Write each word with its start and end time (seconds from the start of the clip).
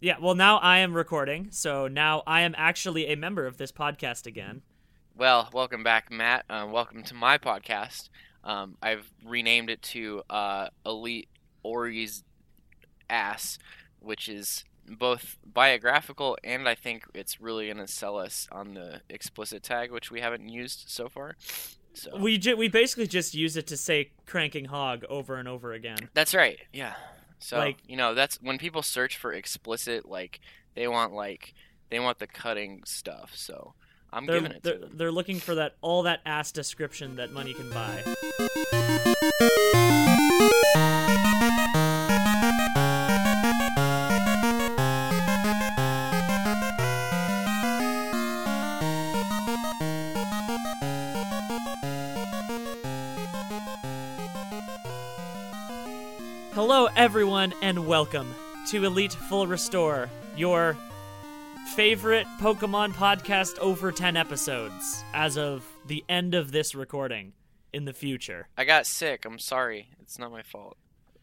Yeah, 0.00 0.16
well, 0.20 0.34
now 0.34 0.56
I 0.58 0.78
am 0.78 0.94
recording, 0.94 1.48
so 1.50 1.86
now 1.86 2.22
I 2.26 2.40
am 2.40 2.54
actually 2.56 3.06
a 3.08 3.16
member 3.16 3.46
of 3.46 3.58
this 3.58 3.70
podcast 3.70 4.24
again. 4.26 4.62
Well, 5.14 5.50
welcome 5.52 5.82
back, 5.82 6.10
Matt. 6.10 6.46
Um, 6.48 6.72
welcome 6.72 7.02
to 7.04 7.14
my 7.14 7.36
podcast. 7.36 8.08
Um, 8.42 8.76
I've 8.80 9.10
renamed 9.26 9.68
it 9.68 9.82
to 9.82 10.22
uh, 10.30 10.68
Elite 10.86 11.28
Ori's 11.62 12.24
Ass, 13.10 13.58
which 13.98 14.26
is 14.28 14.64
both 14.88 15.36
biographical 15.44 16.36
and 16.42 16.66
I 16.68 16.74
think 16.74 17.04
it's 17.14 17.40
really 17.40 17.66
going 17.66 17.76
to 17.76 17.86
sell 17.86 18.16
us 18.18 18.48
on 18.50 18.72
the 18.74 19.02
explicit 19.10 19.62
tag, 19.62 19.92
which 19.92 20.10
we 20.10 20.20
haven't 20.20 20.48
used 20.48 20.84
so 20.88 21.08
far. 21.10 21.36
So 21.92 22.16
We 22.18 22.38
ju- 22.38 22.56
we 22.56 22.68
basically 22.68 23.06
just 23.06 23.34
use 23.34 23.56
it 23.58 23.66
to 23.66 23.76
say 23.76 24.12
cranking 24.24 24.64
hog 24.64 25.04
over 25.10 25.36
and 25.36 25.46
over 25.46 25.72
again. 25.74 25.98
that's 26.14 26.34
right. 26.34 26.58
Yeah. 26.72 26.94
So 27.40 27.58
Like- 27.58 27.78
you 27.88 27.96
know, 27.96 28.14
that's 28.14 28.36
when 28.40 28.58
people 28.58 28.82
search 28.82 29.16
for 29.16 29.32
explicit, 29.32 30.06
like 30.08 30.40
they 30.74 30.86
want 30.86 31.12
like 31.12 31.54
they 31.90 31.98
want 31.98 32.18
the 32.20 32.26
cutting 32.28 32.82
stuff. 32.84 33.32
So 33.34 33.74
I'm 34.12 34.26
They're, 34.26 34.36
giving 34.40 34.52
it 34.56 34.62
they're, 34.62 34.74
to 34.74 34.78
them. 34.80 34.90
they're 34.94 35.10
looking 35.12 35.40
for 35.40 35.54
that 35.56 35.76
all 35.80 36.02
that 36.04 36.20
ass 36.26 36.52
description 36.52 37.16
that 37.16 37.32
money 37.32 37.54
can 37.54 37.70
buy. 37.70 38.02
Everyone, 57.00 57.54
and 57.62 57.86
welcome 57.86 58.34
to 58.68 58.84
Elite 58.84 59.14
Full 59.14 59.46
Restore, 59.46 60.10
your 60.36 60.76
favorite 61.74 62.26
Pokemon 62.38 62.92
podcast 62.92 63.58
over 63.58 63.90
10 63.90 64.18
episodes 64.18 65.02
as 65.14 65.38
of 65.38 65.64
the 65.86 66.04
end 66.10 66.34
of 66.34 66.52
this 66.52 66.74
recording 66.74 67.32
in 67.72 67.86
the 67.86 67.94
future. 67.94 68.48
I 68.58 68.64
got 68.64 68.84
sick. 68.84 69.24
I'm 69.24 69.38
sorry. 69.38 69.88
It's 70.02 70.18
not 70.18 70.30
my 70.30 70.42
fault. 70.42 70.76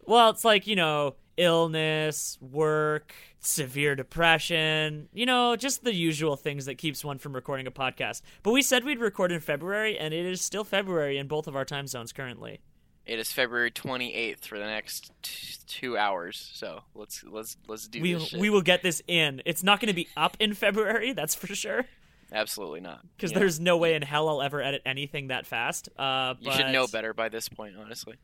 Well, 0.03 0.31
it's 0.31 0.43
like, 0.43 0.65
you 0.65 0.75
know, 0.75 1.13
illness, 1.37 2.39
work, 2.41 3.13
severe 3.39 3.93
depression, 3.93 5.09
you 5.13 5.27
know, 5.27 5.55
just 5.55 5.83
the 5.83 5.93
usual 5.93 6.35
things 6.35 6.65
that 6.65 6.79
keeps 6.79 7.05
one 7.05 7.19
from 7.19 7.33
recording 7.33 7.67
a 7.67 7.71
podcast. 7.71 8.23
But 8.41 8.49
we 8.49 8.63
said 8.63 8.83
we'd 8.83 8.97
record 8.97 9.31
in 9.31 9.41
February, 9.41 9.95
and 9.95 10.11
it 10.11 10.25
is 10.25 10.41
still 10.41 10.63
February 10.63 11.19
in 11.19 11.27
both 11.27 11.45
of 11.47 11.55
our 11.55 11.65
time 11.65 11.85
zones 11.85 12.11
currently. 12.11 12.61
It 13.07 13.19
is 13.19 13.31
February 13.31 13.71
28th 13.71 14.45
for 14.45 14.59
the 14.59 14.65
next 14.65 15.11
t- 15.23 15.55
two 15.65 15.97
hours. 15.97 16.49
So 16.53 16.81
let's 16.93 17.23
let's 17.23 17.55
let's 17.67 17.87
do 17.87 18.01
We, 18.01 18.13
this. 18.15 18.27
Shit. 18.27 18.39
we 18.39 18.49
will 18.49 18.61
get 18.61 18.83
this 18.83 19.01
in. 19.07 19.41
It's 19.45 19.63
not 19.63 19.79
going 19.79 19.87
to 19.87 19.93
be 19.95 20.07
up 20.17 20.35
in 20.39 20.53
February, 20.53 21.13
that's 21.13 21.33
for 21.33 21.47
sure. 21.47 21.85
Absolutely 22.33 22.81
not. 22.81 23.01
Because 23.15 23.31
Yeah. 23.31 23.39
there's 23.39 23.59
no 23.59 23.77
way 23.77 23.95
in 23.95 24.01
hell 24.01 24.27
I'll 24.27 24.41
ever 24.41 24.61
edit 24.61 24.81
anything 24.85 25.27
that 25.29 25.45
fast. 25.47 25.87
Uh, 25.97 26.33
You 26.41 26.51
should 26.51 26.71
know 26.73 26.85
better 26.87 27.13
by 27.13 27.29
this 27.29 27.47
point, 27.47 27.75
honestly. 27.77 28.15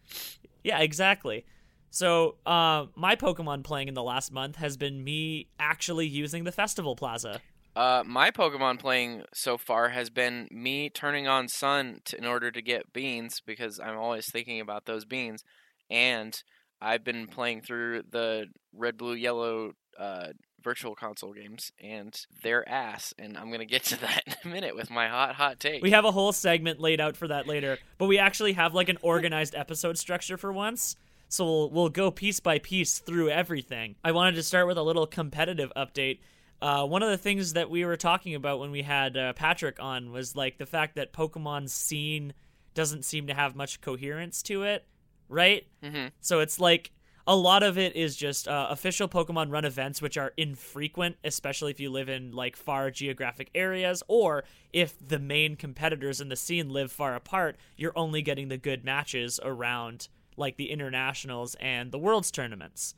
Yeah, 0.63 0.79
exactly. 0.79 1.45
So, 1.89 2.35
uh, 2.45 2.87
my 2.95 3.15
Pokemon 3.15 3.63
playing 3.63 3.87
in 3.87 3.93
the 3.93 4.03
last 4.03 4.31
month 4.33 4.57
has 4.57 4.75
been 4.77 5.03
me 5.03 5.47
actually 5.59 6.07
using 6.07 6.43
the 6.43 6.51
Festival 6.51 6.95
Plaza. 6.97 7.39
Uh, 7.75 8.03
my 8.05 8.29
Pokemon 8.29 8.79
playing 8.79 9.23
so 9.33 9.57
far 9.57 9.89
has 9.89 10.09
been 10.09 10.47
me 10.51 10.89
turning 10.89 11.27
on 11.27 11.47
Sun 11.47 12.01
to, 12.05 12.17
in 12.17 12.25
order 12.25 12.51
to 12.51 12.61
get 12.61 12.93
beans 12.93 13.41
because 13.45 13.79
I'm 13.79 13.97
always 13.97 14.29
thinking 14.29 14.59
about 14.59 14.85
those 14.85 15.05
beans, 15.05 15.43
and 15.89 16.41
I've 16.79 17.03
been 17.03 17.27
playing 17.27 17.61
through 17.61 18.03
the 18.11 18.47
Red, 18.73 18.97
Blue, 18.97 19.15
Yellow 19.15 19.71
uh, 19.97 20.27
virtual 20.63 20.95
console 20.95 21.33
games, 21.33 21.71
and 21.81 22.15
they're 22.43 22.67
ass. 22.67 23.13
And 23.17 23.37
I'm 23.37 23.51
gonna 23.51 23.65
get 23.65 23.83
to 23.85 23.99
that 24.01 24.23
in 24.27 24.35
a 24.43 24.53
minute 24.53 24.75
with 24.75 24.91
my 24.91 25.07
hot, 25.07 25.35
hot 25.35 25.59
take. 25.59 25.81
We 25.81 25.91
have 25.91 26.05
a 26.05 26.11
whole 26.11 26.31
segment 26.31 26.79
laid 26.79 27.01
out 27.01 27.17
for 27.17 27.27
that 27.27 27.47
later, 27.47 27.79
but 27.97 28.05
we 28.05 28.19
actually 28.19 28.53
have 28.53 28.73
like 28.73 28.89
an 28.89 28.97
organized 29.01 29.55
episode 29.55 29.97
structure 29.97 30.37
for 30.37 30.53
once. 30.53 30.95
So 31.27 31.45
we'll, 31.45 31.69
we'll 31.71 31.89
go 31.89 32.11
piece 32.11 32.39
by 32.39 32.59
piece 32.59 32.99
through 32.99 33.29
everything. 33.29 33.95
I 34.03 34.11
wanted 34.11 34.35
to 34.35 34.43
start 34.43 34.67
with 34.67 34.77
a 34.77 34.83
little 34.83 35.07
competitive 35.07 35.71
update. 35.75 36.19
Uh, 36.63 36.85
one 36.85 37.03
of 37.03 37.09
the 37.09 37.17
things 37.17 37.53
that 37.53 37.69
we 37.69 37.83
were 37.83 37.97
talking 37.97 38.35
about 38.35 38.57
when 38.57 38.71
we 38.71 38.83
had 38.83 39.17
uh, 39.17 39.33
Patrick 39.33 39.81
on 39.81 40.13
was 40.13 40.33
like 40.33 40.57
the 40.57 40.65
fact 40.65 40.95
that 40.95 41.11
Pokemon's 41.11 41.73
scene 41.73 42.33
doesn't 42.73 43.03
seem 43.03 43.27
to 43.27 43.33
have 43.33 43.53
much 43.53 43.81
coherence 43.81 44.41
to 44.43 44.63
it, 44.63 44.87
right? 45.27 45.67
hmm 45.83 46.07
So 46.21 46.39
it's 46.39 46.61
like 46.61 46.91
a 47.27 47.35
lot 47.35 47.63
of 47.63 47.77
it 47.77 47.97
is 47.97 48.15
just 48.15 48.47
uh, 48.47 48.67
official 48.69 49.09
Pokemon 49.09 49.51
run 49.51 49.65
events, 49.65 50.01
which 50.01 50.17
are 50.17 50.31
infrequent, 50.37 51.17
especially 51.25 51.71
if 51.71 51.81
you 51.81 51.89
live 51.89 52.07
in 52.07 52.31
like 52.31 52.55
far 52.55 52.89
geographic 52.91 53.49
areas, 53.53 54.01
or 54.07 54.45
if 54.71 54.95
the 55.05 55.19
main 55.19 55.57
competitors 55.57 56.21
in 56.21 56.29
the 56.29 56.37
scene 56.37 56.69
live 56.69 56.93
far 56.93 57.13
apart. 57.13 57.57
You're 57.75 57.97
only 57.97 58.21
getting 58.21 58.47
the 58.47 58.57
good 58.57 58.85
matches 58.85 59.37
around 59.43 60.07
like 60.37 60.55
the 60.55 60.71
internationals 60.71 61.55
and 61.59 61.91
the 61.91 61.99
world's 61.99 62.31
tournaments. 62.31 62.95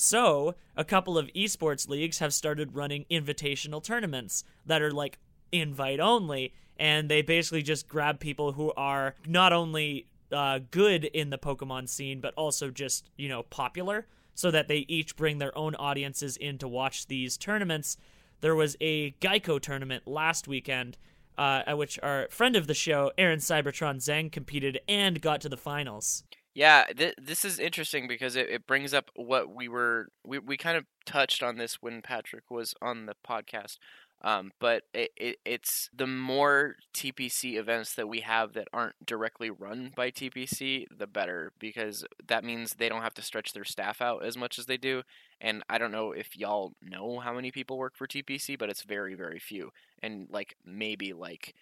So, 0.00 0.54
a 0.76 0.84
couple 0.84 1.18
of 1.18 1.26
esports 1.34 1.88
leagues 1.88 2.20
have 2.20 2.32
started 2.32 2.76
running 2.76 3.04
invitational 3.10 3.82
tournaments 3.82 4.44
that 4.64 4.80
are 4.80 4.92
like 4.92 5.18
invite 5.50 5.98
only, 5.98 6.54
and 6.76 7.08
they 7.08 7.20
basically 7.20 7.62
just 7.62 7.88
grab 7.88 8.20
people 8.20 8.52
who 8.52 8.72
are 8.76 9.16
not 9.26 9.52
only 9.52 10.06
uh, 10.30 10.60
good 10.70 11.06
in 11.06 11.30
the 11.30 11.36
Pokemon 11.36 11.88
scene, 11.88 12.20
but 12.20 12.32
also 12.34 12.70
just, 12.70 13.10
you 13.16 13.28
know, 13.28 13.42
popular, 13.42 14.06
so 14.36 14.52
that 14.52 14.68
they 14.68 14.86
each 14.86 15.16
bring 15.16 15.38
their 15.38 15.56
own 15.58 15.74
audiences 15.74 16.36
in 16.36 16.58
to 16.58 16.68
watch 16.68 17.08
these 17.08 17.36
tournaments. 17.36 17.96
There 18.40 18.54
was 18.54 18.76
a 18.80 19.10
Geico 19.20 19.60
tournament 19.60 20.06
last 20.06 20.46
weekend. 20.46 20.96
Uh, 21.36 21.62
at 21.68 21.78
which 21.78 22.00
our 22.02 22.26
friend 22.30 22.56
of 22.56 22.66
the 22.66 22.74
show, 22.74 23.12
Aaron 23.16 23.38
Cybertron 23.38 23.98
Zheng, 23.98 24.30
competed 24.30 24.80
and 24.88 25.20
got 25.20 25.40
to 25.42 25.48
the 25.48 25.56
finals. 25.56 26.24
Yeah, 26.58 26.86
th- 26.96 27.14
this 27.22 27.44
is 27.44 27.60
interesting 27.60 28.08
because 28.08 28.34
it, 28.34 28.50
it 28.50 28.66
brings 28.66 28.92
up 28.92 29.10
what 29.14 29.54
we 29.54 29.68
were 29.68 30.08
we, 30.24 30.38
we 30.40 30.56
kind 30.56 30.76
of 30.76 30.86
touched 31.06 31.42
on 31.42 31.56
this 31.56 31.76
when 31.80 32.02
Patrick 32.02 32.50
was 32.50 32.74
on 32.82 33.06
the 33.06 33.14
podcast. 33.26 33.76
Um, 34.22 34.50
but 34.58 34.82
it, 34.92 35.12
it 35.16 35.36
it's 35.44 35.88
the 35.94 36.08
more 36.08 36.74
TPC 36.92 37.54
events 37.56 37.94
that 37.94 38.08
we 38.08 38.20
have 38.20 38.54
that 38.54 38.66
aren't 38.72 38.96
directly 39.06 39.50
run 39.50 39.92
by 39.94 40.10
TPC, 40.10 40.86
the 40.96 41.06
better 41.06 41.52
because 41.60 42.04
that 42.26 42.42
means 42.44 42.72
they 42.74 42.88
don't 42.88 43.02
have 43.02 43.14
to 43.14 43.22
stretch 43.22 43.52
their 43.52 43.64
staff 43.64 44.02
out 44.02 44.24
as 44.24 44.36
much 44.36 44.58
as 44.58 44.66
they 44.66 44.76
do. 44.76 45.02
And 45.40 45.62
I 45.70 45.78
don't 45.78 45.92
know 45.92 46.10
if 46.10 46.36
y'all 46.36 46.72
know 46.82 47.20
how 47.20 47.32
many 47.32 47.52
people 47.52 47.78
work 47.78 47.96
for 47.96 48.08
TPC, 48.08 48.56
but 48.56 48.68
it's 48.70 48.82
very 48.82 49.14
very 49.14 49.38
few, 49.38 49.70
and 50.02 50.26
like 50.30 50.56
maybe 50.64 51.12
like 51.12 51.54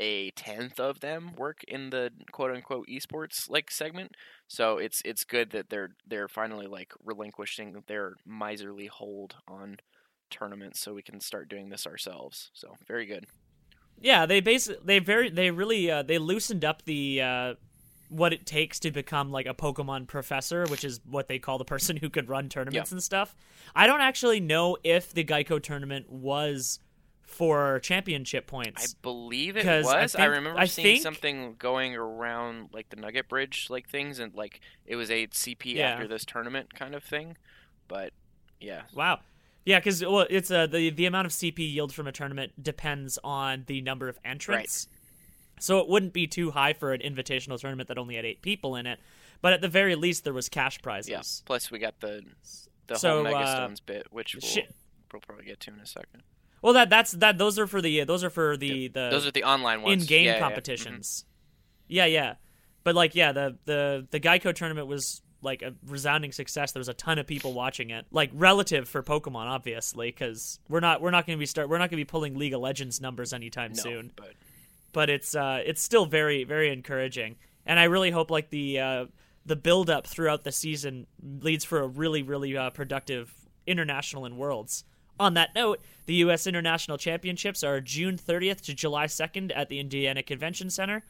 a 0.00 0.30
tenth 0.30 0.80
of 0.80 1.00
them 1.00 1.32
work 1.36 1.62
in 1.68 1.90
the 1.90 2.10
quote 2.32 2.50
unquote 2.50 2.88
esports 2.88 3.48
like 3.48 3.70
segment. 3.70 4.16
So 4.48 4.78
it's 4.78 5.02
it's 5.04 5.24
good 5.24 5.50
that 5.50 5.68
they're 5.68 5.90
they're 6.06 6.26
finally 6.26 6.66
like 6.66 6.92
relinquishing 7.04 7.84
their 7.86 8.14
miserly 8.26 8.86
hold 8.86 9.36
on 9.46 9.76
tournaments 10.30 10.80
so 10.80 10.94
we 10.94 11.02
can 11.02 11.20
start 11.20 11.48
doing 11.48 11.68
this 11.68 11.86
ourselves. 11.86 12.50
So 12.54 12.74
very 12.88 13.04
good. 13.04 13.26
Yeah, 14.00 14.24
they 14.24 14.40
basically 14.40 14.82
they 14.84 14.98
very 14.98 15.28
they 15.28 15.50
really 15.50 15.90
uh, 15.90 16.02
they 16.02 16.16
loosened 16.16 16.64
up 16.64 16.84
the 16.86 17.20
uh, 17.20 17.54
what 18.08 18.32
it 18.32 18.46
takes 18.46 18.80
to 18.80 18.90
become 18.90 19.30
like 19.30 19.46
a 19.46 19.54
Pokemon 19.54 20.06
professor, 20.06 20.64
which 20.68 20.82
is 20.82 21.00
what 21.08 21.28
they 21.28 21.38
call 21.38 21.58
the 21.58 21.64
person 21.66 21.96
who 21.98 22.08
could 22.08 22.28
run 22.28 22.48
tournaments 22.48 22.90
and 22.90 23.02
stuff. 23.02 23.36
I 23.76 23.86
don't 23.86 24.00
actually 24.00 24.40
know 24.40 24.78
if 24.82 25.12
the 25.12 25.24
Geico 25.24 25.62
tournament 25.62 26.10
was 26.10 26.80
for 27.30 27.78
championship 27.80 28.46
points. 28.46 28.82
I 28.84 28.86
believe 29.02 29.56
it 29.56 29.64
was. 29.66 29.86
I, 29.86 30.06
think- 30.06 30.30
remember 30.30 30.58
I 30.58 30.66
seeing 30.66 30.86
think- 30.96 31.02
something 31.02 31.54
going 31.58 31.94
around 31.96 32.70
like 32.72 32.90
the 32.90 32.96
Nugget 32.96 33.28
Bridge 33.28 33.68
like 33.70 33.88
things 33.88 34.18
and 34.18 34.34
like 34.34 34.60
it 34.86 34.96
was 34.96 35.10
a 35.10 35.26
CP 35.28 35.74
Yeah. 35.76 35.90
after 35.92 36.06
this 36.08 36.24
tournament 36.24 36.74
kind 36.74 36.94
of 36.94 37.02
thing. 37.02 37.36
But 37.88 38.12
yeah. 38.60 38.82
Wow. 38.94 39.20
Yeah, 39.64 39.78
because 39.78 40.02
well, 40.04 40.26
it's 40.30 40.50
uh, 40.50 40.66
the 40.66 40.90
the 40.90 41.06
amount 41.06 41.26
of 41.26 41.32
CP 41.32 41.58
yield 41.58 41.92
from 41.92 42.06
a 42.06 42.12
tournament 42.12 42.52
depends 42.62 43.18
on 43.22 43.64
the 43.66 43.80
number 43.82 44.08
of 44.08 44.18
entrants. 44.24 44.88
So 45.60 45.78
it 45.80 45.88
wouldn't 45.88 46.14
be 46.14 46.26
too 46.26 46.52
high 46.52 46.72
for 46.72 46.92
an 46.94 47.00
invitational 47.02 47.60
tournament 47.60 47.88
that 47.88 47.98
only 47.98 48.16
had 48.16 48.24
eight 48.24 48.40
people 48.40 48.74
in 48.76 48.86
it. 48.86 48.98
But 49.42 49.52
at 49.52 49.60
the 49.60 49.68
very 49.68 49.94
least, 49.94 50.24
there 50.24 50.32
was 50.32 50.48
cash 50.48 50.80
prizes. 50.80 51.10
Yeah. 51.10 51.22
Plus 51.44 51.70
we 51.70 51.78
got 51.78 52.00
the 52.00 52.22
the 52.86 52.96
So, 52.96 53.22
whole 53.22 53.32
Megastones 53.32 53.80
uh, 53.80 53.84
bit, 53.86 54.06
which 54.10 54.34
we'll, 54.34 54.40
shit. 54.40 54.74
we'll 55.12 55.20
probably 55.20 55.44
get 55.44 55.60
to 55.60 55.72
in 55.72 55.78
a 55.80 55.86
second. 55.86 56.22
Well, 56.62 56.74
that 56.74 56.90
that's 56.90 57.12
that. 57.12 57.38
Those 57.38 57.58
are 57.58 57.66
for 57.66 57.80
the 57.80 58.04
those 58.04 58.22
are 58.22 58.30
for 58.30 58.56
the 58.56 58.88
the 58.88 59.08
Those 59.10 59.26
are 59.26 59.30
the 59.30 59.44
online 59.44 59.82
ones. 59.82 60.02
in-game 60.02 60.24
Yeah, 60.24 60.32
yeah, 60.32 60.36
yeah. 60.36 60.40
competitions. 60.40 61.24
Yeah, 61.88 62.04
yeah, 62.04 62.34
but 62.84 62.94
like, 62.94 63.14
yeah, 63.14 63.32
the 63.32 63.56
the 63.64 64.06
the 64.10 64.20
Geico 64.20 64.54
tournament 64.54 64.86
was 64.86 65.22
like 65.42 65.62
a 65.62 65.74
resounding 65.86 66.32
success. 66.32 66.72
There 66.72 66.80
was 66.80 66.88
a 66.88 66.94
ton 66.94 67.18
of 67.18 67.26
people 67.26 67.52
watching 67.52 67.90
it, 67.90 68.06
like 68.10 68.30
relative 68.34 68.88
for 68.88 69.02
Pokemon, 69.02 69.46
obviously, 69.46 70.08
because 70.10 70.60
we're 70.68 70.80
not 70.80 71.00
we're 71.00 71.10
not 71.10 71.26
going 71.26 71.36
to 71.36 71.40
be 71.40 71.46
start 71.46 71.68
we're 71.68 71.78
not 71.78 71.90
going 71.90 71.98
to 71.98 72.04
be 72.04 72.04
pulling 72.04 72.36
League 72.38 72.54
of 72.54 72.60
Legends 72.60 73.00
numbers 73.00 73.32
anytime. 73.32 73.72
No, 73.72 73.82
soon. 73.82 74.12
but 74.16 74.34
But 74.92 75.10
it's 75.10 75.34
uh 75.34 75.62
it's 75.64 75.82
still 75.82 76.06
very 76.06 76.44
very 76.44 76.70
encouraging, 76.72 77.36
and 77.64 77.80
I 77.80 77.84
really 77.84 78.10
hope 78.10 78.30
like 78.30 78.50
the 78.50 78.78
uh 78.80 79.06
the 79.46 79.56
build 79.56 79.88
up 79.88 80.06
throughout 80.06 80.44
the 80.44 80.52
season 80.52 81.06
leads 81.22 81.64
for 81.64 81.80
a 81.80 81.86
really 81.86 82.22
really 82.22 82.56
uh, 82.56 82.70
productive 82.70 83.32
International 83.66 84.24
and 84.26 84.36
Worlds. 84.36 84.84
On 85.20 85.34
that 85.34 85.54
note, 85.54 85.80
the 86.06 86.14
U.S. 86.14 86.46
International 86.46 86.96
Championships 86.98 87.62
are 87.62 87.80
June 87.80 88.16
30th 88.16 88.62
to 88.62 88.74
July 88.74 89.06
2nd 89.06 89.52
at 89.54 89.68
the 89.68 89.78
Indiana 89.78 90.22
Convention 90.22 90.70
Center. 90.70 91.04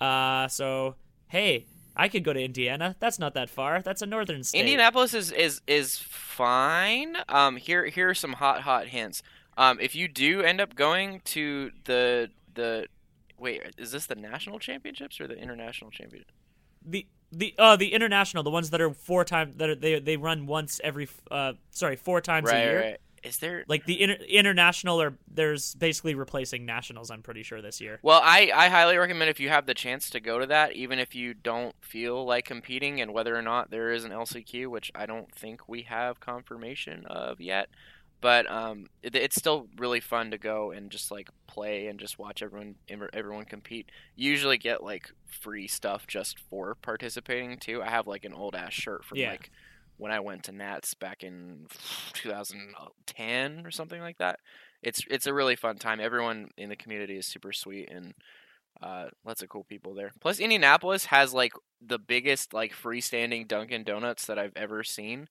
Uh, 0.00 0.46
so, 0.46 0.94
hey, 1.28 1.66
I 1.96 2.08
could 2.08 2.22
go 2.22 2.32
to 2.34 2.40
Indiana. 2.40 2.94
That's 3.00 3.18
not 3.18 3.32
that 3.34 3.48
far. 3.48 3.80
That's 3.80 4.02
a 4.02 4.06
northern 4.06 4.44
state. 4.44 4.60
Indianapolis 4.60 5.14
is 5.14 5.32
is 5.32 5.62
is 5.66 5.98
fine. 5.98 7.16
Um, 7.28 7.56
here 7.56 7.86
here 7.86 8.10
are 8.10 8.14
some 8.14 8.34
hot 8.34 8.60
hot 8.60 8.88
hints. 8.88 9.22
Um, 9.56 9.78
if 9.80 9.96
you 9.96 10.06
do 10.06 10.42
end 10.42 10.60
up 10.60 10.74
going 10.74 11.22
to 11.24 11.70
the 11.84 12.28
the 12.54 12.86
wait, 13.38 13.62
is 13.78 13.90
this 13.92 14.04
the 14.06 14.14
national 14.14 14.58
championships 14.58 15.18
or 15.18 15.26
the 15.26 15.36
international 15.38 15.90
championship? 15.90 16.30
the 16.84 17.06
the 17.32 17.54
uh 17.58 17.74
the 17.76 17.92
international, 17.94 18.42
the 18.42 18.50
ones 18.50 18.68
that 18.70 18.80
are 18.82 18.90
four 18.92 19.24
times 19.24 19.56
that 19.56 19.70
are, 19.70 19.74
they 19.74 19.98
they 19.98 20.16
run 20.18 20.46
once 20.46 20.78
every 20.84 21.08
uh 21.30 21.54
sorry 21.70 21.96
four 21.96 22.20
times 22.20 22.46
Right, 22.50 22.58
a 22.58 22.62
year. 22.62 22.80
right. 22.80 23.00
Is 23.26 23.38
there 23.38 23.64
Like 23.68 23.84
the 23.84 24.00
inter- 24.00 24.24
international 24.28 25.00
or 25.00 25.14
there's 25.28 25.74
basically 25.74 26.14
replacing 26.14 26.64
nationals. 26.64 27.10
I'm 27.10 27.22
pretty 27.22 27.42
sure 27.42 27.60
this 27.60 27.80
year. 27.80 27.98
Well, 28.02 28.20
I, 28.22 28.50
I 28.54 28.68
highly 28.68 28.96
recommend 28.96 29.28
if 29.30 29.40
you 29.40 29.48
have 29.48 29.66
the 29.66 29.74
chance 29.74 30.08
to 30.10 30.20
go 30.20 30.38
to 30.38 30.46
that, 30.46 30.72
even 30.72 30.98
if 30.98 31.14
you 31.14 31.34
don't 31.34 31.74
feel 31.80 32.24
like 32.24 32.44
competing, 32.44 33.00
and 33.00 33.12
whether 33.12 33.36
or 33.36 33.42
not 33.42 33.70
there 33.70 33.90
is 33.92 34.04
an 34.04 34.12
LCQ, 34.12 34.68
which 34.68 34.90
I 34.94 35.06
don't 35.06 35.32
think 35.34 35.68
we 35.68 35.82
have 35.82 36.20
confirmation 36.20 37.04
of 37.06 37.40
yet. 37.40 37.68
But 38.22 38.50
um, 38.50 38.86
it, 39.02 39.14
it's 39.14 39.36
still 39.36 39.68
really 39.76 40.00
fun 40.00 40.30
to 40.30 40.38
go 40.38 40.70
and 40.70 40.90
just 40.90 41.10
like 41.10 41.28
play 41.46 41.86
and 41.88 42.00
just 42.00 42.18
watch 42.18 42.42
everyone 42.42 42.76
everyone 43.12 43.44
compete. 43.44 43.90
You 44.16 44.30
usually 44.30 44.56
get 44.56 44.82
like 44.82 45.10
free 45.26 45.68
stuff 45.68 46.06
just 46.06 46.38
for 46.38 46.74
participating 46.76 47.58
too. 47.58 47.82
I 47.82 47.90
have 47.90 48.06
like 48.06 48.24
an 48.24 48.32
old 48.32 48.54
ass 48.54 48.72
shirt 48.72 49.04
from 49.04 49.18
Yeah. 49.18 49.32
like 49.32 49.50
when 49.98 50.12
I 50.12 50.20
went 50.20 50.44
to 50.44 50.52
Nats 50.52 50.94
back 50.94 51.22
in 51.22 51.66
2010 52.14 53.66
or 53.66 53.70
something 53.70 54.00
like 54.00 54.18
that. 54.18 54.40
It's 54.82 55.02
it's 55.10 55.26
a 55.26 55.34
really 55.34 55.56
fun 55.56 55.76
time. 55.76 56.00
Everyone 56.00 56.50
in 56.56 56.68
the 56.68 56.76
community 56.76 57.16
is 57.16 57.26
super 57.26 57.52
sweet 57.52 57.90
and 57.90 58.14
uh, 58.82 59.06
lots 59.24 59.42
of 59.42 59.48
cool 59.48 59.64
people 59.64 59.94
there. 59.94 60.12
Plus, 60.20 60.38
Indianapolis 60.38 61.06
has 61.06 61.32
like 61.32 61.52
the 61.80 61.98
biggest 61.98 62.52
like 62.52 62.72
freestanding 62.72 63.48
Dunkin' 63.48 63.84
Donuts 63.84 64.26
that 64.26 64.38
I've 64.38 64.52
ever 64.56 64.84
seen, 64.84 65.28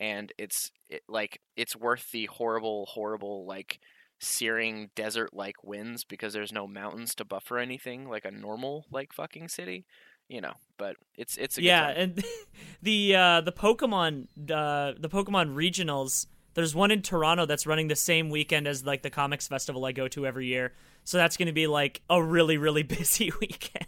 and 0.00 0.32
it's 0.36 0.70
it, 0.88 1.02
like 1.08 1.40
it's 1.56 1.76
worth 1.76 2.10
the 2.10 2.26
horrible, 2.26 2.86
horrible 2.86 3.46
like 3.46 3.78
searing 4.20 4.90
desert 4.96 5.32
like 5.32 5.62
winds 5.62 6.02
because 6.02 6.32
there's 6.32 6.52
no 6.52 6.66
mountains 6.66 7.14
to 7.14 7.24
buffer 7.24 7.58
anything 7.58 8.08
like 8.08 8.24
a 8.24 8.32
normal 8.32 8.86
like 8.90 9.12
fucking 9.12 9.48
city, 9.48 9.86
you 10.28 10.40
know. 10.40 10.52
But 10.76 10.96
it's 11.16 11.36
it's 11.36 11.58
a 11.58 11.60
good 11.60 11.66
yeah, 11.66 11.88
and 11.88 12.22
the 12.82 13.16
uh, 13.16 13.40
the 13.42 13.52
Pokemon 13.52 14.24
uh, 14.50 14.94
the 14.98 15.08
Pokemon 15.08 15.54
regionals. 15.54 16.26
There's 16.54 16.74
one 16.74 16.90
in 16.90 17.02
Toronto 17.02 17.46
that's 17.46 17.66
running 17.66 17.86
the 17.88 17.94
same 17.96 18.30
weekend 18.30 18.66
as 18.66 18.84
like 18.84 19.02
the 19.02 19.10
comics 19.10 19.46
festival 19.46 19.84
I 19.84 19.92
go 19.92 20.08
to 20.08 20.26
every 20.26 20.46
year. 20.46 20.72
So 21.04 21.16
that's 21.16 21.36
going 21.36 21.46
to 21.46 21.52
be 21.52 21.66
like 21.66 22.02
a 22.10 22.22
really 22.22 22.56
really 22.56 22.82
busy 22.98 23.30
weekend. 23.40 23.86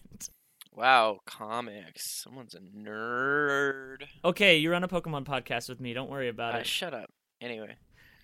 Wow, 0.72 1.18
comics. 1.26 2.22
Someone's 2.24 2.54
a 2.54 2.60
nerd. 2.60 4.04
Okay, 4.24 4.56
you're 4.58 4.74
on 4.74 4.84
a 4.84 4.88
Pokemon 4.88 5.24
podcast 5.24 5.68
with 5.68 5.80
me. 5.80 5.92
Don't 5.92 6.08
worry 6.10 6.28
about 6.28 6.54
Uh, 6.54 6.58
it. 6.58 6.66
shut 6.66 6.94
up. 6.94 7.10
Anyway, 7.40 7.74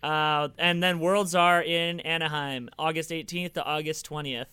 Uh, 0.02 0.48
and 0.58 0.82
then 0.82 1.00
Worlds 1.00 1.34
are 1.34 1.62
in 1.62 2.00
Anaheim, 2.00 2.68
August 2.78 3.10
18th 3.10 3.54
to 3.54 3.64
August 3.64 4.08
20th. 4.08 4.46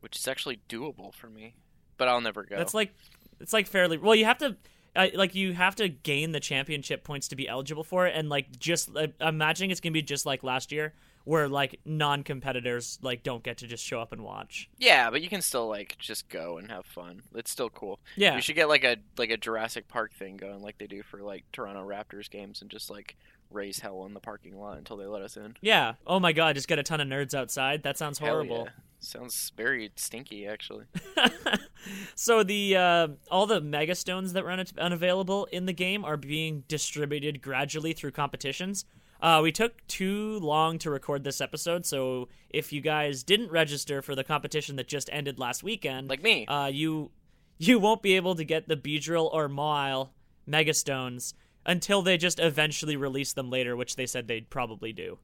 which 0.00 0.16
is 0.16 0.26
actually 0.28 0.60
doable 0.68 1.12
for 1.12 1.28
me, 1.28 1.54
but 2.00 2.08
I'll 2.08 2.20
never 2.20 2.42
go. 2.42 2.56
That's 2.56 2.74
like 2.74 2.92
it's 3.38 3.52
like 3.52 3.68
fairly 3.68 3.96
well. 3.98 4.16
You 4.16 4.24
have 4.24 4.38
to 4.38 4.56
uh, 4.96 5.06
like 5.14 5.36
you 5.36 5.52
have 5.52 5.76
to 5.76 5.88
gain 5.88 6.32
the 6.32 6.40
championship 6.40 7.04
points 7.04 7.28
to 7.28 7.36
be 7.36 7.46
eligible 7.48 7.84
for 7.84 8.08
it, 8.08 8.14
and 8.16 8.28
like 8.28 8.58
just 8.58 8.90
uh, 8.96 9.06
imagining 9.20 9.70
it's 9.70 9.80
gonna 9.80 9.92
be 9.92 10.02
just 10.02 10.26
like 10.26 10.42
last 10.42 10.72
year, 10.72 10.94
where 11.24 11.48
like 11.48 11.78
non-competitors 11.84 12.98
like 13.02 13.22
don't 13.22 13.42
get 13.42 13.58
to 13.58 13.66
just 13.66 13.84
show 13.84 14.00
up 14.00 14.12
and 14.12 14.22
watch. 14.22 14.68
Yeah, 14.78 15.10
but 15.10 15.22
you 15.22 15.28
can 15.28 15.42
still 15.42 15.68
like 15.68 15.96
just 15.98 16.28
go 16.28 16.58
and 16.58 16.70
have 16.70 16.86
fun. 16.86 17.22
It's 17.34 17.50
still 17.50 17.70
cool. 17.70 17.98
Yeah, 18.16 18.34
You 18.36 18.40
should 18.42 18.56
get 18.56 18.68
like 18.68 18.84
a 18.84 18.96
like 19.16 19.30
a 19.30 19.36
Jurassic 19.36 19.88
Park 19.88 20.12
thing 20.12 20.36
going, 20.36 20.62
like 20.62 20.78
they 20.78 20.86
do 20.86 21.02
for 21.02 21.20
like 21.20 21.44
Toronto 21.52 21.86
Raptors 21.86 22.28
games, 22.30 22.62
and 22.62 22.70
just 22.70 22.90
like 22.90 23.16
raise 23.50 23.80
hell 23.80 24.06
in 24.06 24.14
the 24.14 24.20
parking 24.20 24.56
lot 24.58 24.78
until 24.78 24.96
they 24.96 25.06
let 25.06 25.22
us 25.22 25.36
in. 25.36 25.56
yeah. 25.60 25.94
Oh 26.06 26.20
my 26.20 26.32
god, 26.32 26.54
just 26.54 26.68
get 26.68 26.78
a 26.78 26.82
ton 26.84 27.00
of 27.00 27.08
nerds 27.08 27.34
outside. 27.34 27.82
That 27.82 27.98
sounds 27.98 28.18
horrible. 28.18 28.64
yeah. 28.66 28.72
Sounds 29.00 29.50
very 29.56 29.90
stinky, 29.96 30.46
actually. 30.46 30.84
so 32.14 32.42
the 32.42 32.76
uh, 32.76 33.08
all 33.30 33.46
the 33.46 33.60
mega 33.60 33.94
stones 33.94 34.32
that 34.34 34.44
were 34.44 34.50
un- 34.50 34.64
unavailable 34.78 35.46
in 35.46 35.66
the 35.66 35.72
game 35.72 36.04
are 36.04 36.16
being 36.16 36.64
distributed 36.68 37.40
gradually 37.40 37.92
through 37.92 38.10
competitions. 38.12 38.84
Uh, 39.20 39.40
we 39.42 39.52
took 39.52 39.86
too 39.86 40.38
long 40.40 40.78
to 40.78 40.90
record 40.90 41.24
this 41.24 41.40
episode, 41.40 41.84
so 41.84 42.28
if 42.48 42.72
you 42.72 42.80
guys 42.80 43.22
didn't 43.22 43.50
register 43.50 44.00
for 44.00 44.14
the 44.14 44.24
competition 44.24 44.76
that 44.76 44.88
just 44.88 45.10
ended 45.12 45.38
last 45.38 45.62
weekend, 45.62 46.08
Like 46.08 46.22
me. 46.22 46.46
uh, 46.46 46.66
you 46.66 47.10
you 47.58 47.78
won't 47.78 48.02
be 48.02 48.16
able 48.16 48.34
to 48.34 48.44
get 48.44 48.68
the 48.68 48.76
Beedrill 48.76 49.28
or 49.32 49.48
Mawile 49.48 50.10
mega 50.46 50.72
stones 50.74 51.34
until 51.66 52.00
they 52.00 52.16
just 52.16 52.40
eventually 52.40 52.96
release 52.96 53.34
them 53.34 53.50
later, 53.50 53.76
which 53.76 53.96
they 53.96 54.06
said 54.06 54.26
they'd 54.28 54.48
probably 54.48 54.92
do. 54.94 55.18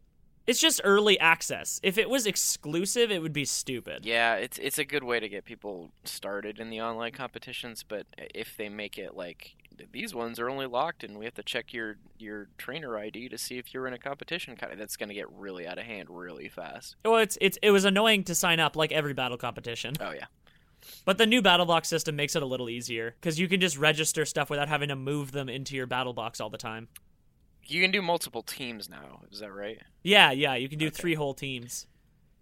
It's 0.46 0.60
just 0.60 0.80
early 0.84 1.18
access. 1.18 1.80
If 1.82 1.98
it 1.98 2.08
was 2.08 2.26
exclusive, 2.26 3.10
it 3.10 3.20
would 3.20 3.32
be 3.32 3.44
stupid. 3.44 4.06
yeah, 4.06 4.34
it's 4.36 4.58
it's 4.58 4.78
a 4.78 4.84
good 4.84 5.02
way 5.04 5.18
to 5.20 5.28
get 5.28 5.44
people 5.44 5.90
started 6.04 6.58
in 6.60 6.70
the 6.70 6.80
online 6.80 7.12
competitions, 7.12 7.82
but 7.86 8.06
if 8.34 8.56
they 8.56 8.68
make 8.68 8.96
it 8.98 9.16
like 9.16 9.56
these 9.92 10.14
ones 10.14 10.38
are 10.40 10.48
only 10.48 10.64
locked 10.66 11.04
and 11.04 11.18
we 11.18 11.24
have 11.26 11.34
to 11.34 11.42
check 11.42 11.72
your 11.72 11.96
your 12.18 12.48
trainer 12.58 12.96
ID 12.96 13.28
to 13.28 13.36
see 13.36 13.58
if 13.58 13.74
you're 13.74 13.86
in 13.86 13.92
a 13.92 13.98
competition, 13.98 14.56
kind 14.56 14.72
of 14.72 14.78
that's 14.78 14.96
going 14.96 15.08
to 15.10 15.14
get 15.14 15.30
really 15.32 15.66
out 15.66 15.78
of 15.78 15.84
hand 15.84 16.08
really 16.10 16.48
fast. 16.48 16.96
Well, 17.04 17.16
it's 17.18 17.36
it's 17.40 17.58
it 17.62 17.70
was 17.72 17.84
annoying 17.84 18.24
to 18.24 18.34
sign 18.34 18.60
up 18.60 18.76
like 18.76 18.92
every 18.92 19.12
battle 19.14 19.36
competition, 19.36 19.94
Oh 20.00 20.12
yeah. 20.12 20.26
but 21.04 21.18
the 21.18 21.26
new 21.26 21.42
battle 21.42 21.66
box 21.66 21.88
system 21.88 22.16
makes 22.16 22.36
it 22.36 22.42
a 22.42 22.46
little 22.46 22.70
easier 22.70 23.14
because 23.20 23.38
you 23.38 23.48
can 23.48 23.60
just 23.60 23.76
register 23.76 24.24
stuff 24.24 24.48
without 24.48 24.68
having 24.68 24.88
to 24.88 24.96
move 24.96 25.32
them 25.32 25.48
into 25.48 25.74
your 25.76 25.86
battle 25.86 26.12
box 26.14 26.40
all 26.40 26.50
the 26.50 26.56
time. 26.58 26.88
You 27.68 27.80
can 27.82 27.90
do 27.90 28.00
multiple 28.02 28.42
teams 28.42 28.88
now, 28.88 29.22
is 29.30 29.40
that 29.40 29.52
right? 29.52 29.80
Yeah, 30.02 30.30
yeah, 30.30 30.54
you 30.54 30.68
can 30.68 30.78
do 30.78 30.86
Okay. 30.86 30.94
three 30.96 31.14
whole 31.14 31.34
teams. 31.34 31.86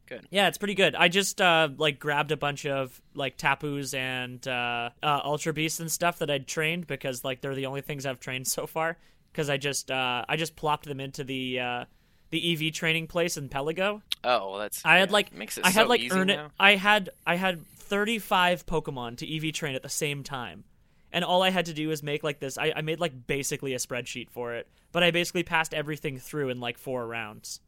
Good. 0.06 0.26
Yeah, 0.30 0.48
it's 0.48 0.58
pretty 0.58 0.74
good. 0.74 0.94
I 0.94 1.08
just 1.08 1.40
uh 1.40 1.68
like 1.78 1.98
grabbed 1.98 2.30
a 2.30 2.36
bunch 2.36 2.66
of 2.66 3.00
like 3.14 3.36
tapus 3.38 3.94
and 3.94 4.46
uh, 4.46 4.90
uh 5.02 5.20
ultra 5.24 5.52
beasts 5.54 5.80
and 5.80 5.90
stuff 5.90 6.18
that 6.18 6.30
I'd 6.30 6.46
trained 6.46 6.86
because 6.86 7.24
like 7.24 7.40
they're 7.40 7.54
the 7.54 7.66
only 7.66 7.80
things 7.80 8.04
I've 8.04 8.20
trained 8.20 8.46
so 8.46 8.66
far. 8.66 8.98
Because 9.32 9.48
I 9.48 9.56
just 9.56 9.90
uh 9.90 10.24
I 10.28 10.36
just 10.36 10.56
plopped 10.56 10.84
them 10.84 11.00
into 11.00 11.24
the 11.24 11.58
uh 11.60 11.84
the 12.30 12.52
EV 12.68 12.74
training 12.74 13.06
place 13.06 13.36
in 13.38 13.48
Pelago. 13.48 14.02
Oh, 14.24 14.50
well, 14.50 14.58
that's. 14.58 14.84
I 14.84 14.96
had 14.98 15.10
like 15.10 15.32
makes 15.32 15.56
it 15.56 15.64
I 15.64 15.70
had 15.70 15.88
like 15.88 16.00
easy 16.00 16.14
earn 16.14 16.28
it. 16.30 16.36
now. 16.36 16.50
I 16.58 16.74
had 16.76 17.08
I 17.26 17.36
had 17.36 17.64
35 17.66 18.66
Pokemon 18.66 19.18
to 19.18 19.36
EV 19.48 19.54
train 19.54 19.74
at 19.74 19.82
the 19.82 19.88
same 19.88 20.22
time. 20.22 20.64
And 21.14 21.24
all 21.24 21.44
I 21.44 21.50
had 21.50 21.66
to 21.66 21.72
do 21.72 21.86
was 21.88 22.02
make 22.02 22.24
like 22.24 22.40
this. 22.40 22.58
I, 22.58 22.72
I 22.74 22.82
made 22.82 22.98
like 22.98 23.28
basically 23.28 23.72
a 23.72 23.78
spreadsheet 23.78 24.30
for 24.30 24.54
it, 24.54 24.68
but 24.90 25.04
I 25.04 25.12
basically 25.12 25.44
passed 25.44 25.72
everything 25.72 26.18
through 26.18 26.48
in 26.48 26.58
like 26.58 26.76
four 26.76 27.06
rounds. 27.06 27.60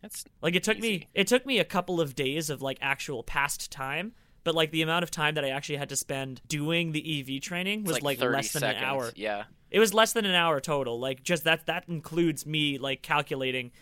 That's 0.00 0.24
Like 0.40 0.54
it 0.54 0.62
took 0.62 0.78
me 0.78 1.08
it 1.12 1.26
took 1.26 1.44
me 1.44 1.58
a 1.58 1.64
couple 1.64 2.00
of 2.00 2.14
days 2.14 2.50
of 2.50 2.62
like 2.62 2.78
actual 2.80 3.24
past 3.24 3.72
time, 3.72 4.12
but 4.44 4.54
like 4.54 4.70
the 4.70 4.82
amount 4.82 5.02
of 5.02 5.10
time 5.10 5.34
that 5.34 5.44
I 5.44 5.48
actually 5.48 5.78
had 5.78 5.88
to 5.88 5.96
spend 5.96 6.40
doing 6.46 6.92
the 6.92 7.20
EV 7.20 7.42
training 7.42 7.80
it's 7.80 7.88
was 7.88 8.02
like, 8.02 8.20
like, 8.20 8.30
less 8.30 8.52
than 8.52 8.60
seconds. 8.60 8.80
an 8.80 8.88
hour. 8.88 9.10
Yeah. 9.16 9.44
It 9.72 9.80
was 9.80 9.92
less 9.92 10.12
than 10.12 10.24
an 10.24 10.36
hour 10.36 10.60
total. 10.60 11.00
Like 11.00 11.24
just 11.24 11.42
that 11.44 11.66
that 11.66 11.88
includes 11.88 12.46
me 12.46 12.78
like 12.78 13.02
calculating 13.02 13.72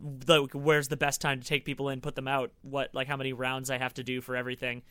the 0.00 0.44
where's 0.52 0.86
the 0.86 0.96
best 0.96 1.20
time 1.20 1.40
to 1.40 1.46
take 1.46 1.64
people 1.64 1.88
in, 1.88 2.00
put 2.00 2.14
them 2.14 2.28
out, 2.28 2.52
what 2.62 2.94
like 2.94 3.08
how 3.08 3.16
many 3.16 3.32
rounds 3.32 3.70
I 3.70 3.78
have 3.78 3.94
to 3.94 4.04
do 4.04 4.20
for 4.20 4.36
everything. 4.36 4.82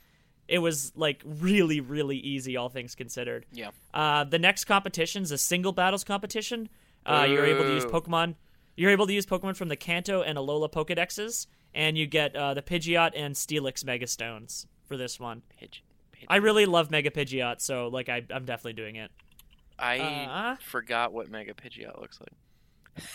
It 0.48 0.60
was 0.60 0.92
like 0.96 1.22
really 1.26 1.80
really 1.82 2.18
easy 2.18 2.56
all 2.58 2.70
things 2.70 2.96
considered. 2.96 3.46
Yeah. 3.52 3.72
Uh, 3.94 4.24
the 4.24 4.40
next 4.40 4.66
competition's 4.66 5.32
a 5.32 5.38
single 5.38 5.72
battles 5.72 6.04
competition. 6.04 6.70
Uh, 7.06 7.26
you're 7.30 7.46
able 7.46 7.64
to 7.64 7.74
use 7.74 7.86
Pokemon. 7.86 8.36
You're 8.76 8.92
able 8.92 9.08
to 9.08 9.14
use 9.14 9.26
Pokemon 9.26 9.56
from 9.56 9.70
the 9.70 9.76
Kanto 9.76 10.22
and 10.22 10.38
Alola 10.38 10.72
Pokedexes, 10.72 11.48
and 11.74 11.98
you 11.98 12.06
get 12.08 12.36
uh, 12.36 12.54
the 12.54 12.62
Pidgeot 12.62 13.12
and 13.16 13.34
Steelix 13.36 13.86
Mega 13.86 14.08
Stones 14.08 14.68
for 14.86 14.98
this 14.98 15.20
one. 15.20 15.42
Pidge, 15.62 15.82
Pidge. 16.12 16.26
I 16.28 16.38
really 16.38 16.66
love 16.66 16.92
Mega 16.92 17.10
Pidgeot, 17.12 17.62
so 17.62 17.88
like 17.88 18.10
I, 18.10 18.24
I'm 18.32 18.46
definitely 18.46 18.74
doing 18.74 18.96
it. 18.98 19.12
I 19.80 20.00
Uh, 20.00 20.56
forgot 20.58 21.14
what 21.14 21.30
Mega 21.30 21.54
Pidgeot 21.54 22.00
looks 22.02 22.20
like. 22.20 23.06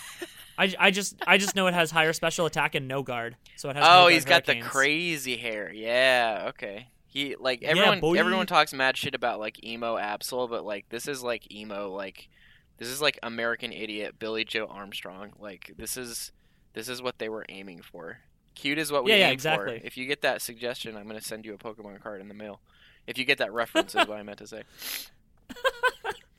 I, 0.58 0.74
I 0.78 0.90
just 0.90 1.16
I 1.26 1.38
just 1.38 1.56
know 1.56 1.66
it 1.68 1.74
has 1.74 1.90
higher 1.90 2.12
special 2.12 2.44
attack 2.46 2.74
and 2.74 2.86
no 2.86 3.02
guard, 3.02 3.36
so 3.56 3.70
it 3.70 3.76
has. 3.76 3.84
Oh, 3.86 4.02
no 4.02 4.06
he's 4.08 4.24
got 4.26 4.44
the 4.44 4.60
crazy 4.60 5.36
hair. 5.36 5.72
Yeah. 5.72 6.46
Okay. 6.50 6.88
He 7.10 7.34
like 7.34 7.64
everyone. 7.64 7.98
boy. 7.98 8.14
everyone 8.14 8.46
talks 8.46 8.72
mad 8.72 8.96
shit 8.96 9.16
about 9.16 9.40
like 9.40 9.62
emo 9.64 9.96
Absol, 9.96 10.48
but 10.48 10.64
like 10.64 10.88
this 10.90 11.08
is 11.08 11.24
like 11.24 11.52
emo 11.52 11.90
like 11.90 12.28
this 12.78 12.88
is 12.88 13.02
like 13.02 13.18
American 13.22 13.72
Idiot 13.72 14.14
Billie 14.20 14.44
Joe 14.44 14.66
Armstrong. 14.66 15.32
Like 15.38 15.72
this 15.76 15.96
is 15.96 16.30
this 16.72 16.88
is 16.88 17.02
what 17.02 17.18
they 17.18 17.28
were 17.28 17.44
aiming 17.48 17.82
for. 17.82 18.18
Cute 18.54 18.78
is 18.78 18.92
what 18.92 19.02
we 19.02 19.10
Yeah, 19.10 19.16
yeah, 19.16 19.30
exactly. 19.30 19.80
for. 19.80 19.86
If 19.86 19.96
you 19.96 20.06
get 20.06 20.22
that 20.22 20.40
suggestion, 20.40 20.96
I'm 20.96 21.08
gonna 21.08 21.20
send 21.20 21.44
you 21.44 21.52
a 21.52 21.58
Pokemon 21.58 22.00
card 22.00 22.20
in 22.20 22.28
the 22.28 22.34
mail. 22.34 22.60
If 23.08 23.18
you 23.18 23.24
get 23.24 23.38
that 23.38 23.52
reference, 23.52 23.94
is 23.96 24.06
what 24.06 24.18
I 24.18 24.22
meant 24.22 24.38
to 24.38 24.46
say. 24.46 24.62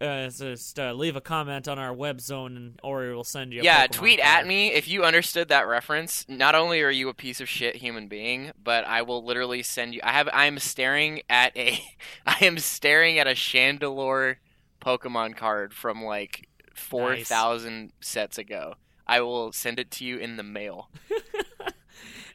uh, 0.00 0.28
just 0.28 0.78
uh, 0.78 0.92
leave 0.92 1.16
a 1.16 1.20
comment 1.20 1.68
on 1.68 1.78
our 1.78 1.92
web 1.92 2.20
zone, 2.20 2.56
and 2.56 2.80
Ori 2.82 3.14
will 3.14 3.24
send 3.24 3.52
you. 3.52 3.60
A 3.60 3.64
yeah, 3.64 3.86
Pokemon 3.86 3.92
tweet 3.92 4.20
card. 4.20 4.40
at 4.40 4.46
me 4.46 4.72
if 4.72 4.88
you 4.88 5.04
understood 5.04 5.48
that 5.48 5.68
reference. 5.68 6.24
Not 6.28 6.54
only 6.54 6.80
are 6.82 6.90
you 6.90 7.08
a 7.08 7.14
piece 7.14 7.40
of 7.40 7.48
shit 7.48 7.76
human 7.76 8.08
being, 8.08 8.52
but 8.62 8.86
I 8.86 9.02
will 9.02 9.24
literally 9.24 9.62
send 9.62 9.94
you. 9.94 10.00
I 10.02 10.12
have. 10.12 10.28
I 10.32 10.46
am 10.46 10.58
staring 10.58 11.22
at 11.28 11.56
a. 11.56 11.82
I 12.26 12.44
am 12.44 12.58
staring 12.58 13.18
at 13.18 13.26
a 13.26 13.32
Chandelure 13.32 14.36
Pokemon 14.80 15.36
card 15.36 15.74
from 15.74 16.02
like 16.02 16.48
four 16.74 17.16
thousand 17.18 17.92
sets 18.00 18.38
ago. 18.38 18.74
I 19.06 19.20
will 19.20 19.52
send 19.52 19.78
it 19.78 19.90
to 19.92 20.04
you 20.04 20.18
in 20.18 20.36
the 20.36 20.42
mail. 20.42 20.88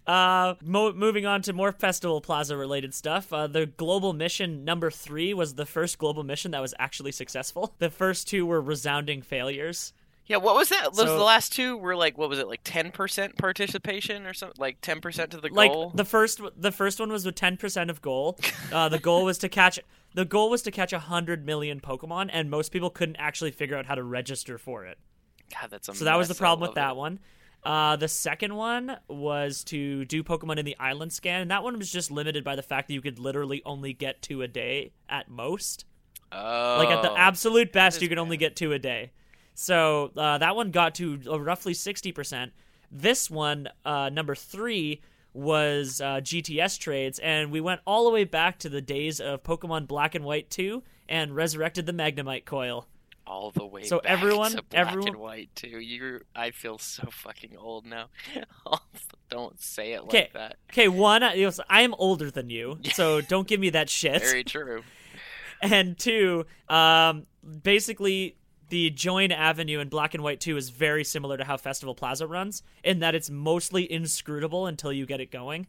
Uh, 0.07 0.53
mo- 0.63 0.93
moving 0.93 1.25
on 1.25 1.41
to 1.41 1.51
more 1.53 1.71
Festival 1.71 2.21
Plaza 2.21 2.55
related 2.55 2.93
stuff. 2.93 3.33
Uh, 3.33 3.47
the 3.47 3.65
global 3.65 4.13
mission 4.13 4.63
number 4.63 4.91
three 4.91 5.33
was 5.33 5.55
the 5.55 5.65
first 5.65 5.97
global 5.97 6.23
mission 6.23 6.51
that 6.51 6.61
was 6.61 6.73
actually 6.77 7.11
successful. 7.11 7.73
The 7.79 7.89
first 7.89 8.27
two 8.27 8.45
were 8.45 8.61
resounding 8.61 9.21
failures. 9.23 9.93
Yeah, 10.27 10.37
what 10.37 10.55
was 10.55 10.69
that? 10.69 10.85
Those 10.93 11.07
So- 11.07 11.17
the 11.17 11.23
last 11.23 11.53
two 11.53 11.77
were 11.77 11.95
like 11.95 12.17
what 12.17 12.29
was 12.29 12.39
it 12.39 12.47
like 12.47 12.61
ten 12.63 12.91
percent 12.91 13.37
participation 13.37 14.25
or 14.27 14.33
something? 14.33 14.57
Like 14.59 14.79
ten 14.81 15.01
percent 15.01 15.31
to 15.31 15.41
the 15.41 15.49
Like 15.51 15.71
goal. 15.71 15.91
the 15.95 16.05
first, 16.05 16.39
the 16.55 16.71
first 16.71 16.99
one 16.99 17.11
was 17.11 17.25
with 17.25 17.35
ten 17.35 17.57
percent 17.57 17.89
of 17.89 18.01
goal. 18.01 18.37
Uh, 18.71 18.89
the 18.89 18.99
goal 18.99 19.25
was 19.25 19.37
to 19.39 19.49
catch. 19.49 19.79
The 20.13 20.25
goal 20.25 20.49
was 20.49 20.61
to 20.63 20.71
catch 20.71 20.91
hundred 20.93 21.45
million 21.45 21.79
Pokemon, 21.79 22.29
and 22.31 22.49
most 22.49 22.71
people 22.71 22.89
couldn't 22.89 23.17
actually 23.17 23.51
figure 23.51 23.75
out 23.77 23.85
how 23.85 23.95
to 23.95 24.03
register 24.03 24.57
for 24.57 24.85
it. 24.85 24.97
God, 25.53 25.69
that's 25.69 25.89
a 25.89 25.93
So 25.93 26.05
that 26.05 26.15
was 26.17 26.27
the 26.27 26.35
problem 26.35 26.67
with 26.67 26.75
that 26.75 26.91
it. 26.91 26.95
one. 26.95 27.19
Uh, 27.65 27.95
the 27.95 28.07
second 28.07 28.55
one 28.55 28.95
was 29.07 29.63
to 29.65 30.05
do 30.05 30.23
Pokemon 30.23 30.57
in 30.57 30.65
the 30.65 30.77
island 30.79 31.11
scan, 31.11 31.41
and 31.41 31.49
that 31.49 31.63
one 31.63 31.77
was 31.79 31.91
just 31.91 32.11
limited 32.11 32.43
by 32.43 32.55
the 32.55 32.61
fact 32.61 32.87
that 32.87 32.93
you 32.93 33.01
could 33.01 33.17
literally 33.17 33.63
only 33.65 33.91
get 33.91 34.21
two 34.21 34.43
a 34.43 34.47
day 34.47 34.91
at 35.09 35.29
most. 35.29 35.85
Oh, 36.31 36.75
Like 36.79 36.89
at 36.89 37.01
the 37.01 37.11
absolute 37.17 37.71
best, 37.73 38.01
you 38.01 38.09
could 38.09 38.19
only 38.19 38.37
get 38.37 38.55
two 38.55 38.71
a 38.71 38.79
day. 38.79 39.11
So 39.55 40.11
uh, 40.15 40.37
that 40.37 40.55
one 40.55 40.69
got 40.69 40.95
to 40.95 41.19
uh, 41.27 41.39
roughly 41.39 41.73
sixty 41.73 42.11
percent. 42.11 42.51
This 42.91 43.31
one, 43.31 43.69
uh, 43.83 44.09
number 44.09 44.35
three, 44.35 45.01
was 45.33 46.01
uh, 46.01 46.21
GTS 46.21 46.77
trades, 46.77 47.19
and 47.19 47.51
we 47.51 47.61
went 47.61 47.81
all 47.87 48.05
the 48.05 48.11
way 48.11 48.25
back 48.25 48.59
to 48.59 48.69
the 48.69 48.81
days 48.81 49.19
of 49.19 49.43
Pokemon 49.43 49.87
Black 49.87 50.13
and 50.13 50.23
White 50.23 50.49
two, 50.51 50.83
and 51.09 51.35
resurrected 51.35 51.85
the 51.87 51.93
Magnemite 51.93 52.45
coil. 52.45 52.87
All 53.27 53.51
the 53.51 53.65
way. 53.65 53.83
So 53.83 53.99
back 53.99 54.11
everyone- 54.11 54.51
to 54.51 54.63
black 54.63 54.87
everyone- 54.87 55.07
and 55.09 55.17
white 55.17 55.49
too. 55.55 55.79
You, 55.79 56.21
I 56.35 56.51
feel 56.51 56.77
so 56.77 57.07
fucking 57.11 57.57
old 57.57 57.85
now. 57.85 58.07
Don't 59.29 59.59
say 59.59 59.93
it 59.93 60.03
like 60.05 60.33
that. 60.33 60.57
Okay, 60.71 60.87
one, 60.87 61.23
I 61.23 61.51
I 61.69 61.81
am 61.81 61.93
older 61.97 62.29
than 62.29 62.49
you, 62.49 62.79
so 62.93 63.21
don't 63.21 63.47
give 63.47 63.59
me 63.59 63.71
that 63.71 63.89
shit. 63.89 64.21
Very 64.21 64.43
true. 64.43 64.83
and 65.61 65.97
two, 65.97 66.45
um, 66.69 67.25
basically 67.63 68.37
the 68.69 68.89
join 68.89 69.31
avenue 69.31 69.79
in 69.79 69.89
black 69.89 70.13
and 70.15 70.23
white 70.23 70.39
2 70.39 70.57
is 70.57 70.69
very 70.69 71.03
similar 71.03 71.37
to 71.37 71.43
how 71.43 71.55
festival 71.55 71.93
plaza 71.93 72.25
runs 72.25 72.63
in 72.83 72.99
that 72.99 73.13
it's 73.13 73.29
mostly 73.29 73.89
inscrutable 73.91 74.65
until 74.65 74.91
you 74.91 75.05
get 75.05 75.21
it 75.21 75.31
going 75.31 75.67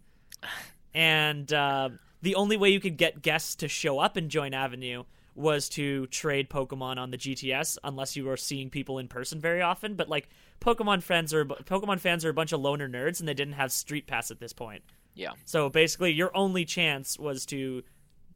and 0.94 1.52
uh, 1.52 1.90
the 2.22 2.34
only 2.34 2.56
way 2.56 2.70
you 2.70 2.80
could 2.80 2.96
get 2.96 3.20
guests 3.20 3.54
to 3.56 3.68
show 3.68 3.98
up 3.98 4.16
in 4.16 4.28
join 4.30 4.54
avenue 4.54 5.04
was 5.36 5.68
to 5.68 6.06
trade 6.08 6.48
pokemon 6.48 6.96
on 6.98 7.10
the 7.10 7.18
gts 7.18 7.76
unless 7.84 8.16
you 8.16 8.24
were 8.24 8.36
seeing 8.36 8.70
people 8.70 8.98
in 8.98 9.06
person 9.06 9.40
very 9.40 9.60
often 9.62 9.94
but 9.94 10.08
like 10.08 10.28
pokemon 10.60 11.02
friends 11.02 11.34
are 11.34 11.44
pokemon 11.44 12.00
fans 12.00 12.24
are 12.24 12.30
a 12.30 12.34
bunch 12.34 12.52
of 12.52 12.60
loner 12.60 12.88
nerds 12.88 13.20
and 13.20 13.28
they 13.28 13.34
didn't 13.34 13.54
have 13.54 13.70
street 13.70 14.06
pass 14.06 14.30
at 14.30 14.40
this 14.40 14.52
point 14.52 14.82
Yeah. 15.14 15.32
so 15.44 15.68
basically, 15.68 16.12
your 16.12 16.34
only 16.36 16.64
chance 16.64 17.18
was 17.18 17.44
to 17.46 17.82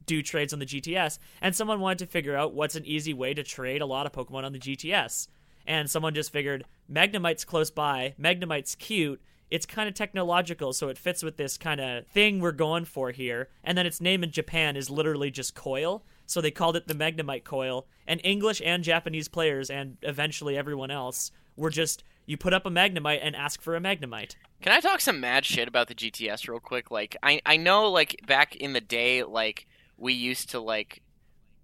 do 0.07 0.23
trades 0.23 0.51
on 0.51 0.57
the 0.59 0.65
GTS, 0.65 1.19
and 1.41 1.55
someone 1.55 1.79
wanted 1.79 1.99
to 1.99 2.07
figure 2.07 2.35
out 2.35 2.53
what's 2.55 2.75
an 2.75 2.85
easy 2.85 3.13
way 3.13 3.35
to 3.35 3.43
trade 3.43 3.81
a 3.81 3.85
lot 3.85 4.07
of 4.07 4.11
Pokemon 4.11 4.43
on 4.43 4.51
the 4.51 4.57
GTS. 4.59 5.27
And 5.67 5.87
someone 5.91 6.15
just 6.15 6.31
figured 6.31 6.65
Magnemite's 6.91 7.45
close 7.45 7.69
by, 7.69 8.15
Magnemite's 8.19 8.73
cute, 8.73 9.21
it's 9.51 9.67
kind 9.67 9.87
of 9.87 9.93
technological, 9.93 10.73
so 10.73 10.89
it 10.89 10.97
fits 10.97 11.21
with 11.21 11.37
this 11.37 11.55
kind 11.55 11.79
of 11.79 12.07
thing 12.07 12.39
we're 12.39 12.51
going 12.51 12.85
for 12.85 13.11
here. 13.11 13.49
And 13.63 13.77
then 13.77 13.85
its 13.85 14.01
name 14.01 14.23
in 14.23 14.31
Japan 14.31 14.75
is 14.75 14.89
literally 14.89 15.29
just 15.29 15.53
Coil, 15.53 16.03
so 16.31 16.39
they 16.39 16.49
called 16.49 16.77
it 16.77 16.87
the 16.87 16.95
Magnemite 16.95 17.43
Coil. 17.43 17.85
And 18.07 18.21
English 18.23 18.61
and 18.63 18.85
Japanese 18.85 19.27
players, 19.27 19.69
and 19.69 19.97
eventually 20.01 20.57
everyone 20.57 20.89
else, 20.89 21.29
were 21.57 21.69
just 21.69 22.05
you 22.25 22.37
put 22.37 22.53
up 22.53 22.65
a 22.65 22.69
Magnemite 22.69 23.19
and 23.21 23.35
ask 23.35 23.61
for 23.61 23.75
a 23.75 23.81
Magnemite. 23.81 24.35
Can 24.61 24.71
I 24.71 24.79
talk 24.79 25.01
some 25.01 25.19
mad 25.19 25.43
shit 25.43 25.67
about 25.67 25.89
the 25.89 25.95
GTS 25.95 26.47
real 26.47 26.61
quick? 26.61 26.89
Like, 26.89 27.17
I 27.21 27.41
I 27.45 27.57
know 27.57 27.91
like 27.91 28.21
back 28.27 28.55
in 28.55 28.71
the 28.71 28.79
day, 28.79 29.23
like 29.23 29.67
we 29.97 30.13
used 30.13 30.51
to 30.51 30.61
like 30.61 31.01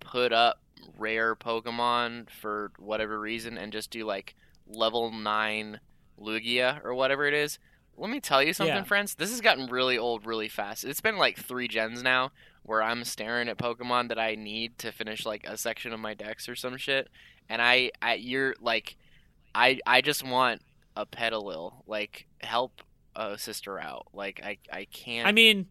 put 0.01 0.33
up 0.33 0.59
rare 0.97 1.33
Pokemon 1.33 2.29
for 2.29 2.74
whatever 2.77 3.17
reason 3.17 3.57
and 3.57 3.71
just 3.71 3.89
do 3.89 4.03
like 4.03 4.36
level 4.67 5.12
nine 5.12 5.79
Lugia 6.19 6.83
or 6.83 6.93
whatever 6.93 7.25
it 7.25 7.33
is. 7.33 7.57
Let 7.98 8.10
me 8.12 8.20
tell 8.20 8.44
you 8.44 8.54
something, 8.54 8.75
Yeah. 8.75 8.84
friends. 8.84 9.16
This 9.16 9.32
has 9.32 9.42
gotten 9.42 9.68
really 9.68 9.98
old 9.98 10.25
really 10.25 10.48
fast. 10.50 10.84
It's 10.84 11.01
been 11.01 11.18
like 11.18 11.38
three 11.38 11.68
gens 11.68 12.04
now 12.04 12.32
where 12.63 12.84
I'm 12.84 13.04
staring 13.04 13.50
at 13.50 13.58
Pokemon 13.58 14.10
that 14.10 14.20
I 14.20 14.36
need 14.36 14.77
to 14.80 14.92
finish 14.92 15.25
like 15.25 15.46
a 15.48 15.58
section 15.58 15.94
of 15.94 16.00
my 16.00 16.13
decks 16.13 16.48
or 16.48 16.56
some 16.56 16.77
shit, 16.77 17.10
and 17.50 17.62
I, 17.62 17.92
I 18.01 18.16
you're 18.16 18.56
like, 18.62 18.96
I 19.56 19.80
I 19.88 20.01
just 20.01 20.24
want 20.24 20.62
a 20.96 21.06
Petilil. 21.06 21.84
Like, 21.88 22.27
help 22.42 22.82
a 23.16 23.38
sister 23.38 23.80
out. 23.80 24.08
Like, 24.13 24.42
I 24.44 24.58
I 24.72 24.86
can't. 24.86 25.27
I 25.27 25.32
mean, 25.32 25.68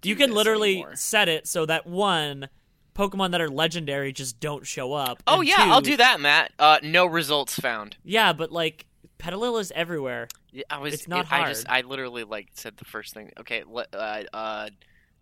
do 0.00 0.08
you 0.08 0.16
can 0.16 0.32
literally 0.32 0.74
anymore. 0.76 0.96
set 0.96 1.28
it 1.28 1.46
so 1.46 1.66
that 1.66 1.86
one 1.86 2.48
Pokemon 2.94 3.32
that 3.32 3.40
are 3.42 3.50
legendary 3.50 4.12
just 4.12 4.40
don't 4.40 4.66
show 4.66 4.94
up. 4.94 5.22
Oh 5.26 5.42
yeah, 5.42 5.56
i 5.58 5.68
I'll 5.68 5.82
do 5.82 5.96
that, 5.98 6.20
Matt. 6.20 6.52
Uh, 6.58 6.78
no 6.82 7.04
results 7.06 7.58
found. 7.58 7.96
Yeah, 8.04 8.32
but 8.32 8.50
like 8.50 8.86
Petilil 9.18 9.58
is 9.58 9.70
everywhere. 9.74 10.28
Yeah, 10.56 10.62
I 10.70 10.78
was. 10.78 10.94
It's 10.94 11.08
not 11.08 11.26
it- 11.26 11.32
I 11.32 11.48
just. 11.48 11.68
I 11.68 11.82
literally 11.82 12.24
like 12.24 12.48
said 12.54 12.76
the 12.78 12.84
first 12.86 13.12
thing. 13.14 13.30
Okay. 13.40 13.62
le- 13.66 13.86
Uh. 13.92 14.22
Uh. 14.32 14.68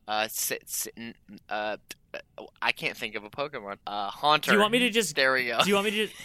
Uh. 0.07 0.29
Sit, 0.31 0.69
sit, 0.69 0.93
n- 0.97 1.15
uh. 1.49 1.77
I 2.63 2.71
can't 2.73 2.97
think 2.97 3.17
of 3.17 3.25
a 3.25 3.31
Pokemon. 3.31 3.79
Uh. 3.87 4.11
Haunter. 4.11 4.51
Do 4.53 4.57
you 4.57 4.61
want 4.61 4.73
me 4.73 4.79
to 4.81 4.91
just? 4.91 5.17
There 5.17 5.33
we 5.33 5.47
go. 5.47 5.59
Do 5.63 5.69
you 5.69 5.75
want 5.75 5.87
me 5.87 5.91
to? 5.93 6.07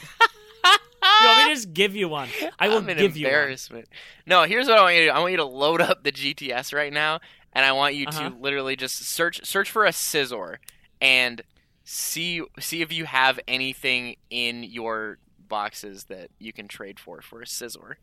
Do 0.61 1.25
you 1.25 1.27
want 1.31 1.47
me 1.47 1.49
to 1.53 1.55
just 1.61 1.73
give 1.73 1.95
you 1.95 2.07
one? 2.09 2.29
I 2.59 2.67
will 2.69 2.77
I'm 2.77 2.89
an 2.89 2.97
give 2.97 3.17
you 3.17 3.25
one. 3.25 3.33
embarrassment. 3.33 3.87
No, 4.27 4.43
here's 4.43 4.67
what 4.67 4.77
I 4.77 4.81
want 4.83 4.95
you 4.95 5.01
to 5.01 5.07
do. 5.07 5.11
I 5.11 5.19
want 5.19 5.31
you 5.31 5.37
to 5.37 5.45
load 5.45 5.81
up 5.81 6.03
the 6.03 6.11
GTS 6.11 6.73
right 6.73 6.91
now, 6.93 7.19
and 7.53 7.65
I 7.65 7.71
want 7.71 7.95
you 7.95 8.05
Uh-huh. 8.07 8.29
to 8.29 8.35
literally 8.35 8.75
just 8.75 8.97
search 8.97 9.43
search 9.45 9.71
for 9.71 9.85
a 9.85 9.89
Scizor 9.89 10.57
and 11.01 11.41
see 11.83 12.43
see 12.59 12.81
if 12.81 12.91
you 12.93 13.05
have 13.05 13.39
anything 13.47 14.17
in 14.29 14.63
your 14.63 15.17
boxes 15.47 16.03
that 16.05 16.29
you 16.37 16.53
can 16.53 16.67
trade 16.67 16.99
for 16.99 17.21
for 17.21 17.41
a 17.41 17.45
Scizor. 17.45 17.95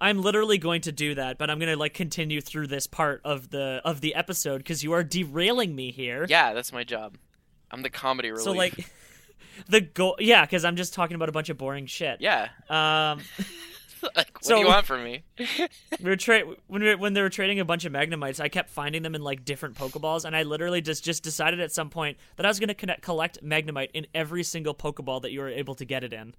I'm 0.00 0.20
literally 0.20 0.58
going 0.58 0.82
to 0.82 0.92
do 0.92 1.14
that, 1.14 1.38
but 1.38 1.48
I'm 1.50 1.58
gonna 1.58 1.76
like 1.76 1.94
continue 1.94 2.40
through 2.40 2.66
this 2.66 2.86
part 2.86 3.20
of 3.24 3.50
the 3.50 3.80
of 3.84 4.00
the 4.00 4.14
episode 4.14 4.58
because 4.58 4.84
you 4.84 4.92
are 4.92 5.02
derailing 5.02 5.74
me 5.74 5.90
here. 5.90 6.26
Yeah, 6.28 6.52
that's 6.52 6.72
my 6.72 6.84
job. 6.84 7.16
I'm 7.70 7.82
the 7.82 7.90
comedy 7.90 8.30
relief. 8.30 8.44
So 8.44 8.52
like, 8.52 8.90
the 9.68 9.80
goal. 9.80 10.16
Yeah, 10.18 10.44
because 10.44 10.64
I'm 10.64 10.76
just 10.76 10.92
talking 10.94 11.14
about 11.14 11.28
a 11.28 11.32
bunch 11.32 11.48
of 11.48 11.56
boring 11.58 11.86
shit. 11.86 12.20
yeah. 12.20 12.48
Um. 12.68 13.20
like, 14.14 14.30
what 14.34 14.44
So- 14.44 14.54
do 14.56 14.60
you 14.60 14.66
want 14.66 14.86
from 14.86 15.02
me? 15.02 15.24
we 15.38 16.10
were 16.10 16.16
tra- 16.16 16.42
when 16.66 16.82
we 16.82 16.88
were, 16.90 16.96
when 16.98 17.14
they 17.14 17.22
were 17.22 17.30
trading 17.30 17.58
a 17.60 17.64
bunch 17.64 17.84
of 17.86 17.92
magnemites 17.92 18.38
i 18.38 18.48
kept 18.48 18.68
finding 18.70 19.02
them 19.02 19.14
in 19.14 19.22
like 19.22 19.44
different 19.44 19.74
pokeballs 19.74 20.24
and 20.24 20.36
i 20.36 20.42
literally 20.42 20.80
just 20.82 21.02
just 21.02 21.22
decided 21.22 21.60
at 21.60 21.72
some 21.72 21.88
point 21.90 22.16
that 22.36 22.44
i 22.44 22.48
was 22.48 22.60
going 22.60 22.68
to 22.68 22.74
connect 22.74 23.00
collect 23.02 23.42
magnemite 23.42 23.88
in 23.94 24.06
every 24.14 24.42
single 24.44 24.74
pokeball 24.74 25.22
that 25.22 25.32
you 25.32 25.40
were 25.40 25.48
able 25.48 25.74
to 25.74 25.84
get 25.84 26.04
it 26.04 26.12
in 26.12 26.34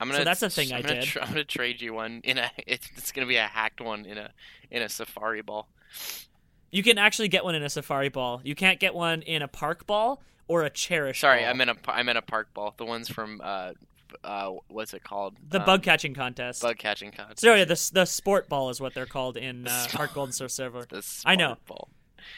I'm 0.00 0.08
gonna. 0.10 0.24
that's 0.24 0.40
the 0.40 0.50
thing 0.50 0.72
I'm 0.72 0.78
I 0.78 0.82
gonna 0.82 0.94
did. 1.00 1.04
Tr- 1.04 1.20
I'm 1.20 1.28
gonna 1.28 1.44
trade 1.44 1.80
you 1.80 1.94
one 1.94 2.20
in 2.24 2.38
a. 2.38 2.50
It's, 2.66 2.88
it's 2.96 3.12
gonna 3.12 3.26
be 3.26 3.36
a 3.36 3.46
hacked 3.46 3.80
one 3.80 4.04
in 4.06 4.18
a 4.18 4.30
in 4.70 4.82
a 4.82 4.88
Safari 4.88 5.42
Ball. 5.42 5.68
you 6.70 6.82
can 6.82 6.98
actually 6.98 7.28
get 7.28 7.44
one 7.44 7.54
in 7.54 7.62
a 7.62 7.68
safari 7.70 8.08
ball 8.08 8.40
you 8.42 8.54
can't 8.56 8.80
get 8.80 8.94
one 8.94 9.22
in 9.22 9.42
a 9.42 9.46
park 9.48 9.86
ball 9.86 10.20
or 10.48 10.64
a 10.64 10.70
cherish 10.70 11.20
Sorry, 11.20 11.42
ball. 11.42 11.50
I 11.50 11.52
meant 11.52 11.70
a 11.70 11.76
I 11.86 12.02
meant 12.02 12.18
a 12.18 12.22
park 12.22 12.52
ball. 12.52 12.74
The 12.76 12.84
ones 12.84 13.08
from 13.08 13.40
uh 13.44 13.72
uh 14.24 14.50
what's 14.68 14.92
it 14.94 15.04
called? 15.04 15.36
the 15.48 15.60
Um, 15.60 15.66
bug 15.66 15.82
catching 15.84 16.14
contest 16.14 16.62
bug 16.62 16.76
catching 16.78 17.12
contest. 17.12 17.40
so 17.40 17.54
yeah 17.54 17.64
the, 17.64 17.90
the 17.92 18.04
sport 18.06 18.48
ball 18.48 18.70
is 18.70 18.80
what 18.80 18.94
they're 18.94 19.06
called 19.06 19.36
in 19.36 19.66
uh, 19.68 19.70
Sport- 19.82 19.96
park 19.96 20.14
golden 20.14 20.32
source 20.32 20.54
server 20.54 20.84
The 20.88 21.04
I 21.24 21.36
know. 21.36 21.56
Ball. 21.66 21.88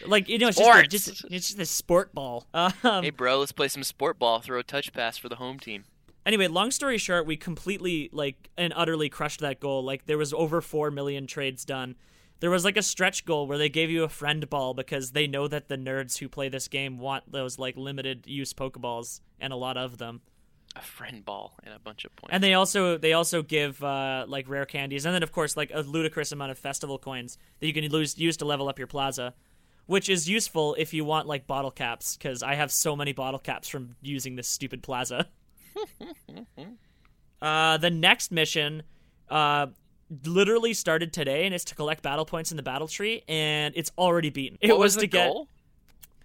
like 0.07 0.29
you 0.29 0.39
know 0.39 0.49
it's 0.49 0.59
just, 0.59 0.69
a, 0.85 0.87
just 0.87 1.25
it's 1.31 1.47
just 1.49 1.59
a 1.59 1.67
sport 1.67 2.13
ball 2.15 2.47
um, 2.55 2.73
hey 3.05 3.11
bro, 3.11 3.39
let's 3.39 3.53
play 3.53 3.69
some 3.69 3.85
sport 3.85 4.19
ball. 4.19 4.41
Throw 4.41 4.59
a 4.59 4.63
touch 4.63 4.93
pass 4.93 5.17
for 5.17 5.29
the 5.31 5.37
home 5.37 5.59
team. 5.59 5.85
Anyway, 6.27 6.49
long 6.49 6.73
story 6.73 6.99
short, 6.99 7.25
we 7.25 7.37
completely 7.37 8.11
like 8.13 8.51
and 8.59 8.73
utterly 8.75 9.09
crushed 9.09 9.39
that 9.41 9.61
goal. 9.61 9.85
Like 9.85 10.07
there 10.07 10.19
was 10.19 10.33
over 10.35 10.61
4 10.61 10.91
million 10.91 11.29
trades 11.29 11.65
done. 11.65 11.95
There 12.41 12.51
was 12.51 12.65
like 12.65 12.77
a 12.77 12.83
stretch 12.83 13.25
goal 13.25 13.47
where 13.47 13.57
they 13.57 13.69
gave 13.69 13.91
you 13.91 14.03
a 14.03 14.09
friend 14.09 14.51
ball 14.51 14.75
because 14.75 15.13
they 15.13 15.29
know 15.29 15.47
that 15.47 15.69
the 15.69 15.79
nerds 15.79 16.19
who 16.19 16.29
play 16.29 16.49
this 16.49 16.67
game 16.67 16.99
want 16.99 17.31
those 17.31 17.61
like 17.61 17.77
limited 17.77 18.27
use 18.27 18.53
pokeballs 18.53 19.21
and 19.41 19.53
a 19.53 19.57
lot 19.57 19.77
of 19.77 19.99
them. 19.99 20.21
A 20.75 20.83
friend 20.83 21.25
ball 21.25 21.55
and 21.63 21.73
a 21.73 21.79
bunch 21.79 22.05
of 22.05 22.15
points. 22.17 22.35
And 22.35 22.43
they 22.43 22.55
also 22.55 22.99
they 22.99 23.13
also 23.13 23.43
give 23.43 23.83
uh, 23.85 24.27
like 24.27 24.49
rare 24.49 24.67
candies 24.67 25.07
and 25.07 25.15
then 25.15 25.23
of 25.23 25.31
course 25.31 25.57
like 25.57 25.71
a 25.73 25.81
ludicrous 25.81 26.33
amount 26.33 26.51
of 26.51 26.59
festival 26.59 26.99
coins 26.99 27.39
that 27.61 27.69
you 27.69 27.73
can 27.73 27.89
lose, 27.89 28.19
use 28.19 28.37
to 28.39 28.45
level 28.45 28.69
up 28.69 28.79
your 28.79 28.89
plaza, 28.89 29.33
which 29.87 30.09
is 30.09 30.29
useful 30.29 30.75
if 30.77 30.93
you 30.93 31.05
want 31.05 31.29
like 31.29 31.47
bottle 31.47 31.71
caps 31.71 32.17
cuz 32.17 32.43
I 32.43 32.57
have 32.57 32.73
so 32.73 32.97
many 32.97 33.13
bottle 33.13 33.39
caps 33.39 33.69
from 33.69 33.95
using 34.03 34.35
this 34.35 34.49
stupid 34.49 34.83
plaza. 34.83 35.29
uh, 37.43 37.77
the 37.79 37.91
next 37.91 38.33
mission, 38.33 38.83
uh, 39.29 39.67
literally 40.25 40.75
started 40.75 41.13
today, 41.13 41.47
and 41.47 41.55
it's 41.55 41.65
to 41.65 41.75
collect 41.75 42.03
battle 42.03 42.25
points 42.25 42.51
in 42.51 42.57
the 42.57 42.63
battle 42.63 42.89
tree, 42.89 43.23
and 43.29 43.75
it's 43.77 43.91
already 43.99 44.31
beaten. 44.31 44.59
It 44.61 44.71
what 44.71 44.79
was, 44.79 44.95
was, 44.95 44.95
to 44.95 45.01
the 45.03 45.07
get 45.07 45.33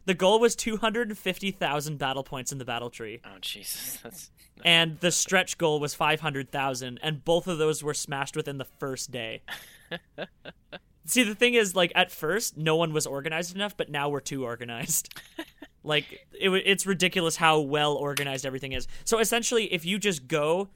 the 0.06 0.14
goal 0.14 0.40
was 0.40 0.56
two 0.56 0.78
hundred 0.78 1.10
and 1.10 1.18
fifty 1.18 1.52
thousand 1.52 1.98
battle 1.98 2.24
points 2.24 2.52
in 2.52 2.58
the 2.58 2.66
battle 2.66 2.90
tree, 2.90 3.22
Oh 3.24 3.38
Jesus, 3.42 4.00
that's 4.04 4.32
and 4.64 5.00
the 5.00 5.12
stretch 5.12 5.58
goal 5.58 5.80
was 5.80 5.94
five 5.94 6.22
hundred 6.22 6.52
thousand, 6.52 7.00
and 7.04 7.24
both 7.24 7.48
of 7.48 7.58
those 7.58 7.84
were 7.84 7.94
smashed 7.94 8.36
within 8.36 8.58
the 8.58 8.68
first 8.80 9.12
day. 9.12 9.44
See, 11.06 11.24
the 11.24 11.36
thing 11.36 11.56
is, 11.56 11.76
like 11.76 11.92
at 11.96 12.12
first, 12.12 12.58
no 12.58 12.76
one 12.76 12.94
was 12.94 13.08
organized 13.08 13.56
enough, 13.56 13.76
but 13.76 13.90
now 13.90 14.10
we're 14.10 14.20
too 14.20 14.44
organized. 14.44 15.14
like 15.84 16.28
it, 16.34 16.50
it's 16.50 16.86
ridiculous 16.86 17.36
how 17.36 17.60
well 17.60 17.94
organized 17.94 18.46
everything 18.46 18.72
is. 18.74 18.88
So 19.06 19.20
essentially, 19.20 19.74
if 19.74 19.86
you 19.86 19.98
just 20.00 20.28
go, 20.28 20.70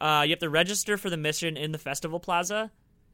uh, 0.00 0.22
you 0.24 0.30
have 0.30 0.38
to 0.40 0.50
register 0.50 0.96
for 0.96 1.10
the 1.10 1.16
mission 1.16 1.56
in 1.56 1.72
the 1.72 1.78
festival 1.78 2.20
plaza, 2.20 2.70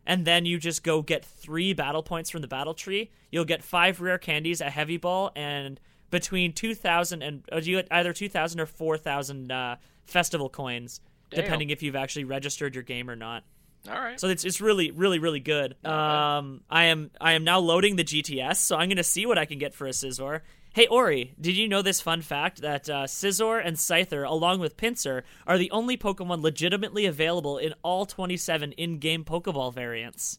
and 0.06 0.24
then 0.24 0.46
you 0.46 0.58
just 0.58 0.82
go 0.82 1.02
get 1.02 1.24
three 1.24 1.72
battle 1.72 2.02
points 2.02 2.30
from 2.30 2.42
the 2.42 2.48
battle 2.48 2.74
tree. 2.74 3.10
You'll 3.30 3.44
get 3.44 3.62
five 3.62 4.00
rare 4.00 4.18
candies, 4.18 4.60
a 4.60 4.70
heavy 4.70 4.96
ball, 4.96 5.30
and 5.36 5.80
between 6.10 6.52
two 6.52 6.74
thousand 6.74 7.22
and 7.22 7.42
uh, 7.52 7.56
you 7.56 7.76
get 7.76 7.88
either 7.90 8.12
two 8.12 8.28
thousand 8.28 8.60
or 8.60 8.66
four 8.66 8.96
thousand 8.96 9.50
uh, 9.50 9.76
festival 10.04 10.48
coins, 10.48 11.00
Damn. 11.30 11.42
depending 11.44 11.70
if 11.70 11.82
you've 11.82 11.96
actually 11.96 12.24
registered 12.24 12.74
your 12.74 12.84
game 12.84 13.08
or 13.08 13.16
not. 13.16 13.44
all 13.88 13.94
right. 13.94 14.20
So 14.20 14.28
it's 14.28 14.44
it's 14.44 14.60
really 14.60 14.90
really 14.90 15.18
really 15.18 15.40
good. 15.40 15.74
Um, 15.84 16.60
I 16.68 16.84
am 16.84 17.10
I 17.20 17.32
am 17.32 17.44
now 17.44 17.58
loading 17.60 17.96
the 17.96 18.04
GTS, 18.04 18.56
so 18.56 18.76
I'm 18.76 18.88
gonna 18.88 19.02
see 19.02 19.24
what 19.26 19.38
I 19.38 19.44
can 19.44 19.58
get 19.58 19.74
for 19.74 19.86
a 19.86 19.90
Scizor. 19.90 20.40
Hey 20.74 20.86
Ori, 20.86 21.34
did 21.38 21.54
you 21.56 21.68
know 21.68 21.82
this 21.82 22.00
fun 22.00 22.22
fact 22.22 22.62
that 22.62 22.88
uh, 22.88 23.04
Scizor 23.04 23.60
and 23.62 23.76
Scyther, 23.76 24.26
along 24.26 24.58
with 24.60 24.78
Pinsir, 24.78 25.22
are 25.46 25.58
the 25.58 25.70
only 25.70 25.98
Pokemon 25.98 26.40
legitimately 26.42 27.04
available 27.04 27.58
in 27.58 27.74
all 27.82 28.06
27 28.06 28.72
in-game 28.72 29.22
Pokeball 29.24 29.74
variants? 29.74 30.38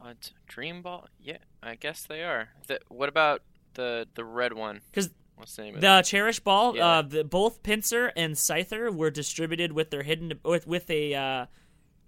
What 0.00 0.32
Dream 0.48 0.82
Ball? 0.82 1.06
Yeah, 1.22 1.38
I 1.62 1.76
guess 1.76 2.02
they 2.04 2.24
are. 2.24 2.48
The, 2.66 2.80
what 2.88 3.08
about 3.08 3.42
the 3.74 4.06
the 4.14 4.24
red 4.24 4.52
one? 4.52 4.80
Because 4.90 5.10
What's 5.36 5.54
the 5.54 5.62
name 5.62 5.76
of 5.76 5.80
The 5.80 6.02
Cherish 6.02 6.40
Ball, 6.40 6.74
Yeah. 6.74 6.86
uh, 6.88 7.02
the, 7.02 7.22
both 7.22 7.62
Pinsir 7.62 8.10
and 8.16 8.34
Scyther 8.34 8.92
were 8.92 9.10
distributed 9.10 9.70
with 9.72 9.90
their 9.90 10.02
hidden 10.02 10.32
with 10.44 10.66
with 10.66 10.90
a 10.90 11.14
uh, 11.14 11.46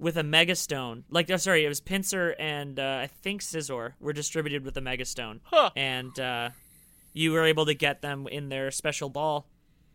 with 0.00 0.16
a 0.16 0.24
Mega 0.24 0.56
Stone. 0.56 1.04
Like, 1.08 1.30
uh, 1.30 1.38
sorry, 1.38 1.64
it 1.64 1.68
was 1.68 1.80
Pinsir 1.80 2.34
and 2.40 2.80
uh, 2.80 2.98
I 3.02 3.06
think 3.06 3.42
Scizor 3.42 3.92
were 4.00 4.12
distributed 4.12 4.64
with 4.64 4.76
a 4.76 4.80
Mega 4.80 5.04
Stone. 5.04 5.40
Huh. 5.44 5.70
and 5.76 6.18
uh, 6.18 6.50
you 7.12 7.32
were 7.32 7.44
able 7.44 7.66
to 7.66 7.74
get 7.74 8.02
them 8.02 8.26
in 8.28 8.48
their 8.48 8.70
special 8.70 9.08
ball. 9.08 9.46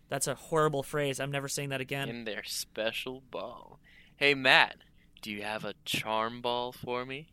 That's 0.10 0.28
a 0.28 0.36
horrible 0.36 0.84
phrase. 0.84 1.20
I'm 1.20 1.32
never 1.32 1.48
saying 1.48 1.70
that 1.70 1.82
again. 1.82 2.10
in 2.10 2.26
their 2.26 2.44
special 2.44 3.22
ball. 3.32 3.80
Hey 4.18 4.34
Matt, 4.34 4.78
do 5.22 5.32
you 5.32 5.42
have 5.42 5.66
a 5.66 5.74
charm 5.84 6.42
ball 6.42 6.72
for 6.72 7.06
me? 7.06 7.30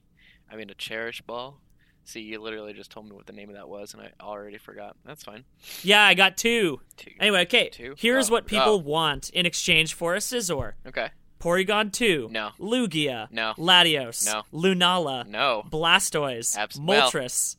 I 0.50 0.56
mean 0.56 0.70
a 0.70 0.74
cherish 0.74 1.20
ball. 1.22 1.60
See, 2.04 2.20
you 2.20 2.40
literally 2.40 2.72
just 2.72 2.90
told 2.90 3.06
me 3.08 3.14
what 3.14 3.26
the 3.26 3.32
name 3.32 3.48
of 3.48 3.54
that 3.54 3.68
was, 3.68 3.94
and 3.94 4.02
I 4.02 4.10
already 4.20 4.58
forgot. 4.58 4.96
That's 5.04 5.22
fine. 5.22 5.44
yeah, 5.84 6.02
I 6.02 6.14
got 6.14 6.36
two. 6.36 6.80
Two. 6.96 7.10
Anyway, 7.20 7.42
okay. 7.42 7.68
Two? 7.68 7.94
Here's 7.96 8.28
Oh, 8.28 8.32
what 8.32 8.46
people 8.46 8.72
oh. 8.72 8.76
want 8.78 9.30
in 9.30 9.46
exchange 9.46 9.94
for 9.94 10.14
a 10.14 10.18
Scizor: 10.18 10.72
Okay. 10.86 11.10
Porygon 11.38 11.92
2, 11.92 12.28
No. 12.30 12.50
Lugia, 12.60 13.28
No. 13.32 13.52
Latios, 13.58 14.24
No. 14.26 14.42
Lunala, 14.52 15.26
No. 15.26 15.64
Blastoise, 15.68 16.56
Abs- 16.56 16.78
well. 16.80 17.10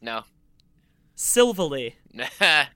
No. 0.01 0.24
Silvally, 1.17 1.93
I 2.39 2.67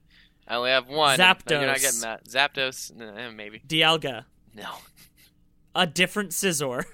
only 0.50 0.70
have 0.70 0.88
one. 0.88 1.20
and 1.20 1.40
You're 1.48 1.66
not 1.66 1.80
getting 1.80 2.00
that. 2.00 2.24
Zapdos, 2.26 2.90
eh, 3.00 3.30
maybe. 3.30 3.60
Dialga, 3.66 4.24
No. 4.54 4.68
a 5.74 5.86
different 5.86 6.30
Scizor, 6.30 6.84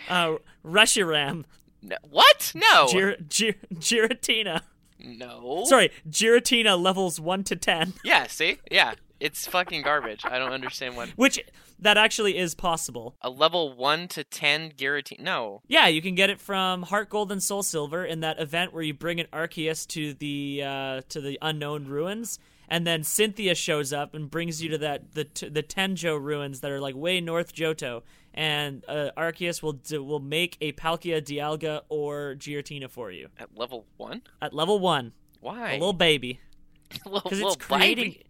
uh, 0.08 0.36
Reshiram, 0.66 1.44
no. 1.82 1.98
What? 2.10 2.52
No. 2.56 2.88
Gir- 2.92 3.18
Gir- 3.28 3.56
Giratina. 3.74 4.62
no. 5.00 5.64
Sorry, 5.66 5.90
Giratina 6.10 6.81
levels 6.81 7.20
1 7.20 7.44
to 7.46 7.55
10. 7.55 7.94
Yeah. 8.05 8.27
See. 8.27 8.57
Yeah. 8.72 8.94
It's 9.20 9.46
fucking 9.48 9.81
garbage. 9.84 10.22
I 10.25 10.38
don't 10.38 10.51
understand 10.51 10.96
what 10.98 11.10
Which 11.10 11.40
that 11.83 11.98
actually 11.98 12.37
is 12.37 12.55
possible. 12.55 13.15
a 13.22 13.29
level 13.29 13.74
one 13.75 14.07
to 14.09 14.24
ten 14.24 14.72
Giratina. 14.72 15.19
No. 15.19 15.61
Yeah, 15.67 15.87
you 15.87 16.01
can 16.01 16.15
get 16.15 16.29
it 16.29 16.39
from 16.41 16.83
Heart 16.83 17.09
Gold 17.09 17.31
and 17.31 17.41
Soul 17.41 17.63
Silver 17.63 18.03
in 18.05 18.19
that 18.22 18.39
event 18.39 18.74
where 18.74 18.83
you 18.83 18.93
bring 18.93 19.19
an 19.19 19.27
Arceus 19.31 19.85
to 19.89 20.13
the 20.13 20.63
uh, 20.65 21.01
to 21.09 21.22
the 21.22 21.37
unknown 21.41 21.85
ruins, 21.85 22.39
and 22.67 22.85
then 22.87 23.03
Cynthia 23.03 23.55
shows 23.55 23.93
up 23.93 24.13
and 24.15 24.29
brings 24.31 24.61
you 24.63 24.69
to 24.69 24.77
that 24.79 25.13
the 25.13 25.25
t- 25.25 25.50
the 25.50 25.63
Tenjo 25.63 26.22
ruins 26.22 26.59
that 26.61 26.72
are 26.72 26.79
like 26.81 26.96
way 26.96 27.22
north 27.22 27.53
Johto, 27.53 28.01
and 28.33 28.83
uh, 28.87 29.11
Arceus 29.17 29.61
will 29.61 29.74
d- 29.74 29.98
will 30.00 30.19
make 30.19 30.57
a 30.61 30.72
Palkia, 30.74 31.22
Dialga, 31.22 31.81
or 31.89 32.35
Giratina 32.37 32.89
for 32.89 33.11
you 33.11 33.29
At 33.37 33.55
level 33.57 33.85
one. 33.98 34.22
at 34.41 34.53
level 34.53 34.79
one, 34.79 35.13
Why? 35.41 35.72
a 35.72 35.74
little 35.74 35.93
baby, 35.93 36.39
because 37.03 37.39
it's 37.39 37.55
creating. 37.57 38.11
baby. 38.11 38.24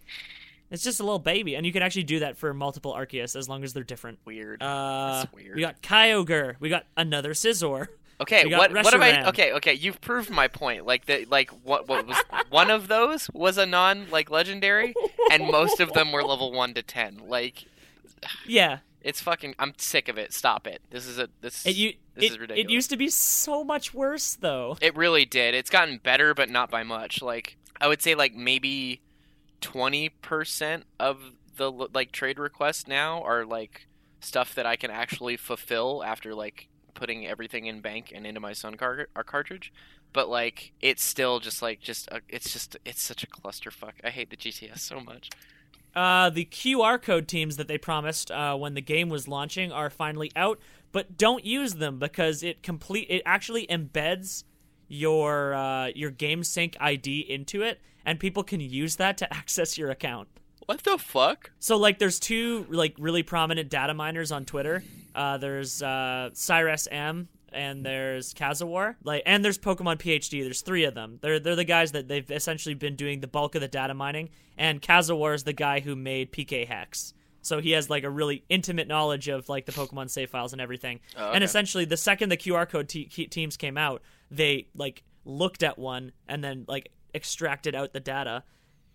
It's 0.73 0.83
just 0.83 0.99
a 0.99 1.03
little 1.03 1.19
baby, 1.19 1.53
and 1.55 1.67
you 1.67 1.71
can 1.71 1.83
actually 1.83 2.03
do 2.03 2.19
that 2.21 2.36
for 2.36 2.51
multiple 2.51 2.93
Arceus 2.93 3.36
as 3.36 3.47
long 3.47 3.63
as 3.63 3.73
they're 3.73 3.83
different. 3.83 4.17
Weird. 4.25 4.63
Uh, 4.63 5.19
That's 5.21 5.31
weird. 5.31 5.55
we 5.55 5.62
got 5.62 5.83
Kyogre. 5.83 6.55
We 6.59 6.69
got 6.69 6.86
another 6.97 7.33
Scizor. 7.33 7.89
Okay, 8.19 8.45
what 8.47 8.73
what 8.73 8.91
have 8.91 9.01
I? 9.01 9.27
Okay, 9.27 9.53
okay, 9.53 9.75
you've 9.75 10.01
proved 10.01 10.31
my 10.31 10.47
point. 10.47 10.88
Like 10.88 11.05
the 11.05 11.25
like 11.29 11.51
what 11.63 11.88
what 11.88 12.07
was 12.07 12.17
one 12.49 12.71
of 12.71 12.88
those 12.88 13.29
was 13.33 13.59
a 13.59 13.67
non 13.67 14.09
like 14.09 14.31
legendary, 14.31 14.95
and 15.31 15.47
most 15.47 15.79
of 15.79 15.93
them 15.93 16.12
were 16.12 16.23
level 16.23 16.51
one 16.51 16.73
to 16.73 16.81
ten. 16.81 17.21
Like 17.27 17.65
Yeah, 18.47 18.79
it's 19.03 19.21
fucking. 19.21 19.53
I'm 19.59 19.73
sick 19.77 20.09
of 20.09 20.17
it. 20.17 20.33
Stop 20.33 20.65
it. 20.65 20.81
This 20.89 21.05
is 21.05 21.19
a 21.19 21.29
this. 21.41 21.67
it, 21.67 21.75
you, 21.75 21.93
this 22.15 22.23
it, 22.23 22.31
is 22.31 22.39
ridiculous. 22.39 22.65
it 22.65 22.73
used 22.73 22.89
to 22.89 22.97
be 22.97 23.09
so 23.09 23.63
much 23.63 23.93
worse, 23.93 24.36
though. 24.36 24.75
It 24.81 24.95
really 24.95 25.25
did. 25.25 25.53
It's 25.53 25.69
gotten 25.69 25.99
better, 25.99 26.33
but 26.33 26.49
not 26.49 26.71
by 26.71 26.81
much. 26.81 27.21
Like 27.21 27.57
I 27.79 27.88
would 27.88 28.01
say, 28.01 28.15
like 28.15 28.33
maybe 28.33 29.01
twenty 29.63 30.10
percent 30.10 30.84
of 30.99 31.32
the 31.56 31.71
like 31.71 32.12
trade 32.12 32.38
requests 32.38 32.88
now 32.88 33.23
are 33.23 33.45
like 33.45 33.88
stuff 34.19 34.54
that 34.56 34.65
I 34.65 34.76
can 34.76 34.91
actually 34.91 35.38
fulfill 35.38 36.04
after 36.04 36.36
like 36.36 36.67
putting 36.93 37.26
everything 37.26 37.65
in 37.65 37.82
bank 37.82 38.12
and 38.13 38.28
into 38.28 38.39
my 38.39 38.54
Sun 38.54 38.76
car- 38.76 39.08
our 39.15 39.23
cartridge. 39.23 39.73
But 40.12 40.30
like 40.30 40.73
it's 40.82 41.04
still 41.04 41.39
just 41.39 41.62
like 41.62 41.80
just 41.80 42.08
a, 42.10 42.21
it's 42.28 42.52
just 42.52 42.78
it's 42.86 43.02
such 43.02 43.23
a 43.23 43.28
clusterfuck. 43.28 43.93
I 44.04 44.10
hate 44.10 44.30
the 44.30 44.38
GTS 44.38 44.80
so 44.80 44.99
much. 44.99 45.30
Uh, 45.95 46.30
the 46.30 46.45
QR 46.45 47.02
code 47.02 47.28
teams 47.28 47.56
that 47.58 47.67
they 47.67 47.78
promised 47.78 48.32
uh, 48.32 48.56
when 48.56 48.73
the 48.73 48.82
game 48.82 49.10
was 49.10 49.28
launching 49.28 49.71
are 49.71 49.91
finally 49.91 50.32
out, 50.36 50.60
but 50.91 51.17
don't 51.17 51.45
use 51.45 51.76
them 51.76 51.99
because 51.99 52.43
it 52.43 52.63
complete 52.63 53.08
it 53.10 53.21
actually 53.26 53.65
embeds 53.67 54.43
your 54.88 55.54
uh, 55.54 55.88
your 55.95 56.12
game 56.12 56.43
sync 56.43 56.76
ID 56.80 57.19
into 57.21 57.62
it, 57.62 57.80
and 58.05 58.19
people 58.19 58.43
can 58.43 58.59
use 58.59 58.95
that 58.97 59.17
to 59.17 59.33
access 59.41 59.77
your 59.77 59.89
account. 59.91 60.27
What 60.65 60.83
the 60.83 60.97
fuck? 60.97 61.51
So 61.59 61.77
like, 61.77 61.99
there's 61.99 62.19
two 62.19 62.65
like 62.69 62.95
really 62.97 63.23
prominent 63.23 63.69
data 63.69 63.93
miners 63.93 64.31
on 64.31 64.45
Twitter. 64.45 64.83
Uh, 65.13 65.37
there's 65.37 65.81
uh, 65.81 66.29
SciresM 66.33 67.27
and 67.51 67.85
there's 67.85 68.33
Kazawar. 68.33 68.95
Like, 69.03 69.23
and 69.25 69.43
there's 69.43 69.57
Pokemon 69.57 69.97
PhD. 69.99 70.41
There's 70.43 70.61
three 70.61 70.85
of 70.85 70.93
them. 70.95 71.19
They're 71.21 71.39
they're 71.39 71.55
the 71.57 71.65
guys 71.65 71.91
that 71.91 72.07
they've 72.07 72.29
essentially 72.31 72.75
been 72.75 72.95
doing 72.95 73.19
the 73.19 73.27
bulk 73.27 73.55
of 73.55 73.61
the 73.61 73.67
data 73.67 73.93
mining. 73.93 74.29
And 74.57 74.81
Kazawar 74.81 75.35
is 75.35 75.43
the 75.43 75.53
guy 75.53 75.81
who 75.81 75.95
made 75.95 76.31
PKHeX. 76.31 77.13
So 77.41 77.59
he 77.59 77.71
has 77.71 77.89
like 77.89 78.05
a 78.05 78.09
really 78.09 78.45
intimate 78.47 78.87
knowledge 78.87 79.27
of 79.27 79.49
like 79.49 79.65
the 79.65 79.73
Pokemon 79.73 80.09
save 80.09 80.29
files 80.29 80.53
and 80.53 80.61
everything. 80.61 81.01
Oh, 81.17 81.31
And 81.33 81.43
essentially, 81.43 81.83
the 81.83 81.97
second 81.97 82.29
the 82.29 82.37
QR 82.37 82.67
code 82.69 82.87
te- 82.87 83.07
teams 83.07 83.57
came 83.57 83.77
out, 83.77 84.01
they 84.31 84.67
like 84.75 85.03
looked 85.25 85.61
at 85.61 85.77
one 85.77 86.13
and 86.27 86.41
then 86.41 86.63
like 86.69 86.89
extracted 87.13 87.76
out 87.76 87.93
the 87.93 87.99
data 87.99 88.43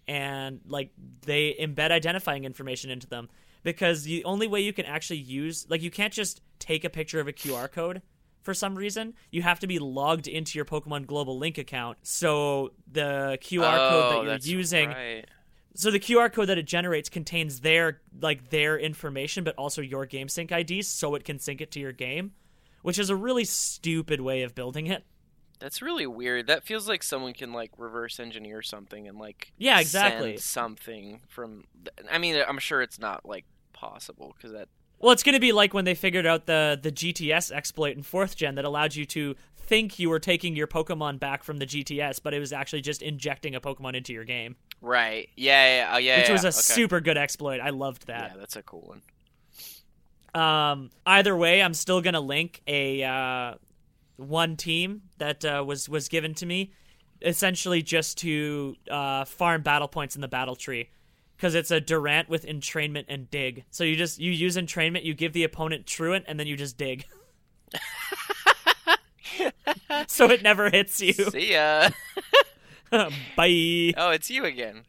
and 0.07 0.61
like 0.66 0.90
they 1.22 1.54
embed 1.61 1.90
identifying 1.90 2.44
information 2.44 2.90
into 2.90 3.07
them. 3.07 3.28
Because 3.62 4.04
the 4.04 4.24
only 4.24 4.46
way 4.46 4.61
you 4.61 4.72
can 4.72 4.87
actually 4.87 5.18
use 5.18 5.66
like 5.68 5.83
you 5.83 5.90
can't 5.90 6.12
just 6.12 6.40
take 6.59 6.85
a 6.85 6.90
picture 6.90 7.20
of 7.20 7.28
a 7.28 7.33
QR 7.33 7.70
code 7.70 8.02
for 8.42 8.54
some 8.54 8.76
reason. 8.76 9.14
You 9.31 9.42
have 9.42 9.59
to 9.61 9.66
be 9.66 9.78
logged 9.78 10.26
into 10.28 10.57
your 10.59 10.64
Pokemon 10.64 11.07
Global 11.07 11.37
Link 11.38 11.59
account. 11.59 11.98
So 12.02 12.72
the 12.90 13.38
QR 13.42 13.76
code 13.90 14.04
Oh, 14.04 14.11
that 14.11 14.16
you're 14.16 14.24
that's 14.26 14.46
using 14.46 14.88
right. 14.90 15.24
so 15.74 15.90
the 15.90 16.00
QR 16.00 16.33
code 16.33 16.48
that 16.48 16.57
it 16.57 16.66
generates 16.66 17.09
contains 17.09 17.61
their 17.61 18.00
like 18.20 18.48
their 18.50 18.78
information 18.78 19.44
but 19.44 19.54
also 19.57 19.83
your 19.83 20.07
game 20.07 20.28
sync 20.28 20.50
IDs 20.52 20.87
so 20.88 21.14
it 21.14 21.24
can 21.24 21.38
sync 21.38 21.61
it 21.61 21.70
to 21.72 21.81
your 21.81 21.92
game 21.92 22.33
which 22.83 22.98
is 22.98 23.11
a 23.11 23.16
really 23.16 23.44
stupid 23.44 24.20
way 24.20 24.42
of 24.42 24.54
building 24.54 24.87
it 24.87 25.04
That's 25.58 25.82
really 25.82 26.06
weird. 26.06 26.46
That 26.46 26.64
feels 26.64 26.88
like 26.88 27.02
someone 27.02 27.32
can 27.32 27.52
like 27.52 27.72
reverse 27.76 28.20
engineer 28.20 28.62
something 28.62 29.08
and 29.08 29.18
like 29.18 29.52
Yeah, 29.58 29.80
exactly. 29.80 30.36
send 30.36 30.40
something 30.40 31.20
from. 31.28 31.64
I 32.10 32.18
mean, 32.18 32.40
I'm 32.46 32.58
sure 32.58 32.82
it's 32.82 32.98
not 32.98 33.26
like 33.26 33.44
possible 33.72 34.34
because 34.36 34.52
that. 34.52 34.68
Well, 35.00 35.12
it's 35.12 35.22
going 35.22 35.34
to 35.34 35.40
be 35.40 35.52
like 35.52 35.74
when 35.74 35.84
they 35.84 35.94
figured 35.94 36.26
out 36.26 36.46
the 36.46 36.78
the 36.80 36.92
GTS 36.92 37.52
exploit 37.52 37.96
in 37.96 38.02
fourth 38.02 38.36
gen 38.36 38.54
that 38.56 38.64
allowed 38.64 38.94
you 38.94 39.04
to 39.06 39.34
think 39.56 39.98
you 39.98 40.08
were 40.08 40.18
taking 40.18 40.56
your 40.56 40.66
Pokemon 40.66 41.20
back 41.20 41.42
from 41.42 41.58
the 41.58 41.66
GTS, 41.66 42.20
but 42.22 42.34
it 42.34 42.40
was 42.40 42.52
actually 42.52 42.80
just 42.80 43.02
injecting 43.02 43.54
a 43.54 43.60
Pokemon 43.60 43.94
into 43.94 44.12
your 44.12 44.24
game. 44.24 44.56
Right. 44.80 45.28
Yeah. 45.36 45.76
Yeah. 45.76 45.90
Oh, 45.94 45.98
yeah. 45.98 46.18
which 46.18 46.28
yeah, 46.28 46.32
was 46.32 46.44
a 46.44 46.48
okay. 46.48 46.52
super 46.52 47.00
good 47.00 47.18
exploit. 47.18 47.60
I 47.60 47.70
loved 47.70 48.06
that. 48.06 48.32
Yeah, 48.32 48.38
that's 48.38 48.56
a 48.56 48.62
cool 48.62 48.82
one. 48.86 49.02
Um, 50.34 50.90
either 51.06 51.36
way, 51.36 51.62
I'm 51.62 51.74
still 51.74 52.00
gonna 52.00 52.20
link 52.20 52.62
a 52.66 53.02
uh, 53.02 53.54
one 54.18 54.57
team 54.57 55.02
that 55.16 55.44
uh, 55.44 55.64
was 55.66 55.88
was 55.88 56.09
given 56.09 56.35
to 56.35 56.44
me, 56.46 56.72
essentially 57.22 57.81
just 57.83 58.18
to 58.18 58.76
uh, 58.90 59.24
farm 59.24 59.62
battle 59.62 59.88
points 59.88 60.14
in 60.14 60.20
the 60.20 60.28
battle 60.28 60.57
tree, 60.57 60.90
because 61.37 61.54
it's 61.54 61.70
a 61.70 61.81
Durant 61.81 62.28
with 62.28 62.44
entrainment 62.44 63.04
and 63.09 63.31
dig. 63.31 63.64
So 63.70 63.85
you 63.85 63.96
just 63.96 64.18
you 64.20 64.31
use 64.33 64.57
entrainment, 64.57 65.04
you 65.04 65.14
give 65.14 65.33
the 65.33 65.44
opponent 65.44 65.87
truant, 65.87 66.24
and 66.28 66.38
then 66.38 66.46
you 66.46 66.57
just 66.57 66.76
dig. 66.76 67.07
so 70.07 70.31
it 70.31 70.42
never 70.42 70.70
hits 70.70 71.00
you. 71.00 71.12
See 71.12 71.52
ya. 71.52 71.90
Bye. 72.90 73.92
Oh, 73.96 74.11
it's 74.11 74.31
you 74.31 74.44
again. 74.44 74.85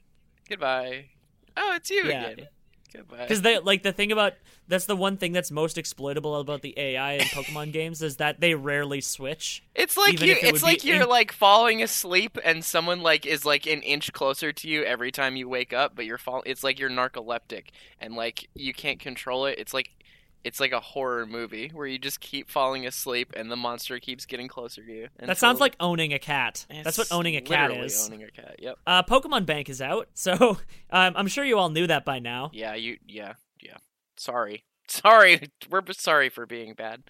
Goodbye. 0.47 1.05
Oh, 1.57 1.73
it's 1.75 1.89
you 1.89 2.05
Yeah. 2.05 2.27
again. 2.27 2.47
Goodbye. 2.93 3.17
Because 3.21 3.41
they 3.41 3.59
like 3.59 3.83
the 3.83 3.91
thing 3.91 4.11
about 4.11 4.33
that's 4.67 4.85
the 4.85 4.95
one 4.95 5.17
thing 5.17 5.31
that's 5.31 5.51
most 5.51 5.77
exploitable 5.77 6.35
about 6.35 6.61
the 6.61 6.73
AI 6.77 7.13
in 7.13 7.21
Pokemon 7.21 7.71
games 7.71 8.01
is 8.01 8.17
that 8.17 8.39
they 8.39 8.55
rarely 8.55 9.01
switch. 9.01 9.63
It's 9.75 9.95
like 9.97 10.21
you, 10.21 10.33
it 10.33 10.43
it's 10.43 10.63
like 10.63 10.83
you're 10.83 11.03
in- 11.03 11.09
like 11.09 11.31
falling 11.31 11.83
asleep, 11.83 12.37
and 12.43 12.63
someone 12.63 13.01
like 13.01 13.25
is 13.25 13.45
like 13.45 13.67
an 13.67 13.81
inch 13.81 14.11
closer 14.13 14.51
to 14.51 14.67
you 14.67 14.83
every 14.83 15.11
time 15.11 15.35
you 15.35 15.47
wake 15.47 15.73
up. 15.73 15.95
But 15.95 16.05
you're 16.05 16.17
fall. 16.17 16.43
It's 16.45 16.63
like 16.63 16.79
you're 16.79 16.89
narcoleptic, 16.89 17.65
and 17.99 18.15
like 18.15 18.49
you 18.55 18.73
can't 18.73 18.99
control 18.99 19.45
it. 19.45 19.59
It's 19.59 19.73
like 19.73 19.91
it's 20.43 20.59
like 20.59 20.71
a 20.71 20.79
horror 20.79 21.25
movie 21.25 21.69
where 21.73 21.85
you 21.85 21.99
just 21.99 22.19
keep 22.19 22.49
falling 22.49 22.85
asleep, 22.85 23.33
and 23.35 23.51
the 23.51 23.55
monster 23.55 23.99
keeps 23.99 24.25
getting 24.25 24.47
closer 24.47 24.83
to 24.85 24.91
you. 24.91 25.07
That 25.19 25.37
sounds 25.37 25.59
like 25.59 25.75
owning 25.79 26.13
a 26.13 26.19
cat. 26.19 26.65
That's 26.83 26.97
what 26.97 27.11
owning 27.11 27.35
a 27.35 27.41
cat 27.41 27.69
literally 27.69 27.87
is. 27.87 28.07
Owning 28.09 28.23
a 28.23 28.31
cat. 28.31 28.55
Yep. 28.59 28.77
Uh, 28.87 29.03
Pokemon 29.03 29.45
Bank 29.45 29.69
is 29.69 29.81
out, 29.81 30.07
so 30.13 30.33
um, 30.89 31.13
I'm 31.15 31.27
sure 31.27 31.43
you 31.43 31.57
all 31.57 31.69
knew 31.69 31.87
that 31.87 32.05
by 32.05 32.19
now. 32.19 32.51
Yeah. 32.53 32.75
You. 32.75 32.97
Yeah. 33.07 33.33
Yeah. 33.61 33.77
Sorry. 34.17 34.63
Sorry. 34.87 35.39
We're 35.69 35.83
sorry 35.91 36.29
for 36.29 36.47
being 36.47 36.73
bad. 36.73 37.03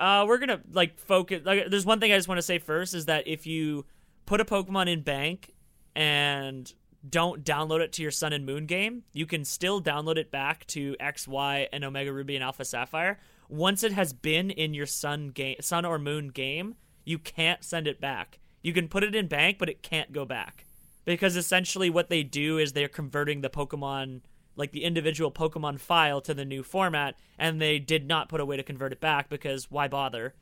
Uh, 0.00 0.24
we're 0.26 0.38
gonna 0.38 0.60
like 0.72 0.98
focus. 0.98 1.42
Like, 1.44 1.70
there's 1.70 1.86
one 1.86 2.00
thing 2.00 2.12
I 2.12 2.16
just 2.16 2.26
want 2.26 2.38
to 2.38 2.42
say 2.42 2.58
first 2.58 2.92
is 2.92 3.06
that 3.06 3.28
if 3.28 3.46
you 3.46 3.86
put 4.26 4.40
a 4.40 4.44
Pokemon 4.44 4.88
in 4.88 5.02
Bank 5.02 5.54
and 5.94 6.72
don't 7.08 7.44
download 7.44 7.80
it 7.80 7.92
to 7.94 8.02
your 8.02 8.10
Sun 8.10 8.32
and 8.32 8.46
Moon 8.46 8.66
game, 8.66 9.02
you 9.12 9.26
can 9.26 9.44
still 9.44 9.82
download 9.82 10.16
it 10.16 10.30
back 10.30 10.66
to 10.68 10.96
X, 11.00 11.26
Y, 11.26 11.68
and 11.72 11.84
Omega 11.84 12.12
Ruby 12.12 12.36
and 12.36 12.44
Alpha 12.44 12.64
Sapphire. 12.64 13.18
Once 13.48 13.82
it 13.82 13.92
has 13.92 14.12
been 14.12 14.50
in 14.50 14.74
your 14.74 14.86
Sun 14.86 15.28
game, 15.28 15.56
Sun 15.60 15.84
or 15.84 15.98
Moon 15.98 16.28
game, 16.28 16.76
you 17.04 17.18
can't 17.18 17.64
send 17.64 17.86
it 17.86 18.00
back. 18.00 18.38
You 18.62 18.72
can 18.72 18.88
put 18.88 19.02
it 19.04 19.14
in 19.14 19.26
Bank, 19.26 19.58
but 19.58 19.68
it 19.68 19.82
can't 19.82 20.12
go 20.12 20.24
back 20.24 20.64
because 21.04 21.36
essentially 21.36 21.90
what 21.90 22.08
they 22.08 22.22
do 22.22 22.58
is 22.58 22.72
they're 22.72 22.88
converting 22.88 23.40
the 23.40 23.50
Pokemon 23.50 24.20
like 24.54 24.72
the 24.72 24.84
individual 24.84 25.32
Pokemon 25.32 25.80
file 25.80 26.20
to 26.20 26.34
the 26.34 26.44
new 26.44 26.62
format, 26.62 27.16
and 27.38 27.60
they 27.60 27.78
did 27.78 28.06
not 28.06 28.28
put 28.28 28.40
a 28.40 28.44
way 28.44 28.56
to 28.56 28.62
convert 28.62 28.92
it 28.92 29.00
back 29.00 29.28
because 29.28 29.70
why 29.70 29.88
bother? 29.88 30.34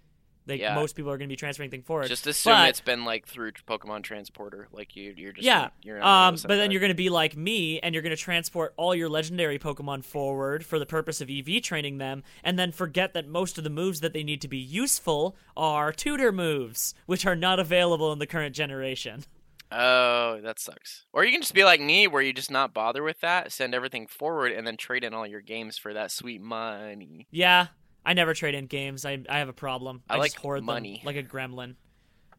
They, 0.51 0.59
Yeah. 0.61 0.75
Most 0.75 0.97
people 0.97 1.11
are 1.11 1.17
going 1.17 1.29
to 1.29 1.33
be 1.33 1.37
transferring 1.37 1.71
things 1.71 1.85
forward. 1.87 2.09
Just 2.09 2.27
assume 2.27 2.53
But- 2.53 2.69
it's 2.69 2.81
been 2.81 3.05
like 3.05 3.27
through 3.27 3.53
Pokemon 3.53 4.03
Transporter. 4.03 4.69
Like 4.73 4.97
you. 4.97 5.15
You're 5.17 5.33
just. 5.33 5.45
yeah, 5.47 5.69
You're 5.83 6.03
um, 6.05 6.35
but 6.43 6.49
then 6.57 6.71
you're 6.71 6.81
going 6.81 6.91
to 6.91 6.95
be 6.95 7.09
like 7.09 7.37
me, 7.37 7.79
and 7.81 7.95
you're 7.95 8.03
going 8.03 8.15
to 8.17 8.23
transport 8.23 8.75
all 8.77 8.95
your 8.95 9.09
legendary 9.09 9.59
Pokemon 9.59 10.05
forward 10.05 10.67
for 10.67 10.79
the 10.79 10.87
purpose 10.87 11.21
of 11.21 11.31
EV 11.31 11.63
training 11.63 11.99
them, 11.99 12.23
and 12.45 12.59
then 12.59 12.73
forget 12.73 13.15
that 13.15 13.29
most 13.29 13.57
of 13.59 13.65
the 13.65 13.71
moves 13.71 14.01
that 14.01 14.13
they 14.13 14.23
need 14.25 14.41
to 14.43 14.49
be 14.49 14.59
useful 14.59 15.37
are 15.57 15.93
tutor 15.93 16.33
moves, 16.33 16.95
which 17.07 17.25
are 17.25 17.37
not 17.37 17.59
available 17.61 18.13
in 18.13 18.19
the 18.19 18.27
current 18.27 18.55
generation. 18.55 19.25
Oh, 19.73 20.41
that 20.43 20.59
sucks. 20.59 21.05
Or 21.13 21.25
you 21.25 21.31
can 21.31 21.43
just 21.43 21.55
be 21.55 21.63
like 21.63 21.81
me, 21.81 22.09
where 22.09 22.23
you 22.23 22.33
just 22.33 22.51
not 22.51 22.75
bother 22.75 23.05
with 23.05 23.21
that, 23.21 23.53
send 23.53 23.73
everything 23.73 24.09
forward, 24.09 24.51
and 24.51 24.67
then 24.67 24.77
trade 24.77 25.05
in 25.05 25.15
all 25.15 25.25
your 25.27 25.41
games 25.41 25.79
for 25.79 25.95
that 25.95 26.11
sweet 26.11 26.41
money. 26.43 27.29
Yeah, 27.31 27.69
I 28.05 28.15
never 28.15 28.35
trade 28.35 28.55
in 28.55 28.67
games. 28.67 29.05
I 29.05 29.19
I 29.29 29.39
have 29.39 29.49
a 29.49 29.53
problem. 29.53 30.03
I 30.09 30.17
just 30.17 30.21
like 30.37 30.43
hoard 30.43 30.65
money. 30.65 30.97
them 30.97 31.07
like 31.07 31.17
a 31.17 31.23
gremlin. 31.23 31.75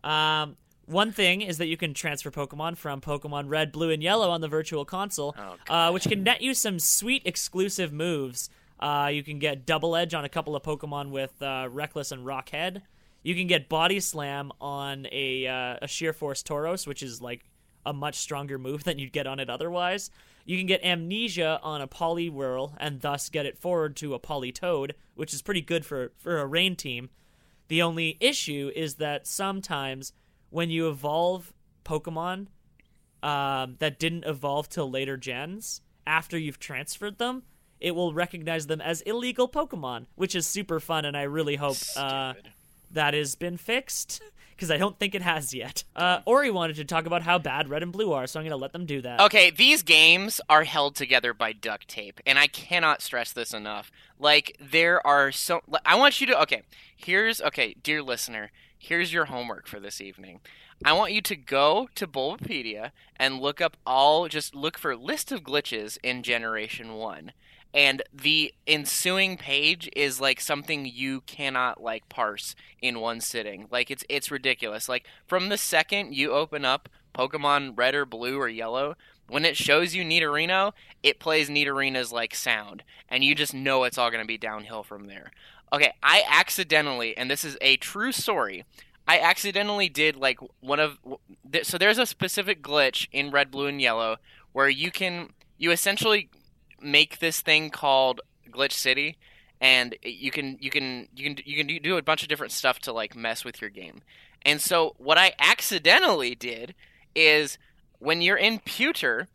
Um, 0.04 0.58
one 0.86 1.12
thing 1.12 1.42
is 1.42 1.60
that 1.60 1.68
you 1.68 1.78
can 1.78 1.94
transfer 1.94 2.32
Pokemon 2.32 2.76
from 2.78 3.02
Pokemon 3.02 3.50
Red, 3.50 3.72
Blue, 3.72 3.92
and 3.92 4.02
Yellow 4.02 4.32
on 4.32 4.42
the 4.42 4.48
Virtual 4.48 4.84
Console, 4.84 5.36
Oh, 5.38 5.74
uh, 5.74 5.92
which 5.92 6.04
can 6.06 6.24
net 6.24 6.42
you 6.42 6.54
some 6.54 6.80
sweet 6.80 7.22
exclusive 7.26 7.94
moves. 7.94 8.50
Uh, 8.80 9.10
you 9.14 9.24
can 9.24 9.38
get 9.38 9.66
Double 9.66 9.96
Edge 9.96 10.14
on 10.16 10.26
a 10.26 10.30
couple 10.30 10.56
of 10.56 10.64
Pokemon 10.64 11.12
with 11.12 11.40
uh, 11.42 11.70
Reckless 11.72 12.12
and 12.12 12.26
Rock 12.26 12.50
Head. 12.50 12.82
You 13.24 13.36
can 13.36 13.46
get 13.46 13.70
Body 13.70 14.00
Slam 14.00 14.52
on 14.60 15.08
a 15.12 15.46
uh, 15.46 15.78
a 15.84 15.88
Sheer 15.88 16.14
Force 16.14 16.42
Tauros, 16.42 16.88
which 16.88 17.04
is 17.04 17.22
like 17.22 17.46
a 17.86 17.94
much 17.94 18.16
stronger 18.16 18.58
move 18.58 18.84
than 18.86 18.98
you'd 19.00 19.14
get 19.14 19.28
on 19.28 19.40
it 19.40 19.50
otherwise. 19.50 20.10
You 20.46 20.58
can 20.58 20.68
get 20.68 20.84
Amnesia 20.84 21.60
on 21.62 21.82
a 21.82 21.88
Poliwhirl 21.88 22.76
and 22.78 23.02
thus 23.02 23.30
get 23.30 23.46
it 23.46 23.58
forward 23.58 23.96
to 23.98 24.14
a 24.14 24.20
Politoed, 24.20 24.92
which 25.16 25.34
is 25.34 25.42
pretty 25.42 25.62
good 25.62 25.86
for, 25.86 26.12
for 26.18 26.40
a 26.40 26.46
rain 26.46 26.76
team. 26.76 27.10
The 27.68 27.82
only 27.82 28.18
issue 28.20 28.72
is 28.76 28.96
that 28.96 29.28
sometimes 29.28 30.14
when 30.50 30.70
you 30.70 30.90
evolve 30.90 31.54
Pokemon 31.86 32.48
um, 33.24 33.76
that 33.80 34.00
didn't 34.00 34.26
evolve 34.26 34.68
till 34.70 34.90
later 34.90 35.16
gens, 35.16 35.82
after 36.06 36.38
you've 36.38 36.60
transferred 36.60 37.18
them, 37.18 37.44
it 37.80 37.96
will 37.96 38.14
recognize 38.14 38.68
them 38.68 38.82
as 38.82 39.02
illegal 39.02 39.48
Pokemon, 39.48 40.06
which 40.16 40.36
is 40.36 40.46
super 40.46 40.80
fun, 40.80 41.06
and 41.06 41.18
I 41.18 41.24
really 41.24 41.56
hope 41.56 41.78
uh, 41.96 42.34
that 42.92 43.14
has 43.14 43.36
been 43.36 43.58
fixed 43.58 44.22
because 44.62 44.70
I 44.70 44.78
don't 44.78 45.00
think 45.00 45.16
it 45.16 45.24
has 45.24 45.56
yet. 45.56 45.84
Uh, 45.96 46.20
Ori 46.24 46.52
wanted 46.52 46.76
to 46.76 46.86
talk 46.86 47.08
about 47.08 47.24
how 47.24 47.40
bad 47.40 47.68
Red 47.68 47.82
and 47.82 47.92
Blue 47.92 48.14
are, 48.14 48.28
so 48.28 48.40
I'm 48.40 48.44
going 48.44 48.52
to 48.52 48.62
let 48.62 48.74
them 48.74 48.86
do 48.86 49.02
that. 49.02 49.20
Okay, 49.20 49.50
these 49.50 49.82
games 49.82 50.40
are 50.48 50.66
held 50.66 50.94
together 50.94 51.34
by 51.34 51.52
duct 51.52 51.88
tape, 51.88 52.20
and 52.28 52.38
I 52.38 52.46
cannot 52.46 53.02
stress 53.02 53.34
this 53.34 53.56
enough. 53.56 53.92
Like, 54.20 54.56
there 54.62 55.06
are 55.06 55.32
so. 55.32 55.62
I 55.84 55.96
want 55.96 56.22
you 56.22 56.28
to. 56.28 56.40
Okay, 56.44 56.62
here's. 56.96 57.42
Okay, 57.42 57.76
dear 57.82 58.04
listener, 58.04 58.52
here's 58.78 59.12
your 59.12 59.26
homework 59.26 59.66
for 59.66 59.80
this 59.80 60.00
evening. 60.00 60.42
I 60.86 60.94
want 60.94 61.12
you 61.12 61.24
to 61.24 61.36
go 61.36 61.90
to 61.96 62.06
Bulbapedia 62.06 62.92
and 63.16 63.42
look 63.42 63.62
up 63.62 63.78
all. 63.84 64.28
Just 64.28 64.54
look 64.54 64.78
for 64.78 64.96
list 64.96 65.32
of 65.32 65.42
glitches 65.42 65.98
in 66.04 66.22
Generation 66.22 66.94
1. 66.94 67.32
And 67.74 68.02
the 68.14 68.54
ensuing 68.68 69.38
page 69.38 69.90
is 69.96 70.20
like 70.20 70.42
something 70.42 70.86
you 70.86 71.22
cannot 71.22 71.82
like 71.82 72.10
parse 72.10 72.56
in 72.82 73.00
one 73.00 73.22
sitting. 73.22 73.68
Like 73.72 73.90
it's 73.90 74.04
it's 74.10 74.32
ridiculous. 74.32 74.90
Like 74.90 75.06
from 75.26 75.50
the 75.50 75.58
second 75.58 76.14
you 76.14 76.32
open 76.32 76.66
up 76.66 76.90
Pokemon 77.14 77.78
Red 77.78 77.96
or 77.96 78.06
Blue 78.06 78.38
or 78.38 78.50
Yellow, 78.50 78.96
when 79.28 79.46
it 79.46 79.56
shows 79.56 79.96
you 79.96 80.04
Nidorino, 80.04 80.74
it 81.02 81.20
plays 81.20 81.50
Nidorina's 81.50 82.12
like 82.12 82.36
sound, 82.36 82.84
and 83.08 83.24
you 83.24 83.36
just 83.36 83.54
know 83.54 83.84
it's 83.84 83.98
all 83.98 84.10
going 84.10 84.24
to 84.24 84.28
be 84.28 84.38
downhill 84.38 84.84
from 84.84 85.08
there. 85.08 85.32
Okay, 85.74 85.94
I 86.04 86.24
accidentally, 86.30 87.16
and 87.16 87.32
this 87.32 87.46
is 87.46 87.58
a 87.62 87.78
true 87.78 88.12
story, 88.12 88.66
I 89.08 89.20
accidentally 89.20 89.88
did 89.88 90.16
like 90.16 90.40
one 90.60 90.80
of 90.80 90.98
so 91.64 91.78
there's 91.78 91.98
a 91.98 92.06
specific 92.06 92.62
glitch 92.62 93.08
in 93.12 93.32
Red, 93.32 93.52
Blue, 93.52 93.68
and 93.68 93.82
Yellow 93.82 94.18
where 94.52 94.70
you 94.70 94.92
can 94.92 95.30
you 95.58 95.72
essentially 95.72 96.30
make 96.82 97.20
this 97.20 97.42
thing 97.42 97.70
called 97.70 98.22
Glitch 98.50 98.74
City, 98.74 99.18
and 99.60 99.96
you 100.04 100.32
can 100.32 100.58
you 100.60 100.70
can 100.70 101.08
you 101.16 101.24
can 101.24 101.44
you 101.46 101.64
can 101.64 101.82
do 101.82 101.98
a 101.98 102.02
bunch 102.02 102.24
of 102.24 102.30
different 102.30 102.52
stuff 102.52 102.80
to 102.80 102.94
like 102.94 103.16
mess 103.16 103.46
with 103.46 103.62
your 103.62 103.70
game. 103.70 104.02
And 104.44 104.60
so 104.60 104.96
what 104.98 105.18
I 105.18 105.34
accidentally 105.40 106.36
did 106.36 106.74
is 107.16 107.58
when 108.00 108.22
you're 108.22 108.38
in 108.38 108.60
Pewter 108.60 109.28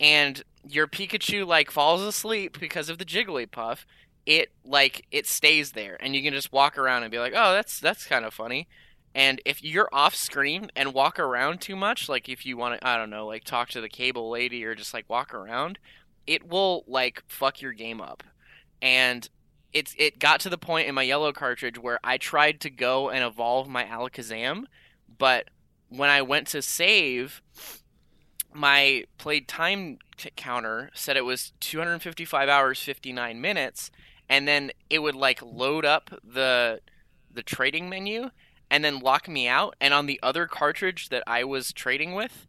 and 0.00 0.42
your 0.66 0.86
Pikachu 0.86 1.46
like 1.46 1.70
falls 1.70 2.02
asleep 2.02 2.58
because 2.58 2.88
of 2.88 2.98
the 2.98 3.04
Jigglypuff, 3.04 3.84
it 4.24 4.50
like 4.64 5.06
it 5.10 5.26
stays 5.26 5.72
there 5.72 5.96
and 6.00 6.14
you 6.14 6.22
can 6.22 6.32
just 6.32 6.52
walk 6.52 6.78
around 6.78 7.02
and 7.02 7.12
be 7.12 7.18
like, 7.18 7.34
"Oh, 7.36 7.52
that's 7.52 7.78
that's 7.78 8.06
kind 8.06 8.24
of 8.24 8.34
funny." 8.34 8.66
And 9.14 9.40
if 9.46 9.64
you're 9.64 9.88
off 9.92 10.14
screen 10.14 10.70
and 10.76 10.92
walk 10.92 11.18
around 11.18 11.60
too 11.60 11.76
much, 11.76 12.08
like 12.08 12.28
if 12.28 12.44
you 12.44 12.56
want 12.56 12.80
to 12.80 12.86
I 12.86 12.96
don't 12.96 13.10
know, 13.10 13.26
like 13.26 13.44
talk 13.44 13.68
to 13.70 13.80
the 13.80 13.88
cable 13.88 14.28
lady 14.30 14.64
or 14.64 14.74
just 14.74 14.92
like 14.92 15.08
walk 15.08 15.32
around, 15.32 15.78
it 16.26 16.48
will 16.48 16.84
like 16.86 17.22
fuck 17.26 17.60
your 17.60 17.72
game 17.72 18.00
up. 18.00 18.22
And 18.82 19.28
it's 19.72 19.94
it 19.98 20.18
got 20.18 20.40
to 20.40 20.48
the 20.48 20.58
point 20.58 20.88
in 20.88 20.94
my 20.94 21.02
yellow 21.02 21.32
cartridge 21.32 21.78
where 21.78 21.98
I 22.02 22.18
tried 22.18 22.60
to 22.62 22.70
go 22.70 23.10
and 23.10 23.24
evolve 23.24 23.68
my 23.68 23.84
Alakazam, 23.84 24.64
but 25.18 25.50
when 25.88 26.10
I 26.10 26.22
went 26.22 26.46
to 26.48 26.62
save, 26.62 27.42
my 28.52 29.04
played 29.18 29.48
time 29.48 29.98
t- 30.16 30.30
counter 30.36 30.90
said 30.94 31.16
it 31.16 31.24
was 31.24 31.52
255 31.60 32.48
hours 32.48 32.82
59 32.82 33.40
minutes, 33.40 33.90
and 34.28 34.48
then 34.48 34.72
it 34.88 35.00
would 35.00 35.14
like 35.14 35.40
load 35.42 35.84
up 35.84 36.10
the 36.24 36.80
the 37.30 37.42
trading 37.42 37.88
menu 37.88 38.30
and 38.70 38.82
then 38.84 38.98
lock 38.98 39.28
me 39.28 39.46
out. 39.46 39.76
And 39.80 39.92
on 39.92 40.06
the 40.06 40.18
other 40.22 40.46
cartridge 40.46 41.10
that 41.10 41.22
I 41.26 41.44
was 41.44 41.72
trading 41.72 42.14
with, 42.14 42.46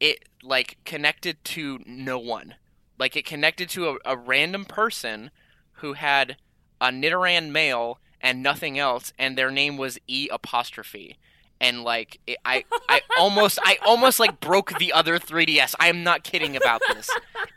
it 0.00 0.28
like 0.42 0.78
connected 0.84 1.42
to 1.44 1.80
no 1.86 2.18
one. 2.18 2.56
Like 2.98 3.16
it 3.16 3.24
connected 3.26 3.68
to 3.70 3.88
a, 3.90 3.96
a 4.04 4.16
random 4.16 4.64
person 4.64 5.30
who 5.78 5.94
had 5.94 6.36
a 6.80 6.88
Nidoran 6.88 7.50
male 7.50 7.98
and 8.20 8.42
nothing 8.42 8.78
else, 8.78 9.12
and 9.18 9.36
their 9.36 9.50
name 9.50 9.76
was 9.76 9.98
E 10.06 10.28
apostrophe. 10.32 11.18
and 11.60 11.82
like 11.84 12.20
it, 12.26 12.38
I 12.44 12.64
I 12.88 13.00
almost 13.18 13.58
I 13.62 13.78
almost 13.86 14.18
like 14.20 14.40
broke 14.40 14.78
the 14.78 14.92
other 14.92 15.18
3DS. 15.18 15.74
I 15.80 15.88
am 15.88 16.02
not 16.02 16.24
kidding 16.24 16.56
about 16.56 16.82
this. 16.92 17.08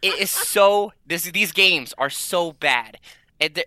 It 0.02 0.19
is 0.19 0.30
so 0.32 0.93
this 1.06 1.23
these 1.32 1.52
games 1.52 1.93
are 1.97 2.10
so 2.10 2.52
bad. 2.54 3.00
It, 3.39 3.60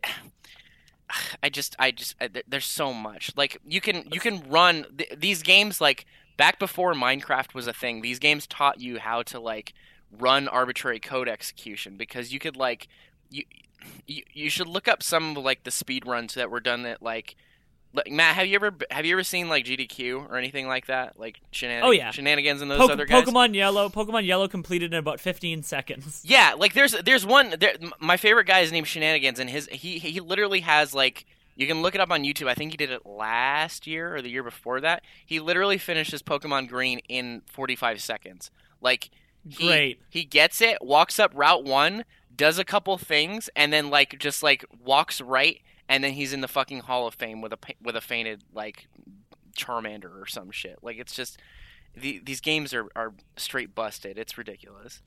I 1.42 1.48
just 1.48 1.74
I 1.78 1.90
just 1.90 2.14
uh, 2.20 2.28
I, 2.34 2.42
there's 2.46 2.66
so 2.66 2.92
much. 2.92 3.32
Like 3.36 3.58
you 3.66 3.80
can 3.80 4.04
you 4.10 4.20
can 4.20 4.48
run 4.48 4.86
th- 4.96 5.12
these 5.16 5.42
games 5.42 5.80
like 5.80 6.06
back 6.36 6.58
before 6.58 6.94
Minecraft 6.94 7.54
was 7.54 7.66
a 7.66 7.72
thing. 7.72 8.00
These 8.02 8.18
games 8.18 8.46
taught 8.46 8.80
you 8.80 8.98
how 8.98 9.22
to 9.24 9.40
like 9.40 9.74
run 10.18 10.48
arbitrary 10.48 11.00
code 11.00 11.28
execution 11.28 11.96
because 11.96 12.32
you 12.32 12.38
could 12.38 12.56
like 12.56 12.88
you 13.30 13.44
you, 14.06 14.22
you 14.32 14.50
should 14.50 14.66
look 14.68 14.88
up 14.88 15.02
some 15.02 15.36
of 15.36 15.44
like 15.44 15.64
the 15.64 15.70
speed 15.70 16.06
runs 16.06 16.34
that 16.34 16.50
were 16.50 16.60
done 16.60 16.84
at 16.86 17.02
like 17.02 17.36
like, 17.92 18.08
Matt, 18.12 18.36
have 18.36 18.46
you 18.46 18.54
ever 18.54 18.72
have 18.90 19.04
you 19.04 19.14
ever 19.16 19.24
seen 19.24 19.48
like 19.48 19.64
GDQ 19.64 20.28
or 20.30 20.36
anything 20.36 20.68
like 20.68 20.86
that? 20.86 21.18
Like 21.18 21.40
shenan- 21.52 21.80
Oh, 21.82 21.90
yeah. 21.90 22.12
shenanigans 22.12 22.62
and 22.62 22.70
those 22.70 22.88
other 22.88 23.04
guys. 23.04 23.24
Pokemon 23.24 23.54
Yellow, 23.54 23.88
Pokemon 23.88 24.26
Yellow 24.26 24.46
completed 24.46 24.92
in 24.92 24.98
about 24.98 25.18
15 25.18 25.64
seconds. 25.64 26.22
Yeah, 26.30 26.54
like 26.56 26.74
there's 26.74 26.92
there's 26.92 27.26
one 27.26 27.54
there, 27.58 27.74
my 27.98 28.16
favorite 28.16 28.46
guy 28.46 28.60
is 28.60 28.70
named 28.70 28.86
Shenanigans 28.86 29.40
and 29.40 29.50
his 29.50 29.66
he 29.72 29.98
he 29.98 30.20
literally 30.20 30.60
has 30.60 30.94
like 30.94 31.26
you 31.56 31.66
can 31.66 31.82
look 31.82 31.94
it 31.96 32.00
up 32.00 32.10
on 32.12 32.22
YouTube. 32.22 32.46
I 32.46 32.54
think 32.54 32.70
he 32.70 32.76
did 32.76 32.90
it 32.90 33.04
last 33.04 33.86
year 33.88 34.14
or 34.14 34.22
the 34.22 34.30
year 34.30 34.44
before 34.44 34.80
that. 34.82 35.02
He 35.26 35.40
literally 35.40 35.76
finished 35.76 36.12
his 36.12 36.22
Pokemon 36.22 36.68
Green 36.68 37.00
in 37.08 37.42
45 37.46 38.00
seconds. 38.00 38.50
Like 38.80 39.10
Great. 39.56 40.00
He 40.08 40.24
gets 40.24 40.60
it, 40.60 40.78
walks 40.80 41.18
up 41.18 41.32
Route 41.34 41.64
1, 41.64 42.04
does 42.34 42.58
a 42.58 42.64
couple 42.64 42.96
things 42.98 43.50
and 43.54 43.72
then 43.72 43.90
like 43.90 44.18
just 44.18 44.42
like 44.42 44.64
walks 44.82 45.20
right 45.20 45.60
and 45.88 46.02
then 46.04 46.12
he's 46.12 46.32
in 46.32 46.40
the 46.40 46.48
fucking 46.48 46.80
Hall 46.80 47.06
of 47.06 47.14
Fame 47.14 47.40
with 47.40 47.52
a 47.52 47.58
with 47.82 47.96
a 47.96 48.00
fainted 48.00 48.44
like 48.54 48.86
Charmander 49.58 50.22
or 50.22 50.26
some 50.26 50.50
shit. 50.50 50.78
Like 50.82 50.98
it's 50.98 51.14
just 51.14 51.38
the, 51.94 52.20
these 52.24 52.40
games 52.40 52.72
are, 52.72 52.86
are 52.94 53.12
straight 53.36 53.74
busted. 53.74 54.16
It's 54.16 54.38
ridiculous. 54.38 55.02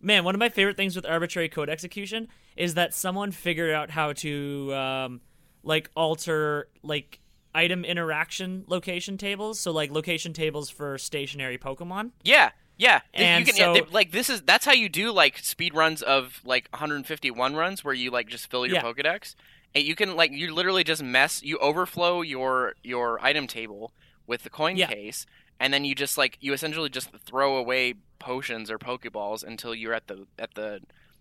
Man, 0.00 0.24
one 0.24 0.34
of 0.34 0.38
my 0.38 0.48
favorite 0.48 0.76
things 0.76 0.94
with 0.94 1.06
arbitrary 1.06 1.48
code 1.48 1.68
execution 1.68 2.28
is 2.56 2.74
that 2.74 2.94
someone 2.94 3.32
figured 3.32 3.72
out 3.72 3.90
how 3.90 4.12
to 4.14 4.74
um, 4.74 5.20
like 5.62 5.90
alter 5.96 6.68
like 6.82 7.20
item 7.54 7.84
interaction 7.84 8.64
location 8.68 9.16
tables. 9.16 9.58
So 9.58 9.70
like 9.72 9.90
location 9.90 10.32
tables 10.32 10.70
for 10.70 10.98
stationary 10.98 11.58
Pokemon. 11.58 12.12
Yeah, 12.22 12.50
yeah. 12.80 13.00
And 13.14 13.46
you 13.46 13.52
can, 13.52 13.56
yeah, 13.60 13.74
so- 13.74 13.84
they- 13.84 13.92
like 13.92 14.10
this 14.10 14.30
is 14.30 14.42
that's 14.42 14.64
how 14.64 14.72
you 14.72 14.88
do 14.88 15.12
like 15.12 15.38
speed 15.38 15.74
runs 15.74 16.02
of 16.02 16.40
like 16.44 16.68
151 16.72 17.54
runs 17.54 17.84
where 17.84 17.94
you 17.94 18.10
like 18.10 18.28
just 18.28 18.50
fill 18.50 18.66
your 18.66 18.76
Yeah. 18.76 18.82
Pokedex. 18.82 19.34
And 19.74 19.84
you 19.84 19.94
can 19.94 20.16
like 20.16 20.32
you 20.32 20.52
literally 20.54 20.82
just 20.82 21.02
mess 21.02 21.42
you 21.42 21.58
overflow 21.58 22.22
your 22.22 22.74
your 22.82 23.20
item 23.24 23.46
table 23.46 23.92
with 24.26 24.42
the 24.42 24.50
coin 24.50 24.76
Yeah. 24.76 24.86
case, 24.86 25.26
and 25.60 25.72
then 25.74 25.84
you 25.84 25.94
just 25.94 26.16
like 26.18 26.38
you 26.40 26.52
essentially 26.52 26.88
just 26.88 27.10
throw 27.24 27.56
away 27.56 27.94
potions 28.18 28.70
or 28.70 28.78
Pokeballs 28.78 29.44
until 29.44 29.74
you're 29.74 29.94
at 29.94 30.06
the 30.08 30.26
at 30.38 30.54
the 30.54 30.80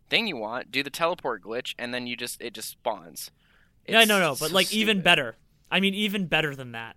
thing 0.10 0.28
you 0.28 0.38
want. 0.38 0.72
Do 0.72 0.82
the 0.82 0.90
teleport 0.90 1.44
glitch, 1.44 1.76
and 1.78 1.94
then 1.94 2.08
you 2.08 2.16
just 2.16 2.42
it 2.42 2.54
just 2.54 2.70
spawns. 2.70 3.32
Yeah, 3.88 4.00
It's 4.02 4.10
no, 4.10 4.20
no, 4.20 4.30
but 4.32 4.50
so 4.50 4.54
like 4.56 4.74
even 4.74 5.02
better. 5.02 5.36
I 5.72 5.80
mean, 5.80 5.94
even 5.94 6.26
better 6.26 6.56
than 6.56 6.72
that. 6.72 6.96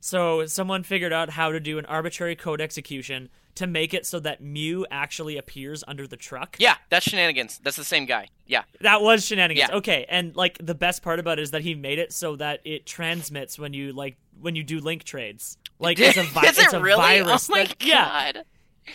So 0.00 0.46
someone 0.46 0.82
figured 0.82 1.12
out 1.12 1.30
how 1.30 1.50
to 1.52 1.58
do 1.60 1.78
an 1.78 1.86
arbitrary 1.86 2.34
code 2.36 2.60
execution 2.60 3.28
to 3.56 3.66
make 3.66 3.92
it 3.92 4.06
so 4.06 4.18
that 4.20 4.40
Mew 4.40 4.86
actually 4.90 5.36
appears 5.36 5.84
under 5.86 6.06
the 6.06 6.16
truck. 6.16 6.56
Yeah, 6.58 6.76
that's 6.88 7.04
shenanigans. 7.08 7.60
That's 7.62 7.76
the 7.76 7.84
same 7.84 8.06
guy. 8.06 8.28
Yeah. 8.46 8.62
That 8.80 9.02
was 9.02 9.26
shenanigans. 9.26 9.68
Yeah. 9.70 9.76
Okay, 9.76 10.06
and 10.08 10.34
like 10.36 10.58
the 10.58 10.74
best 10.74 11.02
part 11.02 11.18
about 11.20 11.38
it 11.38 11.42
is 11.42 11.50
that 11.50 11.62
he 11.62 11.74
made 11.74 11.98
it 11.98 12.12
so 12.12 12.36
that 12.36 12.60
it 12.64 12.86
transmits 12.86 13.58
when 13.58 13.72
you 13.74 13.92
like 13.92 14.16
when 14.40 14.56
you 14.56 14.64
do 14.64 14.80
link 14.80 15.04
trades. 15.04 15.58
Like 15.78 15.98
it's 16.00 16.16
a, 16.16 16.22
vi- 16.34 16.42
Is 16.48 16.58
it's 16.58 16.72
it 16.72 16.76
a 16.76 16.80
really? 16.80 17.00
virus. 17.24 17.50
Oh 17.50 17.54
my 17.54 17.64
that- 17.64 17.84
yeah, 17.84 18.32
god. 18.32 18.44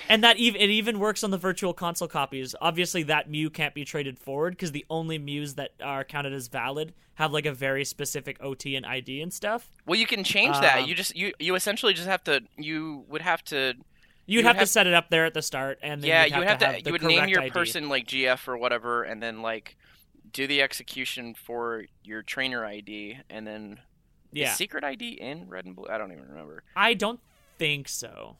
and 0.10 0.24
that 0.24 0.38
even 0.38 0.60
it 0.62 0.70
even 0.70 1.00
works 1.00 1.24
on 1.24 1.32
the 1.32 1.38
virtual 1.38 1.74
console 1.74 2.08
copies. 2.08 2.56
Obviously, 2.60 3.04
that 3.04 3.30
Mew 3.30 3.50
can't 3.50 3.74
be 3.74 3.86
traded 3.86 4.17
forward 4.17 4.54
because 4.54 4.72
the 4.72 4.86
only 4.89 5.17
Mews 5.20 5.56
that 5.56 5.72
are 5.84 6.04
counted 6.04 6.34
as 6.34 6.48
valid 6.48 6.93
have 7.15 7.32
like 7.32 7.46
a 7.46 7.54
very 7.54 7.84
specific 7.86 8.38
OT 8.41 8.76
and 8.76 8.86
ID 8.86 9.22
and 9.22 9.34
stuff. 9.34 9.72
Well, 9.86 10.00
you 10.00 10.06
can 10.08 10.24
change 10.24 10.60
that. 10.60 10.80
Um, 10.80 10.86
You 10.89 10.96
just 10.96 11.15
you 11.15 11.34
you 11.39 11.56
essentially 11.56 11.93
just 11.93 12.08
have 12.08 12.24
to 12.26 12.41
you 12.58 13.06
would 13.10 13.22
have 13.22 13.43
to 13.46 13.76
You'd 14.28 14.40
would 14.40 14.46
have, 14.46 14.56
have- 14.58 14.66
to 14.68 14.72
set 14.72 14.86
it 14.88 14.94
up 14.94 15.10
there 15.10 15.26
at 15.26 15.34
the 15.34 15.42
start, 15.42 15.80
and 15.82 16.02
then 16.04 16.08
yeah 16.10 16.26
you'd 16.26 16.34
you 16.34 16.40
would 16.40 16.48
have 16.48 16.60
to, 16.60 16.66
have 16.68 16.86
you 16.86 16.92
would 16.92 17.02
name 17.02 17.28
your 17.28 17.42
ID. 17.42 17.52
person 17.52 17.90
like 17.90 18.06
GF 18.08 18.48
or 18.48 18.58
whatever, 18.58 19.04
and 19.04 19.24
then 19.24 19.42
like 19.42 19.76
do 20.32 20.46
the 20.46 20.62
execution 20.62 21.34
for 21.34 21.86
your 22.04 22.22
trainer 22.22 22.63
ID, 22.66 23.18
and 23.30 23.48
then 23.48 23.80
Yeah, 24.32 24.54
secret 24.54 24.84
ID 24.84 25.13
in 25.13 25.48
red 25.50 25.66
and 25.66 25.76
blue. 25.76 25.88
I 25.90 25.98
don't 25.98 26.12
even 26.12 26.28
remember. 26.28 26.63
I 26.76 26.94
don't 26.94 27.20
think 27.58 27.88
so. 27.88 28.36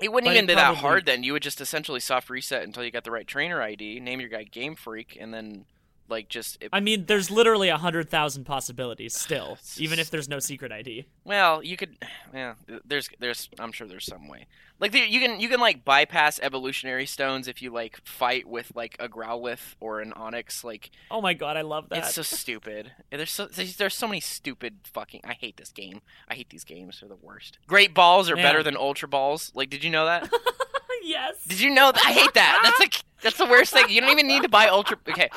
It 0.00 0.10
wouldn't 0.10 0.28
But 0.28 0.36
even 0.36 0.44
it 0.44 0.48
be 0.48 0.54
that 0.54 0.76
hard 0.76 1.04
then. 1.04 1.22
You 1.22 1.34
would 1.34 1.42
just 1.42 1.60
essentially 1.60 2.00
soft 2.00 2.30
reset 2.30 2.62
until 2.62 2.82
you 2.82 2.90
got 2.90 3.04
the 3.04 3.10
right 3.10 3.26
trainer 3.26 3.60
ID, 3.60 4.00
name 4.00 4.20
your 4.20 4.30
guy 4.30 4.44
Game 4.44 4.74
Freak, 4.74 5.18
and 5.20 5.34
then 5.34 5.66
like 6.08 6.28
just 6.28 6.62
it, 6.62 6.70
I 6.72 6.80
mean, 6.80 7.06
there's 7.06 7.30
literally 7.30 7.68
a 7.68 7.76
hundred 7.76 8.08
thousand 8.10 8.44
possibilities 8.44 9.14
still, 9.14 9.58
even 9.76 9.98
if 9.98 10.10
there's 10.10 10.28
no 10.28 10.38
secret 10.38 10.72
ID. 10.72 11.06
Well, 11.24 11.62
you 11.62 11.76
could, 11.76 11.96
yeah. 12.32 12.54
There's, 12.84 13.08
there's. 13.18 13.48
I'm 13.58 13.72
sure 13.72 13.86
there's 13.86 14.06
some 14.06 14.28
way. 14.28 14.46
Like 14.82 14.94
you 14.94 15.20
can, 15.20 15.38
you 15.38 15.48
can 15.48 15.60
like 15.60 15.84
bypass 15.84 16.40
evolutionary 16.42 17.06
stones 17.06 17.46
if 17.46 17.62
you 17.62 17.70
like 17.70 18.04
fight 18.04 18.48
with 18.48 18.72
like 18.74 18.96
a 18.98 19.08
Growlithe 19.08 19.76
or 19.78 20.00
an 20.00 20.12
Onix. 20.16 20.64
Like 20.64 20.90
Oh 21.08 21.20
my 21.20 21.34
god, 21.34 21.56
I 21.56 21.62
love 21.62 21.88
that. 21.90 21.98
it's 21.98 22.14
so 22.14 22.22
stupid. 22.22 22.90
There's 23.08 23.30
so 23.30 23.46
there's, 23.46 23.76
there's 23.76 23.94
so 23.94 24.08
many 24.08 24.18
stupid 24.18 24.80
fucking. 24.82 25.20
I 25.22 25.34
hate 25.34 25.56
this 25.56 25.70
game. 25.70 26.00
I 26.28 26.34
hate 26.34 26.50
these 26.50 26.64
games. 26.64 26.98
They're 26.98 27.08
the 27.08 27.14
worst. 27.14 27.58
Great 27.68 27.94
balls 27.94 28.28
are 28.28 28.34
Man. 28.34 28.44
better 28.44 28.64
than 28.64 28.76
Ultra 28.76 29.06
balls. 29.06 29.52
Like, 29.54 29.70
did 29.70 29.84
you 29.84 29.90
know 29.90 30.04
that? 30.04 30.28
yes. 31.04 31.36
did 31.46 31.60
you 31.60 31.70
know 31.70 31.92
that? 31.92 32.04
I 32.04 32.10
hate 32.10 32.34
that. 32.34 32.60
That's 32.64 32.80
like 32.80 33.04
that's 33.22 33.38
the 33.38 33.46
worst 33.46 33.72
thing. 33.72 33.88
You 33.88 34.00
don't 34.00 34.10
even 34.10 34.26
need 34.26 34.42
to 34.42 34.48
buy 34.48 34.66
Ultra. 34.66 34.96
Okay. 35.08 35.30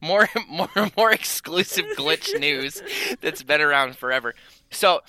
More, 0.00 0.28
more, 0.48 0.68
more 0.96 1.10
exclusive 1.10 1.86
glitch 1.96 2.38
news 2.38 2.80
that's 3.20 3.42
been 3.42 3.60
around 3.60 3.96
forever. 3.96 4.36
So, 4.70 5.00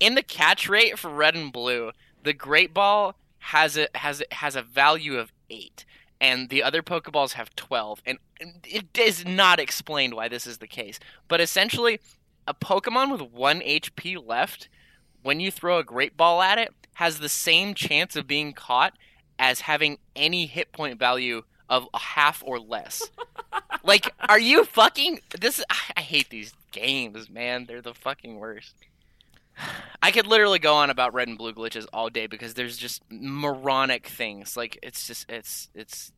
in 0.00 0.16
the 0.16 0.22
catch 0.22 0.68
rate 0.68 0.98
for 0.98 1.10
red 1.10 1.34
and 1.34 1.50
blue, 1.50 1.92
the 2.22 2.34
great 2.34 2.74
ball 2.74 3.14
has 3.48 3.78
a 3.78 3.88
has 3.94 4.20
a, 4.20 4.34
has 4.34 4.56
a 4.56 4.62
value 4.62 5.16
of 5.16 5.32
eight, 5.48 5.86
and 6.20 6.50
the 6.50 6.62
other 6.62 6.82
Pokeballs 6.82 7.32
have 7.32 7.54
twelve, 7.56 8.02
and 8.04 8.18
it 8.64 8.98
is 8.98 9.24
not 9.24 9.58
explained 9.58 10.14
why 10.14 10.28
this 10.28 10.46
is 10.46 10.58
the 10.58 10.66
case. 10.66 11.00
But 11.28 11.40
essentially, 11.40 11.98
a 12.46 12.52
Pokemon 12.52 13.10
with 13.10 13.32
one 13.32 13.60
HP 13.60 14.24
left, 14.24 14.68
when 15.22 15.40
you 15.40 15.50
throw 15.50 15.78
a 15.78 15.84
great 15.84 16.14
ball 16.14 16.42
at 16.42 16.58
it, 16.58 16.74
has 16.94 17.18
the 17.18 17.28
same 17.28 17.72
chance 17.72 18.16
of 18.16 18.26
being 18.26 18.52
caught 18.52 18.92
as 19.38 19.62
having 19.62 19.98
any 20.14 20.44
hit 20.44 20.70
point 20.72 20.98
value 20.98 21.42
of 21.70 21.88
a 21.94 21.98
half 21.98 22.42
or 22.44 22.58
less. 22.58 23.10
like, 23.82 24.12
are 24.28 24.38
you 24.38 24.64
fucking 24.64 25.20
this? 25.40 25.64
I 25.96 26.00
hate 26.00 26.28
these 26.28 26.52
games, 26.70 27.30
man. 27.30 27.64
They're 27.66 27.80
the 27.80 27.94
fucking 27.94 28.36
worst. 28.36 28.74
I 30.02 30.10
could 30.10 30.26
literally 30.26 30.58
go 30.58 30.74
on 30.74 30.90
about 30.90 31.14
red 31.14 31.28
and 31.28 31.36
blue 31.36 31.52
glitches 31.52 31.86
all 31.92 32.08
day 32.08 32.26
because 32.26 32.54
there's 32.54 32.76
just 32.76 33.02
moronic 33.10 34.06
things. 34.06 34.56
Like 34.56 34.78
it's 34.82 35.06
just 35.06 35.30
it's 35.30 35.68
it's 35.74 36.12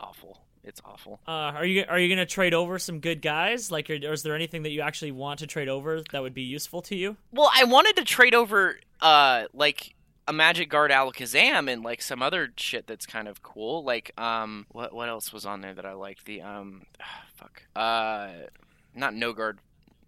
awful. 0.00 0.42
It's 0.64 0.80
awful. 0.84 1.20
Uh, 1.28 1.30
are 1.54 1.64
you 1.64 1.84
are 1.88 1.98
you 1.98 2.08
gonna 2.08 2.26
trade 2.26 2.52
over 2.52 2.78
some 2.78 2.98
good 2.98 3.22
guys? 3.22 3.70
Like, 3.70 3.88
or, 3.88 3.94
is 3.94 4.22
there 4.24 4.34
anything 4.34 4.64
that 4.64 4.70
you 4.70 4.80
actually 4.80 5.12
want 5.12 5.38
to 5.38 5.46
trade 5.46 5.68
over 5.68 6.02
that 6.10 6.22
would 6.22 6.34
be 6.34 6.42
useful 6.42 6.82
to 6.82 6.96
you? 6.96 7.16
Well, 7.30 7.50
I 7.54 7.64
wanted 7.64 7.96
to 7.96 8.04
trade 8.04 8.34
over 8.34 8.78
uh 9.00 9.44
like 9.52 9.94
a 10.26 10.32
Magic 10.32 10.68
Guard 10.68 10.90
Alakazam 10.90 11.70
and 11.72 11.84
like 11.84 12.02
some 12.02 12.20
other 12.20 12.52
shit 12.56 12.88
that's 12.88 13.06
kind 13.06 13.28
of 13.28 13.44
cool. 13.44 13.84
Like 13.84 14.10
um 14.18 14.66
what 14.70 14.92
what 14.92 15.08
else 15.08 15.32
was 15.32 15.46
on 15.46 15.60
there 15.60 15.74
that 15.74 15.86
I 15.86 15.92
liked? 15.92 16.24
The 16.24 16.42
um 16.42 16.82
fuck. 17.36 17.62
Uh 17.76 18.30
not 18.92 19.14
No 19.14 19.32
Guard 19.32 19.60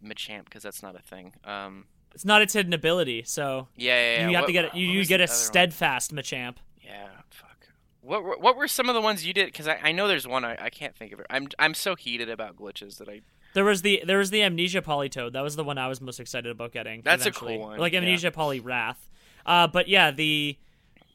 Machamp 0.05 0.47
because 0.47 0.65
that's 0.65 0.83
not 0.83 0.97
a 0.97 1.03
thing. 1.03 1.35
Um 1.45 1.85
It's 2.15 2.25
not 2.25 2.43
its 2.43 2.53
hidden 2.53 2.73
ability, 2.73 3.23
so 3.27 3.69
yeah, 3.77 3.95
yeah, 3.95 4.21
yeah. 4.23 4.29
you 4.29 4.35
have 4.35 4.43
What- 4.43 4.47
to 4.49 4.53
get 4.53 4.65
it. 4.67 4.75
You, 4.75 4.87
you 4.87 5.05
get 5.07 5.21
a 5.21 5.25
other 5.25 5.31
one? 5.33 5.37
steadfast 5.39 6.13
Machamp. 6.15 6.57
Yeah, 6.83 7.09
fuck. 7.31 7.69
What 8.01 8.25
were, 8.25 8.37
what 8.39 8.57
were 8.57 8.67
some 8.69 8.89
of 8.89 8.95
the 8.95 9.01
ones 9.01 9.25
you 9.27 9.33
did? 9.33 9.47
Because 9.47 9.69
I, 9.69 9.79
I 9.83 9.93
know 9.93 10.09
there's 10.09 10.27
one 10.27 10.45
I, 10.45 10.57
I 10.61 10.71
can't 10.71 10.97
think 10.97 11.13
of 11.13 11.21
it. 11.21 11.27
I'm 11.31 11.49
I'm 11.59 11.75
so 11.75 11.95
heated 11.95 12.29
about 12.29 12.57
glitches 12.57 12.99
that 12.99 13.09
I 13.09 13.21
There 13.55 13.65
was 13.65 13.83
the 13.83 14.03
there 14.07 14.19
was 14.19 14.31
the 14.31 14.43
Amnesia 14.43 14.83
Politoed. 14.83 15.33
That 15.35 15.43
was 15.43 15.55
the 15.57 15.65
one 15.65 15.79
I 15.79 15.87
was 15.89 16.01
most 16.01 16.19
excited 16.19 16.51
about 16.51 16.73
getting. 16.73 17.03
That's 17.03 17.27
a 17.27 17.31
cool 17.31 17.59
one, 17.59 17.79
Like 17.79 17.93
yeah. 17.93 18.01
Amnesia 18.01 18.31
Poliwrath. 18.31 18.97
Uh, 19.47 19.67
but 19.69 19.87
yeah, 19.89 20.11
the 20.11 20.57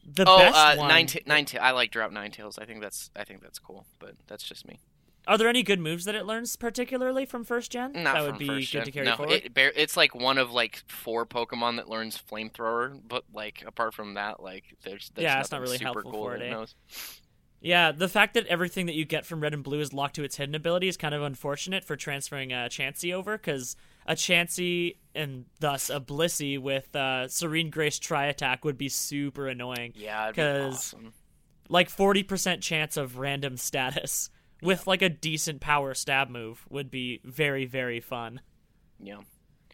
the 0.06 0.24
oh 0.26 0.38
best 0.38 0.56
uh, 0.56 0.76
one. 0.76 0.88
nine 0.88 1.06
ta- 1.06 1.20
nine 1.26 1.44
ta- 1.44 1.58
I 1.60 1.70
like 1.72 1.90
Drought 1.90 2.12
Ninetales. 2.12 2.58
I 2.60 2.64
think 2.66 2.80
that's 2.80 3.10
I 3.16 3.24
think 3.24 3.42
that's 3.42 3.58
cool, 3.58 3.86
but 3.98 4.14
that's 4.26 4.44
just 4.44 4.66
me. 4.66 4.80
Are 5.26 5.38
there 5.38 5.48
any 5.48 5.62
good 5.62 5.80
moves 5.80 6.04
that 6.04 6.14
it 6.14 6.26
learns 6.26 6.54
particularly 6.56 7.24
from 7.24 7.44
first 7.44 7.72
gen? 7.72 7.92
Not 7.94 8.14
that 8.14 8.22
would 8.24 8.38
be 8.38 8.46
good 8.46 8.62
gen. 8.62 8.84
to 8.84 8.90
carry 8.90 9.06
no, 9.06 9.16
forward. 9.16 9.42
It, 9.44 9.52
it's 9.56 9.96
like 9.96 10.14
one 10.14 10.38
of 10.38 10.52
like 10.52 10.82
four 10.86 11.24
Pokemon 11.24 11.76
that 11.76 11.88
learns 11.88 12.20
Flamethrower, 12.30 13.00
but 13.06 13.24
like 13.32 13.64
apart 13.66 13.94
from 13.94 14.14
that, 14.14 14.42
like 14.42 14.64
there's, 14.84 15.10
there's 15.14 15.24
Yeah, 15.24 15.40
it's 15.40 15.50
not 15.50 15.60
really 15.60 15.78
super 15.78 15.84
helpful 15.92 16.12
cool 16.12 16.24
for 16.24 16.36
it, 16.36 16.42
eh? 16.42 16.50
knows. 16.50 16.74
Yeah, 17.64 17.92
the 17.92 18.08
fact 18.08 18.34
that 18.34 18.46
everything 18.48 18.84
that 18.86 18.94
you 18.94 19.06
get 19.06 19.24
from 19.24 19.40
Red 19.40 19.54
and 19.54 19.64
Blue 19.64 19.80
is 19.80 19.94
locked 19.94 20.16
to 20.16 20.22
its 20.22 20.36
hidden 20.36 20.54
ability 20.54 20.86
is 20.86 20.98
kind 20.98 21.14
of 21.14 21.22
unfortunate 21.22 21.82
for 21.82 21.96
transferring 21.96 22.52
a 22.52 22.68
Chansey 22.68 23.14
over 23.14 23.38
because 23.38 23.74
a 24.06 24.14
Chansey 24.14 24.96
and 25.14 25.46
thus 25.60 25.88
a 25.88 25.98
Blissey 25.98 26.58
with 26.58 26.94
uh, 26.94 27.26
Serene 27.28 27.70
Grace 27.70 27.98
Tri 27.98 28.26
Attack 28.26 28.66
would 28.66 28.76
be 28.76 28.90
super 28.90 29.48
annoying. 29.48 29.92
Yeah, 29.94 30.24
it'd 30.24 30.36
be 30.36 30.42
awesome. 30.42 31.14
Like 31.70 31.88
40% 31.88 32.60
chance 32.60 32.98
of 32.98 33.16
random 33.16 33.56
status 33.56 34.28
with 34.62 34.86
like 34.86 35.02
a 35.02 35.08
decent 35.08 35.60
power 35.60 35.94
stab 35.94 36.28
move 36.30 36.64
would 36.70 36.90
be 36.90 37.20
very, 37.24 37.64
very 37.64 38.00
fun. 38.00 38.40
Yeah. 38.98 39.20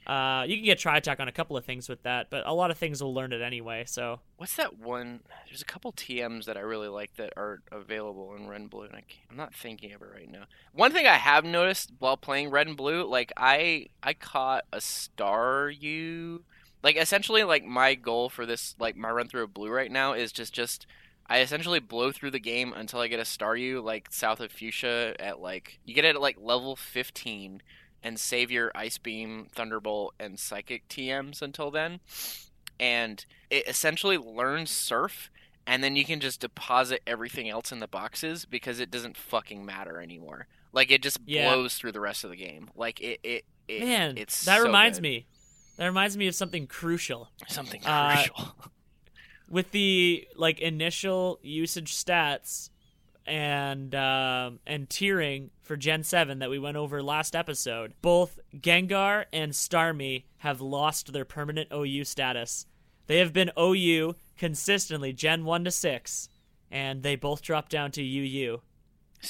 Uh, 0.07 0.45
you 0.45 0.57
can 0.57 0.65
get 0.65 0.79
Tri 0.79 0.97
Attack 0.97 1.21
on 1.21 1.29
a 1.29 1.33
couple 1.33 1.57
of 1.57 1.65
things 1.65 1.89
with 1.89 2.03
that, 2.03 2.31
but 2.31 2.45
a 2.47 2.55
lot 2.55 2.71
of 2.71 2.79
things 2.79 3.03
will 3.03 3.15
learn 3.15 3.33
it 3.33 3.43
anyway, 3.43 3.85
so. 3.87 4.21
What's 4.39 4.57
that 4.57 4.79
one? 4.79 5.21
There's 5.47 5.63
a 5.63 5.67
couple 5.67 5.93
TMs 5.93 6.47
that 6.47 6.57
I 6.57 6.61
really 6.61 6.89
like 6.89 7.15
that 7.17 7.33
are 7.37 7.61
available 7.71 8.35
in 8.35 8.49
Red 8.49 8.63
and 8.63 8.71
Blue, 8.71 8.83
and 8.85 8.95
I 8.97 9.03
I'm 9.31 9.37
not 9.37 9.55
thinking 9.55 9.93
of 9.93 10.03
it 10.03 10.09
right 10.13 10.29
now. 10.29 10.45
One 10.73 10.91
thing 10.91 11.07
I 11.07 11.17
have 11.17 11.45
noticed 11.45 11.93
while 11.99 12.17
playing 12.17 12.51
Red 12.51 12.67
and 12.67 12.77
Blue, 12.77 13.07
like 13.07 13.33
I 13.37 13.87
I 14.03 14.15
caught 14.15 14.65
a 14.73 14.79
Staryu, 14.79 16.41
Like 16.83 16.97
essentially, 16.97 17.45
like 17.45 17.65
my 17.65 17.95
goal 17.95 18.31
for 18.31 18.47
this, 18.47 18.75
like 18.81 18.97
my 18.97 19.11
run 19.11 19.29
through 19.29 19.45
of 19.45 19.55
Blue 19.55 19.71
right 19.71 19.93
now 19.93 20.15
is 20.15 20.33
just 20.33 20.55
just 20.55 20.87
I 21.31 21.39
essentially 21.41 21.79
blow 21.79 22.11
through 22.13 22.33
the 22.33 22.41
game 22.41 22.73
until 22.77 22.99
I 23.01 23.07
get 23.07 23.21
a 23.21 23.23
Staryu 23.23 23.83
like 23.83 24.09
south 24.11 24.41
of 24.41 24.51
Fuchsia 24.51 25.15
at 25.21 25.41
like 25.41 25.79
you 25.85 25.95
get 25.95 26.05
it 26.05 26.17
at 26.17 26.21
like 26.21 26.37
level 26.41 26.75
15 26.77 27.63
and 28.03 28.19
save 28.19 28.51
your 28.51 28.73
Ice 28.75 28.99
Beam, 28.99 29.47
Thunderbolt, 29.55 30.15
and 30.19 30.39
Psychic 30.41 30.89
TMs 30.89 31.41
until 31.41 31.71
then. 31.71 32.01
And 32.79 33.25
it 33.51 33.69
essentially 33.69 34.17
learns 34.19 34.71
Surf, 34.71 35.31
and 35.67 35.85
then 35.85 35.97
you 35.97 36.05
can 36.05 36.19
just 36.19 36.41
deposit 36.41 37.03
everything 37.07 37.49
else 37.49 37.71
in 37.73 37.79
the 37.81 37.87
boxes 37.87 38.45
because 38.47 38.81
it 38.81 38.91
doesn't 38.91 39.17
fucking 39.17 39.65
matter 39.65 40.01
anymore. 40.01 40.47
Like 40.73 40.91
it 40.91 41.03
just 41.03 41.19
Yeah. 41.27 41.49
blows 41.55 41.75
through 41.75 41.93
the 41.93 42.01
rest 42.01 42.25
of 42.25 42.31
the 42.31 42.37
game. 42.37 42.71
Like 42.75 43.01
it, 43.01 43.21
it, 43.23 43.45
it 43.69 43.81
Man, 43.85 44.17
it's 44.17 44.45
that 44.47 44.59
so 44.59 44.65
reminds 44.65 44.99
good. 44.99 45.03
me. 45.03 45.27
That 45.77 45.87
reminds 45.87 46.17
me 46.17 46.27
of 46.27 46.35
something 46.35 46.67
crucial. 46.67 47.31
something 47.49 47.83
Uh, 47.85 48.15
crucial. 48.17 48.55
with 49.51 49.73
the 49.73 50.27
like 50.37 50.61
initial 50.61 51.39
usage 51.43 51.93
stats 51.95 52.71
and 53.27 53.95
um, 53.95 54.61
and 54.67 54.89
tiering 54.89 55.51
for 55.63 55.77
Gen 55.77 56.03
Seven 56.05 56.39
that 56.39 56.49
we 56.51 56.59
went 56.59 56.77
over 56.77 57.03
last 57.03 57.37
episode, 57.37 57.93
both 58.01 58.39
Gengar 58.57 59.27
and 59.33 59.53
Starmie 59.53 60.25
have 60.39 60.61
lost 60.61 61.13
their 61.13 61.25
permanent 61.25 61.69
OU 61.73 62.05
status. 62.05 62.67
They 63.07 63.19
have 63.19 63.33
been 63.33 63.51
OU 63.59 64.15
consistently 64.39 65.13
Gen 65.13 65.45
One 65.45 65.65
to 65.65 65.71
Six, 65.71 66.29
and 66.71 67.03
they 67.03 67.17
both 67.17 67.43
dropped 67.43 67.71
down 67.71 67.91
to 67.93 68.03
UU. 68.03 68.63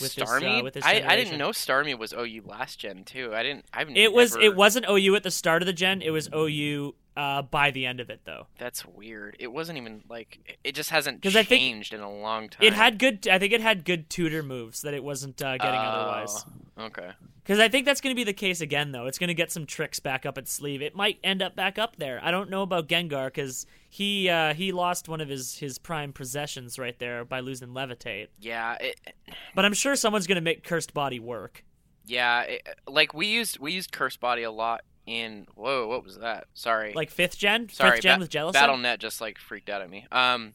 with 0.00 0.14
this, 0.14 0.30
uh, 0.30 0.60
with 0.62 0.74
this 0.74 0.84
I, 0.84 1.02
I 1.04 1.16
didn't 1.16 1.36
know 1.38 1.50
Starmie 1.50 1.98
was 1.98 2.12
OU 2.12 2.42
last 2.44 2.78
gen 2.78 3.04
too. 3.04 3.34
I 3.34 3.42
didn't. 3.42 3.64
I've 3.72 3.90
It 3.90 4.12
was 4.12 4.34
never- 4.34 4.44
it 4.44 4.56
wasn't 4.56 4.86
OU 4.88 5.16
at 5.16 5.22
the 5.24 5.30
start 5.30 5.62
of 5.62 5.66
the 5.66 5.72
gen. 5.72 6.00
It 6.00 6.10
was 6.10 6.28
OU 6.34 6.94
uh, 7.16 7.42
by 7.42 7.70
the 7.70 7.86
end 7.86 8.00
of 8.00 8.10
it 8.10 8.20
though. 8.24 8.46
That's 8.58 8.84
weird. 8.86 9.36
It 9.38 9.48
wasn't 9.52 9.78
even 9.78 10.02
like 10.08 10.58
it 10.64 10.74
just 10.74 10.90
hasn't 10.90 11.22
'Cause 11.22 11.36
I 11.36 11.42
think 11.42 11.60
changed 11.60 11.92
in 11.94 12.00
a 12.00 12.10
long 12.10 12.48
time. 12.48 12.66
It 12.66 12.72
had 12.72 12.98
good. 12.98 13.26
I 13.28 13.38
think 13.38 13.52
it 13.52 13.60
had 13.60 13.84
good 13.84 14.08
tutor 14.10 14.42
moves 14.42 14.82
that 14.82 14.94
it 14.94 15.02
wasn't 15.04 15.40
uh, 15.42 15.56
getting 15.58 15.80
otherwise. 15.80 16.44
Oh, 16.78 16.84
Okay. 16.86 17.10
Because 17.42 17.58
I 17.58 17.68
think 17.68 17.84
that's 17.84 18.00
going 18.00 18.14
to 18.14 18.18
be 18.18 18.22
the 18.24 18.32
case 18.32 18.60
again, 18.60 18.92
though. 18.92 19.06
It's 19.06 19.18
going 19.18 19.28
to 19.28 19.34
get 19.34 19.50
some 19.50 19.66
tricks 19.66 19.98
back 19.98 20.24
up 20.24 20.38
its 20.38 20.52
sleeve. 20.52 20.80
It 20.82 20.94
might 20.94 21.18
end 21.24 21.42
up 21.42 21.56
back 21.56 21.78
up 21.78 21.96
there. 21.96 22.20
I 22.22 22.30
don't 22.30 22.48
know 22.48 22.62
about 22.62 22.86
Gengar 22.86 23.26
because 23.26 23.66
he 23.88 24.28
uh, 24.28 24.54
he 24.54 24.70
lost 24.72 25.08
one 25.08 25.20
of 25.20 25.28
his 25.28 25.58
his 25.58 25.76
prime 25.78 26.12
possessions 26.12 26.78
right 26.78 26.96
there 26.98 27.24
by 27.24 27.40
losing 27.40 27.70
Levitate. 27.70 28.28
Yeah. 28.38 28.76
It, 28.80 29.00
But 29.54 29.64
I'm 29.64 29.74
sure 29.74 29.96
someone's 29.96 30.26
going 30.28 30.36
to 30.36 30.40
make 30.42 30.62
Cursed 30.62 30.94
Body 30.94 31.18
work. 31.18 31.64
yeah. 32.06 32.42
It, 32.42 32.66
like 32.86 33.12
we 33.14 33.26
used 33.26 33.58
we 33.58 33.72
used 33.72 33.90
Curse 33.90 34.16
Body 34.16 34.42
a 34.44 34.50
lot 34.52 34.82
in. 35.06 35.46
Whoa, 35.54 35.86
what 35.86 36.04
was 36.04 36.18
that? 36.18 36.46
Sorry. 36.54 36.92
Like 36.94 37.10
fifth 37.10 37.38
gen, 37.38 37.68
Sorry. 37.68 37.92
fifth 37.92 38.02
gen 38.02 38.18
Ba- 38.18 38.22
with 38.22 38.30
Jellicent. 38.30 38.52
BattleNet 38.54 38.98
just 38.98 39.20
like 39.20 39.38
freaked 39.38 39.68
out 39.68 39.82
at 39.82 39.90
me. 39.90 40.06
Um, 40.12 40.54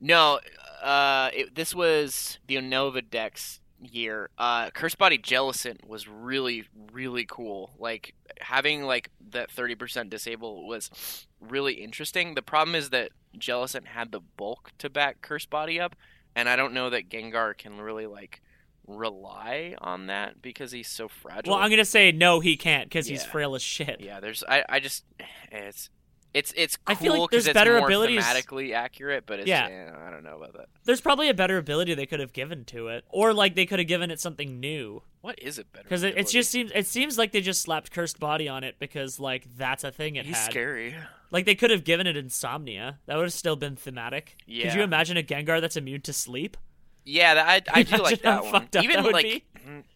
no. 0.00 0.40
Uh, 0.82 1.30
it, 1.32 1.54
this 1.54 1.74
was 1.74 2.38
the 2.46 2.56
Unova 2.56 3.08
Dex 3.08 3.60
year. 3.80 4.30
Uh, 4.38 4.70
Curse 4.70 4.94
Body 4.94 5.18
Jellicent 5.18 5.86
was 5.86 6.08
really 6.08 6.64
really 6.92 7.24
cool. 7.28 7.70
Like 7.78 8.14
having 8.40 8.84
like 8.84 9.10
that 9.30 9.50
thirty 9.50 9.74
percent 9.74 10.10
disable 10.10 10.66
was 10.66 11.26
really 11.40 11.74
interesting. 11.74 12.34
The 12.34 12.42
problem 12.42 12.74
is 12.74 12.90
that 12.90 13.10
Jellicent 13.38 13.86
had 13.86 14.12
the 14.12 14.20
bulk 14.20 14.72
to 14.78 14.90
back 14.90 15.20
Curse 15.20 15.46
Body 15.46 15.80
up, 15.80 15.96
and 16.34 16.48
I 16.48 16.56
don't 16.56 16.74
know 16.74 16.90
that 16.90 17.08
Gengar 17.08 17.56
can 17.56 17.80
really 17.80 18.06
like 18.06 18.42
rely 18.86 19.74
on 19.78 20.06
that 20.06 20.42
because 20.42 20.72
he's 20.72 20.88
so 20.88 21.08
fragile. 21.08 21.52
Well, 21.54 21.62
I'm 21.62 21.70
to 21.70 21.84
say 21.84 22.12
no, 22.12 22.40
he 22.40 22.56
can't 22.56 22.88
because 22.88 23.06
he's 23.06 23.24
frail 23.24 23.54
as 23.54 23.62
shit. 23.62 24.00
Yeah, 24.00 24.20
there's 24.20 24.42
I, 24.48 24.64
I 24.68 24.80
just 24.80 25.04
it's 25.50 25.90
it's 26.34 26.52
it's 26.56 26.76
cool 26.78 26.96
I 26.96 26.98
feel 26.98 27.18
like 27.20 27.30
there's 27.30 27.48
better 27.48 27.76
abilities- 27.76 28.24
thematically 28.24 28.72
accurate, 28.74 29.24
but 29.26 29.40
it's 29.40 29.48
Yeah. 29.48 29.68
yeah. 29.68 29.96
I 30.06 30.10
don't 30.10 30.24
know 30.24 30.36
about 30.36 30.54
that. 30.54 30.68
There's 30.84 31.00
probably 31.00 31.28
a 31.28 31.34
better 31.34 31.58
ability 31.58 31.94
they 31.94 32.06
could 32.06 32.20
have 32.20 32.32
given 32.32 32.64
to 32.66 32.88
it, 32.88 33.04
or 33.10 33.34
like 33.34 33.54
they 33.54 33.66
could 33.66 33.78
have 33.78 33.88
given 33.88 34.10
it 34.10 34.18
something 34.20 34.58
new. 34.58 35.02
What 35.20 35.38
is 35.40 35.58
it 35.58 35.70
better? 35.72 35.84
Because 35.84 36.02
it, 36.02 36.16
it 36.16 36.28
just 36.28 36.50
seems 36.50 36.72
it 36.74 36.86
seems 36.86 37.18
like 37.18 37.32
they 37.32 37.40
just 37.42 37.62
slapped 37.62 37.90
cursed 37.92 38.18
body 38.18 38.48
on 38.48 38.64
it 38.64 38.76
because 38.78 39.20
like 39.20 39.46
that's 39.56 39.84
a 39.84 39.92
thing 39.92 40.16
it 40.16 40.26
he's 40.26 40.36
had. 40.36 40.50
scary. 40.50 40.94
Like 41.30 41.44
they 41.46 41.54
could 41.54 41.70
have 41.70 41.84
given 41.84 42.06
it 42.06 42.16
insomnia. 42.16 42.98
That 43.06 43.16
would 43.16 43.24
have 43.24 43.32
still 43.32 43.56
been 43.56 43.76
thematic. 43.76 44.36
Yeah. 44.46 44.68
Could 44.68 44.74
you 44.78 44.82
imagine 44.82 45.16
a 45.16 45.22
Gengar 45.22 45.60
that's 45.60 45.76
immune 45.76 46.00
to 46.02 46.12
sleep? 46.12 46.56
Yeah, 47.04 47.34
that, 47.34 47.48
I 47.48 47.80
I 47.80 47.82
do 47.82 47.96
Imagine 47.96 48.04
like 48.04 48.22
that 48.22 48.44
one. 48.44 48.68
Even 48.82 49.02
that 49.04 49.12
like 49.12 49.24
be. 49.24 49.44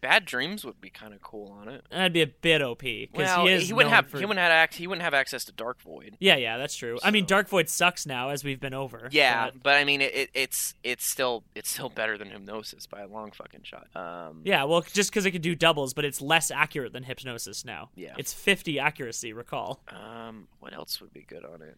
Bad 0.01 0.25
Dreams 0.25 0.64
would 0.64 0.81
be 0.81 0.90
kind 0.90 1.12
of 1.12 1.21
cool 1.21 1.51
on 1.61 1.69
it. 1.69 1.85
That'd 1.90 2.12
be 2.12 2.23
a 2.23 2.27
bit 2.29 2.62
OP 2.62 2.79
because 2.83 3.09
Well, 3.16 3.47
he 3.47 3.53
is. 3.53 3.73
wouldn't 3.73 3.92
have 3.92 4.07
for- 4.09 4.19
he 4.19 4.25
wouldn't 4.25 4.38
have 4.38 4.71
ac- 4.71 4.79
he 4.79 4.87
wouldn't 4.87 5.03
have 5.03 5.12
access 5.12 5.45
to 5.47 5.53
Dark 5.53 5.83
Void. 5.83 6.16
Yeah, 6.21 6.37
yeah, 6.37 6.57
that's 6.57 6.77
true. 6.77 6.99
I 7.03 7.11
mean, 7.11 7.25
Dark 7.27 7.49
Void 7.49 7.69
sucks 7.69 8.07
now, 8.07 8.29
as 8.29 8.45
we've 8.45 8.61
been 8.61 8.75
over. 8.75 9.09
Yeah, 9.11 9.47
but- 9.51 9.62
but, 9.64 9.75
I 9.75 9.83
mean 9.85 10.03
it, 10.03 10.14
it, 10.14 10.31
it's 10.35 10.75
it's 10.85 11.11
still 11.11 11.42
it's 11.57 11.69
still 11.69 11.88
better 11.88 12.16
than 12.16 12.31
Hypnosis 12.31 12.87
by 12.87 13.01
a 13.01 13.09
long 13.09 13.33
fucking 13.33 13.62
shot. 13.64 13.88
Um, 13.97 14.42
yeah. 14.45 14.62
Well, 14.64 14.83
just 14.83 15.11
because 15.11 15.27
it 15.27 15.33
can 15.33 15.42
do 15.42 15.57
doubles, 15.57 15.95
but 15.95 16.05
it's 16.05 16.21
less 16.21 16.53
accurate 16.53 16.92
than 16.92 17.03
Hypnosis 17.03 17.64
now. 17.64 17.90
Yeah. 17.97 18.14
It's 18.19 18.33
50 18.33 18.79
accuracy. 18.79 19.33
Recall. 19.33 19.81
Um, 19.88 20.47
what 20.61 20.75
else 20.75 21.01
would 21.01 21.12
be 21.12 21.23
good 21.29 21.45
on 21.45 21.61
it? 21.62 21.77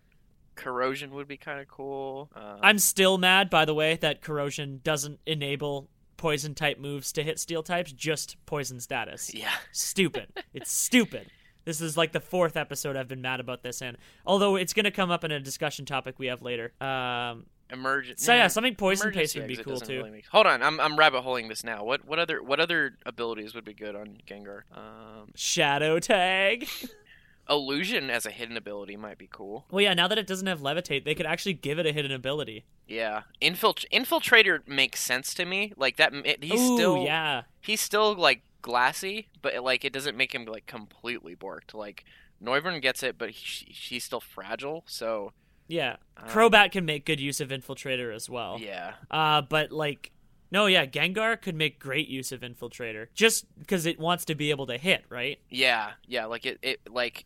Corrosion 0.58 1.12
would 1.12 1.28
be 1.28 1.36
kind 1.36 1.60
of 1.60 1.68
cool. 1.68 2.30
Um, 2.34 2.58
I'm 2.62 2.78
still 2.78 3.16
mad, 3.18 3.48
by 3.48 3.64
the 3.64 3.74
way, 3.74 3.96
that 3.96 4.20
corrosion 4.20 4.80
doesn't 4.82 5.20
enable 5.26 5.88
poison 6.16 6.54
type 6.54 6.78
moves 6.78 7.12
to 7.12 7.22
hit 7.22 7.38
steel 7.38 7.62
types, 7.62 7.92
just 7.92 8.36
poison 8.44 8.80
status. 8.80 9.32
yeah. 9.32 9.52
Stupid. 9.72 10.28
it's 10.54 10.70
stupid. 10.72 11.30
This 11.64 11.80
is 11.80 11.96
like 11.96 12.12
the 12.12 12.20
fourth 12.20 12.56
episode 12.56 12.96
I've 12.96 13.08
been 13.08 13.20
mad 13.22 13.40
about 13.40 13.62
this 13.62 13.82
in. 13.82 13.96
Although 14.26 14.56
it's 14.56 14.72
going 14.72 14.84
to 14.84 14.90
come 14.90 15.10
up 15.10 15.22
in 15.22 15.30
a 15.30 15.38
discussion 15.38 15.84
topic 15.84 16.18
we 16.18 16.26
have 16.26 16.42
later. 16.42 16.72
Um, 16.80 17.44
Emergent. 17.70 18.18
so 18.18 18.32
yeah, 18.34 18.48
something 18.48 18.74
poison 18.74 19.12
paste 19.12 19.36
would 19.36 19.46
be 19.46 19.56
cool 19.56 19.78
too. 19.78 19.98
really 19.98 20.10
make- 20.10 20.26
Hold 20.28 20.46
on, 20.46 20.62
I'm 20.62 20.80
I'm 20.80 20.98
rabbit 20.98 21.20
holing 21.20 21.48
this 21.48 21.62
now. 21.62 21.84
What 21.84 22.06
what 22.06 22.18
other 22.18 22.42
what 22.42 22.58
other 22.60 22.96
abilities 23.04 23.54
would 23.54 23.64
be 23.66 23.74
good 23.74 23.94
on 23.94 24.16
Gengar? 24.26 24.62
Um, 24.74 25.30
Shadow 25.34 25.98
tag. 26.00 26.66
illusion 27.50 28.10
as 28.10 28.26
a 28.26 28.30
hidden 28.30 28.56
ability 28.56 28.96
might 28.96 29.18
be 29.18 29.28
cool. 29.30 29.66
well, 29.70 29.80
yeah. 29.82 29.94
Now 29.94 30.08
that 30.08 30.18
it 30.18 30.26
doesn't 30.26 30.46
have 30.46 30.60
levitate, 30.60 31.04
they 31.04 31.14
could 31.14 31.26
actually 31.26 31.54
give 31.54 31.78
it 31.78 31.86
a 31.86 31.92
hidden 31.92 32.12
ability. 32.12 32.64
Yeah, 32.86 33.22
Infilt- 33.42 33.84
infiltrator 33.92 34.66
makes 34.66 35.00
sense 35.00 35.34
to 35.34 35.44
me. 35.44 35.72
Like 35.76 35.96
that, 35.96 36.12
it, 36.14 36.42
he's 36.44 36.60
Ooh, 36.60 36.76
still 36.76 37.04
yeah. 37.04 37.42
he's 37.60 37.80
still 37.80 38.14
like 38.14 38.42
glassy, 38.62 39.28
but 39.42 39.62
like 39.62 39.84
it 39.84 39.92
doesn't 39.92 40.16
make 40.16 40.34
him 40.34 40.44
like 40.44 40.66
completely 40.66 41.36
borked. 41.36 41.74
Like 41.74 42.04
Noivern 42.42 42.80
gets 42.82 43.02
it, 43.02 43.16
but 43.18 43.30
he, 43.30 43.70
he's 43.72 44.04
still 44.04 44.20
fragile. 44.20 44.84
So 44.86 45.32
Yeah. 45.66 45.96
um, 46.16 46.28
Crobat 46.28 46.72
can 46.72 46.84
make 46.84 47.04
good 47.04 47.20
use 47.20 47.40
of 47.40 47.48
infiltrator 47.50 48.14
as 48.14 48.28
well. 48.30 48.58
Yeah, 48.60 48.94
Uh, 49.10 49.42
but 49.42 49.70
like, 49.72 50.12
no, 50.50 50.64
yeah, 50.66 50.86
Gengar 50.86 51.40
could 51.40 51.54
make 51.56 51.78
great 51.78 52.08
use 52.08 52.32
of 52.32 52.40
infiltrator 52.40 53.08
just 53.14 53.44
because 53.58 53.84
it 53.84 53.98
wants 53.98 54.24
to 54.26 54.34
be 54.34 54.50
able 54.50 54.66
to 54.66 54.78
hit, 54.78 55.04
right? 55.10 55.38
yeah, 55.50 55.90
yeah. 56.06 56.24
Like 56.26 56.46
it, 56.46 56.58
it 56.62 56.80
like. 56.90 57.24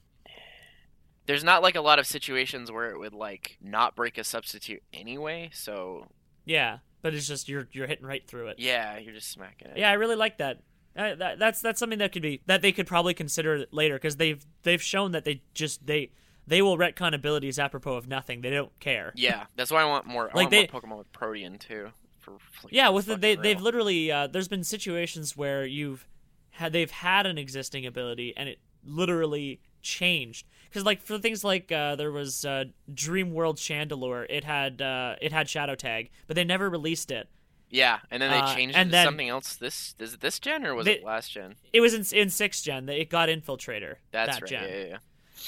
There's 1.27 1.45
not 1.45 1.63
like 1.63 1.77
a 1.77 1.81
lot 1.81 1.99
of 1.99 2.07
situations 2.07 2.71
where 2.73 2.91
it 2.91 2.99
would 2.99 3.15
like 3.15 3.57
not 3.63 3.95
break 3.97 4.19
a 4.19 4.25
substitute 4.25 4.83
anyway. 4.93 5.51
So 5.53 6.09
Yeah, 6.45 6.79
but 7.01 7.15
it's 7.15 7.29
just 7.29 7.49
you're 7.49 7.69
you're 7.73 7.87
hitting 7.87 8.07
right 8.07 8.27
through 8.27 8.49
it. 8.49 8.59
yeah, 8.59 8.99
you're 8.99 9.15
just 9.15 9.31
smacking 9.31 9.69
it. 9.69 9.77
Yeah, 9.79 9.91
I 9.91 9.95
really 9.95 10.17
like 10.17 10.39
that. 10.39 10.59
Uh, 10.97 11.15
that 11.15 11.39
that's 11.39 11.61
that's 11.63 11.79
something 11.79 11.99
that 12.01 12.13
could 12.13 12.23
be 12.23 12.43
that 12.47 12.61
they 12.61 12.73
could 12.73 12.87
probably 12.87 13.15
consider 13.15 13.65
later 13.71 13.95
because 13.95 14.17
they've 14.17 14.45
they've 14.63 14.83
shown 14.83 15.13
that 15.13 15.25
they 15.25 15.43
just 15.55 15.87
they 15.87 16.11
they 16.47 16.61
will 16.61 16.77
retcon 16.77 17.15
abilities 17.15 17.59
apropos 17.59 17.95
of 17.95 18.09
nothing. 18.09 18.41
They 18.41 18.51
don't 18.51 18.79
care. 18.81 19.13
Yeah, 19.17 19.45
that's 19.57 19.71
why 19.71 19.81
I 19.83 19.85
want 19.87 20.07
more. 20.07 20.25
I 20.25 20.35
Like 20.35 20.35
want 20.35 20.51
they- 20.51 20.69
more 20.73 20.81
Pokemon 20.83 20.99
with 20.99 21.13
Protean 21.13 21.59
too. 21.59 21.91
For, 22.19 22.33
for, 22.39 22.67
like, 22.67 22.73
Yeah, 22.75 22.89
with 22.91 23.07
the, 23.07 23.17
they 23.17 23.35
real. 23.35 23.43
they've 23.43 23.61
literally 23.61 24.13
uh, 24.13 24.27
there's 24.27 24.49
been 24.49 24.63
situations 24.65 25.37
where 25.37 25.65
you've 25.65 26.07
had 26.51 26.73
they've 26.73 26.91
had 26.91 27.27
an 27.27 27.39
existing 27.39 27.87
ability 27.87 28.35
and 28.37 28.49
it 28.49 28.59
literally 28.85 29.61
changed 29.83 30.47
because 30.69 30.85
like 30.85 31.03
for 31.03 31.19
things 31.19 31.45
like 31.45 31.71
uh, 31.71 31.97
there 31.97 32.11
was 32.13 32.45
uh, 32.45 32.65
Dream 32.93 33.33
World 33.35 33.57
Chandelure, 33.59 34.27
it 34.31 34.45
had 34.45 34.81
uh, 34.81 35.17
it 35.21 35.33
had 35.33 35.49
Shadow 35.49 35.75
Tag, 35.75 36.11
but 36.27 36.37
they 36.37 36.45
never 36.45 36.71
released 36.71 37.11
it. 37.11 37.29
Yeah, 37.71 38.01
and 38.11 38.21
then 38.23 38.31
they 38.31 38.39
Uh, 38.39 38.55
changed 38.55 38.77
it 38.77 38.85
to 38.85 38.91
then- 38.91 39.05
something 39.07 39.29
else. 39.29 39.57
This 39.57 39.95
is 39.99 40.15
it 40.15 40.21
this 40.21 40.39
gen 40.39 40.65
or 40.67 40.75
was 40.75 40.85
They- 40.87 40.97
it 40.97 41.05
last 41.05 41.33
gen? 41.33 41.57
It 41.73 41.81
was 41.81 41.95
in 41.95 42.19
in 42.19 42.31
sixth 42.31 42.65
gen. 42.65 42.87
that 42.87 42.99
It 43.01 43.09
got 43.11 43.29
infiltrator. 43.29 43.97
That's 44.11 44.37
that 44.39 44.43
right. 44.43 44.51
gen. 44.51 44.69
Yeah, 44.69 44.77
yeah, 44.77 44.99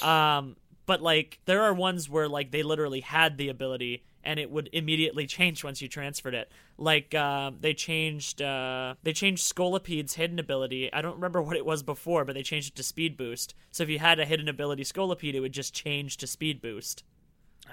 yeah. 0.01 0.37
Um, 0.37 0.55
but 0.85 1.01
like 1.01 1.39
there 1.45 1.61
are 1.63 1.73
ones 1.73 2.09
where 2.09 2.27
like 2.27 2.51
they 2.51 2.63
literally 2.63 3.01
had 3.01 3.37
the 3.37 3.49
ability 3.49 4.03
and 4.25 4.39
it 4.39 4.49
would 4.49 4.69
immediately 4.73 5.27
change 5.27 5.63
once 5.63 5.81
you 5.81 5.87
transferred 5.87 6.33
it. 6.33 6.51
Like 6.77 7.13
um, 7.15 7.57
they 7.61 7.73
changed 7.73 8.41
uh, 8.41 8.95
they 9.03 9.13
changed 9.13 9.43
Scolipede's 9.43 10.15
hidden 10.15 10.39
ability. 10.39 10.91
I 10.91 11.01
don't 11.01 11.15
remember 11.15 11.41
what 11.41 11.55
it 11.55 11.65
was 11.65 11.83
before, 11.83 12.25
but 12.25 12.35
they 12.35 12.43
changed 12.43 12.73
it 12.73 12.75
to 12.75 12.83
speed 12.83 13.15
boost. 13.15 13.53
So 13.71 13.83
if 13.83 13.89
you 13.89 13.99
had 13.99 14.19
a 14.19 14.25
hidden 14.25 14.49
ability 14.49 14.83
Scolipede, 14.83 15.35
it 15.35 15.39
would 15.39 15.53
just 15.53 15.73
change 15.73 16.17
to 16.17 16.27
speed 16.27 16.61
boost. 16.61 17.03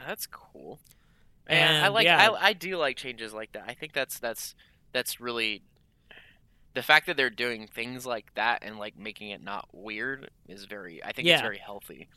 That's 0.07 0.27
cool. 0.27 0.79
And 1.47 1.85
I 1.85 1.89
like 1.89 2.05
yeah. 2.05 2.31
I, 2.31 2.49
I 2.49 2.53
do 2.53 2.77
like 2.77 2.97
changes 2.97 3.33
like 3.33 3.53
that. 3.53 3.65
I 3.67 3.75
think 3.75 3.93
that's 3.93 4.19
that's 4.19 4.55
that's 4.93 5.21
really 5.21 5.63
the 6.75 6.83
fact 6.83 7.07
that 7.07 7.17
they're 7.17 7.31
doing 7.31 7.67
things 7.67 8.07
like 8.07 8.33
that 8.35 8.61
and 8.63 8.79
like 8.79 8.97
making 8.97 9.31
it 9.31 9.43
not 9.43 9.69
weird 9.73 10.31
is 10.49 10.65
very 10.65 11.03
I 11.05 11.13
think 11.13 11.29
it's 11.29 11.43
very 11.43 11.59
healthy. 11.59 12.09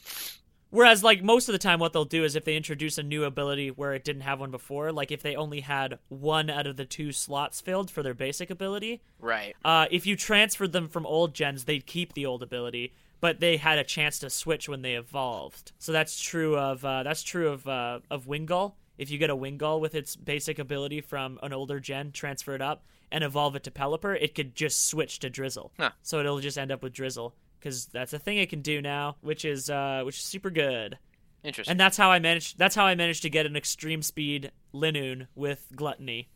Whereas, 0.75 1.05
like 1.05 1.23
most 1.23 1.47
of 1.47 1.53
the 1.53 1.57
time, 1.59 1.79
what 1.79 1.93
they'll 1.93 2.03
do 2.03 2.25
is 2.25 2.35
if 2.35 2.43
they 2.43 2.57
introduce 2.57 2.97
a 2.97 3.03
new 3.03 3.23
ability 3.23 3.69
where 3.71 3.93
it 3.93 4.03
didn't 4.03 4.23
have 4.23 4.41
one 4.41 4.51
before, 4.51 4.91
like 4.91 5.09
if 5.09 5.23
they 5.23 5.33
only 5.33 5.61
had 5.61 5.99
one 6.09 6.49
out 6.49 6.67
of 6.67 6.75
the 6.75 6.83
two 6.83 7.13
slots 7.13 7.61
filled 7.61 7.89
for 7.89 8.03
their 8.03 8.13
basic 8.13 8.49
ability, 8.49 9.01
Right. 9.17 9.55
uh, 9.63 9.85
if 9.89 10.05
you 10.05 10.17
transferred 10.17 10.73
them 10.73 10.89
from 10.89 11.05
old 11.05 11.33
gens, 11.33 11.63
they'd 11.63 11.85
keep 11.85 12.11
the 12.13 12.25
old 12.25 12.43
ability, 12.43 12.93
but 13.21 13.39
they 13.39 13.55
had 13.55 13.79
a 13.79 13.85
chance 13.85 14.19
to 14.19 14.29
switch 14.29 14.67
when 14.67 14.81
they 14.81 14.95
evolved. 14.95 15.71
So 15.79 15.93
that's 15.93 16.19
true 16.19 16.57
of 16.57 16.83
uh, 16.83 17.03
that's 17.03 17.23
true 17.23 17.47
of 17.47 17.65
uh, 17.69 17.99
of 18.11 18.25
Wingull. 18.25 18.73
If 18.97 19.09
you 19.09 19.17
get 19.17 19.29
a 19.29 19.35
Wingull 19.35 19.79
with 19.79 19.95
its 19.95 20.17
basic 20.17 20.59
ability 20.59 20.99
from 20.99 21.39
an 21.41 21.53
older 21.53 21.79
gen, 21.79 22.11
transfer 22.11 22.53
it 22.53 22.61
up 22.61 22.83
and 23.13 23.23
evolve 23.23 23.55
it 23.55 23.63
to 23.63 23.71
Pelipper, 23.71 24.17
it 24.21 24.35
could 24.35 24.55
just 24.55 24.87
switch 24.87 25.19
to 25.19 25.29
Drizzle. 25.29 25.71
Huh. 25.79 25.91
So 26.01 26.19
it'll 26.19 26.39
just 26.41 26.57
end 26.57 26.71
up 26.71 26.83
with 26.83 26.91
Drizzle 26.91 27.33
because 27.65 27.87
that's 27.87 28.13
a 28.13 28.19
thing 28.19 28.37
it 28.37 28.49
can 28.51 28.61
do 28.61 28.79
now, 28.79 29.15
which 29.21 29.43
is 29.43 29.71
uh, 29.71 30.03
which 30.05 30.17
is 30.17 30.23
super 30.23 30.51
good. 30.51 30.99
Interesting. 31.43 31.71
And 31.71 31.79
that's 31.79 31.97
how 31.97 32.11
I 32.11 32.19
managed. 32.19 32.59
That's 32.59 32.75
how 32.75 32.85
I 32.85 32.93
managed 32.93 33.23
to 33.23 33.29
get 33.29 33.47
an 33.47 33.55
extreme 33.55 34.03
speed 34.03 34.51
Linoone 34.71 35.25
with 35.33 35.65
Gluttony, 35.75 36.29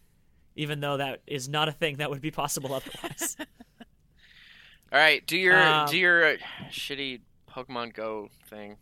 even 0.56 0.80
though 0.80 0.98
that 0.98 1.22
is 1.28 1.48
not 1.48 1.70
a 1.70 1.72
thing 1.72 1.98
that 1.98 2.10
would 2.10 2.22
be 2.22 2.32
possible 2.32 2.74
otherwise. 2.74 3.38
All 4.92 4.98
right, 5.00 5.26
do 5.28 5.38
your 5.38 5.62
Um, 5.62 5.88
do 5.88 6.00
your 6.00 6.26
uh, 6.34 6.38
shitty 6.72 7.22
Pokemon 7.48 7.94
Go 7.94 8.30
thing. 8.50 8.78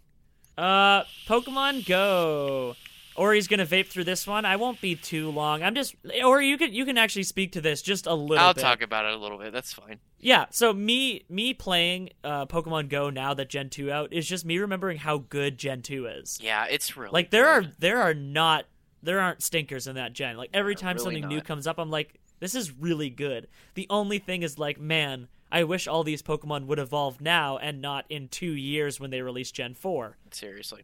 uh, 0.57 1.03
Pokemon 1.27 1.85
Go. 1.85 2.77
Ori's 3.17 3.47
gonna 3.47 3.65
vape 3.65 3.87
through 3.87 4.03
this 4.03 4.27
one. 4.27 4.45
I 4.45 4.55
won't 4.55 4.79
be 4.79 4.95
too 4.95 5.31
long. 5.31 5.63
I'm 5.63 5.75
just, 5.75 5.95
or 6.23 6.41
you 6.41 6.57
can 6.57 6.73
you 6.73 6.85
can 6.85 6.97
actually 6.97 7.23
speak 7.23 7.53
to 7.53 7.61
this 7.61 7.81
just 7.81 8.05
a 8.05 8.13
little. 8.13 8.43
I'll 8.43 8.53
bit. 8.53 8.61
talk 8.61 8.81
about 8.81 9.05
it 9.05 9.13
a 9.13 9.17
little 9.17 9.37
bit. 9.37 9.51
That's 9.51 9.73
fine. 9.73 9.99
Yeah, 10.19 10.45
so 10.51 10.71
me 10.71 11.25
me 11.29 11.53
playing 11.53 12.11
uh, 12.23 12.45
Pokemon 12.45 12.89
Go 12.89 13.09
now 13.09 13.33
that 13.33 13.49
Gen 13.49 13.69
two 13.69 13.91
out 13.91 14.13
is 14.13 14.27
just 14.27 14.45
me 14.45 14.59
remembering 14.59 14.97
how 14.97 15.17
good 15.17 15.57
Gen 15.57 15.81
two 15.81 16.05
is. 16.05 16.39
Yeah, 16.41 16.65
it's 16.69 16.95
really 16.95 17.11
Like 17.11 17.31
there 17.31 17.47
are 17.47 17.65
there 17.79 18.01
are 18.01 18.13
not 18.13 18.65
there 19.01 19.19
aren't 19.19 19.43
stinkers 19.43 19.87
in 19.87 19.95
that 19.95 20.13
gen. 20.13 20.37
Like 20.37 20.49
every 20.53 20.75
time 20.75 20.95
really 20.97 21.21
something 21.21 21.27
new 21.29 21.41
comes 21.41 21.67
up, 21.67 21.77
I'm 21.77 21.89
like, 21.89 22.19
this 22.39 22.55
is 22.55 22.71
really 22.71 23.09
good. 23.09 23.47
The 23.73 23.87
only 23.89 24.19
thing 24.19 24.43
is 24.43 24.59
like, 24.59 24.79
man, 24.79 25.27
I 25.51 25.63
wish 25.63 25.87
all 25.87 26.03
these 26.03 26.21
Pokemon 26.21 26.65
would 26.65 26.79
evolve 26.79 27.21
now 27.21 27.57
and 27.57 27.81
not 27.81 28.05
in 28.09 28.27
two 28.27 28.51
years 28.51 28.99
when 28.99 29.09
they 29.09 29.21
release 29.21 29.51
Gen 29.51 29.73
four. 29.73 30.17
seriously. 30.31 30.83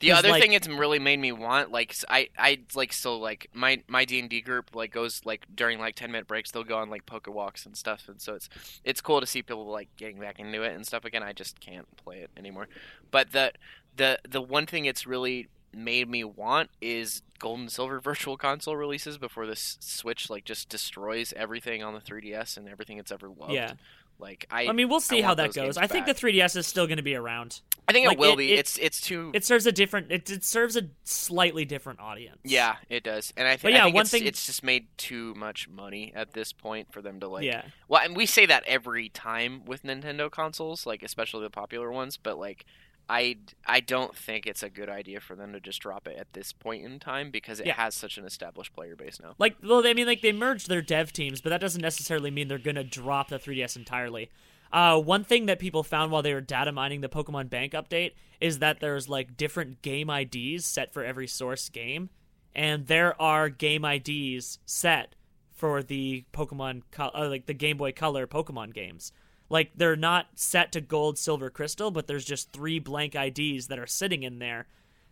The 0.00 0.12
other 0.12 0.28
like- 0.30 0.42
thing 0.42 0.52
it's 0.52 0.68
really 0.68 0.98
made 0.98 1.18
me 1.18 1.32
want, 1.32 1.70
like, 1.70 1.94
I, 2.08 2.28
I 2.38 2.58
like 2.74 2.92
still 2.92 3.18
like 3.18 3.48
my 3.54 3.82
my 3.88 4.04
D 4.04 4.18
and 4.20 4.28
D 4.28 4.40
group 4.40 4.74
like 4.74 4.92
goes 4.92 5.22
like 5.24 5.46
during 5.54 5.78
like 5.78 5.94
ten 5.94 6.12
minute 6.12 6.26
breaks 6.26 6.50
they'll 6.50 6.64
go 6.64 6.76
on 6.78 6.90
like 6.90 7.06
poker 7.06 7.30
walks 7.30 7.64
and 7.64 7.76
stuff, 7.76 8.08
and 8.08 8.20
so 8.20 8.34
it's 8.34 8.48
it's 8.84 9.00
cool 9.00 9.20
to 9.20 9.26
see 9.26 9.42
people 9.42 9.66
like 9.66 9.88
getting 9.96 10.18
back 10.20 10.38
into 10.38 10.62
it 10.62 10.74
and 10.74 10.86
stuff 10.86 11.04
again. 11.04 11.22
I 11.22 11.32
just 11.32 11.60
can't 11.60 11.86
play 11.96 12.18
it 12.18 12.30
anymore. 12.36 12.68
But 13.10 13.32
the 13.32 13.52
the 13.96 14.18
the 14.28 14.42
one 14.42 14.66
thing 14.66 14.84
it's 14.84 15.06
really 15.06 15.48
made 15.72 16.08
me 16.08 16.24
want 16.24 16.70
is 16.80 17.22
gold 17.38 17.60
and 17.60 17.70
silver 17.72 18.00
virtual 18.10 18.36
console 18.36 18.76
releases 18.76 19.18
before 19.18 19.46
this 19.46 19.76
switch 19.80 20.30
like 20.30 20.44
just 20.44 20.68
destroys 20.70 21.34
everything 21.36 21.82
on 21.82 21.92
the 21.92 22.00
3ds 22.00 22.56
and 22.56 22.66
everything 22.66 22.96
it's 22.96 23.12
ever 23.12 23.28
loved 23.28 23.52
Yeah. 23.52 23.72
Like 24.18 24.46
i 24.50 24.66
I 24.68 24.72
mean, 24.72 24.88
we'll 24.88 25.00
see 25.00 25.20
how 25.20 25.34
that 25.34 25.52
goes. 25.54 25.76
I 25.76 25.86
think 25.86 26.06
the 26.06 26.14
3DS 26.14 26.56
is 26.56 26.66
still 26.66 26.86
going 26.86 26.96
to 26.96 27.02
be 27.02 27.14
around. 27.14 27.60
i 27.88 27.92
think 27.92 28.06
like, 28.06 28.16
it 28.16 28.20
will 28.20 28.32
it- 28.32 28.36
be 28.38 28.52
it- 28.54 28.58
it's 28.60 28.78
it's 28.78 29.00
too 29.00 29.30
It 29.34 29.44
serves 29.44 29.66
a 29.66 29.72
different. 29.72 30.10
It, 30.10 30.28
it 30.30 30.44
serves 30.44 30.76
a 30.76 30.82
slightly 31.04 31.64
different 31.64 32.00
audience. 32.00 32.38
Yeah, 32.44 32.76
it 32.88 33.04
does, 33.04 33.32
and 33.36 33.46
I, 33.46 33.52
th- 33.52 33.62
But 33.62 33.72
I 33.72 33.76
yeah, 33.76 33.84
think 33.84 33.94
one 33.94 34.02
it's, 34.02 34.10
thing- 34.10 34.26
it's 34.26 34.46
just 34.46 34.62
made 34.64 34.86
too 34.96 35.34
much 35.34 35.68
money 35.68 36.12
at 36.14 36.32
this 36.32 36.52
point 36.52 36.92
for 36.92 37.02
them 37.02 37.20
to 37.20 37.28
like. 37.28 37.44
yeah. 37.44 37.62
Well, 37.88 38.00
and 38.02 38.16
we 38.16 38.26
say 38.26 38.46
that 38.46 38.64
every 38.66 39.08
time 39.10 39.64
with 39.64 39.82
Nintendo 39.82 40.30
consoles, 40.30 40.86
like 40.86 41.02
especially 41.02 41.42
the 41.42 41.50
popular 41.50 41.92
ones, 41.92 42.16
but 42.16 42.38
like, 42.38 42.64
I 43.08 43.36
I 43.64 43.80
don't 43.80 44.16
think 44.16 44.46
it's 44.46 44.62
a 44.62 44.70
good 44.70 44.88
idea 44.88 45.20
for 45.20 45.36
them 45.36 45.52
to 45.52 45.60
just 45.60 45.80
drop 45.80 46.08
it 46.08 46.16
at 46.18 46.32
this 46.32 46.52
point 46.52 46.84
in 46.84 46.98
time 46.98 47.30
because 47.30 47.60
it 47.60 47.66
Yeah. 47.66 47.74
has 47.74 47.94
such 47.94 48.18
an 48.18 48.24
established 48.24 48.72
player 48.74 48.96
base 48.96 49.20
now. 49.20 49.34
Like, 49.38 49.56
well, 49.62 49.86
I 49.86 49.92
mean, 49.94 50.06
like 50.06 50.22
they 50.22 50.32
merged 50.32 50.68
their 50.68 50.82
dev 50.82 51.12
teams, 51.12 51.40
but 51.40 51.50
that 51.50 51.60
doesn't 51.60 51.80
necessarily 51.82 52.30
mean 52.30 52.48
they're 52.48 52.58
gonna 52.58 52.82
drop 52.84 53.28
the 53.28 53.38
3DS 53.38 53.76
entirely. 53.76 54.30
Uh, 54.72 55.00
one 55.00 55.22
thing 55.22 55.46
that 55.46 55.60
people 55.60 55.84
found 55.84 56.10
while 56.10 56.22
they 56.22 56.34
were 56.34 56.40
data 56.40 56.72
mining 56.72 57.00
the 57.00 57.08
Pokemon 57.08 57.48
Bank 57.48 57.72
update 57.72 58.12
is 58.40 58.58
that 58.58 58.80
there's 58.80 59.08
like 59.08 59.36
different 59.36 59.80
game 59.82 60.10
IDs 60.10 60.64
set 60.66 60.92
for 60.92 61.04
every 61.04 61.28
source 61.28 61.68
game, 61.68 62.10
and 62.54 62.88
there 62.88 63.20
are 63.22 63.48
game 63.48 63.84
IDs 63.84 64.58
set 64.66 65.14
for 65.52 65.82
the 65.82 66.24
Pokemon, 66.32 66.82
uh, 66.98 67.28
like 67.28 67.46
the 67.46 67.54
Game 67.54 67.76
Boy 67.78 67.92
Color 67.92 68.26
Pokemon 68.26 68.74
games. 68.74 69.12
Like 69.48 69.72
they're 69.76 69.96
not 69.96 70.26
set 70.34 70.72
to 70.72 70.80
Gold, 70.80 71.18
Silver, 71.18 71.50
Crystal, 71.50 71.90
but 71.90 72.06
there's 72.06 72.24
just 72.24 72.52
three 72.52 72.78
blank 72.78 73.14
IDs 73.14 73.68
that 73.68 73.78
are 73.78 73.86
sitting 73.86 74.22
in 74.22 74.38
there 74.38 74.66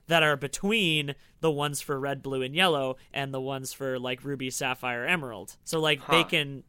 that 0.07 0.23
are 0.23 0.37
between 0.37 1.15
the 1.41 1.51
ones 1.51 1.81
for 1.81 1.99
red, 1.99 2.23
blue, 2.23 2.43
and 2.43 2.55
yellow 2.55 2.97
and 3.13 3.33
the 3.33 3.41
ones 3.41 3.73
for 3.73 3.99
like 3.99 4.25
ruby, 4.25 4.51
sapphire, 4.51 5.07
emerald. 5.07 5.57
So 5.65 5.81
like 5.81 6.07
they 6.09 6.25
can 6.25 6.65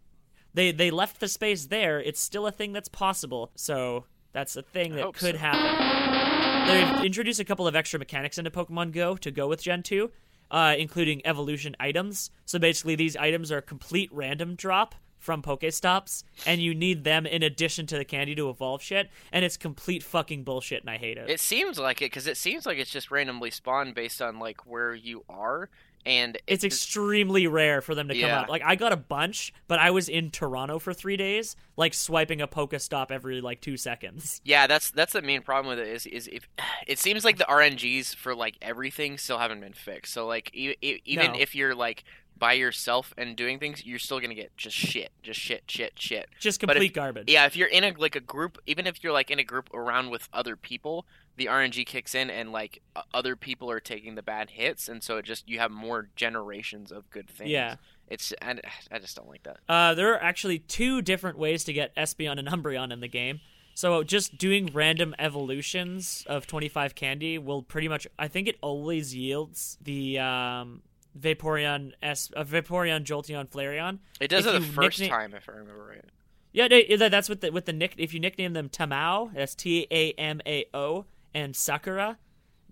they 0.54 0.72
they 0.72 0.92
left 0.92 1.20
the 1.20 1.28
space 1.28 1.66
there. 1.66 2.00
It's 2.00 2.20
still 2.20 2.48
a 2.48 2.52
thing 2.52 2.74
that's 2.74 2.90
possible. 2.90 3.52
So 3.56 4.06
that's 4.32 4.56
a 4.56 4.62
thing 4.62 4.96
that 4.96 5.14
could 5.14 5.36
so. 5.36 5.40
happen. 5.40 6.68
They've 6.68 7.06
introduced 7.06 7.40
a 7.40 7.46
couple 7.46 7.68
of 7.68 7.76
extra 7.76 8.00
mechanics 8.00 8.38
into 8.38 8.52
Pokemon 8.52 8.92
Go 8.92 9.16
to 9.18 9.32
go 9.32 9.48
with 9.48 9.62
Gen 9.62 9.84
2, 9.84 10.12
uh, 10.50 10.76
including 10.78 11.22
evolution 11.26 11.76
items. 11.80 12.32
So 12.46 12.58
basically, 12.58 12.96
these 12.96 13.16
items 13.16 13.52
are 13.52 13.62
complete 13.62 14.10
random 14.12 14.56
drop 14.56 14.96
from 15.26 15.42
Pokestops, 15.42 16.24
and 16.46 16.62
you 16.62 16.76
need 16.76 17.04
them 17.04 17.26
in 17.26 17.42
addition 17.42 17.88
to 17.88 17.98
the 17.98 18.06
candy 18.06 18.36
to 18.36 18.50
evolve 18.50 18.82
shit, 18.82 19.10
and 19.32 19.44
it's 19.44 19.58
complete 19.58 20.04
fucking 20.04 20.44
bullshit, 20.44 20.82
and 20.82 20.90
I 20.90 20.98
hate 20.98 21.18
it. 21.18 21.30
It 21.30 21.40
seems 21.40 21.80
like 21.80 22.02
it 22.02 22.06
because 22.06 22.28
it 22.28 22.38
seems 22.38 22.66
like 22.68 22.78
it's 22.78 22.92
just 22.92 23.10
randomly 23.10 23.50
spawned 23.50 23.96
based 23.96 24.22
on 24.22 24.38
like 24.40 24.66
where 24.68 24.94
you 24.94 25.24
are, 25.28 25.70
and 26.06 26.38
it's 26.46 26.64
it- 26.64 26.68
extremely 26.68 27.48
rare 27.48 27.82
for 27.82 27.96
them 27.96 28.08
to 28.10 28.14
come 28.14 28.22
Yeah. 28.30 28.42
out. 28.42 28.50
Like 28.50 28.62
I 28.64 28.76
got 28.76 28.92
a 28.94 28.98
bunch, 28.98 29.52
but 29.68 29.80
I 29.80 29.90
was 29.90 30.08
in 30.08 30.30
Toronto 30.30 30.78
for 30.78 30.94
three 30.94 31.18
days, 31.18 31.56
like 31.76 31.96
swiping 31.96 32.40
a 32.42 32.48
Pokestop 32.48 33.10
every 33.10 33.42
like 33.42 33.62
two 33.62 33.78
seconds. 33.78 34.42
Yeah, 34.46 34.68
that's 34.68 34.92
that's 34.92 35.14
the 35.14 35.24
main 35.24 35.42
problem 35.42 35.76
with 35.76 35.86
it 35.86 35.92
is 35.92 36.06
is 36.06 36.28
if 36.32 36.48
it 36.88 37.00
seems 37.00 37.26
like 37.26 37.38
the 37.38 37.46
RNGs 37.46 38.14
for 38.16 38.36
like 38.36 38.58
everything 38.62 39.18
still 39.18 39.40
haven't 39.40 39.62
been 39.62 39.74
fixed. 39.74 40.14
So 40.14 40.28
like 40.28 40.52
e- 40.54 40.76
e- 40.84 41.02
even 41.06 41.32
No. 41.34 41.40
if 41.40 41.56
you're 41.56 41.74
like 41.74 42.04
by 42.38 42.54
yourself 42.54 43.14
and 43.18 43.36
doing 43.36 43.60
things, 43.60 43.86
you're 43.86 44.00
still 44.00 44.20
gonna 44.20 44.36
get 44.36 44.56
just 44.58 44.76
shit, 44.76 45.12
just 45.24 45.40
shit, 45.40 45.64
shit, 45.68 45.94
shit. 45.98 46.28
Just 46.40 46.60
But 46.62 46.72
if- 46.72 46.76
complete 46.76 46.94
garbage. 46.94 47.30
Yeah, 47.32 47.46
if 47.46 47.56
you're 47.56 47.68
in 47.68 47.84
a 47.84 47.94
like 47.98 48.16
a 48.16 48.20
group, 48.20 48.58
even 48.66 48.88
if 48.88 49.04
you're 49.04 49.14
like 49.14 49.32
in 49.32 49.40
a 49.40 49.44
group 49.44 49.74
around 49.74 50.10
with 50.10 50.28
other 50.34 50.56
people, 50.56 51.06
the 51.38 51.46
RNG 51.48 51.86
kicks 51.86 52.16
in 52.16 52.30
and 52.30 52.52
like 52.52 52.82
other 53.14 53.36
people 53.36 53.70
are 53.70 53.80
taking 53.80 54.16
the 54.16 54.24
bad 54.24 54.52
hits, 54.52 54.88
and 54.90 55.04
so 55.04 55.18
it 55.18 55.26
just 55.26 55.48
you 55.50 55.60
have 55.60 55.72
more 55.72 56.10
generations 56.16 56.92
of 56.92 57.10
good 57.10 57.30
things. 57.30 57.50
Yeah. 57.50 57.76
it's 58.08 58.32
and 58.42 58.62
I 58.92 59.00
just 59.00 59.16
don't 59.16 59.28
like 59.28 59.44
that. 59.44 59.58
Uh, 59.68 59.94
there 59.96 60.14
are 60.14 60.22
actually 60.22 60.60
two 60.60 61.02
different 61.02 61.38
ways 61.38 61.64
to 61.66 61.74
get 61.74 61.96
Espeon 61.96 62.38
and 62.40 62.48
Umbreon 62.48 62.92
in 62.94 63.00
the 63.00 63.08
game. 63.08 63.40
So 63.78 64.04
just 64.04 64.38
doing 64.38 64.70
random 64.74 65.14
evolutions 65.20 66.24
of 66.28 66.48
25 66.48 66.96
candy 66.96 67.38
will 67.38 67.62
pretty 67.62 67.90
much, 67.90 68.08
I 68.18 68.30
think 68.30 68.48
it 68.48 68.58
always 68.62 69.14
yields 69.14 69.78
the 69.82 70.18
um, 70.20 70.82
Vaporeon, 71.20 71.94
S, 72.02 72.30
uh, 72.36 72.44
Vaporeon, 72.44 73.04
Jolteon, 73.04 73.50
Flareon. 73.50 74.00
It 74.20 74.28
does 74.30 74.46
If 74.46 74.56
it 74.56 74.60
the 74.60 74.66
first 74.68 75.00
nickname- 75.00 75.18
time, 75.18 75.34
if 75.34 75.48
I 75.50 75.54
remember 75.54 75.86
right. 75.86 76.04
Yeah, 76.52 76.68
they- 76.70 76.96
that's 76.96 77.28
with 77.30 77.42
the 77.42 77.52
with 77.52 77.66
the 77.66 77.74
nick. 77.74 77.96
If 77.98 78.14
you 78.14 78.20
nickname 78.20 78.54
them 78.54 78.70
Tamao, 78.70 79.34
that's 79.34 79.56
T 79.56 79.88
A 79.92 80.12
M 80.14 80.42
A 80.46 80.66
O, 80.74 81.06
and 81.34 81.56
Sakura, 81.56 82.18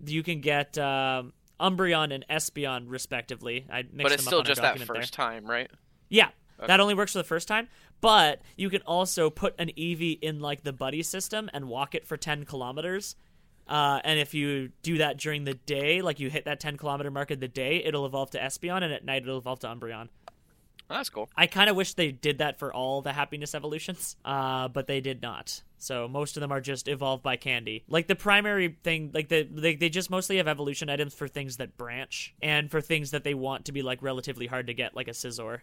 you 0.06 0.22
can 0.22 0.40
get 0.40 0.78
um, 0.78 1.32
Umbreon 1.60 2.12
and 2.14 2.24
Espeon 2.30 2.84
respectively. 2.88 3.66
I 3.70 3.82
mixed 3.82 3.96
But 3.96 4.12
it's 4.12 4.24
them 4.24 4.28
up 4.28 4.30
still 4.30 4.40
a 4.40 4.44
just 4.44 4.60
that 4.62 4.68
document 4.68 4.90
there. 4.92 5.02
first 5.02 5.12
time, 5.12 5.44
right? 5.46 5.70
Yeah, 6.08 6.30
Okay. 6.58 6.66
that 6.66 6.80
only 6.80 6.94
works 6.94 7.12
for 7.12 7.18
the 7.18 7.24
first 7.24 7.46
time. 7.46 7.68
But 8.00 8.40
you 8.56 8.70
can 8.70 8.82
also 8.82 9.28
put 9.30 9.54
an 9.58 9.68
Eevee 9.76 10.18
in 10.20 10.40
like 10.40 10.62
the 10.62 10.72
buddy 10.72 11.02
system 11.02 11.48
and 11.52 11.68
walk 11.68 11.94
it 11.94 12.06
for 12.06 12.16
ten 12.16 12.44
kilometers. 12.44 13.16
Uh, 13.66 14.00
and 14.04 14.18
if 14.18 14.34
you 14.34 14.70
do 14.82 14.98
that 14.98 15.18
during 15.18 15.44
the 15.44 15.54
day, 15.54 16.02
like 16.02 16.20
you 16.20 16.30
hit 16.30 16.44
that 16.44 16.60
ten 16.60 16.76
kilometer 16.76 17.10
mark 17.10 17.30
of 17.30 17.40
the 17.40 17.48
day, 17.48 17.82
it'll 17.84 18.06
evolve 18.06 18.30
to 18.30 18.38
Espeon, 18.38 18.82
and 18.82 18.92
at 18.92 19.04
night 19.04 19.22
it'll 19.22 19.38
evolve 19.38 19.60
to 19.60 19.68
Umbreon. 19.68 20.08
Oh, 20.90 20.96
that's 20.96 21.08
cool. 21.08 21.30
I 21.34 21.46
kind 21.46 21.70
of 21.70 21.76
wish 21.76 21.94
they 21.94 22.12
did 22.12 22.38
that 22.38 22.58
for 22.58 22.72
all 22.72 23.00
the 23.00 23.12
happiness 23.12 23.54
evolutions, 23.54 24.16
uh, 24.24 24.68
but 24.68 24.86
they 24.86 25.00
did 25.00 25.22
not. 25.22 25.62
So 25.78 26.08
most 26.08 26.36
of 26.36 26.40
them 26.40 26.52
are 26.52 26.60
just 26.60 26.88
evolved 26.88 27.22
by 27.22 27.36
candy. 27.36 27.84
Like 27.88 28.06
the 28.06 28.14
primary 28.14 28.76
thing, 28.82 29.10
like 29.12 29.28
the 29.28 29.48
they, 29.50 29.76
they 29.76 29.88
just 29.88 30.10
mostly 30.10 30.36
have 30.38 30.48
evolution 30.48 30.88
items 30.88 31.14
for 31.14 31.28
things 31.28 31.58
that 31.58 31.76
branch 31.76 32.34
and 32.42 32.70
for 32.70 32.80
things 32.80 33.10
that 33.12 33.24
they 33.24 33.34
want 33.34 33.66
to 33.66 33.72
be 33.72 33.82
like 33.82 34.02
relatively 34.02 34.46
hard 34.46 34.66
to 34.66 34.74
get, 34.74 34.94
like 34.94 35.08
a 35.08 35.12
Scizor. 35.12 35.60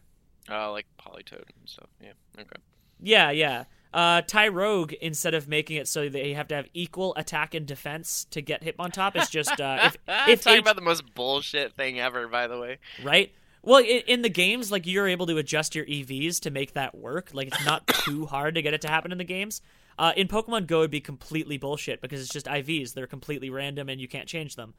Uh, 0.49 0.71
like 0.71 0.85
Politoed 0.99 1.49
and 1.59 1.67
stuff. 1.69 1.89
Yeah. 2.01 2.13
Okay. 2.39 2.57
Yeah, 2.99 3.31
yeah. 3.31 3.65
Uh, 3.93 4.21
Tyrogue, 4.21 4.93
instead 5.01 5.33
of 5.33 5.47
making 5.47 5.75
it 5.77 5.87
so 5.87 6.07
they 6.07 6.33
have 6.33 6.47
to 6.47 6.55
have 6.55 6.67
equal 6.73 7.13
attack 7.15 7.53
and 7.53 7.65
defense 7.65 8.25
to 8.31 8.41
get 8.41 8.63
Hitmontop, 8.63 9.15
is 9.17 9.29
just 9.29 9.59
uh, 9.59 9.79
if 9.83 9.97
if 10.29 10.41
talking 10.43 10.57
H- 10.57 10.61
about 10.61 10.75
the 10.77 10.81
most 10.81 11.13
bullshit 11.13 11.73
thing 11.73 11.99
ever, 11.99 12.27
by 12.27 12.47
the 12.47 12.57
way. 12.57 12.77
right? 13.03 13.33
Well, 13.63 13.79
in, 13.79 14.01
in 14.07 14.21
the 14.21 14.29
games, 14.29 14.71
like 14.71 14.87
you're 14.87 15.07
able 15.07 15.27
to 15.27 15.37
adjust 15.37 15.75
your 15.75 15.85
EVs 15.85 16.39
to 16.41 16.51
make 16.51 16.73
that 16.73 16.95
work. 16.97 17.31
Like 17.33 17.47
it's 17.47 17.65
not 17.65 17.85
too 18.05 18.25
hard 18.25 18.55
to 18.55 18.61
get 18.61 18.73
it 18.73 18.81
to 18.81 18.87
happen 18.87 19.11
in 19.11 19.17
the 19.17 19.23
games. 19.23 19.61
Uh, 19.99 20.13
in 20.15 20.27
Pokemon 20.27 20.67
Go, 20.67 20.79
it'd 20.79 20.89
be 20.91 21.01
completely 21.01 21.57
bullshit 21.57 22.01
because 22.01 22.21
it's 22.21 22.31
just 22.33 22.45
IVs. 22.47 22.93
They're 22.93 23.07
completely 23.07 23.49
random 23.49 23.89
and 23.89 23.99
you 24.01 24.07
can't 24.07 24.27
change 24.27 24.55
them. 24.55 24.73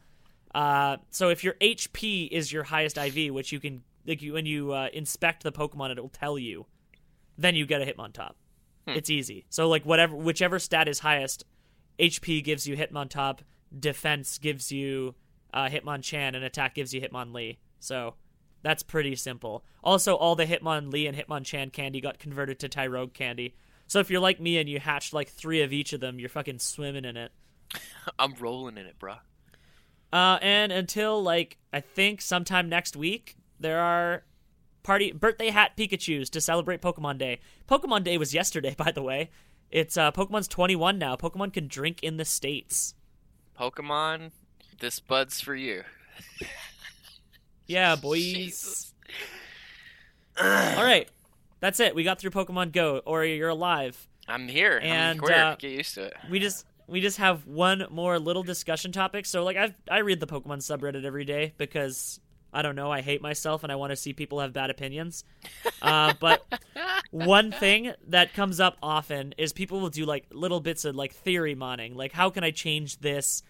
Uh, 0.55 0.97
so 1.11 1.29
if 1.29 1.45
your 1.45 1.55
HP 1.55 2.29
is 2.31 2.53
your 2.53 2.65
highest 2.65 2.99
IV, 2.99 3.33
which 3.33 3.53
you 3.53 3.61
can, 3.61 3.83
like 4.07 4.21
you, 4.21 4.33
when 4.33 4.47
you 4.47 4.73
uh, 4.73 4.89
inspect 4.93 5.43
the 5.45 5.53
Pokemon, 5.53 5.93
it'll 5.93 6.09
tell 6.09 6.39
you. 6.39 6.67
Then 7.39 7.55
you 7.55 7.67
get 7.67 7.81
a 7.83 7.87
Hitmontop. 7.87 8.33
It's 8.87 9.11
easy. 9.11 9.45
So 9.49 9.69
like 9.69 9.85
whatever, 9.85 10.17
whichever 10.17 10.59
stat 10.59 10.89
is 10.89 11.01
highest, 11.01 11.45
HP 11.99 12.43
gives 12.43 12.67
you 12.67 12.77
Hitmontop, 12.77 13.41
defense 13.79 14.39
gives 14.39 14.73
you 14.73 15.15
uh, 15.55 15.69
Hitmonchan, 15.69 16.35
and 16.35 16.45
attack 16.45 16.75
gives 16.75 16.93
you 16.93 17.01
Hitmonlee. 17.01 17.59
So 17.79 18.15
that's 18.63 18.83
pretty 18.83 19.17
simple. 19.17 19.65
Also, 19.83 20.15
all 20.15 20.35
the 20.35 20.47
Hitmonlee 20.47 21.09
and 21.09 21.17
Hitmonchan 21.17 21.73
candy 21.73 22.01
got 22.01 22.19
converted 22.19 22.59
to 22.61 22.69
Tyrogue 22.69 23.13
candy. 23.13 23.55
So 23.87 23.99
if 23.99 24.11
you're 24.11 24.21
like 24.21 24.41
me 24.41 24.59
and 24.59 24.69
you 24.69 24.81
hatched 24.81 25.13
like 25.13 25.29
three 25.29 25.63
of 25.63 25.73
each 25.73 25.93
of 25.93 26.01
them, 26.01 26.19
you're 26.19 26.29
fucking 26.29 26.59
swimming 26.59 27.05
in 27.05 27.17
it. 27.17 27.33
I'm 28.19 28.35
rolling 28.35 28.79
in 28.79 28.87
it, 28.87 28.99
bruh. 28.99 29.19
Uh, 30.13 30.39
and 30.43 30.73
until 30.73 31.23
like 31.23 31.59
I 31.73 31.81
think 31.81 32.21
sometime 32.21 32.69
next 32.69 32.97
week, 32.97 33.37
there 33.59 33.81
are 33.81 34.25
party 34.83 35.13
birthday 35.13 35.51
hat 35.51 35.73
Pikachu's 35.77 36.29
to 36.31 36.41
celebrate 36.41 36.81
Pokemon 36.83 37.19
Day. 37.19 37.41
Pokemon 37.69 38.05
Day 38.05 38.19
was 38.19 38.35
yesterday, 38.35 38.75
by 38.79 38.91
the 38.93 39.03
way. 39.03 39.31
It's 39.71 39.97
uh, 39.97 40.13
Pokemon's 40.13 40.49
21 40.49 40.99
now. 40.99 41.17
Pokemon 41.17 41.53
can 41.53 41.67
drink 41.67 42.03
in 42.03 42.17
the 42.19 42.25
states. 42.25 42.95
Pokemon, 43.59 44.33
this 44.81 45.01
bud's 45.01 45.41
for 45.41 45.55
you. 45.55 45.85
Yeah, 47.67 47.97
boys. 48.03 48.93
All 50.39 50.45
right, 50.85 51.09
that's 51.61 51.81
it. 51.81 51.95
We 51.95 52.05
got 52.05 52.19
through 52.19 52.31
Pokemon 52.31 52.73
Go. 52.73 53.01
Or 53.05 53.25
you're 53.25 53.49
alive. 53.51 54.09
I'm 54.29 54.49
here. 54.49 54.79
And, 54.83 55.13
I'm 55.13 55.19
queer. 55.19 55.37
uh, 55.37 55.57
Get 55.57 55.73
used 55.73 55.95
to 55.95 56.05
it. 56.07 56.15
we 56.31 56.39
just 56.39 56.67
we 56.87 57.01
just 57.01 57.19
have 57.19 57.47
one 57.47 57.87
more 57.91 58.19
little 58.19 58.43
discussion 58.43 58.93
topic. 58.93 59.27
So 59.27 59.45
like 59.45 59.57
I 59.57 59.75
I 59.91 59.99
read 59.99 60.21
the 60.21 60.27
Pokemon 60.27 60.59
subreddit 60.59 61.05
every 61.05 61.25
day 61.25 61.53
because 61.59 62.21
I 62.53 62.63
don't 62.63 62.77
know 62.77 62.91
I 62.91 63.01
hate 63.01 63.23
myself 63.23 63.63
and 63.63 63.73
I 63.73 63.77
want 63.77 63.91
to 63.91 63.97
see 63.97 64.13
people 64.13 64.41
have 64.41 64.53
bad 64.53 64.71
opinions. 64.71 65.25
Uh, 65.81 66.15
but 66.21 66.45
one 67.11 67.51
thing 67.53 67.93
that 68.09 68.35
comes 68.35 68.61
up 68.61 68.77
often 68.83 69.35
is 69.39 69.53
people 69.53 69.81
will 69.81 69.91
do 69.91 70.05
like 70.05 70.27
little 70.31 70.61
bits 70.61 70.85
of 70.85 70.95
like 70.95 71.13
theory 71.13 71.55
mining. 71.55 71.95
like 71.95 72.13
how 72.13 72.31
can 72.31 72.45
I 72.45 72.51
change 72.51 72.99
this? 72.99 73.43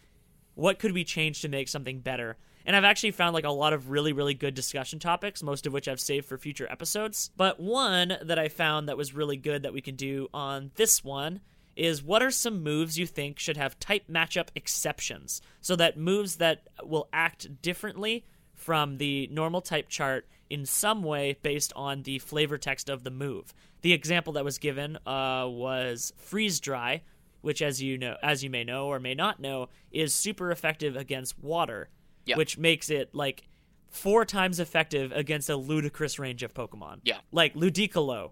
What 0.55 0.78
could 0.78 0.92
we 0.92 1.05
change 1.05 1.42
to 1.42 1.48
make 1.48 1.68
something 1.68 2.00
better? 2.00 2.36
And 2.64 2.76
I've 2.76 2.84
actually 2.84 3.11
found 3.11 3.34
like 3.34 3.44
a 3.44 3.50
lot 3.50 3.72
of 3.72 3.90
really, 3.90 4.12
really 4.12 4.34
good 4.34 4.55
discussion 4.55 4.98
topics, 4.98 5.42
most 5.42 5.66
of 5.66 5.72
which 5.72 5.88
I've 5.88 6.00
saved 6.00 6.26
for 6.26 6.38
future 6.38 6.70
episodes. 6.70 7.30
But 7.36 7.59
one 7.59 8.16
that 8.22 8.38
I 8.38 8.48
found 8.48 8.88
that 8.88 8.96
was 8.96 9.14
really 9.14 9.36
good 9.36 9.62
that 9.62 9.72
we 9.72 9.80
can 9.80 9.96
do 9.96 10.28
on 10.32 10.70
this 10.76 11.03
one 11.03 11.40
is 11.74 12.03
what 12.03 12.22
are 12.22 12.30
some 12.30 12.62
moves 12.62 12.98
you 12.98 13.07
think 13.07 13.38
should 13.38 13.57
have 13.57 13.78
type 13.78 14.05
matchup 14.09 14.48
exceptions? 14.55 15.40
So 15.61 15.74
that 15.76 15.96
moves 15.96 16.36
that 16.36 16.68
will 16.82 17.09
act 17.12 17.62
differently 17.62 18.24
from 18.62 18.98
the 18.98 19.28
normal 19.32 19.60
type 19.60 19.88
chart 19.88 20.26
in 20.48 20.64
some 20.64 21.02
way 21.02 21.36
based 21.42 21.72
on 21.74 22.02
the 22.04 22.18
flavor 22.20 22.56
text 22.58 22.88
of 22.88 23.02
the 23.02 23.10
move. 23.10 23.52
The 23.80 23.92
example 23.92 24.32
that 24.34 24.44
was 24.44 24.58
given 24.58 24.96
uh, 25.04 25.46
was 25.48 26.12
freeze 26.16 26.60
dry, 26.60 27.02
which 27.40 27.60
as 27.60 27.82
you 27.82 27.98
know 27.98 28.16
as 28.22 28.44
you 28.44 28.50
may 28.50 28.62
know 28.62 28.86
or 28.86 29.00
may 29.00 29.14
not 29.14 29.40
know 29.40 29.68
is 29.90 30.14
super 30.14 30.52
effective 30.52 30.94
against 30.96 31.36
water 31.42 31.88
Yeah. 32.24 32.36
which 32.36 32.56
makes 32.56 32.88
it 32.88 33.12
like 33.12 33.42
four 33.88 34.24
times 34.24 34.60
effective 34.60 35.10
against 35.12 35.50
a 35.50 35.56
ludicrous 35.56 36.18
range 36.20 36.44
of 36.44 36.54
pokemon 36.54 37.00
Yeah. 37.02 37.18
like 37.32 37.54
ludicolo 37.54 38.30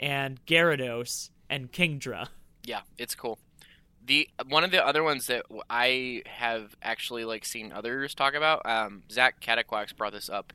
and 0.00 0.40
gyarados 0.46 1.28
and 1.50 1.70
kingdra 1.70 2.28
Yeah, 2.64 2.80
it's 2.96 3.14
cool. 3.14 3.38
The 4.06 4.28
one 4.48 4.64
of 4.64 4.70
the 4.70 4.84
other 4.84 5.02
ones 5.02 5.26
that 5.26 5.44
I 5.68 6.22
have 6.26 6.76
actually 6.82 7.24
like 7.24 7.44
seen 7.44 7.72
others 7.72 8.14
talk 8.14 8.34
about. 8.34 8.64
Um, 8.64 9.02
Zach 9.10 9.40
Cataquax 9.40 9.92
brought 9.92 10.12
this 10.12 10.28
up. 10.28 10.52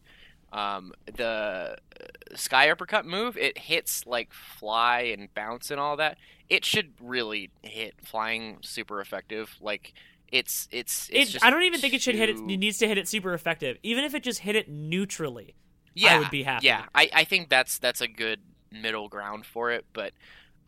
Um, 0.54 0.94
the 1.06 1.78
uh, 2.02 2.36
sky 2.36 2.70
uppercut 2.70 3.06
move 3.06 3.38
it 3.38 3.58
hits 3.58 4.06
like 4.06 4.34
fly 4.34 5.02
and 5.02 5.34
bounce 5.34 5.72
and 5.72 5.80
all 5.80 5.98
that. 5.98 6.18
It 6.50 6.66
should 6.66 6.94
really 7.02 7.50
hit 7.62 7.96
flying 8.04 8.58
super 8.62 9.00
effective. 9.00 9.58
Like 9.62 9.94
it's 10.32 10.70
it's, 10.72 11.10
it's 11.12 11.30
it, 11.30 11.34
just 11.34 11.46
i 11.46 11.50
don't 11.50 11.64
even 11.64 11.82
think 11.82 11.94
it 11.94 12.02
should 12.02 12.16
hit 12.16 12.30
it 12.30 12.38
it 12.38 12.58
needs 12.58 12.78
to 12.78 12.88
hit 12.88 12.98
it 12.98 13.06
super 13.06 13.34
effective 13.34 13.76
even 13.84 14.06
if 14.06 14.16
it 14.16 14.24
just 14.24 14.40
hit 14.40 14.56
it 14.56 14.70
neutrally 14.70 15.56
yeah, 15.94 16.16
I 16.16 16.20
would 16.20 16.30
be 16.30 16.44
happy. 16.44 16.68
Yeah, 16.68 16.86
I, 16.96 17.10
I 17.14 17.24
think 17.24 17.50
that's 17.50 17.78
that's 17.78 18.02
a 18.02 18.08
good 18.08 18.40
middle 18.72 19.10
ground 19.10 19.46
for 19.46 19.72
it, 19.72 19.86
but 19.94 20.14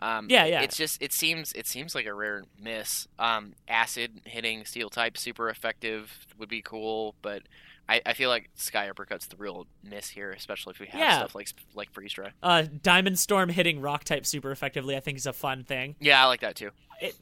um, 0.03 0.27
Yeah, 0.29 0.45
yeah. 0.45 0.61
It's 0.61 0.77
just 0.77 1.01
it 1.01 1.13
seems 1.13 1.53
it 1.53 1.65
seems 1.67 1.95
like 1.95 2.05
a 2.05 2.13
rare 2.13 2.43
miss. 2.61 3.07
Um, 3.17 3.53
acid 3.67 4.21
hitting 4.25 4.65
steel 4.65 4.89
type 4.89 5.17
super 5.17 5.49
effective 5.49 6.25
would 6.37 6.49
be 6.49 6.61
cool, 6.61 7.15
but 7.21 7.43
I, 7.89 8.01
I 8.05 8.13
feel 8.13 8.29
like 8.29 8.49
sky 8.55 8.89
uppercut's 8.89 9.25
the 9.27 9.35
real 9.35 9.67
miss 9.83 10.09
here, 10.09 10.31
especially 10.31 10.71
if 10.71 10.79
we 10.79 10.87
have 10.87 10.99
Yeah. 10.99 11.17
stuff 11.17 11.35
like 11.35 11.49
like 11.75 11.91
freeze 11.91 12.13
dry. 12.13 12.31
uh 12.41 12.63
diamond 12.81 13.19
storm 13.19 13.49
hitting 13.49 13.81
rock 13.81 14.03
type 14.05 14.25
super 14.25 14.51
effectively 14.51 14.95
i 14.95 14.99
think 15.01 15.17
is 15.17 15.25
a 15.25 15.33
fun 15.33 15.63
thing 15.65 15.95
Yeah, 15.99 16.23
I 16.23 16.27
like 16.27 16.39
that 16.41 16.55
too. 16.55 16.69
It, 17.01 17.15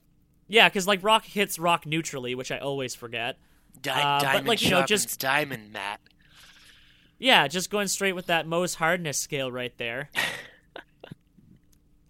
yeah 0.48 0.70
because 0.70 0.86
like 0.86 1.04
rock 1.04 1.26
hits 1.26 1.58
rock 1.58 1.86
neutrally 1.88 2.36
which 2.36 2.52
i 2.52 2.60
always 2.60 2.94
forget 2.94 3.38
Di- 3.82 3.92
Uh, 3.92 4.20
but, 4.20 4.24
diamond 4.26 4.48
like, 4.48 4.62
you 4.62 4.70
know, 4.70 4.84
just- 4.86 5.20
diamond, 5.20 5.72
Matt. 5.74 6.00
Yeah, 7.18 7.48
just 7.48 7.70
going 7.70 7.88
straight 7.88 8.14
with 8.14 8.26
that 8.28 8.48
Mohs 8.48 8.76
hardness 8.76 9.18
scale 9.18 9.52
right 9.52 9.76
there. 9.78 10.10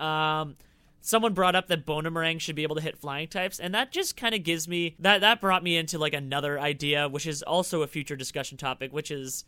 Um, 0.02 0.56
someone 1.02 1.34
brought 1.34 1.56
up 1.56 1.68
that 1.68 1.86
Bonemerang 1.86 2.39
should 2.39 2.56
be 2.56 2.64
able 2.64 2.76
to 2.76 2.82
hit 2.82 2.97
flying 2.97 3.28
types, 3.28 3.60
and 3.60 3.74
that 3.76 3.91
just 3.91 4.18
kind 4.18 4.34
of 4.34 4.43
gives 4.43 4.68
me 4.68 4.95
that 4.99 5.22
that 5.22 5.41
brought 5.41 5.64
me 5.64 5.78
into 5.78 5.97
like 5.97 6.14
another 6.14 6.60
idea, 6.60 7.08
which 7.08 7.26
is 7.26 7.43
also 7.43 7.82
a 7.82 7.88
future 7.88 8.16
discussion 8.16 8.58
topic, 8.58 8.91
which 8.93 9.12
is 9.12 9.45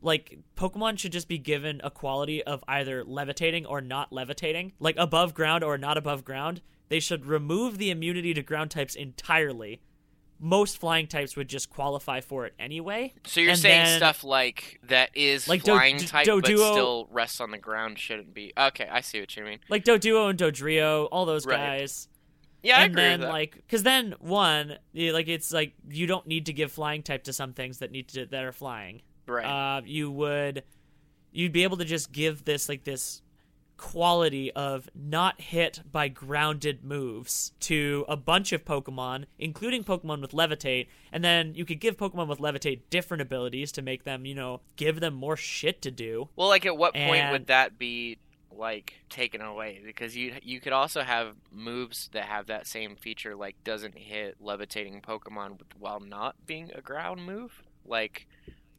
like 0.00 0.38
Pokemon 0.56 0.98
should 0.98 1.12
just 1.12 1.28
be 1.28 1.38
given 1.38 1.80
a 1.84 1.90
quality 1.90 2.42
of 2.42 2.64
either 2.66 3.04
levitating 3.04 3.66
or 3.66 3.80
not 3.80 4.12
levitating, 4.12 4.72
like 4.80 4.96
above 4.98 5.34
ground 5.34 5.62
or 5.62 5.78
not 5.78 5.96
above 5.96 6.24
ground. 6.24 6.60
They 6.88 7.00
should 7.00 7.24
remove 7.24 7.78
the 7.78 7.90
immunity 7.90 8.34
to 8.34 8.42
ground 8.42 8.70
types 8.70 8.94
entirely. 8.94 9.80
Most 10.44 10.78
flying 10.78 11.06
types 11.06 11.36
would 11.36 11.48
just 11.48 11.70
qualify 11.70 12.20
for 12.20 12.46
it 12.46 12.54
anyway. 12.58 13.14
So 13.24 13.40
you're 13.40 13.50
And 13.50 13.58
saying 13.60 13.84
then- 13.84 13.98
stuff 13.98 14.24
like 14.24 14.80
that 14.82 15.10
is 15.16 15.46
Like 15.46 15.62
Do- 15.62 15.72
flying 15.72 15.98
Do- 15.98 16.06
type, 16.06 16.26
but 16.26 16.44
Doduo- 16.44 16.72
still 16.72 17.08
rests 17.12 17.40
on 17.40 17.52
the 17.52 17.58
ground 17.58 17.98
shouldn't 18.00 18.34
be. 18.34 18.52
Okay, 18.58 18.88
I 18.90 19.02
see 19.02 19.20
what 19.20 19.36
you 19.36 19.44
mean. 19.44 19.60
like 19.68 19.84
Doduo 19.84 20.28
and 20.30 20.36
Dodrio, 20.38 21.08
all 21.12 21.24
those 21.26 21.46
Right. 21.46 21.56
guys. 21.78 22.08
Yeah, 22.64 22.78
I 22.78 22.82
and 22.84 22.92
agree 22.92 23.02
then 23.02 23.20
with 23.20 23.28
that. 23.28 23.32
like, 23.32 23.54
because 23.54 23.82
then 23.84 24.14
one, 24.18 24.78
like 24.94 25.28
it's 25.28 25.52
like 25.52 25.74
you 25.88 26.06
don't 26.08 26.26
need 26.26 26.46
to 26.46 26.52
give 26.52 26.72
flying 26.72 27.02
type 27.04 27.22
to 27.24 27.32
some 27.32 27.52
things 27.52 27.78
that 27.78 27.90
need 27.92 28.08
to 28.08 28.26
that 28.26 28.42
are 28.44 28.52
flying. 28.52 29.02
right. 29.26 29.44
Uh, 29.78 29.82
you 29.84 30.10
would, 30.10 30.64
you'd 31.30 31.52
be 31.52 31.62
able 31.62 31.76
to 31.76 31.84
just 31.84 32.10
give 32.12 32.44
this 32.44 32.68
like 32.68 32.82
this 32.84 33.22
quality 33.82 34.52
of 34.52 34.88
not 34.94 35.40
hit 35.40 35.80
by 35.90 36.06
grounded 36.06 36.84
moves 36.84 37.50
to 37.58 38.04
a 38.08 38.16
bunch 38.16 38.52
of 38.52 38.64
Pokemon, 38.64 39.24
including 39.40 39.82
Pokemon 39.82 40.20
with 40.20 40.30
Levitate, 40.30 40.86
and 41.10 41.24
then 41.24 41.52
you 41.56 41.64
could 41.64 41.80
give 41.80 41.96
Pokemon 41.96 42.28
with 42.28 42.38
Levitate 42.38 42.82
different 42.90 43.20
abilities 43.20 43.72
to 43.72 43.82
make 43.82 44.04
them, 44.04 44.24
you 44.24 44.36
know, 44.36 44.60
give 44.76 45.00
them 45.00 45.14
more 45.14 45.36
shit 45.36 45.82
to 45.82 45.90
do. 45.90 46.28
Well, 46.36 46.46
like 46.46 46.64
at 46.64 46.76
what 46.76 46.94
point 46.94 47.16
And- 47.16 47.32
would 47.32 47.48
that 47.48 47.76
be 47.76 48.18
like 48.52 48.94
taken 49.10 49.40
away? 49.40 49.80
Because 49.84 50.16
you 50.16 50.36
you 50.42 50.60
could 50.60 50.72
also 50.72 51.02
have 51.02 51.34
moves 51.50 52.08
that 52.12 52.26
have 52.26 52.46
that 52.46 52.68
same 52.68 52.94
feature, 52.94 53.34
like 53.34 53.56
doesn't 53.64 53.98
hit 53.98 54.36
levitating 54.40 55.00
Pokemon 55.00 55.58
while 55.76 55.98
not 55.98 56.36
being 56.46 56.70
a 56.72 56.80
ground 56.80 57.26
move. 57.26 57.64
Like, 57.84 58.28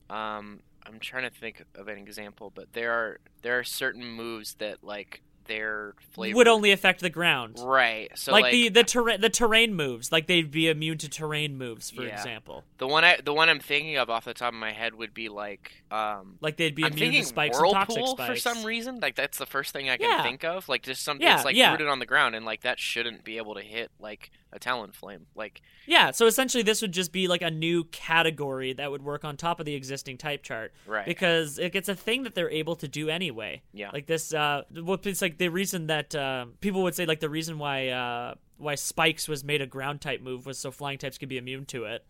um, 0.09 0.61
I'm 0.85 0.99
trying 0.99 1.23
to 1.23 1.29
think 1.29 1.63
of 1.75 1.87
an 1.87 1.97
example, 1.97 2.51
but 2.53 2.73
there 2.73 2.91
are 2.91 3.19
there 3.41 3.57
are 3.59 3.63
certain 3.63 4.05
moves 4.05 4.55
that 4.55 4.83
like 4.83 5.21
their 5.45 5.93
flavor 6.13 6.37
would 6.37 6.47
only 6.47 6.71
affect 6.71 7.01
the 7.01 7.09
ground. 7.09 7.59
right. 7.61 8.09
So 8.17 8.31
like, 8.31 8.43
like, 8.43 8.51
the 8.53 8.69
the 8.69 8.83
terrain 8.85 9.19
the 9.19 9.29
terrain 9.29 9.73
moves, 9.75 10.09
like 10.09 10.27
they'd 10.27 10.49
be 10.49 10.69
immune 10.69 10.97
to 10.99 11.09
terrain 11.09 11.57
moves, 11.57 11.89
for 11.89 12.03
Yeah. 12.03 12.13
example. 12.13 12.63
the 12.77 12.87
one 12.87 13.03
I 13.03 13.17
the 13.21 13.33
one 13.33 13.49
I'm 13.49 13.59
thinking 13.59 13.97
of 13.97 14.09
off 14.09 14.23
the 14.23 14.33
top 14.33 14.53
of 14.53 14.59
my 14.59 14.71
head 14.71 14.95
would 14.95 15.13
be 15.13 15.27
like 15.27 15.83
um 15.91 16.37
Like 16.39 16.55
they'd 16.55 16.73
be 16.75 16.85
I'm 16.85 16.93
immune 16.93 17.11
to 17.15 17.23
spikes 17.23 17.59
whirlpool 17.59 18.07
spikes. 18.15 18.29
for 18.29 18.35
some 18.37 18.63
reason. 18.65 18.99
Like 19.01 19.15
that's 19.15 19.37
the 19.37 19.45
first 19.45 19.73
thing 19.73 19.89
I 19.89 19.97
can 19.97 20.09
Yeah. 20.09 20.23
think 20.23 20.45
of. 20.45 20.69
Like 20.69 20.81
just 20.83 21.03
something 21.03 21.25
Yeah, 21.27 21.33
that's 21.35 21.45
like 21.45 21.57
rooted 21.57 21.87
on 21.89 21.99
the 21.99 22.05
ground, 22.05 22.35
and 22.35 22.45
like 22.45 22.61
that 22.61 22.79
shouldn't 22.79 23.25
be 23.25 23.35
able 23.37 23.55
to 23.55 23.61
hit 23.61 23.91
like 23.99 24.31
a 24.55 24.59
Talonflame. 24.59 25.21
Like 25.35 25.61
Yeah, 25.85 26.11
so 26.11 26.25
essentially 26.27 26.63
this 26.63 26.81
would 26.81 26.91
just 26.91 27.11
be 27.11 27.27
like 27.27 27.41
a 27.41 27.51
new 27.51 27.85
category 27.85 28.73
that 28.73 28.91
would 28.91 29.03
work 29.03 29.25
on 29.25 29.37
top 29.37 29.59
of 29.59 29.65
the 29.65 29.75
existing 29.75 30.17
type 30.17 30.43
chart. 30.43 30.73
right. 30.85 31.05
Because 31.05 31.59
it 31.59 31.73
gets 31.73 31.89
a 31.89 31.95
thing 31.95 32.23
that 32.23 32.35
they're 32.35 32.49
able 32.49 32.75
to 32.77 32.87
do 32.87 33.09
anyway. 33.09 33.61
Yeah. 33.73 33.89
Like 33.91 34.07
this 34.07 34.33
uh 34.33 34.63
what 34.73 35.05
it's 35.05 35.21
like 35.21 35.37
the 35.37 35.49
reason 35.49 35.87
that 35.87 36.15
uh, 36.15 36.45
people 36.61 36.83
would 36.83 36.95
say 36.95 37.05
like 37.05 37.19
the 37.19 37.29
reason 37.29 37.57
why 37.59 37.89
uh 37.89 38.35
why 38.57 38.75
spikes 38.75 39.27
was 39.27 39.43
made 39.43 39.61
a 39.61 39.67
ground 39.67 40.01
type 40.01 40.21
move 40.21 40.45
was 40.45 40.57
so 40.57 40.71
flying 40.71 40.97
types 40.97 41.17
could 41.17 41.29
be 41.29 41.37
immune 41.37 41.65
to 41.65 41.85
it. 41.85 42.05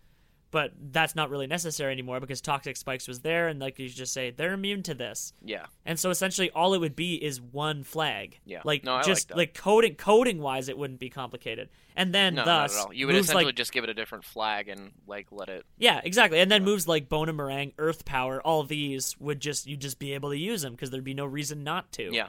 But 0.53 0.71
that's 0.91 1.15
not 1.15 1.31
really 1.31 1.47
necessary 1.47 1.91
anymore 1.91 2.19
because 2.19 2.39
toxic 2.39 2.77
spikes 2.77 3.07
was 3.07 3.21
there 3.21 3.47
and 3.47 3.59
like 3.59 3.79
you 3.79 3.89
just 3.89 4.13
say 4.13 4.29
they're 4.29 4.53
immune 4.53 4.83
to 4.83 4.93
this. 4.93 5.33
yeah. 5.43 5.65
And 5.83 5.99
so 5.99 6.11
essentially 6.11 6.51
all 6.51 6.75
it 6.75 6.77
would 6.79 6.95
be 6.95 7.15
is 7.15 7.41
one 7.41 7.83
flag. 7.83 8.39
Yeah. 8.45 8.61
Like 8.63 8.83
No, 8.83 8.97
like 8.97 9.05
just 9.05 9.29
that. 9.29 9.37
like 9.37 9.55
coding 9.55 9.95
coding 9.95 10.39
wise 10.39 10.69
it 10.69 10.77
wouldn't 10.77 10.99
be 10.99 11.09
complicated. 11.09 11.69
And 11.95 12.13
then 12.13 12.35
No, 12.35 12.45
thus 12.45 12.75
not 12.75 12.79
at 12.81 12.85
all. 12.85 12.93
You 12.93 13.07
would 13.07 13.15
essentially 13.15 13.45
like 13.45 13.55
just 13.55 13.73
give 13.73 13.83
it 13.83 13.89
a 13.89 13.95
different 13.95 14.23
flag 14.25 14.69
and 14.69 14.91
like 15.07 15.27
let 15.31 15.49
it. 15.49 15.65
Yeah, 15.79 15.99
exactly. 16.03 16.39
And 16.39 16.51
then 16.51 16.63
moves 16.63 16.87
like 16.87 17.09
Bonemerang, 17.09 17.73
Earth 17.79 18.05
Power, 18.05 18.39
all 18.39 18.63
these 18.63 19.17
would 19.19 19.39
just 19.39 19.65
you 19.65 19.75
just 19.75 19.97
be 19.97 20.13
able 20.13 20.29
to 20.29 20.37
use 20.37 20.61
them 20.61 20.73
because 20.73 20.91
there'd 20.91 21.03
be 21.03 21.15
no 21.15 21.25
reason 21.25 21.63
not 21.63 21.91
to. 21.93 22.13
Yeah, 22.13 22.27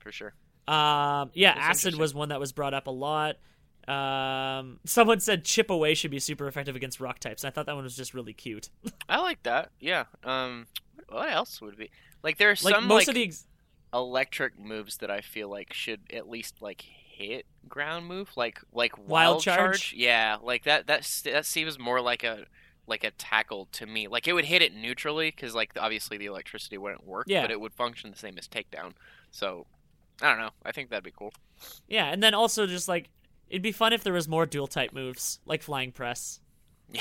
for 0.00 0.12
sure. 0.12 0.34
Um. 0.68 1.30
Yeah. 1.34 1.54
Acid 1.56 1.94
was 1.96 2.12
one 2.12 2.28
that 2.28 2.40
was 2.40 2.52
brought 2.52 2.74
up 2.74 2.86
a 2.88 2.90
lot. 2.90 3.36
Um. 3.88 4.78
Someone 4.84 5.20
said 5.20 5.44
Chip 5.44 5.70
Away 5.70 5.94
should 5.94 6.10
be 6.10 6.18
super 6.18 6.46
effective 6.46 6.76
against 6.76 7.00
rock 7.00 7.18
types. 7.18 7.44
And 7.44 7.50
I 7.50 7.52
thought 7.52 7.66
that 7.66 7.74
one 7.74 7.84
was 7.84 7.96
just 7.96 8.14
really 8.14 8.32
cute. 8.32 8.70
I 9.08 9.20
like 9.20 9.42
that. 9.44 9.70
Yeah. 9.80 10.04
Um. 10.22 10.66
What 11.08 11.30
else 11.30 11.60
would 11.60 11.76
be 11.76 11.90
like? 12.22 12.38
There 12.38 12.48
are 12.50 12.56
Like 12.62 12.74
some 12.74 12.86
most 12.86 13.02
like 13.02 13.08
of 13.08 13.14
the 13.14 13.24
ex- 13.24 13.46
electric 13.92 14.58
moves 14.58 14.96
that 14.98 15.10
I 15.10 15.20
feel 15.20 15.48
like 15.48 15.72
should 15.72 16.00
at 16.12 16.28
least 16.28 16.60
like 16.60 16.82
hit 16.82 17.46
ground 17.68 18.06
move, 18.06 18.30
like 18.36 18.60
like 18.72 18.96
wild, 18.98 19.08
Wild 19.08 19.42
charge? 19.42 19.92
Yeah, 19.96 20.38
like 20.42 20.64
that. 20.64 20.86
That 20.86 21.08
that 21.24 21.46
seems 21.46 21.78
more 21.78 22.00
like 22.00 22.24
a 22.24 22.44
like 22.86 23.04
a 23.04 23.10
tackle 23.12 23.66
to 23.72 23.86
me. 23.86 24.08
Like 24.08 24.26
it 24.28 24.32
would 24.32 24.44
hit 24.46 24.62
it 24.62 24.74
neutrally 24.74 25.30
because 25.30 25.54
like 25.54 25.72
obviously 25.78 26.16
the 26.18 26.26
electricity 26.26 26.76
wouldn't 26.78 27.06
work, 27.06 27.26
Yeah. 27.28 27.42
but 27.42 27.50
it 27.50 27.60
would 27.60 27.72
function 27.72 28.10
the 28.10 28.16
same 28.18 28.36
as 28.38 28.48
takedown. 28.48 28.92
So 29.30 29.66
I 30.22 30.28
don't 30.28 30.38
know. 30.38 30.50
I 30.64 30.72
think 30.72 30.90
that'd 30.90 31.04
be 31.04 31.10
cool. 31.16 31.32
yeah, 31.88 32.06
and 32.12 32.22
then 32.22 32.34
also 32.34 32.66
just 32.66 32.88
like 32.88 33.08
it'd 33.48 33.62
be 33.62 33.72
fun 33.72 33.92
if 33.92 34.02
there 34.04 34.12
was 34.12 34.28
more 34.28 34.46
dual 34.46 34.66
type 34.66 34.92
moves 34.92 35.40
like 35.46 35.62
Flying 35.62 35.92
Press. 35.92 36.40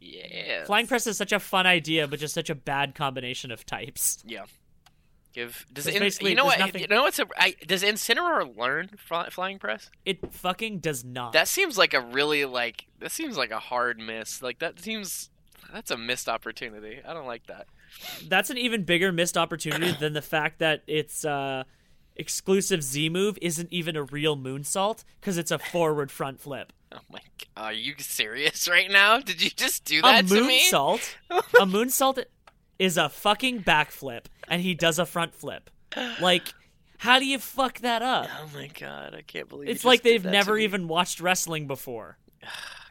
yeah. 0.00 0.64
Flying 0.64 0.86
Press 0.86 1.06
is 1.06 1.16
such 1.16 1.32
a 1.32 1.40
fun 1.40 1.66
idea, 1.66 2.06
but 2.06 2.18
just 2.18 2.34
such 2.34 2.50
a 2.50 2.54
bad 2.54 2.94
combination 2.94 3.50
of 3.50 3.64
types. 3.64 4.22
Yeah. 4.26 4.44
Give 5.32 5.66
does 5.70 5.86
in, 5.86 6.02
you 6.26 6.34
know 6.34 6.46
what 6.46 6.58
nothing- 6.58 6.80
you 6.80 6.88
know 6.88 7.02
what's 7.02 7.18
a 7.18 7.26
I, 7.36 7.54
does 7.66 7.82
Incineroar 7.82 8.56
learn 8.56 8.88
fly, 8.96 9.28
flying 9.28 9.58
press? 9.58 9.90
It 10.06 10.32
fucking 10.32 10.78
does 10.78 11.04
not. 11.04 11.34
That 11.34 11.46
seems 11.46 11.76
like 11.76 11.92
a 11.92 12.00
really 12.00 12.46
like 12.46 12.86
that 13.00 13.12
seems 13.12 13.36
like 13.36 13.50
a 13.50 13.58
hard 13.58 13.98
miss. 13.98 14.40
Like 14.40 14.60
that 14.60 14.80
seems 14.80 15.28
that's 15.74 15.90
a 15.90 15.98
missed 15.98 16.30
opportunity. 16.30 17.00
I 17.06 17.12
don't 17.12 17.26
like 17.26 17.46
that. 17.48 17.66
that's 18.28 18.48
an 18.48 18.56
even 18.56 18.84
bigger 18.84 19.12
missed 19.12 19.36
opportunity 19.36 19.92
than 19.92 20.14
the 20.14 20.22
fact 20.22 20.60
that 20.60 20.82
its 20.86 21.22
uh, 21.22 21.64
exclusive 22.16 22.82
Z 22.82 23.08
move 23.08 23.38
isn't 23.40 23.72
even 23.72 23.96
a 23.96 24.02
real 24.02 24.36
moonsault 24.36 25.04
because 25.20 25.38
it's 25.38 25.50
a 25.50 25.58
forward 25.72 26.10
front 26.10 26.40
flip. 26.40 26.72
Oh 26.92 26.98
my! 27.10 27.20
god, 27.38 27.62
Are 27.62 27.72
you 27.72 27.94
serious 27.98 28.68
right 28.68 28.90
now? 28.90 29.20
Did 29.20 29.42
you 29.42 29.50
just 29.50 29.84
do 29.84 30.00
A 30.00 30.02
that 30.02 30.28
to 30.28 30.46
me? 30.46 30.68
A 30.68 30.72
moonsault, 30.72 31.14
a 31.30 31.66
moonsault 31.66 32.24
is 32.78 32.96
a 32.96 33.08
fucking 33.08 33.62
backflip, 33.62 34.26
and 34.48 34.62
he 34.62 34.74
does 34.74 34.98
a 34.98 35.06
front 35.06 35.34
flip. 35.34 35.70
Like, 36.20 36.52
how 36.98 37.18
do 37.18 37.26
you 37.26 37.38
fuck 37.38 37.80
that 37.80 38.02
up? 38.02 38.28
Oh 38.40 38.50
my 38.54 38.68
god! 38.68 39.14
I 39.14 39.22
can't 39.22 39.48
believe 39.48 39.68
It's 39.68 39.84
like 39.84 40.02
they've 40.02 40.24
never 40.24 40.58
even 40.58 40.88
watched 40.88 41.20
wrestling 41.20 41.66
before. 41.66 42.18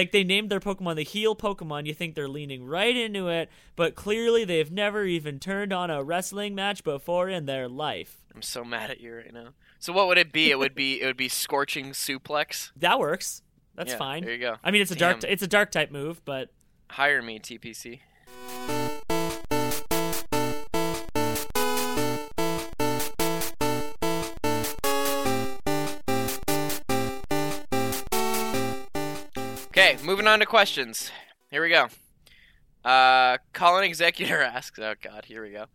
Like 0.00 0.12
they 0.12 0.24
named 0.24 0.48
their 0.48 0.60
Pokemon 0.60 0.96
the 0.96 1.02
heel 1.04 1.36
Pokemon, 1.36 1.84
you 1.84 1.92
think 1.92 2.14
they're 2.14 2.26
leaning 2.26 2.64
right 2.64 2.96
into 2.96 3.28
it, 3.28 3.50
but 3.76 3.96
clearly 3.96 4.46
they've 4.46 4.72
never 4.72 5.04
even 5.04 5.38
turned 5.38 5.74
on 5.74 5.90
a 5.90 6.02
wrestling 6.02 6.54
match 6.54 6.82
before 6.82 7.28
in 7.28 7.44
their 7.44 7.68
life. 7.68 8.16
I'm 8.34 8.40
so 8.40 8.64
mad 8.64 8.90
at 8.90 8.98
you 8.98 9.14
right 9.14 9.30
now. 9.30 9.48
So 9.78 9.92
what 9.92 10.08
would 10.08 10.16
it 10.16 10.32
be? 10.32 10.50
It 10.50 10.58
would 10.58 10.74
be 10.74 11.02
it 11.02 11.04
would 11.04 11.18
be 11.18 11.28
scorching 11.28 11.90
suplex. 11.90 12.70
That 12.76 12.98
works. 12.98 13.42
That's 13.74 13.92
Yeah, 13.92 13.98
fine. 13.98 14.24
There 14.24 14.32
you 14.32 14.38
go. 14.38 14.56
I 14.64 14.70
mean, 14.70 14.80
it's 14.80 14.90
a 14.90 14.96
dark. 14.96 15.20
Damn. 15.20 15.30
It's 15.32 15.42
a 15.42 15.46
dark 15.46 15.70
type 15.70 15.90
move, 15.90 16.24
but 16.24 16.48
Hire 16.88 17.20
me, 17.20 17.38
TPC. 17.38 18.00
Moving 30.10 30.26
on 30.26 30.40
to 30.40 30.46
questions. 30.46 31.12
Here 31.52 31.62
we 31.62 31.68
go. 31.68 31.86
Uh, 32.84 33.38
Colin 33.52 33.84
Executor 33.84 34.42
asks, 34.42 34.76
oh 34.80 34.94
god, 35.00 35.26
here 35.26 35.40
we 35.40 35.52
go. 35.52 35.66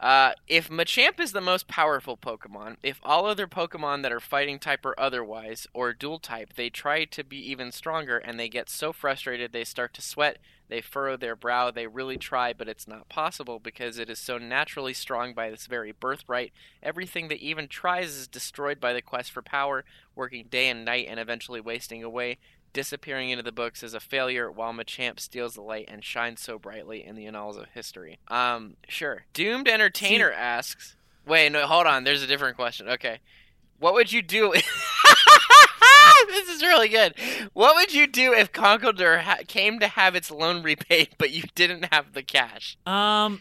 Uh, 0.00 0.32
if 0.48 0.68
Machamp 0.68 1.20
is 1.20 1.30
the 1.30 1.40
most 1.40 1.68
powerful 1.68 2.16
Pokemon, 2.16 2.78
if 2.82 2.98
all 3.04 3.26
other 3.26 3.46
Pokemon 3.46 4.02
that 4.02 4.10
are 4.10 4.18
fighting 4.18 4.58
type 4.58 4.84
or 4.84 4.98
otherwise, 4.98 5.68
or 5.72 5.92
dual 5.92 6.18
type, 6.18 6.54
they 6.56 6.68
try 6.68 7.04
to 7.04 7.22
be 7.22 7.36
even 7.36 7.70
stronger 7.70 8.18
and 8.18 8.38
they 8.38 8.48
get 8.48 8.68
so 8.68 8.92
frustrated 8.92 9.52
they 9.52 9.62
start 9.62 9.94
to 9.94 10.02
sweat, 10.02 10.38
they 10.68 10.80
furrow 10.80 11.16
their 11.16 11.36
brow, 11.36 11.70
they 11.70 11.86
really 11.86 12.16
try, 12.16 12.52
but 12.52 12.68
it's 12.68 12.88
not 12.88 13.08
possible 13.08 13.60
because 13.60 13.96
it 13.96 14.10
is 14.10 14.18
so 14.18 14.38
naturally 14.38 14.92
strong 14.92 15.34
by 15.34 15.50
this 15.50 15.66
very 15.66 15.92
birthright. 15.92 16.52
Everything 16.82 17.28
that 17.28 17.38
even 17.38 17.68
tries 17.68 18.08
is 18.08 18.26
destroyed 18.26 18.80
by 18.80 18.92
the 18.92 19.02
quest 19.02 19.30
for 19.30 19.42
power, 19.42 19.84
working 20.16 20.46
day 20.50 20.68
and 20.68 20.84
night 20.84 21.06
and 21.08 21.20
eventually 21.20 21.60
wasting 21.60 22.02
away 22.02 22.38
disappearing 22.78 23.30
into 23.30 23.42
the 23.42 23.50
books 23.50 23.82
as 23.82 23.92
a 23.92 23.98
failure 23.98 24.48
while 24.52 24.72
Machamp 24.72 25.18
steals 25.18 25.54
the 25.54 25.62
light 25.62 25.86
and 25.88 26.04
shines 26.04 26.40
so 26.40 26.60
brightly 26.60 27.04
in 27.04 27.16
the 27.16 27.26
annals 27.26 27.56
of 27.56 27.64
history. 27.74 28.20
Um, 28.28 28.76
sure. 28.86 29.24
Doomed 29.32 29.66
Entertainer 29.66 30.30
asks, 30.30 30.94
wait, 31.26 31.50
no, 31.50 31.66
hold 31.66 31.88
on. 31.88 32.04
There's 32.04 32.22
a 32.22 32.26
different 32.28 32.54
question. 32.54 32.88
Okay. 32.88 33.18
What 33.80 33.94
would 33.94 34.12
you 34.12 34.22
do? 34.22 34.52
this 36.28 36.48
is 36.48 36.62
really 36.62 36.88
good. 36.88 37.14
What 37.52 37.74
would 37.74 37.92
you 37.92 38.06
do 38.06 38.32
if 38.32 38.52
Conkeldurr 38.52 39.22
ha- 39.22 39.38
came 39.48 39.80
to 39.80 39.88
have 39.88 40.14
its 40.14 40.30
loan 40.30 40.62
repaid, 40.62 41.08
but 41.18 41.32
you 41.32 41.42
didn't 41.56 41.92
have 41.92 42.12
the 42.12 42.22
cash? 42.22 42.78
um, 42.86 43.40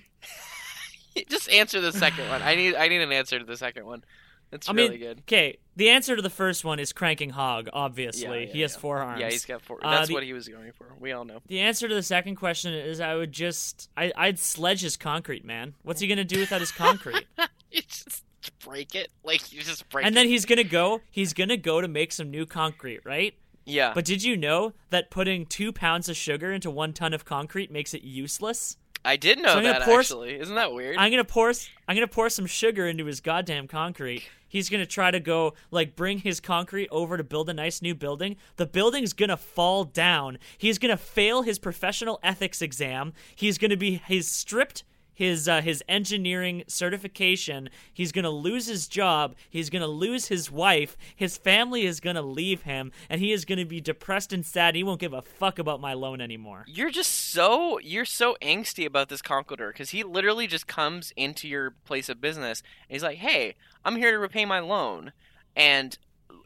Just 1.29 1.47
answer 1.51 1.79
the 1.79 1.91
second 1.91 2.27
one. 2.27 2.41
I 2.41 2.55
need 2.55 2.73
I 2.73 2.87
need 2.87 3.01
an 3.01 3.11
answer 3.11 3.37
to 3.37 3.45
the 3.45 3.57
second 3.57 3.85
one. 3.85 4.03
That's 4.49 4.67
I 4.67 4.73
really 4.73 4.89
mean, 4.89 4.99
good. 4.99 5.19
okay. 5.19 5.57
The 5.77 5.89
answer 5.89 6.15
to 6.15 6.21
the 6.21 6.29
first 6.29 6.65
one 6.65 6.79
is 6.79 6.91
cranking 6.91 7.29
hog. 7.29 7.69
Obviously, 7.71 8.23
Yeah, 8.23 8.33
yeah, 8.47 8.51
he 8.53 8.61
has 8.61 8.73
yeah. 8.73 8.79
four 8.79 8.97
arms. 8.97 9.21
Yeah, 9.21 9.29
he's 9.29 9.45
got 9.45 9.61
four. 9.61 9.79
Uh, 9.81 9.91
That's 9.91 10.07
the- 10.09 10.13
what 10.15 10.23
he 10.23 10.33
was 10.33 10.47
going 10.49 10.71
for. 10.73 10.87
We 10.99 11.11
all 11.13 11.23
know. 11.23 11.41
The 11.47 11.59
answer 11.61 11.87
to 11.87 11.93
the 11.95 12.03
second 12.03 12.35
question 12.35 12.73
is 12.73 12.99
I 12.99 13.15
would 13.15 13.31
just 13.31 13.89
I, 13.95 14.11
I'd 14.17 14.39
sledge 14.39 14.81
his 14.81 14.97
concrete, 14.97 15.45
man. 15.45 15.75
What's 15.83 16.01
he 16.01 16.07
gonna 16.07 16.25
do 16.25 16.39
without 16.39 16.59
his 16.59 16.71
concrete? 16.73 17.25
You 17.71 17.81
just 17.81 18.23
break 18.63 18.95
it. 18.95 19.11
Like 19.23 19.51
you 19.51 19.61
just 19.61 19.87
break 19.89 20.05
and 20.05 20.13
it. 20.13 20.17
then 20.17 20.27
he's 20.27 20.45
gonna 20.45 20.63
go. 20.63 21.01
He's 21.11 21.33
gonna 21.33 21.57
go 21.57 21.79
to 21.81 21.87
make 21.87 22.11
some 22.11 22.31
new 22.31 22.45
concrete, 22.45 23.01
right? 23.05 23.33
yeah. 23.65 23.91
But 23.93 24.05
did 24.05 24.23
you 24.23 24.37
know 24.37 24.73
that 24.89 25.11
putting 25.11 25.45
two 25.45 25.73
pounds 25.73 26.07
of 26.07 26.15
sugar 26.15 26.51
into 26.53 26.71
one 26.71 26.93
ton 26.93 27.13
of 27.13 27.25
concrete 27.25 27.69
makes 27.69 27.93
it 27.93 28.03
useless? 28.03 28.77
I 29.05 29.15
did 29.15 29.41
know 29.41 29.53
so 29.55 29.61
that 29.61 29.83
pour, 29.83 29.99
actually. 29.99 30.39
Isn't 30.39 30.55
that 30.55 30.73
weird? 30.73 30.97
I'm 30.97 31.11
gonna 31.11 31.23
pour 31.23 31.53
I'm 31.87 31.95
gonna 31.95 32.07
pour 32.07 32.29
some 32.29 32.45
sugar 32.45 32.87
into 32.87 33.05
his 33.05 33.21
goddamn 33.21 33.67
concrete. 33.67 34.23
He's 34.47 34.69
gonna 34.69 34.85
try 34.85 35.11
to 35.11 35.19
go 35.19 35.53
like 35.71 35.95
bring 35.95 36.19
his 36.19 36.39
concrete 36.39 36.87
over 36.91 37.17
to 37.17 37.23
build 37.23 37.49
a 37.49 37.53
nice 37.53 37.81
new 37.81 37.95
building. 37.95 38.37
The 38.55 38.65
building's 38.65 39.13
gonna 39.13 39.37
fall 39.37 39.83
down. 39.83 40.37
He's 40.57 40.77
gonna 40.77 40.97
fail 40.97 41.41
his 41.41 41.59
professional 41.59 42.19
ethics 42.23 42.61
exam. 42.61 43.13
He's 43.35 43.57
gonna 43.57 43.77
be 43.77 44.01
he's 44.07 44.27
stripped 44.27 44.83
his 45.17 45.47
uh, 45.49 45.61
his 45.61 45.83
engineering 45.89 46.63
certification. 46.67 47.69
He's 47.91 48.11
gonna 48.11 48.29
lose 48.29 48.67
his 48.67 48.87
job. 48.87 49.33
He's 49.49 49.71
gonna 49.71 49.87
lose 49.87 50.27
his 50.27 50.51
wife. 50.51 50.95
His 51.15 51.37
family 51.37 51.87
is 51.87 51.99
gonna 51.99 52.21
leave 52.21 52.61
him, 52.61 52.91
and 53.09 53.19
he 53.19 53.31
is 53.31 53.43
gonna 53.43 53.65
be 53.65 53.81
depressed 53.81 54.31
and 54.31 54.45
sad. 54.45 54.75
He 54.75 54.83
won't 54.83 54.99
give 54.99 55.13
a 55.13 55.23
fuck 55.23 55.57
about 55.57 55.81
my 55.81 55.95
loan 55.95 56.21
anymore. 56.21 56.65
You're 56.67 56.91
just 56.91 57.11
so 57.31 57.79
you're 57.79 58.05
so 58.05 58.37
angsty 58.43 58.85
about 58.85 59.09
this 59.09 59.23
Conkeldurr 59.23 59.69
because 59.69 59.89
he 59.89 60.03
literally 60.03 60.45
just 60.45 60.67
comes 60.67 61.11
into 61.17 61.47
your 61.47 61.71
place 61.71 62.09
of 62.09 62.21
business 62.21 62.61
and 62.87 62.93
he's 62.93 63.03
like, 63.03 63.17
"Hey, 63.17 63.55
I'm 63.83 63.95
here 63.95 64.11
to 64.11 64.19
repay 64.19 64.45
my 64.45 64.59
loan," 64.59 65.13
and 65.55 65.97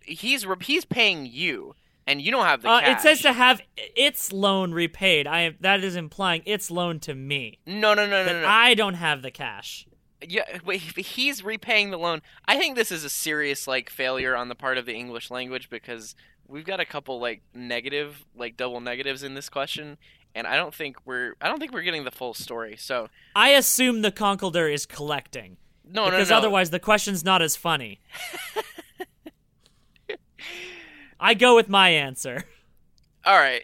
he's 0.01 0.45
he's 0.61 0.86
paying 0.86 1.26
you, 1.26 1.76
and 2.08 2.22
you 2.22 2.32
don't 2.32 2.45
have 2.45 2.62
the 2.62 2.70
Uh, 2.70 2.82
cash. 2.82 2.97
it 2.97 3.02
says 3.02 3.22
to 3.22 3.34
have 3.34 3.62
its 3.78 4.32
loan 4.34 4.72
repaid. 4.74 5.28
I 5.28 5.56
that 5.62 5.84
is 5.84 5.95
implying 5.95 6.41
its 6.45 6.70
loan 6.72 6.99
to 7.02 7.16
me. 7.16 7.60
no, 7.66 7.93
no, 7.93 8.06
no, 8.08 8.26
no, 8.26 8.34
no. 8.34 8.41
no. 8.41 8.47
I 8.47 8.74
don't 8.74 8.95
have 8.95 9.22
the 9.22 9.32
cash. 9.32 9.86
yeah, 10.28 10.60
wait, 10.66 10.82
he's 10.82 11.43
repaying 11.43 11.89
the 11.91 11.97
loan. 11.97 12.22
I 12.45 12.58
think 12.58 12.76
this 12.76 12.91
is 12.91 13.04
a 13.04 13.10
serious 13.10 13.68
like 13.68 13.89
failure 13.89 14.36
on 14.36 14.49
the 14.49 14.56
part 14.56 14.78
of 14.78 14.86
the 14.86 14.93
English 14.93 15.32
language 15.32 15.70
because 15.70 16.16
we've 16.47 16.66
got 16.66 16.80
a 16.80 16.86
couple 16.86 17.20
like 17.20 17.41
negative, 17.54 18.26
like 18.36 18.56
double 18.58 18.82
negatives 18.82 19.24
in 19.24 19.34
this 19.34 19.49
question, 19.49 19.97
and 20.36 20.45
I 20.47 20.56
don't 20.58 20.74
think 20.76 20.97
we're 21.06 21.34
I 21.41 21.47
don't 21.47 21.60
think 21.60 21.72
we're 21.74 21.82
getting 21.82 22.04
the 22.04 22.12
full 22.12 22.34
story. 22.34 22.76
So 22.78 23.10
I 23.36 23.49
assume 23.49 24.02
the 24.02 24.12
Conkeldurr 24.12 24.72
is 24.74 24.86
collecting. 24.86 25.58
no, 25.84 26.06
because 26.06 26.30
no, 26.30 26.36
no. 26.36 26.39
otherwise 26.39 26.70
the 26.70 26.80
question's 26.80 27.24
not 27.26 27.41
as 27.41 27.56
funny. 27.56 27.99
I 31.22 31.36
go 31.36 31.55
with 31.55 31.69
my 31.69 31.89
answer. 31.89 32.43
All 33.24 33.38
right. 33.38 33.61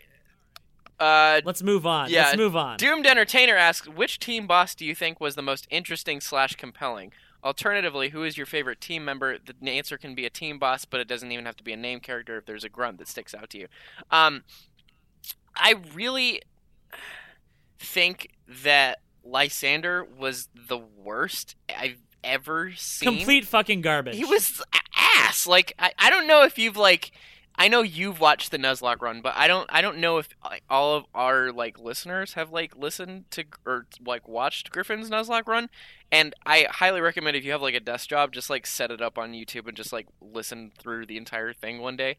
Uh, 0.99 1.41
Let's 1.43 1.61
move 1.63 1.85
on. 1.85 2.09
Yeah, 2.09 2.25
Let's 2.25 2.37
move 2.37 2.55
on. 2.55 2.77
Doomed 2.77 3.05
Entertainer 3.05 3.55
asks, 3.55 3.87
which 3.87 4.19
team 4.19 4.47
boss 4.47 4.73
do 4.75 4.85
you 4.85 4.95
think 4.95 5.19
was 5.19 5.35
the 5.35 5.41
most 5.41 5.67
interesting 5.69 6.21
slash 6.21 6.55
compelling? 6.55 7.11
Alternatively, 7.43 8.09
who 8.09 8.23
is 8.23 8.37
your 8.37 8.45
favorite 8.45 8.81
team 8.81 9.05
member? 9.05 9.37
The 9.37 9.69
answer 9.69 9.97
can 9.97 10.15
be 10.15 10.25
a 10.25 10.29
team 10.29 10.57
boss, 10.59 10.85
but 10.85 10.99
it 10.99 11.07
doesn't 11.07 11.31
even 11.31 11.45
have 11.45 11.55
to 11.57 11.63
be 11.63 11.73
a 11.73 11.77
name 11.77 11.99
character 11.99 12.37
if 12.37 12.45
there's 12.45 12.63
a 12.63 12.69
grunt 12.69 12.97
that 12.99 13.07
sticks 13.07 13.35
out 13.35 13.49
to 13.51 13.59
you. 13.59 13.67
Um, 14.11 14.43
I 15.55 15.75
really 15.93 16.41
think 17.79 18.31
that 18.63 18.99
Lysandre 19.25 20.07
was 20.17 20.49
the 20.55 20.77
worst 20.77 21.55
I've 21.75 21.99
ever 22.23 22.71
seen. 22.75 23.17
Complete 23.17 23.45
fucking 23.45 23.81
garbage. 23.81 24.15
He 24.15 24.25
was 24.25 24.61
ass. 24.95 25.45
Like 25.47 25.73
I, 25.77 25.91
I 25.97 26.09
don't 26.09 26.27
know 26.27 26.43
if 26.43 26.57
you've 26.57 26.77
like 26.77 27.11
I 27.57 27.67
know 27.67 27.81
you've 27.81 28.19
watched 28.19 28.51
the 28.51 28.59
Nuzlocke 28.59 29.01
run, 29.01 29.21
but 29.21 29.33
I 29.35 29.47
don't 29.47 29.67
I 29.71 29.81
don't 29.81 29.97
know 29.97 30.19
if 30.19 30.29
all 30.69 30.95
of 30.95 31.05
our 31.15 31.51
like 31.51 31.79
listeners 31.79 32.33
have 32.33 32.51
like 32.51 32.77
listened 32.77 33.31
to 33.31 33.45
or 33.65 33.87
like 34.05 34.27
watched 34.27 34.71
Griffin's 34.71 35.09
Nuzlocke 35.09 35.47
run. 35.47 35.69
And 36.11 36.35
I 36.45 36.67
highly 36.69 37.01
recommend 37.01 37.35
if 37.35 37.43
you 37.43 37.51
have 37.51 37.61
like 37.61 37.73
a 37.75 37.79
desk 37.79 38.09
job, 38.09 38.31
just 38.31 38.49
like 38.49 38.67
set 38.67 38.91
it 38.91 39.01
up 39.01 39.17
on 39.17 39.33
YouTube 39.33 39.67
and 39.67 39.75
just 39.75 39.91
like 39.91 40.07
listen 40.21 40.71
through 40.77 41.07
the 41.07 41.17
entire 41.17 41.51
thing 41.51 41.79
one 41.81 41.97
day. 41.97 42.17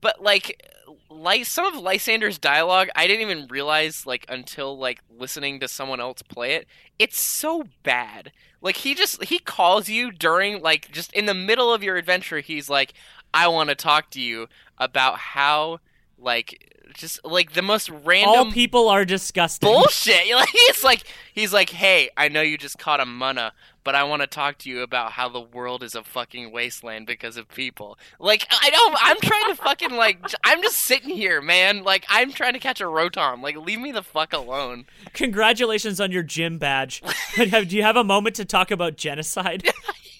But 0.00 0.22
like 0.22 0.62
like 1.08 1.46
some 1.46 1.64
of 1.64 1.82
Lysandre's 1.82 2.38
dialogue, 2.38 2.88
I 2.94 3.06
didn't 3.06 3.22
even 3.22 3.48
realize 3.48 4.06
like 4.06 4.26
until 4.28 4.78
like 4.78 5.00
listening 5.10 5.60
to 5.60 5.68
someone 5.68 6.00
else 6.00 6.22
play 6.22 6.54
it. 6.54 6.66
It's 6.98 7.20
so 7.20 7.64
bad. 7.82 8.32
Like 8.60 8.78
he 8.78 8.94
just 8.94 9.24
he 9.24 9.38
calls 9.38 9.88
you 9.88 10.10
during 10.10 10.60
like 10.62 10.90
just 10.90 11.12
in 11.12 11.26
the 11.26 11.34
middle 11.34 11.72
of 11.72 11.82
your 11.82 11.96
adventure. 11.96 12.40
He's 12.40 12.68
like, 12.68 12.92
"I 13.34 13.48
want 13.48 13.68
to 13.70 13.74
talk 13.74 14.10
to 14.10 14.20
you 14.20 14.48
about 14.78 15.18
how 15.18 15.80
like 16.18 16.64
just 16.94 17.22
like 17.24 17.52
the 17.52 17.62
most 17.62 17.90
random 17.90 18.46
All 18.46 18.52
people 18.52 18.88
are 18.88 19.04
disgusting. 19.04 19.68
bullshit." 19.68 20.22
He's 20.52 20.84
like 20.84 21.02
he's 21.32 21.52
like, 21.52 21.70
"Hey, 21.70 22.10
I 22.16 22.28
know 22.28 22.40
you 22.42 22.58
just 22.58 22.78
caught 22.78 23.00
a 23.00 23.06
munna, 23.06 23.52
but 23.84 23.94
I 23.94 24.04
want 24.04 24.22
to 24.22 24.26
talk 24.26 24.58
to 24.58 24.70
you 24.70 24.82
about 24.82 25.12
how 25.12 25.28
the 25.28 25.40
world 25.40 25.82
is 25.82 25.94
a 25.94 26.02
fucking 26.02 26.50
wasteland 26.50 27.06
because 27.06 27.36
of 27.36 27.48
people." 27.48 27.98
Like 28.18 28.46
I 28.50 28.70
don't 28.70 28.96
I'm 28.98 29.18
trying 29.20 29.54
to 29.54 29.62
fucking 29.62 29.92
like 29.92 30.18
I'm 30.44 30.62
just 30.62 30.78
sitting 30.78 31.10
here, 31.10 31.40
man. 31.40 31.84
Like 31.84 32.04
I'm 32.08 32.32
trying 32.32 32.54
to 32.54 32.58
catch 32.58 32.80
a 32.80 32.84
rotom. 32.84 33.42
Like 33.42 33.56
leave 33.56 33.80
me 33.80 33.92
the 33.92 34.02
fuck 34.02 34.32
alone. 34.32 34.86
Congratulations 35.12 36.00
on 36.00 36.10
your 36.10 36.22
gym 36.22 36.58
badge. 36.58 37.02
Do 37.36 37.76
you 37.76 37.82
have 37.82 37.96
a 37.96 38.04
moment 38.04 38.36
to 38.36 38.44
talk 38.44 38.70
about 38.70 38.96
genocide? 38.96 39.68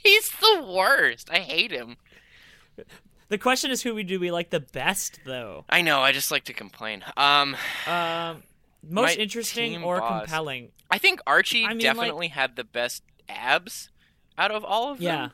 He's 0.02 0.30
the 0.30 0.62
worst. 0.62 1.28
I 1.30 1.38
hate 1.38 1.70
him. 1.70 1.96
The 3.28 3.38
question 3.38 3.70
is 3.70 3.82
who 3.82 3.94
we 3.94 4.02
do 4.02 4.18
we 4.20 4.30
like 4.30 4.50
the 4.50 4.60
best 4.60 5.20
though? 5.24 5.64
I 5.68 5.82
know. 5.82 6.00
I 6.00 6.12
just 6.12 6.30
like 6.30 6.44
to 6.44 6.52
complain. 6.52 7.04
Um, 7.16 7.56
Um 7.86 8.42
most 8.88 9.18
interesting 9.18 9.82
or 9.82 9.98
boss. 10.00 10.22
compelling? 10.22 10.70
I 10.90 10.98
think 10.98 11.20
Archie 11.26 11.64
I 11.64 11.68
mean, 11.74 11.78
like- 11.78 11.96
definitely 11.96 12.28
had 12.28 12.56
the 12.56 12.64
best 12.64 13.02
abs 13.28 13.90
out 14.38 14.50
of 14.50 14.64
all 14.64 14.92
of 14.92 14.98
them. 14.98 15.04
Yeah. 15.04 15.16
them. 15.22 15.30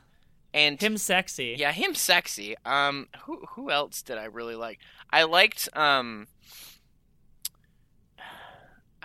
And 0.53 0.81
Him 0.81 0.97
sexy. 0.97 1.55
yeah, 1.57 1.71
him 1.73 1.93
sexy. 1.95 2.55
Um, 2.65 3.07
who 3.25 3.43
who 3.51 3.69
else 3.71 4.01
did 4.01 4.17
I 4.17 4.25
really 4.25 4.55
like? 4.55 4.79
I 5.11 5.23
liked 5.23 5.67
um. 5.73 6.27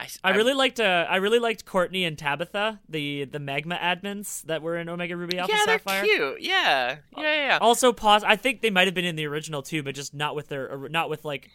I, 0.00 0.30
I 0.30 0.36
really 0.36 0.54
liked 0.54 0.80
uh, 0.80 1.06
I 1.08 1.16
really 1.16 1.38
liked 1.38 1.64
Courtney 1.64 2.04
and 2.04 2.16
Tabitha, 2.16 2.80
the 2.88 3.24
the 3.24 3.38
magma 3.38 3.76
admins 3.76 4.42
that 4.42 4.62
were 4.62 4.76
in 4.76 4.88
Omega 4.88 5.16
Ruby 5.16 5.38
Alpha 5.38 5.52
yeah, 5.52 5.64
they're 5.66 6.02
cute. 6.02 6.40
Yeah, 6.40 6.96
yeah, 7.16 7.22
yeah. 7.22 7.46
yeah. 7.46 7.58
Also, 7.60 7.92
pause. 7.92 8.24
I 8.24 8.36
think 8.36 8.62
they 8.62 8.70
might 8.70 8.86
have 8.86 8.94
been 8.94 9.04
in 9.04 9.16
the 9.16 9.26
original 9.26 9.62
too, 9.62 9.82
but 9.82 9.94
just 9.94 10.14
not 10.14 10.34
with 10.34 10.48
their 10.48 10.88
not 10.88 11.10
with 11.10 11.24
like 11.24 11.50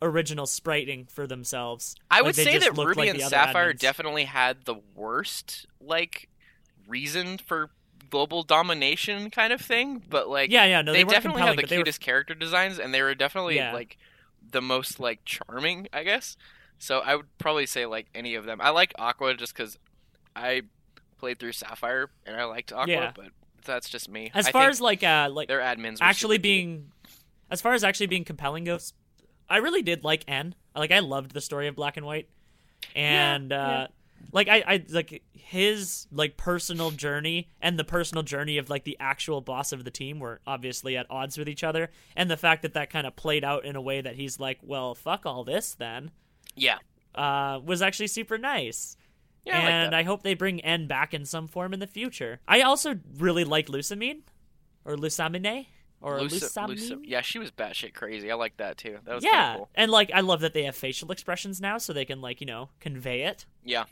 original 0.00 0.46
spriting 0.46 1.06
for 1.06 1.26
themselves. 1.26 1.94
I 2.10 2.16
Like, 2.16 2.24
would 2.24 2.34
say 2.34 2.58
that 2.58 2.76
Ruby 2.76 2.94
like 3.02 3.10
and 3.10 3.20
Sapphire 3.20 3.72
admins. 3.72 3.78
definitely 3.78 4.24
had 4.24 4.64
the 4.64 4.76
worst 4.94 5.66
like 5.80 6.28
reason 6.88 7.38
for 7.38 7.70
global 8.10 8.42
domination 8.42 9.30
kind 9.30 9.52
of 9.52 9.60
thing, 9.60 10.02
but 10.10 10.28
like 10.28 10.50
Yeah, 10.50 10.64
yeah, 10.66 10.82
no, 10.82 10.92
they, 10.92 11.04
they, 11.04 11.10
definitely 11.10 11.42
had 11.42 11.56
the 11.56 11.62
they 11.66 11.76
were 11.78 11.84
cutest 11.84 12.00
character 12.00 12.34
designs, 12.34 12.78
and 12.78 12.92
they 12.92 13.02
were 13.02 13.14
definitely 13.14 13.56
Yeah. 13.56 13.72
like 13.72 13.96
the 14.50 14.60
most 14.60 15.00
like 15.00 15.24
charming, 15.24 15.88
I 15.92 16.02
guess. 16.02 16.36
So 16.82 16.98
I 16.98 17.14
would 17.14 17.26
probably 17.38 17.66
say 17.66 17.86
like 17.86 18.06
any 18.12 18.34
of 18.34 18.44
them. 18.44 18.60
I 18.60 18.70
like 18.70 18.92
Aqua 18.98 19.34
just 19.34 19.54
because 19.54 19.78
I 20.34 20.62
played 21.18 21.38
through 21.38 21.52
Sapphire 21.52 22.10
and 22.26 22.34
I 22.36 22.42
liked 22.44 22.72
Aqua, 22.72 22.92
Yeah. 22.92 23.12
but 23.14 23.26
that's 23.64 23.88
just 23.88 24.08
me. 24.08 24.32
as 24.34 24.48
I 24.48 24.50
far 24.50 24.62
think 24.62 24.70
as 24.72 24.80
like 24.80 25.04
uh 25.04 25.28
like 25.30 25.46
their 25.46 25.60
admins 25.60 25.98
actually 26.00 26.34
super 26.38 26.42
cute. 26.42 26.42
being 26.42 26.92
as 27.52 27.60
far 27.60 27.74
as 27.74 27.84
actually 27.84 28.08
being 28.08 28.24
compelling 28.24 28.64
goes 28.64 28.92
i 29.48 29.58
really 29.58 29.82
did 29.82 30.02
like 30.02 30.24
n 30.26 30.56
like 30.74 30.90
i 30.90 30.98
loved 30.98 31.30
the 31.32 31.40
story 31.40 31.68
of 31.68 31.76
black 31.76 31.96
and 31.96 32.04
white 32.04 32.28
and 32.96 33.50
Yeah, 33.52 33.62
uh 33.62 33.68
yeah. 33.82 33.86
like 34.32 34.48
I, 34.48 34.64
I 34.66 34.84
like 34.90 35.22
his 35.32 36.08
like 36.10 36.36
personal 36.36 36.90
journey 36.90 37.48
and 37.60 37.78
the 37.78 37.84
personal 37.84 38.24
journey 38.24 38.58
of 38.58 38.68
like 38.68 38.82
the 38.82 38.96
actual 38.98 39.40
boss 39.40 39.70
of 39.72 39.84
the 39.84 39.90
team 39.92 40.18
were 40.18 40.40
obviously 40.44 40.96
at 40.96 41.06
odds 41.08 41.38
with 41.38 41.48
each 41.48 41.62
other 41.62 41.90
and 42.16 42.28
the 42.30 42.36
fact 42.36 42.62
that 42.62 42.74
that 42.74 42.90
kind 42.90 43.06
of 43.06 43.14
played 43.14 43.44
out 43.44 43.64
in 43.64 43.76
a 43.76 43.80
way 43.80 44.00
that 44.00 44.16
he's 44.16 44.40
like 44.40 44.58
well 44.62 44.94
fuck 44.96 45.24
all 45.24 45.44
this 45.44 45.74
then 45.74 46.10
yeah, 46.54 46.78
uh 47.14 47.60
was 47.64 47.82
actually 47.82 48.06
super 48.06 48.38
nice 48.38 48.96
yeah, 49.44 49.58
I 49.58 49.62
like 49.64 49.72
and. 49.72 49.94
I 49.96 50.02
hope 50.04 50.22
they 50.22 50.34
bring 50.34 50.60
N 50.60 50.86
back 50.86 51.14
in 51.14 51.24
some 51.24 51.48
form 51.48 51.72
in 51.74 51.80
the 51.80 51.86
future. 51.86 52.40
I 52.46 52.60
also 52.62 52.98
really 53.18 53.44
like 53.44 53.66
Lusamine, 53.66 54.22
or 54.84 54.96
Lusamine, 54.96 55.66
or 56.00 56.18
Lusa- 56.20 56.48
Lusamine. 56.48 56.78
Lusa- 56.78 57.00
yeah, 57.04 57.20
she 57.22 57.38
was 57.38 57.50
batshit 57.50 57.94
crazy. 57.94 58.30
I 58.30 58.34
like 58.34 58.56
that 58.58 58.76
too. 58.76 58.98
That 59.04 59.16
was 59.16 59.24
yeah, 59.24 59.56
cool. 59.56 59.68
and 59.74 59.90
like 59.90 60.10
I 60.14 60.20
love 60.20 60.40
that 60.40 60.54
they 60.54 60.62
have 60.64 60.76
facial 60.76 61.10
expressions 61.10 61.60
now, 61.60 61.78
so 61.78 61.92
they 61.92 62.04
can 62.04 62.20
like 62.20 62.40
you 62.40 62.46
know 62.46 62.70
convey 62.78 63.22
it. 63.22 63.46
Yeah, 63.64 63.84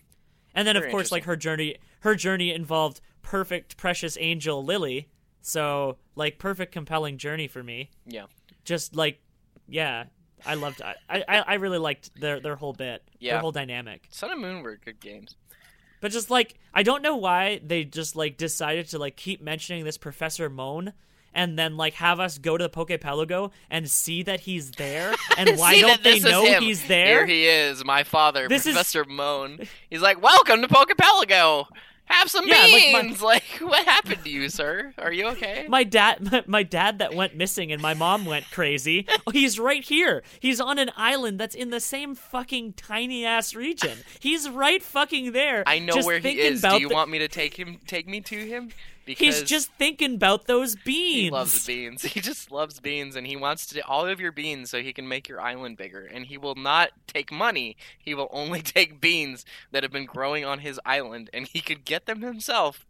And 0.54 0.66
then 0.68 0.76
of 0.76 0.88
course 0.88 1.10
like 1.10 1.24
her 1.24 1.36
journey, 1.36 1.76
her 2.00 2.14
journey 2.14 2.52
involved 2.52 3.00
perfect 3.22 3.76
precious 3.76 4.16
angel 4.20 4.64
Lillie, 4.64 5.08
so 5.40 5.96
like 6.14 6.38
perfect 6.38 6.70
compelling 6.72 7.18
journey 7.18 7.48
for 7.48 7.64
me. 7.64 7.90
yeah, 8.06 8.26
Just 8.64 8.94
like 8.94 9.20
yeah, 9.68 10.04
I 10.46 10.54
loved 10.54 10.82
I 10.82 10.94
I, 11.08 11.24
I 11.46 11.54
really 11.54 11.78
liked 11.78 12.10
their 12.20 12.40
their 12.40 12.56
whole 12.56 12.72
bit, 12.72 13.02
Yeah. 13.18 13.32
their 13.34 13.40
whole 13.40 13.52
dynamic. 13.52 14.06
Sun 14.10 14.30
and 14.32 14.40
Moon 14.40 14.62
were 14.62 14.76
good 14.84 15.00
games. 15.00 15.36
But 16.00 16.12
just 16.12 16.30
like 16.30 16.54
I 16.72 16.82
don't 16.82 17.02
know 17.02 17.16
why 17.16 17.60
they 17.64 17.84
just 17.84 18.16
like 18.16 18.36
decided 18.36 18.88
to 18.88 18.98
like 18.98 19.16
keep 19.16 19.42
mentioning 19.42 19.84
this 19.84 19.98
Professor 19.98 20.48
Mohn 20.48 20.92
and 21.34 21.58
then 21.58 21.76
like 21.76 21.94
have 21.94 22.18
us 22.20 22.38
go 22.38 22.56
to 22.56 22.64
the 22.64 22.70
Pokepelago 22.70 23.52
and 23.70 23.88
see 23.90 24.22
that 24.24 24.40
he's 24.40 24.70
there 24.72 25.14
and 25.38 25.58
why 25.58 25.80
don't 25.80 26.02
they 26.02 26.18
know 26.20 26.44
him. 26.44 26.62
he's 26.62 26.86
there? 26.86 27.24
Here 27.24 27.26
he 27.26 27.46
is, 27.46 27.84
my 27.84 28.02
father, 28.02 28.48
This 28.48 28.66
is- 28.66 28.72
Professor 28.74 29.04
Mohn. 29.04 29.60
He's 29.90 30.00
like, 30.02 30.20
"Welcome 30.22 30.62
to 30.62 30.68
Pokepelago. 30.68 31.66
Have 32.10 32.30
some 32.30 32.46
Yeah, 32.46 32.56
like 32.70 32.92
my- 32.92 33.02
beans." 33.02 33.22
Like, 33.30 33.44
what 33.60 33.84
happened 33.86 34.24
to 34.24 34.30
you, 34.30 34.48
sir? 34.48 34.92
Are 34.98 35.12
you 35.12 35.26
okay? 35.28 35.66
My 35.68 35.84
dad 35.84 36.44
my, 36.48 36.62
dad 36.62 36.98
that 36.98 37.14
went 37.14 37.36
missing 37.36 37.70
and 37.72 37.80
my 37.80 37.94
mom 37.94 38.24
went 38.24 38.50
crazy. 38.50 39.06
Oh, 39.26 39.30
he's 39.30 39.58
right 39.58 39.84
here. 39.84 40.22
He's 40.40 40.60
on 40.60 40.78
an 40.78 40.90
island 40.96 41.38
that's 41.38 41.54
in 41.54 41.70
the 41.70 41.80
same 41.80 42.14
fucking 42.14 42.72
tiny 42.74 43.24
ass 43.24 43.54
region. 43.54 43.98
He's 44.18 44.48
right 44.48 44.82
fucking 44.82 45.32
there. 45.32 45.62
I 45.66 45.78
know 45.78 45.96
where 46.02 46.18
he 46.18 46.40
is. 46.40 46.62
Do 46.62 46.74
you 46.80 46.88
the- 46.88 46.94
want 46.94 47.10
me 47.10 47.18
to 47.20 47.28
take 47.28 47.56
him? 47.56 47.78
Take 47.86 48.08
me 48.08 48.20
to 48.22 48.36
him? 48.36 48.70
Because 49.10 49.40
He's 49.40 49.48
just 49.48 49.72
thinking 49.72 50.14
about 50.14 50.46
those 50.46 50.76
beans. 50.76 51.20
he 51.24 51.30
loves 51.30 51.66
beans. 51.66 52.02
He 52.14 52.20
just 52.20 52.52
loves 52.52 52.78
beans, 52.78 53.16
and 53.16 53.26
he 53.26 53.34
wants 53.34 53.66
to 53.66 53.84
all 53.86 54.06
of 54.06 54.20
your 54.20 54.30
beans 54.30 54.70
so 54.70 54.80
he 54.80 54.92
can 54.92 55.08
make 55.08 55.28
your 55.28 55.40
island 55.40 55.76
bigger. 55.76 56.04
And 56.04 56.26
he 56.26 56.38
will 56.38 56.54
not 56.54 56.90
take 57.08 57.32
money. 57.32 57.76
He 57.98 58.14
will 58.14 58.28
only 58.30 58.62
take 58.76 59.00
beans 59.00 59.44
that 59.72 59.82
have 59.82 59.90
been 59.90 60.06
growing 60.06 60.44
on 60.44 60.60
his 60.60 60.78
island, 60.84 61.28
and 61.32 61.48
he 61.48 61.60
could 61.60 61.84
get 61.84 62.06
them 62.06 62.20
himself. 62.22 62.86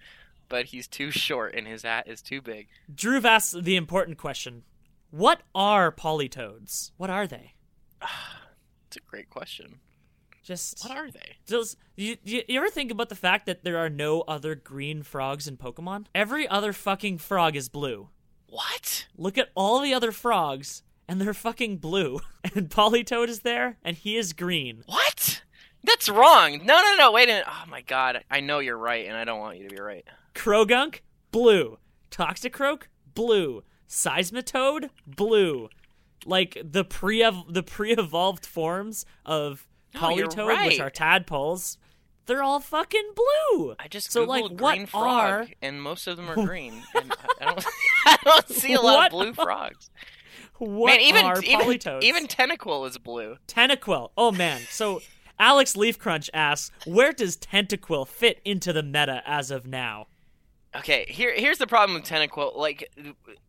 But 0.50 0.66
he's 0.66 0.86
too 0.86 1.10
short, 1.10 1.54
and 1.54 1.66
his 1.66 1.84
hat 1.84 2.06
is 2.06 2.20
too 2.20 2.42
big. 2.42 2.68
Drew 2.94 3.20
asks 3.24 3.52
the 3.52 3.76
important 3.76 4.18
question. 4.18 4.64
What 5.10 5.40
are 5.54 5.90
polytoads? 5.90 6.92
What 6.98 7.08
are 7.10 7.26
they? 7.26 7.54
It's 8.88 8.96
a 8.96 9.00
great 9.08 9.30
question. 9.30 9.78
Just 10.50 10.84
What 10.84 10.98
are 10.98 11.12
they? 11.12 11.36
Does 11.46 11.76
you, 11.94 12.16
you 12.24 12.42
you 12.48 12.58
ever 12.58 12.70
think 12.70 12.90
about 12.90 13.08
the 13.08 13.14
fact 13.14 13.46
that 13.46 13.62
there 13.62 13.78
are 13.78 13.88
no 13.88 14.22
other 14.22 14.56
green 14.56 15.04
frogs 15.04 15.46
in 15.46 15.56
Pokemon? 15.56 16.06
Every 16.12 16.48
other 16.48 16.72
fucking 16.72 17.18
frog 17.18 17.54
is 17.54 17.68
blue. 17.68 18.08
What? 18.48 19.06
Look 19.16 19.38
at 19.38 19.50
all 19.54 19.78
the 19.78 19.94
other 19.94 20.10
frogs, 20.10 20.82
and 21.06 21.20
they're 21.20 21.34
fucking 21.34 21.76
blue. 21.76 22.18
And 22.52 22.68
Politoed 22.68 23.28
is 23.28 23.42
there, 23.42 23.76
and 23.84 23.96
he 23.96 24.16
is 24.16 24.32
green. 24.32 24.82
What? 24.86 25.44
That's 25.84 26.08
wrong. 26.08 26.62
No, 26.64 26.80
no, 26.80 26.96
no. 26.98 27.12
Wait 27.12 27.28
a 27.28 27.32
minute. 27.32 27.44
Oh 27.46 27.64
my 27.68 27.82
god. 27.82 28.24
I 28.28 28.40
know 28.40 28.58
you're 28.58 28.76
right, 28.76 29.06
and 29.06 29.16
I 29.16 29.22
don't 29.22 29.38
want 29.38 29.58
you 29.58 29.68
to 29.68 29.74
be 29.76 29.80
right. 29.80 30.04
Croagunk, 30.34 31.02
blue. 31.30 31.78
Toxicroak, 32.10 32.88
blue. 33.14 33.62
Seismitoad, 33.88 34.90
blue. 35.06 35.68
Like 36.26 36.58
the 36.64 36.82
pre 36.82 37.22
the 37.48 37.62
pre-evolved 37.62 38.44
forms 38.44 39.06
of 39.24 39.68
No, 40.00 40.10
you're 40.10 40.28
right. 40.28 40.68
which 40.68 40.80
are 40.80 40.90
tadpoles, 40.90 41.78
they're 42.26 42.42
all 42.42 42.60
fucking 42.60 43.12
blue. 43.14 43.74
I 43.78 43.88
just 43.88 44.12
So, 44.12 44.24
googled 44.24 44.28
like, 44.28 44.42
green 44.56 44.80
what 44.82 44.88
frog, 44.88 45.30
are- 45.32 45.48
and 45.62 45.82
most 45.82 46.06
of 46.06 46.16
them 46.16 46.30
are 46.30 46.34
green. 46.46 46.82
and 46.94 47.12
I 47.40 47.44
don't, 47.46 47.66
I 48.06 48.16
don't 48.24 48.48
see 48.48 48.74
a 48.74 48.80
lot 48.80 49.12
What 49.12 49.28
of 49.28 49.34
blue 49.36 49.44
frogs. 49.44 49.90
What 50.58 50.86
Man, 50.90 51.00
even 51.00 51.24
are 51.24 51.42
even 51.42 51.60
Polytoads? 51.66 52.02
even 52.02 52.26
Tentacle 52.26 52.84
is 52.84 52.98
blue. 52.98 53.36
Tentaquil. 53.48 54.10
Oh 54.16 54.30
man. 54.30 54.60
So 54.68 55.00
Alex 55.38 55.72
Leafcrunch 55.74 56.28
asks, 56.34 56.70
where 56.86 57.12
does 57.12 57.36
Tentaquil 57.38 58.06
fit 58.06 58.40
into 58.44 58.72
the 58.72 58.82
meta 58.82 59.22
as 59.24 59.50
of 59.50 59.66
now? 59.66 60.06
Okay, 60.76 61.04
here 61.08 61.32
here's 61.34 61.58
the 61.58 61.66
problem 61.66 61.94
with 61.94 62.04
Tentacle. 62.04 62.52
Like, 62.56 62.92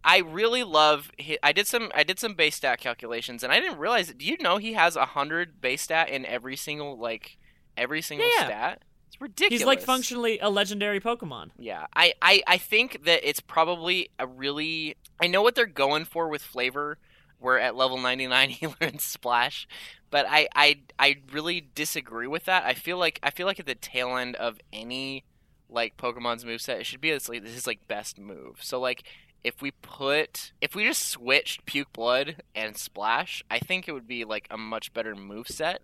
I 0.03 0.19
really 0.19 0.63
love. 0.63 1.11
I 1.43 1.51
did 1.51 1.67
some 1.67 1.91
I 1.93 2.03
did 2.03 2.19
some 2.19 2.34
base 2.34 2.55
stat 2.55 2.80
calculations, 2.80 3.43
and 3.43 3.53
I 3.53 3.59
didn't 3.59 3.78
realize. 3.78 4.11
Do 4.13 4.26
you 4.26 4.38
know 4.39 4.57
he 4.57 4.74
has 4.74 4.95
a 4.95 5.05
hundred 5.05 5.61
base 5.61 5.84
stat 5.84 6.09
in 6.09 6.26
every 6.26 6.55
single 6.55 6.97
like 6.97 7.38
every 7.78 8.01
single 8.01 8.28
Yeah. 8.38 8.45
stat? 8.45 8.82
It's 9.07 9.22
ridiculous. 9.22 9.59
He's 9.61 9.67
like 9.67 9.82
functionally 9.82 10.39
a 10.39 10.49
legendary 10.49 10.99
Pokemon. 10.99 11.51
Yeah, 11.59 11.86
I, 11.95 12.13
I, 12.22 12.41
I 12.47 12.57
think 12.57 13.03
that 13.05 13.28
it's 13.28 13.39
probably 13.41 14.09
a 14.17 14.26
really. 14.26 14.95
I 15.22 15.28
know 15.28 15.41
what 15.43 15.53
they're 15.53 15.65
going 15.67 16.05
for 16.05 16.28
with 16.28 16.41
flavor, 16.41 16.97
where 17.38 17.59
at 17.59 17.76
level 17.76 17.99
99 17.99 18.49
he 18.51 18.67
learns 18.82 19.03
Splash, 19.03 19.67
but 20.09 20.26
I, 20.28 20.47
I, 20.55 20.80
I 20.97 21.17
really 21.32 21.67
disagree 21.76 22.26
with 22.28 22.45
that. 22.45 22.63
I 22.63 22.74
feel 22.74 22.97
like 22.97 23.19
I 23.22 23.30
feel 23.30 23.45
like 23.45 23.59
at 23.59 23.65
the 23.67 23.76
tail 23.76 24.15
end 24.17 24.36
of 24.38 24.57
any 24.74 25.24
like 25.72 25.97
Pokemon's 25.97 26.45
move 26.45 26.61
set, 26.61 26.80
it 26.80 26.86
should 26.86 27.01
be 27.01 27.09
his, 27.09 27.28
like, 27.30 27.43
his 27.45 27.65
like 27.65 27.88
best 27.88 28.19
move. 28.19 28.57
So 28.61 28.80
like 28.80 29.03
if 29.43 29.61
we 29.61 29.72
put 29.72 30.51
if 30.61 30.76
we 30.76 30.84
just 30.84 31.07
switched 31.07 31.65
Puke 31.65 31.91
Blood 31.93 32.43
and 32.53 32.78
Splash, 32.78 33.43
I 33.49 33.57
think 33.59 33.88
it 33.88 33.93
would 33.93 34.07
be 34.07 34.24
like 34.26 34.47
a 34.51 34.57
much 34.57 34.93
better 34.93 35.15
move 35.15 35.47
set. 35.47 35.82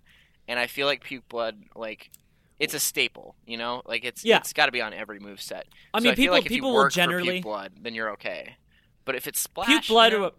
And 0.48 0.60
I 0.60 0.68
feel 0.68 0.86
like 0.88 1.04
Puke 1.04 1.28
Blood 1.30 1.64
like 1.76 2.12
it's 2.60 2.74
a 2.74 2.80
staple, 2.80 3.36
you 3.46 3.58
know? 3.58 3.82
Like 3.86 4.04
it's 4.04 4.24
Yeah. 4.26 4.38
it's 4.38 4.54
got 4.54 4.66
to 4.68 4.72
be 4.72 4.82
on 4.82 4.94
every 4.94 5.20
move 5.20 5.42
set. 5.42 5.68
I 5.94 6.00
So 6.00 6.04
mean, 6.04 6.12
I 6.14 6.16
feel 6.16 6.24
people 6.26 6.36
like 6.36 6.46
people 6.46 6.70
you 6.70 6.76
will 6.76 6.90
generally 6.90 7.32
Puke 7.34 7.44
Blood, 7.44 7.74
then 7.82 7.96
you're 7.96 8.12
okay. 8.12 8.58
But 9.06 9.16
if 9.16 9.28
it's 9.28 9.40
Splash, 9.40 9.68
Puke 9.68 9.90
you 9.90 9.94
Blood. 9.94 10.12
know, 10.14 10.32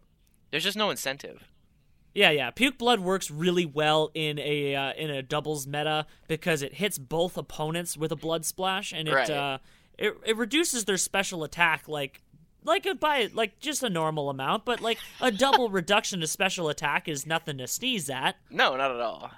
there's 0.50 0.64
just 0.64 0.76
no 0.76 0.90
incentive. 0.90 1.44
Yeah, 2.18 2.30
yeah. 2.30 2.50
Puke 2.50 2.78
Blood 2.78 2.98
works 2.98 3.30
really 3.30 3.64
well 3.64 4.10
in 4.12 4.40
a 4.40 4.74
uh, 4.74 4.92
in 4.94 5.08
a 5.08 5.22
doubles 5.22 5.68
meta 5.68 6.04
because 6.26 6.62
it 6.62 6.74
hits 6.74 6.98
both 6.98 7.36
opponents 7.36 7.96
with 7.96 8.10
a 8.10 8.16
blood 8.16 8.44
splash, 8.44 8.92
and 8.92 9.06
it 9.06 9.14
Right. 9.14 9.30
uh, 9.30 9.58
it 9.96 10.14
it 10.26 10.36
reduces 10.36 10.84
their 10.84 10.96
special 10.96 11.44
attack 11.44 11.86
like 11.86 12.22
like 12.64 12.86
a, 12.86 12.96
by 12.96 13.30
like 13.34 13.60
just 13.60 13.84
a 13.84 13.88
normal 13.88 14.30
amount, 14.30 14.64
but 14.64 14.80
like 14.80 14.98
a 15.20 15.30
double 15.30 15.70
reduction 15.80 16.18
to 16.18 16.26
special 16.26 16.68
attack 16.68 17.06
is 17.06 17.24
nothing 17.24 17.58
to 17.58 17.68
sneeze 17.68 18.10
at. 18.10 18.34
No, 18.50 18.76
not 18.76 18.90
at 18.90 19.00
all. 19.00 19.30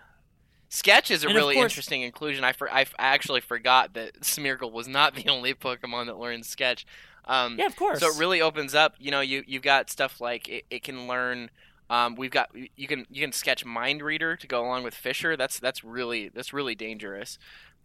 Sketch 0.70 1.10
is 1.10 1.22
a 1.22 1.26
And 1.26 1.36
really 1.36 1.56
course- 1.56 1.72
interesting 1.72 2.00
inclusion. 2.02 2.44
I, 2.44 2.52
for, 2.52 2.72
I, 2.72 2.86
actually 2.98 3.40
forgot 3.42 3.92
that 3.94 4.20
Smeargle 4.20 4.72
was 4.72 4.88
not 4.88 5.14
the 5.16 5.28
only 5.28 5.52
Pokemon 5.52 6.06
that 6.06 6.16
learns 6.18 6.48
Sketch. 6.48 6.86
Um, 7.26 7.58
Yeah, 7.58 7.66
of 7.66 7.76
course. 7.76 7.98
So 8.00 8.06
it 8.08 8.18
really 8.18 8.40
opens 8.40 8.74
up. 8.74 8.94
You 8.98 9.10
know, 9.10 9.20
you 9.20 9.42
you've 9.46 9.62
got 9.62 9.90
stuff 9.90 10.18
like 10.20 10.48
it, 10.48 10.64
it 10.70 10.82
can 10.82 11.06
learn. 11.06 11.50
Um, 11.90 12.14
we've 12.14 12.30
got 12.30 12.48
you 12.76 12.86
can 12.86 13.04
you 13.10 13.20
can 13.20 13.32
sketch 13.32 13.64
Mind 13.64 14.00
Reader 14.00 14.36
to 14.36 14.46
go 14.46 14.62
along 14.64 14.84
with 14.84 14.94
Fissure. 14.94 15.36
That's 15.36 15.58
that's 15.60 15.84
really 15.84 16.28
that's 16.28 16.52
really 16.54 16.74
dangerous. 16.74 17.36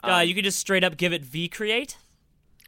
Um, 0.03 0.11
uh, 0.11 0.19
you 0.21 0.33
can 0.35 0.43
just 0.43 0.59
straight 0.59 0.83
up 0.83 0.95
give 0.95 1.11
it 1.11 1.25
V 1.25 1.49
create. 1.49 1.97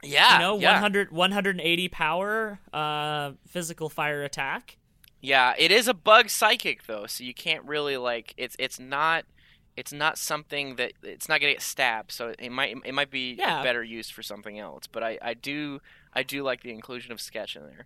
yeah, 0.04 0.34
You 0.34 0.40
know, 0.40 0.58
yeah. 0.60 0.72
100, 0.74 1.12
180 1.12 1.90
power, 1.90 2.60
uh, 2.74 3.32
physical 3.48 3.88
fire 3.90 4.24
attack. 4.24 4.78
Yeah, 5.22 5.54
it 5.58 5.72
is 5.72 5.88
a 5.88 5.94
bug 5.94 6.30
psychic 6.30 6.86
though, 6.88 7.06
so 7.06 7.24
you 7.24 7.34
can't 7.34 7.64
really 7.66 7.98
like 7.98 8.34
it's 8.38 8.56
it's 8.60 8.80
not 8.80 9.26
it's 9.76 9.94
not 9.94 10.18
something 10.18 10.76
that 10.78 10.94
it's 11.04 11.30
not 11.30 11.40
gonna 11.40 11.54
get 11.54 11.62
stabbed, 11.62 12.12
so 12.12 12.34
it 12.40 12.52
might 12.52 12.76
it 12.84 12.94
might 12.94 13.12
be 13.12 13.36
Yeah. 13.38 13.62
better 13.62 13.84
used 13.84 14.12
for 14.12 14.24
something 14.24 14.58
else. 14.58 14.88
But 14.88 15.04
I, 15.04 15.20
I 15.22 15.34
do 15.36 15.82
I 16.14 16.24
do 16.24 16.42
like 16.42 16.62
the 16.64 16.72
inclusion 16.72 17.12
of 17.12 17.22
sketch 17.22 17.56
in 17.56 17.64
there. 17.64 17.86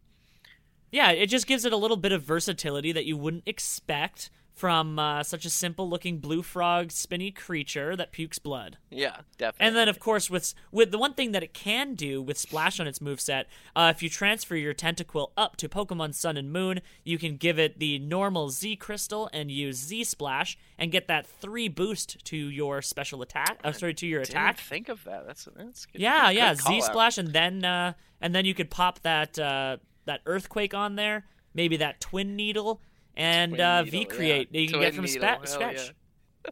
Yeah, 0.92 1.12
it 1.12 1.28
just 1.28 1.48
gives 1.48 1.66
it 1.66 1.74
a 1.74 1.78
little 1.78 1.98
bit 1.98 2.12
of 2.12 2.24
versatility 2.24 2.92
that 2.92 3.06
you 3.06 3.18
wouldn't 3.18 3.44
expect 3.46 4.30
from 4.54 5.00
uh, 5.00 5.24
such 5.24 5.46
a 5.46 5.50
simple 5.50 5.90
looking 5.90 6.20
blue 6.20 6.44
frog 6.44 6.92
spinny 6.92 7.32
creature 7.32 7.96
that 7.96 8.12
pukes 8.12 8.38
blood. 8.38 8.78
Yeah, 8.90 9.22
definitely. 9.38 9.68
And 9.68 9.76
then, 9.76 9.90
of 9.90 10.00
course, 10.00 10.30
with 10.30 10.54
with 10.72 10.92
the 10.92 10.98
one 10.98 11.14
thing 11.14 11.32
that 11.32 11.42
it 11.42 11.54
can 11.54 11.96
do 11.96 12.22
with 12.22 12.38
Splash 12.38 12.80
on 12.80 12.86
its 12.86 13.00
moveset, 13.00 13.46
uh, 13.76 13.92
if 13.96 14.04
you 14.04 14.10
transfer 14.10 14.56
your 14.56 14.74
Tentaquil 14.74 15.32
up 15.36 15.56
to 15.58 15.68
Pokemon 15.70 16.14
Sun 16.14 16.38
and 16.38 16.52
Moon, 16.52 16.82
you 17.04 17.18
can 17.18 17.38
give 17.38 17.58
it 17.58 17.80
the 17.80 17.98
normal 18.00 18.50
Z 18.50 18.76
Crystal 18.76 19.30
and 19.34 19.50
use 19.50 19.78
Z 19.78 20.04
Splash 20.04 20.58
and 20.78 20.92
get 20.92 21.08
that 21.08 21.26
three 21.26 21.68
boost 21.68 22.24
to 22.26 22.38
your 22.38 22.82
special 22.82 23.22
attack. 23.22 23.60
Uh, 23.64 23.72
sorry, 23.72 23.94
to 23.96 24.06
your 24.06 24.22
attack. 24.22 24.60
think 24.60 24.90
of 24.90 25.04
that. 25.06 25.26
That's 25.26 25.48
that's 25.56 25.86
good. 25.88 26.02
Yeah, 26.02 26.28
good 26.28 26.38
yeah, 26.38 26.54
Z 26.56 26.78
out. 26.78 26.84
Splash, 26.84 27.18
and 27.18 27.30
then 27.34 27.66
uh, 27.66 27.94
and 28.20 28.36
then 28.36 28.46
you 28.46 28.54
could 28.54 28.70
pop 28.70 29.00
that 29.00 29.40
uh, 29.40 29.78
that 30.12 30.22
Earthquake 30.26 30.74
on 30.74 30.96
there, 30.96 31.26
maybe 31.54 31.78
that 31.78 32.02
Twin 32.02 32.36
Needle, 32.36 32.82
and 33.16 33.54
Twin 33.54 33.62
uh, 33.62 33.84
V 33.84 34.06
Create 34.06 34.50
yeah. 34.52 34.54
that 34.54 34.62
you 34.62 34.68
can 34.68 34.78
Twin 34.78 34.88
get 34.88 34.96
from 34.96 35.06
needle, 35.06 35.22
Spa- 35.22 35.46
Scratch. 35.46 35.94
yeah. 36.46 36.52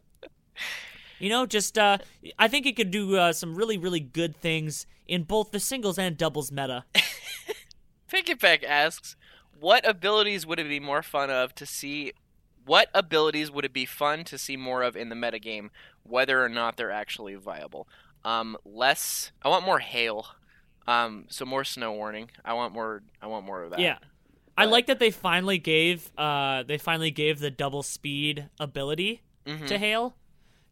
You 1.18 1.28
know, 1.28 1.44
just 1.44 1.76
uh, 1.76 1.98
I 2.38 2.48
think 2.48 2.64
it 2.64 2.76
could 2.76 2.90
do 2.90 3.18
uh, 3.18 3.34
some 3.34 3.54
really, 3.54 3.76
really 3.76 4.00
good 4.00 4.34
things 4.34 4.86
in 5.06 5.24
both 5.24 5.50
the 5.50 5.60
singles 5.60 5.98
and 5.98 6.16
doubles 6.16 6.50
meta. 6.50 6.86
Pinketpeck 8.10 8.64
asks, 8.64 9.16
"What 9.60 9.86
abilities 9.86 10.46
would 10.46 10.58
it 10.58 10.66
be 10.66 10.80
more 10.80 11.02
fun 11.02 11.28
of 11.28 11.54
to 11.56 11.66
see? 11.66 12.14
What 12.64 12.88
abilities 12.94 13.50
would 13.50 13.66
it 13.66 13.74
be 13.74 13.84
fun 13.84 14.24
to 14.24 14.38
see 14.38 14.56
more 14.56 14.82
of 14.82 14.96
in 14.96 15.10
the 15.10 15.14
metagame, 15.14 15.68
whether 16.04 16.42
or 16.42 16.48
not 16.48 16.78
they're 16.78 16.90
actually 16.90 17.34
viable? 17.34 17.86
Um, 18.24 18.56
less. 18.64 19.30
I 19.42 19.50
want 19.50 19.66
more 19.66 19.80
hail. 19.80 20.26
Um, 20.90 21.26
so 21.28 21.44
more 21.44 21.64
snow 21.64 21.92
warning. 21.92 22.30
I 22.44 22.52
want 22.54 22.74
more. 22.74 23.02
I 23.22 23.26
want 23.28 23.46
more 23.46 23.62
of 23.62 23.70
that. 23.70 23.78
Yeah. 23.80 23.98
I 24.58 24.64
like 24.66 24.86
that 24.86 24.98
they 24.98 25.10
finally 25.10 25.58
gave 25.58 26.10
uh, 26.18 26.64
they 26.64 26.76
finally 26.78 27.10
gave 27.10 27.38
the 27.38 27.50
double 27.50 27.82
speed 27.82 28.48
ability 28.58 29.22
Mhm. 29.46 29.66
to 29.68 29.78
hail. 29.78 30.16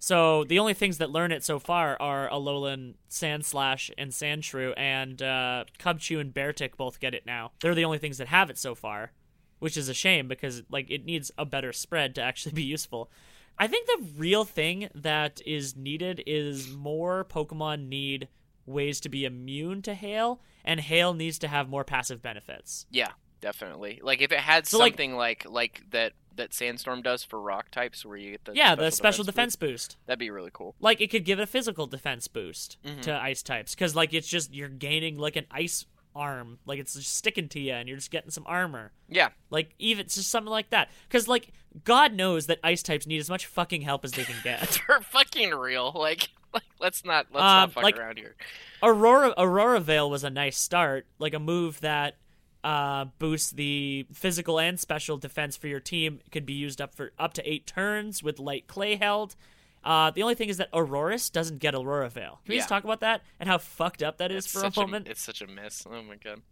So 0.00 0.44
the 0.44 0.58
only 0.58 0.74
things 0.74 0.98
that 0.98 1.10
learn 1.10 1.32
it 1.32 1.42
so 1.42 1.58
far 1.58 1.96
are 2.00 2.28
Alolan, 2.30 2.94
Sandslash, 3.10 3.90
and 3.98 4.12
Sandshrew, 4.12 4.72
and 4.76 5.20
uh, 5.22 5.64
Cubchoo 5.78 6.20
and 6.20 6.32
Beartic 6.32 6.76
both 6.76 7.00
get 7.00 7.14
it 7.14 7.24
now. 7.26 7.50
They're 7.60 7.74
the 7.74 7.84
only 7.84 7.98
things 7.98 8.18
that 8.18 8.28
have 8.28 8.48
it 8.50 8.58
so 8.58 8.74
far, 8.74 9.12
which 9.58 9.76
is 9.76 9.88
a 9.88 9.94
shame 9.94 10.28
because 10.28 10.62
like 10.70 10.90
it 10.90 11.04
needs 11.04 11.30
a 11.38 11.44
better 11.44 11.72
spread 11.72 12.14
to 12.16 12.22
actually 12.22 12.52
be 12.62 12.62
useful. 12.64 13.10
I 13.58 13.66
think 13.66 13.86
the 13.86 14.06
real 14.16 14.44
thing 14.44 14.88
that 14.94 15.40
is 15.46 15.74
needed 15.76 16.22
is 16.26 16.68
more 16.70 17.24
Pokemon 17.24 17.88
need 17.88 18.28
ways 18.68 19.00
to 19.00 19.08
be 19.08 19.24
immune 19.24 19.82
to 19.82 19.94
hail, 19.94 20.40
and 20.64 20.80
hail 20.80 21.14
needs 21.14 21.38
to 21.40 21.48
have 21.48 21.68
more 21.68 21.84
passive 21.84 22.22
benefits. 22.22 22.86
Yeah, 22.90 23.10
definitely. 23.40 24.00
Like 24.02 24.20
if 24.20 24.32
it 24.32 24.40
had 24.40 24.66
So, 24.66 24.78
something 24.78 25.14
like 25.16 25.44
like 25.48 25.82
that 25.90 26.12
that 26.36 26.54
Sandstorm 26.54 27.02
does 27.02 27.24
for 27.24 27.40
rock 27.40 27.70
types, 27.70 28.04
where 28.04 28.16
you 28.16 28.30
get 28.32 28.44
the 28.44 28.54
yeah, 28.54 28.74
the 28.76 28.90
special 28.90 29.24
defense 29.24 29.56
boost. 29.56 29.70
boost, 29.92 29.96
that'd 30.06 30.18
be 30.20 30.30
really 30.30 30.50
cool. 30.52 30.74
Like 30.78 31.00
it 31.00 31.10
could 31.10 31.24
give 31.24 31.40
it 31.40 31.42
a 31.42 31.46
physical 31.46 31.86
defense 31.88 32.28
boost 32.28 32.76
Mhm. 32.84 33.02
to 33.02 33.14
ice 33.14 33.42
types 33.42 33.74
because 33.74 33.96
like 33.96 34.14
it's 34.14 34.28
just 34.28 34.54
you're 34.54 34.68
gaining 34.68 35.16
like 35.18 35.34
an 35.36 35.46
ice 35.50 35.84
arm, 36.14 36.58
like 36.66 36.78
it's 36.78 36.94
just 36.94 37.14
sticking 37.16 37.48
to 37.48 37.60
you, 37.60 37.72
and 37.72 37.88
you're 37.88 37.96
just 37.98 38.10
getting 38.10 38.30
some 38.30 38.44
armor. 38.46 38.92
Yeah, 39.08 39.28
Like 39.50 39.74
even 39.78 40.06
it's 40.06 40.14
just 40.16 40.30
something 40.30 40.50
like 40.50 40.70
that. 40.70 40.90
Because 41.08 41.26
like 41.28 41.52
God 41.84 42.12
knows 42.14 42.46
that 42.46 42.58
ice 42.64 42.82
types 42.82 43.06
need 43.06 43.18
as 43.18 43.28
much 43.30 43.46
fucking 43.46 43.82
help 43.82 44.04
as 44.04 44.12
they 44.12 44.24
can 44.24 44.36
get. 44.44 44.66
for 44.86 45.00
fucking 45.00 45.50
real. 45.50 45.92
Like, 45.94 46.28
like 46.54 46.62
let's 46.80 47.04
not 47.04 47.26
let's 47.32 47.42
Um, 47.42 47.56
not 47.60 47.72
fuck 47.72 47.82
like- 47.84 47.98
around 47.98 48.18
here. 48.18 48.36
Aurora 48.82 49.34
Aurora 49.36 49.80
Veil 49.80 50.08
was 50.10 50.24
a 50.24 50.30
nice 50.30 50.56
start, 50.58 51.06
like 51.18 51.34
a 51.34 51.38
move 51.38 51.80
that 51.80 52.16
uh, 52.64 53.06
boosts 53.18 53.50
the 53.52 54.06
physical 54.12 54.58
and 54.58 54.78
special 54.78 55.16
defense 55.16 55.56
for 55.56 55.68
your 55.68 55.80
team. 55.80 56.20
It 56.26 56.30
could 56.32 56.46
be 56.46 56.52
used 56.54 56.80
up 56.80 56.94
for 56.94 57.12
up 57.18 57.34
to 57.34 57.48
eight 57.50 57.66
turns 57.66 58.22
with 58.22 58.38
light 58.38 58.66
clay 58.66 58.96
held. 58.96 59.34
Uh, 59.84 60.10
the 60.10 60.22
only 60.22 60.34
thing 60.34 60.48
is 60.48 60.56
that 60.56 60.68
Aurorus 60.74 61.30
doesn't 61.30 61.58
get 61.58 61.74
Aurora 61.74 62.10
Veil. 62.10 62.40
Can 62.44 62.52
we 62.52 62.56
just 62.58 62.68
talk 62.68 62.82
about 62.84 63.00
that 63.00 63.22
and 63.38 63.48
how 63.48 63.58
fucked 63.58 64.02
up 64.02 64.18
that 64.18 64.32
is 64.32 64.44
It's 64.44 64.52
for 64.52 64.66
a 64.66 64.72
moment? 64.76 65.06
it's 65.08 65.22
such 65.22 65.40
a 65.40 65.46
miss. 65.46 65.86
Oh 65.88 66.02
my 66.02 66.16
god. 66.16 66.42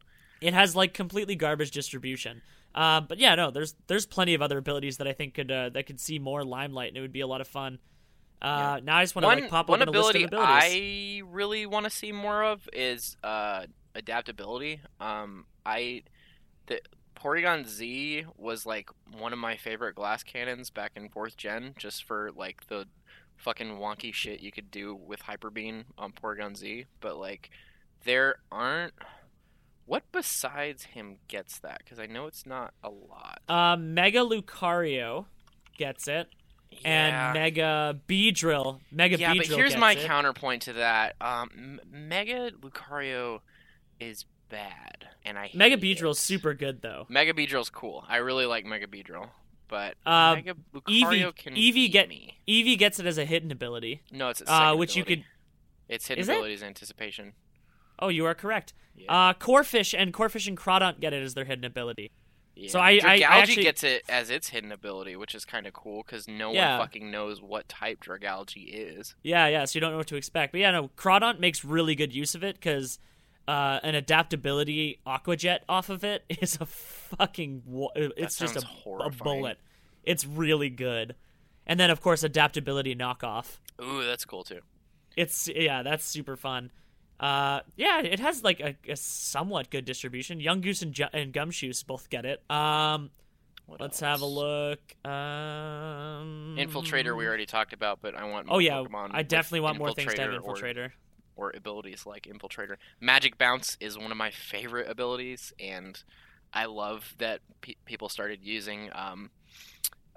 It 0.40 0.54
has 0.54 0.76
like 0.76 0.94
completely 0.94 1.34
garbage 1.34 1.70
distribution. 1.72 2.40
Uh, 2.74 3.00
but 3.00 3.18
yeah, 3.18 3.34
no, 3.34 3.50
there's 3.50 3.74
there's 3.88 4.06
plenty 4.06 4.34
of 4.34 4.42
other 4.42 4.58
abilities 4.58 4.98
that 4.98 5.08
I 5.08 5.12
think 5.12 5.34
could 5.34 5.50
uh, 5.50 5.70
that 5.70 5.86
could 5.86 5.98
see 5.98 6.18
more 6.18 6.44
limelight 6.44 6.88
and 6.88 6.96
it 6.96 7.00
would 7.00 7.12
be 7.12 7.20
a 7.20 7.26
lot 7.26 7.40
of 7.40 7.48
fun. 7.48 7.78
Uh, 8.42 8.80
Now 8.82 8.96
I 8.98 9.02
just 9.02 9.14
want 9.14 9.24
to 9.24 9.28
like 9.42 9.50
pop 9.50 9.68
one 9.68 9.82
open 9.82 9.94
a 9.94 9.98
list 9.98 10.14
of 10.14 10.22
ability 10.22 10.24
abilities. 10.24 10.48
I 10.48 11.22
really 11.26 11.66
want 11.66 11.84
to 11.84 11.90
see 11.90 12.12
more 12.12 12.42
of 12.44 12.68
is 12.72 13.16
uh, 13.24 13.66
adaptability. 13.94 14.80
Um, 15.00 15.46
I 15.64 16.02
the 16.66 16.80
Porygon 17.14 17.66
Z 17.66 18.26
was 18.36 18.66
like 18.66 18.90
one 19.18 19.32
of 19.32 19.38
my 19.38 19.56
favorite 19.56 19.94
glass 19.94 20.22
cannons 20.22 20.70
back 20.70 20.92
in 20.96 21.08
fourth 21.08 21.36
gen, 21.36 21.74
just 21.78 22.04
for 22.04 22.30
like 22.36 22.66
the 22.68 22.86
fucking 23.36 23.78
wonky 23.78 24.12
shit 24.12 24.40
you 24.40 24.52
could 24.52 24.70
do 24.70 24.94
with 24.94 25.22
Hyper 25.22 25.50
Beam 25.50 25.86
on 25.98 26.12
Porygon 26.12 26.56
Z, 26.56 26.86
but 27.00 27.16
like 27.16 27.50
there 28.04 28.36
aren't. 28.52 28.92
What 29.86 30.02
besides 30.10 30.84
him 30.84 31.18
gets 31.28 31.60
that? 31.60 31.78
Because 31.84 32.00
I 32.00 32.06
know 32.06 32.26
it's 32.26 32.44
not 32.44 32.74
a 32.82 32.90
lot. 32.90 33.40
Uh, 33.48 33.76
Mega 33.76 34.18
Lucario 34.18 35.26
gets 35.78 36.08
it, 36.08 36.28
Yeah. 36.70 36.78
and 37.30 37.34
Mega 37.34 37.98
Beedrill. 38.08 38.80
Mega 38.92 39.18
yeah, 39.18 39.32
Beedrill 39.34 39.36
but 39.38 39.46
here's 39.56 39.76
my 39.76 39.92
it. 39.92 40.06
counterpoint 40.06 40.62
to 40.62 40.74
that. 40.74 41.16
Um, 41.20 41.80
Mega 41.90 42.50
Lucario 42.60 43.40
is 44.00 44.24
bad, 44.48 45.08
and 45.24 45.38
I 45.38 45.50
Mega 45.54 45.76
hate 45.76 45.98
Beedrill's 45.98 46.18
it. 46.18 46.22
super 46.22 46.54
good 46.54 46.82
though. 46.82 47.06
Mega 47.08 47.32
Beedrill's 47.32 47.70
cool. 47.70 48.04
I 48.08 48.16
really 48.18 48.46
like 48.46 48.64
Mega 48.64 48.86
Beedrill, 48.86 49.30
but 49.68 49.94
Uh, 50.04 50.34
Mega 50.36 50.54
Lucario 50.74 51.32
Eevee- 51.32 51.36
can 51.36 51.54
Eevee 51.54 51.90
get- 51.90 52.08
me. 52.08 52.38
Eevee 52.46 52.78
gets 52.78 53.00
it 53.00 53.06
as 53.06 53.18
a 53.18 53.24
hidden 53.24 53.50
ability. 53.50 54.02
No, 54.12 54.28
it's 54.28 54.42
Uh, 54.46 54.74
which 54.76 54.96
you 54.96 55.04
could. 55.04 55.24
Its 55.88 56.06
hidden 56.08 56.20
Is 56.20 56.28
it? 56.28 56.32
ability 56.32 56.54
is 56.54 56.62
anticipation. 56.62 57.32
Oh, 57.98 58.08
you 58.08 58.26
are 58.26 58.34
correct. 58.34 58.74
Yeah. 58.94 59.12
Uh, 59.12 59.32
Corphish 59.34 59.94
and 59.98 60.12
Corphish 60.12 60.46
and 60.48 60.56
Crawdaunt 60.56 61.00
get 61.00 61.12
it 61.12 61.22
as 61.22 61.34
their 61.34 61.44
hidden 61.44 61.64
ability. 61.64 62.10
Yeah. 62.58 62.70
so 62.70 62.80
I- 62.80 63.00
I- 63.04 63.14
I 63.16 63.38
actually- 63.40 63.62
gets 63.62 63.84
it 63.84 64.02
as 64.08 64.30
its 64.30 64.48
hidden 64.48 64.72
ability, 64.72 65.14
which 65.14 65.34
is 65.34 65.44
kind 65.44 65.66
of 65.66 65.74
cool 65.74 66.02
because 66.02 66.26
no 66.26 66.52
Yeah. 66.52 66.78
one 66.78 66.86
fucking 66.86 67.10
knows 67.10 67.42
what 67.42 67.68
type 67.68 68.00
Dragalge 68.02 68.54
is. 68.66 69.14
Yeah, 69.22 69.46
yeah. 69.48 69.64
So 69.66 69.76
you 69.76 69.80
don't 69.82 69.90
know 69.92 69.98
what 69.98 70.06
to 70.08 70.16
expect. 70.16 70.52
But 70.52 70.60
yeah, 70.62 70.70
no, 70.70 70.88
Crawdaunt 70.96 71.38
makes 71.38 71.64
really 71.64 71.94
good 71.94 72.14
use 72.14 72.34
of 72.34 72.42
it 72.42 72.56
because 72.56 72.98
uh, 73.46 73.78
an 73.84 73.94
adaptability 73.94 74.98
Aqua 75.06 75.36
Jet 75.36 75.64
off 75.68 75.88
of 75.90 76.02
it 76.02 76.24
is 76.40 76.58
a 76.60 76.66
fucking. 76.66 77.62
wa- 77.66 77.90
It's 77.94 78.38
just 78.38 78.56
a, 78.56 78.66
a 79.04 79.10
bullet. 79.10 79.58
It's 80.02 80.24
really 80.26 80.70
good. 80.70 81.14
And 81.66 81.78
then 81.78 81.90
of 81.90 82.00
course 82.00 82.22
adaptability 82.22 82.94
knockoff. 82.96 83.58
Ooh, 83.82 84.04
that's 84.04 84.24
cool 84.24 84.44
too. 84.44 84.60
It's 85.16 85.48
yeah, 85.48 85.82
that's 85.82 86.04
super 86.04 86.36
fun. 86.36 86.70
Uh, 87.18 87.60
yeah, 87.76 88.00
it 88.02 88.20
has 88.20 88.44
like 88.44 88.60
a, 88.60 88.76
a 88.88 88.96
somewhat 88.96 89.70
good 89.70 89.84
distribution. 89.84 90.38
Yungoos 90.40 90.82
and, 90.82 90.92
Ju- 90.92 91.08
and 91.12 91.32
Gumshoos 91.32 91.86
both 91.86 92.10
get 92.10 92.24
it. 92.26 92.42
Um, 92.50 93.10
What 93.66 93.80
let's 93.80 94.00
have 94.00 94.20
a 94.20 94.26
look. 94.26 94.80
Um, 95.04 96.56
Infiltrator 96.58 97.16
we 97.16 97.26
already 97.26 97.46
talked 97.46 97.72
about, 97.72 98.00
but 98.02 98.14
I 98.14 98.24
want 98.24 98.46
Oh 98.48 98.52
more 98.54 98.62
yeah, 98.62 98.74
Pokemon 98.74 99.10
I 99.12 99.22
definitely 99.22 99.60
want 99.60 99.78
more 99.78 99.92
things 99.92 100.14
to 100.14 100.20
have 100.22 100.30
Infiltrator 100.30 100.90
or- 101.36 101.48
or 101.48 101.52
abilities 101.54 102.06
like 102.06 102.24
Infiltrator. 102.24 102.76
Magic 103.00 103.36
Bounce 103.38 103.76
is 103.80 103.98
one 103.98 104.10
of 104.10 104.16
my 104.16 104.30
favorite 104.30 104.88
abilities, 104.88 105.52
and 105.60 106.02
I 106.52 106.64
love 106.66 107.14
that 107.18 107.40
pe- 107.60 107.74
people 107.84 108.08
started 108.08 108.40
using 108.42 108.90
um, 108.94 109.30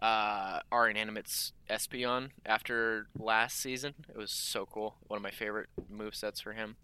uh, 0.02 0.60
our 0.72 0.90
Inanimate's 0.90 1.54
Espeon 1.70 2.30
after 2.46 3.08
last 3.18 3.60
season. 3.60 3.94
It 4.10 4.18
was 4.18 4.32
so 4.32 4.66
cool. 4.66 4.96
One 5.08 5.18
of 5.18 5.24
my 5.24 5.32
favorite 5.32 5.70
move 5.90 6.16
sets 6.16 6.40
for 6.42 6.54
him. 6.54 6.76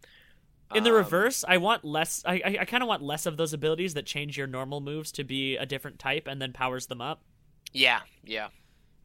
In 0.74 0.84
the 0.84 0.90
Um, 0.90 0.96
reverse, 0.98 1.46
I 1.48 1.58
want 1.58 1.86
less. 1.86 2.24
I 2.26 2.34
I, 2.44 2.58
I 2.62 2.66
kind 2.66 2.82
of 2.84 2.88
want 2.90 3.02
less 3.04 3.26
of 3.26 3.38
those 3.38 3.54
abilities 3.54 3.94
that 3.94 4.06
change 4.06 4.38
your 4.38 4.48
normal 4.48 4.82
moves 4.82 5.12
to 5.14 5.24
be 5.24 5.58
a 5.58 5.66
different 5.66 6.00
type 6.00 6.28
and 6.28 6.42
then 6.42 6.54
powers 6.54 6.88
them 6.88 7.02
up. 7.02 7.22
Yeah, 7.72 8.02
yeah. 8.24 8.48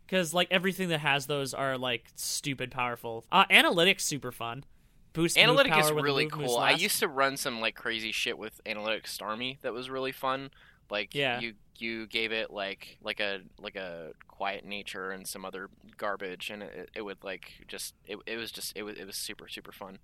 Because 0.06 0.32
like 0.34 0.48
everything 0.50 0.88
that 0.88 1.00
has 1.00 1.26
those 1.26 1.52
are 1.54 1.76
like 1.78 2.06
stupid 2.16 2.70
powerful. 2.70 3.24
Uh, 3.30 3.44
analytics 3.46 4.00
super 4.00 4.32
fun. 4.32 4.64
Boost 5.12 5.36
Analytic 5.36 5.72
power 5.72 5.82
is 5.82 5.90
really 5.92 6.26
cool. 6.28 6.56
I 6.56 6.70
used 6.70 7.00
to 7.00 7.08
run 7.08 7.36
some 7.36 7.61
like 7.61 7.74
crazy 7.74 8.12
shit 8.12 8.38
with 8.38 8.61
Analytic 8.64 9.04
Starmie 9.04 9.61
that 9.62 9.72
was 9.72 9.90
really 9.90 10.12
fun. 10.12 10.50
Like 10.88 11.14
Yeah. 11.14 11.40
you 11.40 11.54
you 11.81 12.07
gave 12.07 12.33
it 12.33 12.51
like 12.51 12.99
like 13.03 13.20
a 13.20 13.41
like 13.59 13.76
a 13.76 14.12
quiet 14.28 14.64
nature 14.64 15.11
and 15.11 15.26
some 15.26 15.45
other 15.45 15.68
garbage 15.97 16.51
and 16.51 16.62
it, 16.62 16.91
it 16.95 17.03
would 17.03 17.22
like 17.22 17.53
just 17.68 17.95
it, 18.07 18.18
it 18.26 18.37
was 18.37 18.51
just 18.51 18.76
it 18.76 18.83
was 18.83 18.99
it 18.99 19.07
was 19.07 19.16
super 19.16 19.49
super 19.49 19.72
fun. 19.72 19.99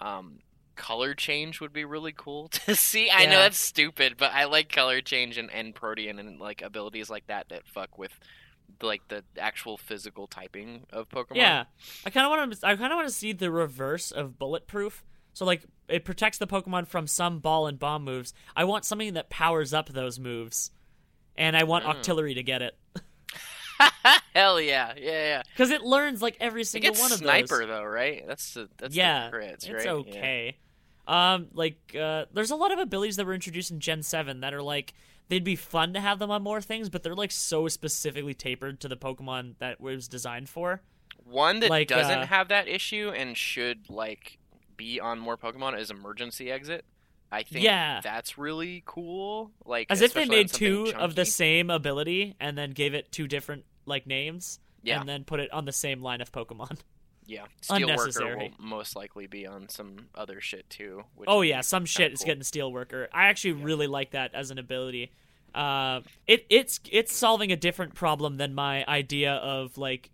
Um 0.00 0.38
color 0.76 1.14
change 1.14 1.60
would 1.60 1.72
be 1.72 1.84
really 1.84 2.12
cool 2.16 2.48
to 2.48 2.74
see. 2.74 3.10
I 3.10 3.26
know 3.26 3.40
that's 3.40 3.58
stupid, 3.58 4.14
but 4.16 4.32
I 4.32 4.44
like 4.44 4.72
color 4.72 5.00
change 5.00 5.36
and, 5.36 5.50
and 5.52 5.74
protean 5.74 6.18
and 6.18 6.40
like 6.40 6.62
abilities 6.62 7.10
like 7.10 7.26
that 7.26 7.48
that 7.50 7.66
fuck 7.66 7.98
with 7.98 8.12
like 8.82 9.02
the 9.08 9.24
actual 9.38 9.76
physical 9.76 10.26
typing 10.26 10.86
of 10.92 11.08
Pokemon. 11.08 11.36
Yeah, 11.36 11.64
I 12.04 12.10
kind 12.10 12.26
of 12.26 12.30
want 12.30 12.60
to. 12.60 12.66
I 12.66 12.76
kind 12.76 12.92
of 12.92 12.96
want 12.96 13.08
to 13.08 13.14
see 13.14 13.32
the 13.32 13.50
reverse 13.50 14.10
of 14.10 14.38
bulletproof. 14.38 15.04
So 15.32 15.44
like 15.44 15.64
it 15.88 16.04
protects 16.04 16.38
the 16.38 16.46
Pokemon 16.46 16.86
from 16.86 17.06
some 17.06 17.40
ball 17.40 17.66
and 17.66 17.78
bomb 17.78 18.04
moves. 18.04 18.32
I 18.56 18.64
want 18.64 18.84
something 18.84 19.14
that 19.14 19.30
powers 19.30 19.72
up 19.74 19.88
those 19.88 20.18
moves, 20.18 20.70
and 21.36 21.56
I 21.56 21.64
want 21.64 21.84
Mm. 21.84 21.94
Octillery 21.96 22.34
to 22.34 22.42
get 22.42 22.62
it 22.62 22.76
Hell 24.34 24.60
yeah. 24.60 24.92
Yeah, 24.96 25.10
yeah. 25.10 25.42
because 25.52 25.70
it 25.70 25.82
learns 25.82 26.20
like 26.22 26.36
every 26.40 26.64
single 26.64 26.92
one 26.94 27.12
of 27.12 27.18
sniper 27.18 27.60
those. 27.60 27.68
though, 27.68 27.84
right? 27.84 28.24
That's 28.26 28.54
the 28.54 28.68
that's 28.76 28.94
yeah, 28.94 29.30
the 29.30 29.36
crits, 29.36 29.66
right? 29.72 29.74
it's 29.76 29.84
Yeah. 29.84 29.92
okay. 29.92 30.56
Um, 31.08 31.48
like 31.54 31.96
uh, 31.98 32.26
there's 32.32 32.50
a 32.50 32.56
lot 32.56 32.72
of 32.72 32.78
abilities 32.78 33.16
that 33.16 33.26
were 33.26 33.34
introduced 33.34 33.70
in 33.70 33.80
Gen 33.80 34.02
Seven 34.02 34.40
that 34.40 34.52
are 34.54 34.62
like 34.62 34.92
they'd 35.28 35.42
be 35.44 35.56
fun 35.56 35.94
to 35.94 36.00
have 36.00 36.18
them 36.18 36.30
on 36.30 36.42
more 36.42 36.60
things, 36.60 36.88
but 36.88 37.02
they're 37.02 37.14
like 37.14 37.30
so 37.32 37.68
specifically 37.68 38.34
tapered 38.34 38.80
to 38.80 38.88
the 38.88 38.96
Pokemon 38.96 39.54
that 39.58 39.80
was 39.80 40.08
designed 40.08 40.48
for. 40.48 40.82
One 41.24 41.60
that 41.60 41.70
Like, 41.70 41.88
doesn't 41.88 42.18
uh, 42.18 42.26
have 42.26 42.48
that 42.48 42.68
issue 42.68 43.12
and 43.16 43.36
should 43.36 43.88
like 43.88 44.38
be 44.76 45.00
on 45.00 45.18
more 45.18 45.36
Pokemon 45.36 45.78
is 45.78 45.90
emergency 45.90 46.50
exit. 46.50 46.84
I 47.32 47.42
think 47.44 47.64
Yeah. 47.64 48.00
that's 48.02 48.36
really 48.38 48.82
cool. 48.86 49.52
Like 49.64 49.86
As 49.90 50.00
if 50.02 50.12
they 50.14 50.24
made 50.24 50.48
two 50.52 50.92
of 50.96 51.14
the 51.14 51.24
same 51.24 51.70
ability 51.70 52.34
and 52.40 52.58
then 52.58 52.70
gave 52.72 52.92
it 52.94 53.12
two 53.12 53.28
different 53.28 53.64
like 53.86 54.06
names, 54.06 54.58
Yeah. 54.82 55.00
and 55.00 55.08
then 55.08 55.24
put 55.24 55.40
it 55.40 55.50
on 55.52 55.64
the 55.64 55.72
same 55.72 56.02
line 56.02 56.20
of 56.20 56.32
Pokemon. 56.32 56.78
Yeah, 57.26 57.44
Steelworker 57.62 58.36
will 58.38 58.50
most 58.58 58.96
likely 58.96 59.26
be 59.28 59.46
on 59.46 59.68
some 59.68 60.08
other 60.14 60.40
shit 60.40 60.68
too. 60.68 61.04
Oh 61.28 61.42
yeah, 61.42 61.60
some 61.60 61.86
shit 61.86 62.12
is 62.12 62.18
cool. 62.20 62.26
getting 62.26 62.42
Steelworker. 62.42 63.06
I 63.12 63.26
actually 63.28 63.58
Yeah. 63.60 63.64
really 63.66 63.86
like 63.86 64.10
that 64.10 64.34
as 64.34 64.50
an 64.50 64.58
ability. 64.58 65.12
Uh, 65.54 66.00
it 66.26 66.46
it's 66.50 66.80
it's 66.90 67.14
solving 67.14 67.52
a 67.52 67.56
different 67.56 67.94
problem 67.94 68.36
than 68.36 68.54
my 68.54 68.84
idea 68.86 69.34
of 69.34 69.78
like 69.78 70.10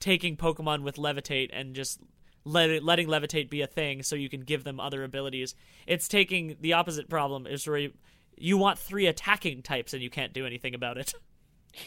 taking 0.00 0.36
Pokemon 0.36 0.82
with 0.82 0.96
Levitate 0.96 1.50
and 1.52 1.74
just 1.74 2.00
let, 2.48 2.82
letting 2.82 3.08
Levitate 3.08 3.50
be 3.50 3.60
a 3.60 3.66
thing 3.66 4.02
so 4.02 4.16
you 4.16 4.28
can 4.28 4.40
give 4.40 4.64
them 4.64 4.80
other 4.80 5.04
abilities. 5.04 5.54
It's 5.86 6.08
taking 6.08 6.56
the 6.60 6.72
opposite 6.72 7.08
problem 7.08 7.46
is 7.46 7.66
where 7.66 7.78
you, 7.78 7.92
you 8.36 8.56
want 8.56 8.78
three 8.78 9.06
attacking 9.06 9.62
types 9.62 9.92
and 9.92 10.02
you 10.02 10.10
can't 10.10 10.32
do 10.32 10.46
anything 10.46 10.74
about 10.74 10.98
it. 10.98 11.14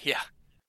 Yeah. 0.04 0.22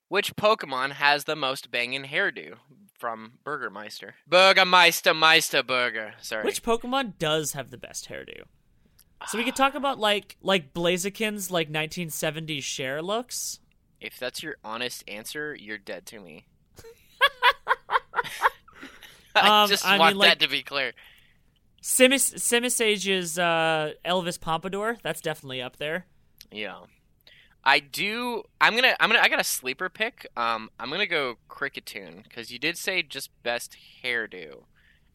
Which 0.09 0.35
Pokemon 0.35 0.93
has 0.93 1.23
the 1.23 1.35
most 1.35 1.71
banging 1.71 2.05
hairdo 2.05 2.55
from 2.97 3.33
Burgermeister? 3.43 4.15
Burgermeister 4.27 5.13
Meister 5.13 5.63
Burger. 5.63 6.15
Sorry. 6.19 6.43
Which 6.43 6.63
Pokemon 6.63 7.13
does 7.19 7.53
have 7.53 7.69
the 7.69 7.77
best 7.77 8.09
hairdo? 8.09 8.43
So 9.27 9.37
we 9.37 9.43
could 9.43 9.55
talk 9.55 9.75
about 9.75 9.99
like 9.99 10.35
like 10.41 10.73
Blaziken's 10.73 11.49
like 11.51 11.71
1970s 11.71 12.63
share 12.63 13.01
looks. 13.01 13.59
If 14.01 14.19
that's 14.19 14.43
your 14.43 14.57
honest 14.63 15.03
answer, 15.07 15.55
you're 15.57 15.77
dead 15.77 16.05
to 16.07 16.19
me. 16.19 16.45
I 19.41 19.63
Um, 19.63 19.69
just 19.69 19.85
I 19.85 19.91
mean, 19.91 19.99
want 19.99 20.17
like- 20.17 20.29
that 20.29 20.39
to 20.45 20.49
be 20.49 20.63
clear. 20.63 20.93
Simis 21.81 22.33
Simisage's 22.35 23.37
uh, 23.37 23.91
Elvis 24.05 24.39
Pompadour, 24.39 24.97
that's 25.03 25.19
definitely 25.21 25.61
up 25.61 25.77
there. 25.77 26.05
Yeah. 26.51 26.81
I 27.65 27.79
do. 27.79 28.43
I'm 28.61 28.75
gonna. 28.75 28.95
I'm 28.99 29.09
gonna. 29.09 29.21
I 29.21 29.29
got 29.29 29.39
a 29.39 29.43
sleeper 29.45 29.89
pick. 29.89 30.27
Um, 30.35 30.69
I'm 30.79 30.89
gonna 30.89 31.05
go 31.07 31.35
Kricketune 31.49 32.23
because 32.23 32.51
you 32.51 32.59
did 32.59 32.77
say 32.77 33.01
just 33.03 33.31
best 33.41 33.77
hairdo. 34.03 34.63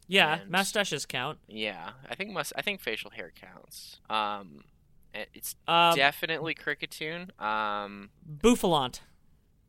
Yeah, 0.06 0.40
And- 0.40 0.50
mustaches 0.50 1.04
count. 1.04 1.38
Yeah, 1.46 1.90
I 2.08 2.14
think 2.14 2.30
must. 2.32 2.54
I 2.56 2.62
think 2.62 2.80
facial 2.80 3.10
hair 3.10 3.32
counts. 3.38 4.00
Um, 4.08 4.64
it's 5.12 5.56
Um, 5.66 5.94
definitely 5.94 6.54
Kricketune. 6.54 7.38
Um, 7.40 8.08
Bouffalant. 8.26 9.00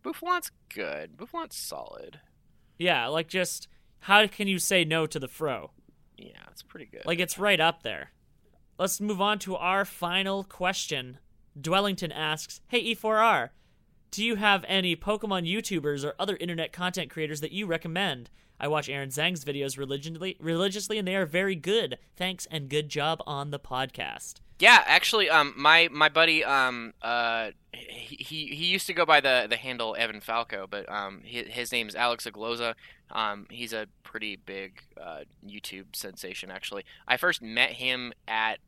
Bouffalant's 0.04 0.52
good. 0.74 1.18
Bouffalant's 1.18 1.58
solid. 1.58 2.22
Yeah, 2.78 3.08
like 3.08 3.28
just 3.28 3.68
how 4.02 4.28
can 4.28 4.48
you 4.48 4.60
say 4.60 4.84
no 4.84 5.06
to 5.08 5.20
the 5.20 5.28
fro? 5.28 5.72
Yeah, 6.18 6.44
it's 6.52 6.64
pretty 6.64 6.86
good. 6.86 7.06
Like 7.06 7.20
it's 7.20 7.38
right 7.38 7.60
up 7.60 7.84
there. 7.84 8.12
Let's 8.78 9.02
move 9.02 9.22
on 9.22 9.40
to 9.40 9.56
our 9.56 9.86
final 9.86 10.44
question. 10.44 11.20
Dwellington 11.60 12.12
asks, 12.14 12.62
"Hey 12.68 12.94
E4R, 12.94 13.50
do 14.12 14.24
you 14.24 14.36
have 14.36 14.66
any 14.68 14.96
Pokemon 14.96 15.48
YouTubers 15.52 16.04
or 16.06 16.16
other 16.18 16.38
internet 16.38 16.72
content 16.72 17.10
creators 17.10 17.42
that 17.42 17.52
you 17.52 17.66
recommend? 17.66 18.30
I 18.60 18.68
watch 18.68 18.90
Aaron 18.90 19.10
Zheng's 19.10 19.46
videos 19.46 19.78
religiously, 19.78 20.38
religiously, 20.40 20.98
and 20.98 21.08
they 21.08 21.16
are 21.16 21.26
very 21.26 21.56
good. 21.56 21.98
Thanks 22.16 22.48
and 22.52 22.70
good 22.70 22.90
job 22.90 23.22
on 23.26 23.52
the 23.52 23.60
podcast." 23.60 24.36
Yeah, 24.60 24.84
actually, 24.86 25.30
um, 25.30 25.54
my 25.56 25.88
my 25.92 26.10
buddy, 26.10 26.44
um, 26.44 26.94
uh, 27.02 27.52
he 27.74 28.48
he 28.48 28.66
used 28.66 28.88
to 28.88 28.94
go 28.94 29.06
by 29.06 29.22
the 29.22 29.48
the 29.50 29.56
handle 29.56 29.96
Evan 29.98 30.20
Falco, 30.20 30.68
but 30.70 30.90
um, 30.92 31.22
his, 31.24 31.48
his 31.48 31.72
name's 31.72 31.96
Alex 31.96 32.26
Ogloza. 32.26 32.74
Um, 33.12 33.48
he's 33.50 33.74
a 33.74 33.88
pretty 34.04 34.36
big 34.36 34.82
uh, 35.02 35.22
YouTube 35.46 35.96
sensation. 35.96 36.52
Actually, 36.52 36.84
I 37.08 37.16
first 37.16 37.42
met 37.42 37.72
him 37.72 38.12
at 38.28 38.60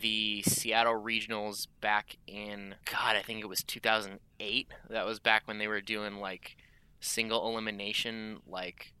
the 0.00 0.42
Seattle 0.42 1.00
Regionals 1.00 1.66
back 1.80 2.16
in 2.26 2.74
God, 2.90 3.16
I 3.16 3.22
think 3.22 3.40
it 3.40 3.48
was 3.48 3.62
2008. 3.62 4.68
That 4.90 5.06
was 5.06 5.18
back 5.18 5.42
when 5.46 5.58
they 5.58 5.68
were 5.68 5.80
doing 5.80 6.18
like 6.18 6.56
single 7.00 7.48
elimination, 7.48 8.40
like 8.46 8.92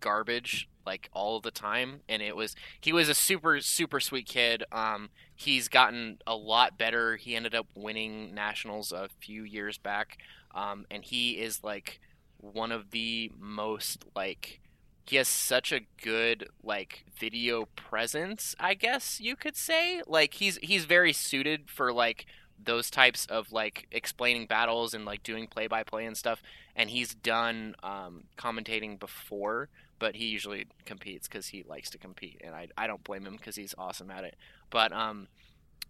garbage 0.00 0.68
like 0.86 1.10
all 1.12 1.40
the 1.40 1.50
time 1.50 2.00
and 2.08 2.22
it 2.22 2.34
was 2.34 2.56
he 2.80 2.92
was 2.92 3.08
a 3.08 3.14
super 3.14 3.60
super 3.60 4.00
sweet 4.00 4.26
kid. 4.26 4.64
Um 4.72 5.10
he's 5.34 5.68
gotten 5.68 6.18
a 6.26 6.34
lot 6.34 6.78
better. 6.78 7.16
He 7.16 7.36
ended 7.36 7.54
up 7.54 7.66
winning 7.74 8.34
nationals 8.34 8.92
a 8.92 9.08
few 9.20 9.42
years 9.44 9.78
back. 9.78 10.18
Um 10.54 10.86
and 10.90 11.04
he 11.04 11.32
is 11.32 11.62
like 11.62 12.00
one 12.38 12.72
of 12.72 12.90
the 12.90 13.30
most 13.38 14.04
like 14.14 14.60
he 15.04 15.16
has 15.16 15.28
such 15.28 15.72
a 15.72 15.80
good 16.02 16.46
like 16.62 17.06
video 17.18 17.64
presence 17.76 18.54
i 18.60 18.74
guess 18.74 19.20
you 19.20 19.36
could 19.36 19.56
say. 19.56 20.02
Like 20.06 20.34
he's 20.34 20.58
he's 20.62 20.84
very 20.84 21.12
suited 21.12 21.70
for 21.70 21.92
like 21.92 22.26
those 22.62 22.90
types 22.90 23.26
of 23.26 23.52
like 23.52 23.86
explaining 23.92 24.46
battles 24.46 24.94
and 24.94 25.04
like 25.04 25.22
doing 25.22 25.46
play 25.46 25.66
by 25.66 25.82
play 25.82 26.04
and 26.04 26.16
stuff 26.16 26.42
and 26.74 26.90
he's 26.90 27.14
done 27.14 27.74
um, 27.82 28.24
commentating 28.36 28.98
before 28.98 29.68
but 29.98 30.16
he 30.16 30.26
usually 30.26 30.66
competes 30.84 31.26
because 31.28 31.48
he 31.48 31.62
likes 31.68 31.90
to 31.90 31.98
compete 31.98 32.40
and 32.44 32.54
I, 32.54 32.68
I 32.76 32.86
don't 32.86 33.02
blame 33.04 33.24
him 33.26 33.36
because 33.36 33.56
he's 33.56 33.74
awesome 33.78 34.10
at 34.10 34.24
it 34.24 34.36
but 34.70 34.92
um 34.92 35.28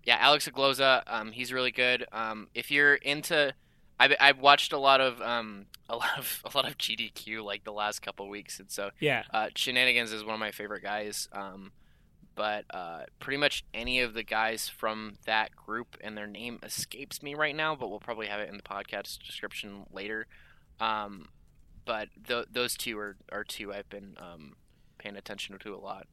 yeah 0.05 0.16
Alex 0.21 0.49
Ogloza 0.49 1.03
um, 1.07 1.33
he's 1.33 1.53
really 1.53 1.73
good 1.73 2.05
um, 2.12 2.49
if 2.55 2.71
you're 2.71 2.95
into 2.95 3.55
I've, 4.01 4.12
I've 4.21 4.39
watched 4.39 4.73
a 4.73 4.79
lot 4.79 5.01
of 5.01 5.21
um 5.21 5.66
a 5.89 5.97
lot 5.97 6.19
of 6.19 6.43
a 6.55 6.57
lot 6.57 6.66
of 6.69 6.79
GDQ 6.79 7.43
like 7.45 7.64
the 7.64 7.73
last 7.73 8.01
couple 8.01 8.29
weeks, 8.29 8.61
and 8.61 8.71
so 8.71 8.91
Yeah. 9.01 9.25
uh, 9.35 9.49
Shenanigans 9.57 10.12
is 10.12 10.23
one 10.25 10.35
of 10.35 10.41
my 10.41 10.53
favorite 10.53 10.83
guys. 10.85 11.29
Um, 11.33 11.73
but 12.39 12.64
uh, 12.70 13.01
pretty 13.18 13.36
much 13.36 13.64
any 13.74 14.01
of 14.01 14.14
the 14.14 14.22
guys 14.22 14.68
from 14.68 15.14
that 15.26 15.57
group, 15.57 15.97
and 16.01 16.16
their 16.16 16.28
name 16.28 16.61
escapes 16.62 17.20
me 17.20 17.34
right 17.34 17.55
now, 17.55 17.74
but 17.74 17.91
we'll 17.91 17.99
probably 17.99 18.28
have 18.28 18.39
it 18.39 18.49
in 18.49 18.57
the 18.57 18.62
podcast 18.62 19.18
description 19.26 19.86
later. 19.93 20.28
Um, 20.78 21.30
but 21.84 22.11
th- 22.28 22.47
those 22.49 22.76
two 22.76 22.97
are, 22.97 23.16
are 23.32 23.43
two 23.43 23.72
I've 23.72 23.91
been 23.91 24.16
um, 24.18 24.55
paying 24.99 25.16
attention 25.16 25.59
to 25.59 25.74
a 25.74 25.78
lot. 25.78 26.07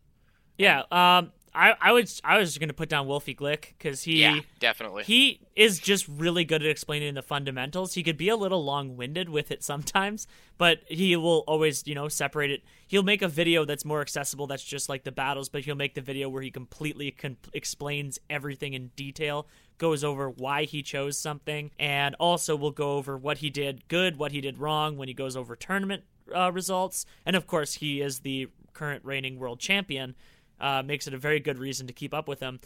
Yeah. 0.57 0.83
Um. 0.91 1.31
I 1.55 1.73
I 1.79 1.91
was 1.93 2.21
I 2.23 2.37
was 2.37 2.57
going 2.57 2.69
to 2.69 2.73
put 2.73 2.89
down 2.89 3.07
Wolfie 3.07 3.33
Glick 3.33 3.73
because 3.77 4.03
he 4.03 4.21
yeah, 4.21 4.41
definitely. 4.59 5.03
he 5.03 5.39
is 5.55 5.79
just 5.79 6.07
really 6.07 6.43
good 6.43 6.61
at 6.61 6.69
explaining 6.69 7.13
the 7.13 7.21
fundamentals. 7.21 7.93
He 7.93 8.03
could 8.03 8.17
be 8.17 8.29
a 8.29 8.35
little 8.35 8.63
long 8.63 8.97
winded 8.97 9.29
with 9.29 9.51
it 9.51 9.63
sometimes, 9.63 10.27
but 10.57 10.81
he 10.87 11.15
will 11.15 11.43
always 11.47 11.87
you 11.87 11.95
know 11.95 12.09
separate 12.09 12.51
it. 12.51 12.63
He'll 12.85 13.03
make 13.03 13.21
a 13.21 13.27
video 13.27 13.65
that's 13.65 13.85
more 13.85 14.01
accessible. 14.01 14.47
That's 14.47 14.63
just 14.63 14.89
like 14.89 15.03
the 15.03 15.11
battles, 15.11 15.49
but 15.49 15.63
he'll 15.63 15.75
make 15.75 15.95
the 15.95 16.01
video 16.01 16.29
where 16.29 16.41
he 16.41 16.51
completely 16.51 17.15
explains 17.53 18.19
everything 18.29 18.73
in 18.73 18.91
detail. 18.95 19.47
Goes 19.77 20.03
over 20.03 20.29
why 20.29 20.65
he 20.65 20.83
chose 20.83 21.17
something, 21.17 21.71
and 21.79 22.15
also 22.15 22.55
will 22.55 22.71
go 22.71 22.97
over 22.97 23.17
what 23.17 23.39
he 23.39 23.49
did 23.49 23.87
good, 23.87 24.17
what 24.17 24.31
he 24.31 24.41
did 24.41 24.57
wrong 24.57 24.97
when 24.97 25.07
he 25.07 25.13
goes 25.13 25.35
over 25.35 25.55
tournament 25.55 26.03
uh, 26.35 26.51
results, 26.51 27.05
and 27.25 27.35
of 27.35 27.47
course 27.47 27.75
he 27.75 28.01
is 28.01 28.19
the 28.19 28.49
current 28.73 29.05
reigning 29.05 29.39
world 29.39 29.57
champion 29.57 30.15
uh, 30.59 30.83
makes 30.85 31.07
it 31.07 31.13
a 31.13 31.17
very 31.17 31.39
good 31.39 31.59
reason 31.59 31.87
to 31.87 31.93
keep 31.93 32.13
up 32.13 32.27
with 32.27 32.39
him. 32.39 32.59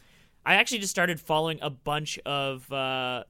I 0.46 0.56
actually 0.56 0.80
just 0.80 0.92
started 0.92 1.20
following 1.20 1.60
a 1.62 1.70
bunch 1.70 2.18
of 2.26 2.72
uh, 2.72 3.24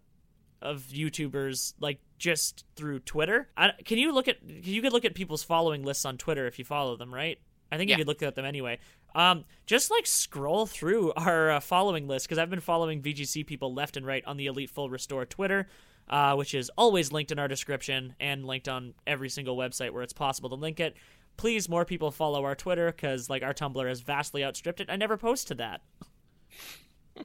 of 0.62 0.84
YouTubers 0.92 1.74
like 1.80 2.00
just 2.18 2.66
through 2.76 3.00
Twitter. 3.00 3.50
I, 3.58 3.72
can 3.86 3.98
you 3.98 4.12
look 4.12 4.28
at 4.28 4.38
you 4.44 4.82
could 4.82 4.94
look 4.94 5.06
at 5.06 5.16
people's 5.16 5.44
following 5.44 5.84
lists 5.84 6.06
on 6.06 6.18
Twitter 6.18 6.46
if 6.48 6.60
you 6.60 6.66
follow 6.66 6.96
them, 6.98 7.14
right? 7.14 7.40
I 7.72 7.78
think 7.78 7.90
Yeah. 7.90 7.96
you 7.98 8.02
could 8.02 8.08
look 8.08 8.24
at 8.24 8.36
them 8.36 8.46
anyway. 8.46 8.80
Um, 9.16 9.46
just 9.66 9.90
like 9.92 10.06
scroll 10.06 10.66
through 10.66 11.14
our 11.18 11.52
uh, 11.52 11.60
following 11.60 12.08
list 12.08 12.28
because 12.28 12.38
I've 12.38 12.50
been 12.50 12.60
following 12.60 13.02
VGC 13.02 13.46
people 13.46 13.74
left 13.74 13.96
and 13.98 14.06
right 14.06 14.24
on 14.26 14.38
the 14.38 14.48
Elite 14.48 14.70
Full 14.70 14.90
Restore 14.90 15.26
Twitter, 15.26 15.68
uh, 16.10 16.36
which 16.36 16.54
is 16.54 16.70
always 16.78 17.12
linked 17.12 17.32
in 17.32 17.40
our 17.40 17.48
description 17.48 18.16
and 18.20 18.46
linked 18.46 18.68
on 18.68 18.94
every 19.08 19.30
single 19.30 19.56
website 19.58 19.92
where 19.92 20.04
it's 20.04 20.14
possible 20.14 20.50
to 20.50 20.56
link 20.56 20.80
it. 20.80 20.96
Please, 21.40 21.70
more 21.70 21.86
people 21.86 22.12
follow 22.12 22.44
our 22.44 22.54
Twitter 22.54 22.92
because 22.92 23.30
like 23.30 23.44
our 23.44 23.54
Tumblr 23.54 23.88
has 23.88 24.02
vastly 24.02 24.44
outstripped 24.44 24.82
it. 24.82 24.90
I 24.90 24.98
never 24.98 25.16
post 25.16 25.48
to 25.48 25.56
that. 25.56 25.82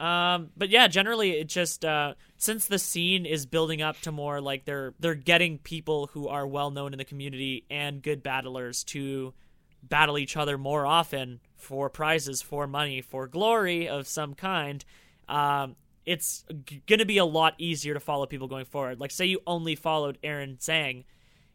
Um, 0.00 0.50
but 0.56 0.68
yeah, 0.68 0.86
generally 0.86 1.32
it 1.32 1.48
just 1.48 1.84
uh, 1.84 2.14
since 2.36 2.68
the 2.68 2.78
scene 2.78 3.26
is 3.26 3.46
building 3.46 3.82
up 3.82 4.00
to 4.02 4.12
more 4.12 4.40
like 4.40 4.64
they're 4.64 4.94
they're 5.00 5.16
getting 5.16 5.58
people 5.58 6.08
who 6.12 6.28
are 6.28 6.46
well 6.46 6.70
known 6.70 6.92
in 6.94 6.98
the 6.98 7.04
community 7.04 7.64
and 7.68 8.00
good 8.00 8.22
battlers 8.22 8.84
to 8.84 9.34
battle 9.82 10.16
each 10.16 10.36
other 10.36 10.56
more 10.56 10.86
often 10.86 11.40
for 11.56 11.90
prizes, 11.90 12.40
for 12.42 12.68
money, 12.68 13.00
for 13.00 13.26
glory 13.26 13.88
of 13.88 14.06
some 14.06 14.34
kind. 14.34 14.84
Um, 15.28 15.74
it's 16.06 16.44
g- 16.64 16.80
going 16.86 17.00
to 17.00 17.04
be 17.04 17.18
a 17.18 17.24
lot 17.24 17.54
easier 17.58 17.94
to 17.94 18.00
follow 18.00 18.26
people 18.26 18.46
going 18.46 18.66
forward. 18.66 19.00
Like, 19.00 19.10
say 19.10 19.26
you 19.26 19.40
only 19.48 19.74
followed 19.74 20.16
Aaron 20.22 20.58
Zheng, 20.60 21.06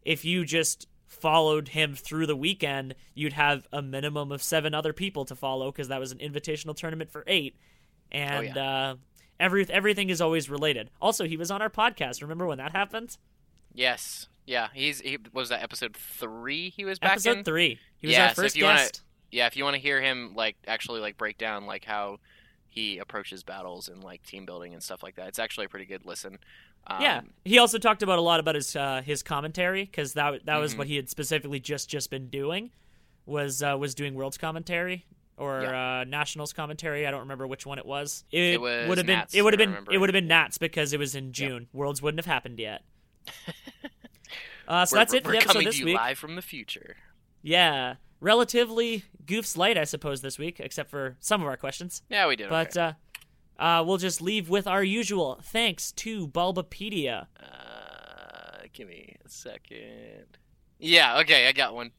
if 0.03 0.25
you 0.25 0.43
just 0.43 0.85
followed 1.13 1.69
him 1.69 1.95
through 1.95 2.27
the 2.27 2.35
weekend, 2.35 2.95
you'd 3.13 3.33
have 3.33 3.67
a 3.71 3.81
minimum 3.81 4.31
of 4.31 4.43
seven 4.43 4.73
other 4.73 4.93
people 4.93 5.25
to 5.25 5.35
follow 5.35 5.71
because 5.71 5.87
that 5.87 5.99
was 5.99 6.11
an 6.11 6.17
invitational 6.19 6.75
tournament 6.75 7.11
for 7.11 7.23
eight, 7.27 7.55
and 8.11 8.57
uh, 8.57 8.95
every 9.39 9.65
everything 9.69 10.09
is 10.09 10.21
always 10.21 10.49
related. 10.49 10.89
Also, 11.01 11.25
he 11.25 11.37
was 11.37 11.51
on 11.51 11.61
our 11.61 11.69
podcast. 11.69 12.21
Remember 12.21 12.45
when 12.45 12.57
that 12.57 12.71
happened? 12.73 13.17
yes, 13.73 14.27
yeah. 14.45 14.67
He's 14.73 14.99
he 15.01 15.17
was 15.33 15.49
that 15.49 15.63
episode 15.63 15.95
three. 15.95 16.69
He 16.69 16.85
was 16.85 16.99
back 16.99 17.13
Episode 17.13 17.37
in. 17.39 17.43
three. 17.43 17.79
He 17.99 18.07
was 18.07 18.15
Yeah, 18.15 18.23
our 18.29 18.35
so 18.35 18.41
if 18.41 18.45
first 18.53 18.61
wanna- 18.61 18.77
guest. 18.77 19.01
yeah, 19.31 19.47
if 19.47 19.55
you 19.57 19.63
want 19.63 19.75
to 19.75 19.81
hear 19.81 20.01
him 20.01 20.33
like 20.35 20.57
actually 20.67 20.99
like 21.01 21.17
break 21.17 21.37
down 21.37 21.65
like 21.65 21.85
how 21.85 22.19
he 22.67 22.97
approaches 22.97 23.43
battles 23.43 23.87
and 23.87 24.03
like 24.03 24.25
team 24.25 24.45
building 24.45 24.73
and 24.73 24.81
stuff 24.83 25.01
like 25.03 25.15
that, 25.15 25.27
it's 25.27 25.39
actually 25.39 25.65
a 25.65 25.69
pretty 25.69 25.85
good 25.85 26.05
listen. 26.05 26.37
Um, 26.85 27.01
yeah, 27.01 27.21
he 27.45 27.57
also 27.59 27.77
talked 27.77 28.03
about 28.03 28.19
a 28.19 28.21
lot 28.21 28.39
about 28.39 28.55
his 28.55 28.75
uh, 28.75 29.01
his 29.05 29.23
commentary 29.23 29.85
because 29.85 30.13
that 30.13 30.45
that 30.45 30.57
was 30.57 30.73
Mhm. 30.73 30.77
what 30.79 30.87
he 30.87 30.95
had 30.97 31.09
specifically 31.09 31.59
just 31.59 31.89
just 31.89 32.09
been 32.09 32.27
doing 32.29 32.71
was 33.25 33.63
uh, 33.63 33.77
was 33.79 33.95
doing 33.95 34.15
world's 34.15 34.37
commentary 34.37 35.05
or 35.37 35.65
uh, 35.73 36.03
nationals 36.03 36.51
commentary. 36.53 37.07
I 37.07 37.11
don't 37.11 37.21
remember 37.21 37.47
which 37.47 37.65
one 37.65 37.77
it 37.79 37.85
was. 37.85 38.25
It, 38.31 38.59
was 38.59 38.89
would 38.89 38.97
have 38.97 39.07
been 39.07 39.23
it 39.33 39.41
would 39.41 39.53
have 39.53 39.57
been 39.57 39.77
it 39.91 39.97
would 39.97 40.09
have 40.09 40.13
been 40.13 40.27
Nats 40.27 40.57
because 40.57 40.91
it 40.93 40.99
was 40.99 41.15
in 41.15 41.31
June. 41.31 41.67
Worlds 41.71 42.01
wouldn't 42.01 42.19
have 42.19 42.31
happened 42.31 42.59
yet. 42.59 42.83
uh, 44.67 44.85
so 44.85 44.95
we're, 44.95 44.99
that's 44.99 45.13
it 45.13 45.23
for 45.23 45.29
we're 45.29 45.33
the 45.33 45.37
episode 45.37 45.53
coming 45.53 45.65
this 45.65 45.75
to 45.75 45.79
you 45.79 45.85
week. 45.85 45.95
live 45.95 46.17
from 46.17 46.35
the 46.35 46.41
future. 46.41 46.97
Yeah, 47.41 47.95
relatively 48.19 49.03
goofs 49.25 49.57
light, 49.57 49.77
I 49.77 49.83
suppose, 49.85 50.21
this 50.21 50.37
week, 50.37 50.59
except 50.59 50.89
for 50.89 51.17
some 51.19 51.41
of 51.41 51.47
our 51.47 51.57
questions. 51.57 52.01
Yeah, 52.09 52.27
we 52.27 52.35
did. 52.35 52.49
But 52.49 52.75
okay. 52.77 52.81
uh, 52.89 52.93
uh, 53.59 53.83
we'll 53.85 53.97
just 53.97 54.21
leave 54.21 54.49
with 54.49 54.67
our 54.67 54.83
usual 54.83 55.39
thanks 55.43 55.91
to 55.93 56.27
Bulbapedia. 56.27 57.27
uh, 57.41 58.65
give 58.73 58.87
me 58.87 59.15
a 59.23 59.29
second. 59.29 60.37
Yeah, 60.79 61.19
okay, 61.19 61.47
I 61.47 61.51
got 61.51 61.73
one. 61.73 61.91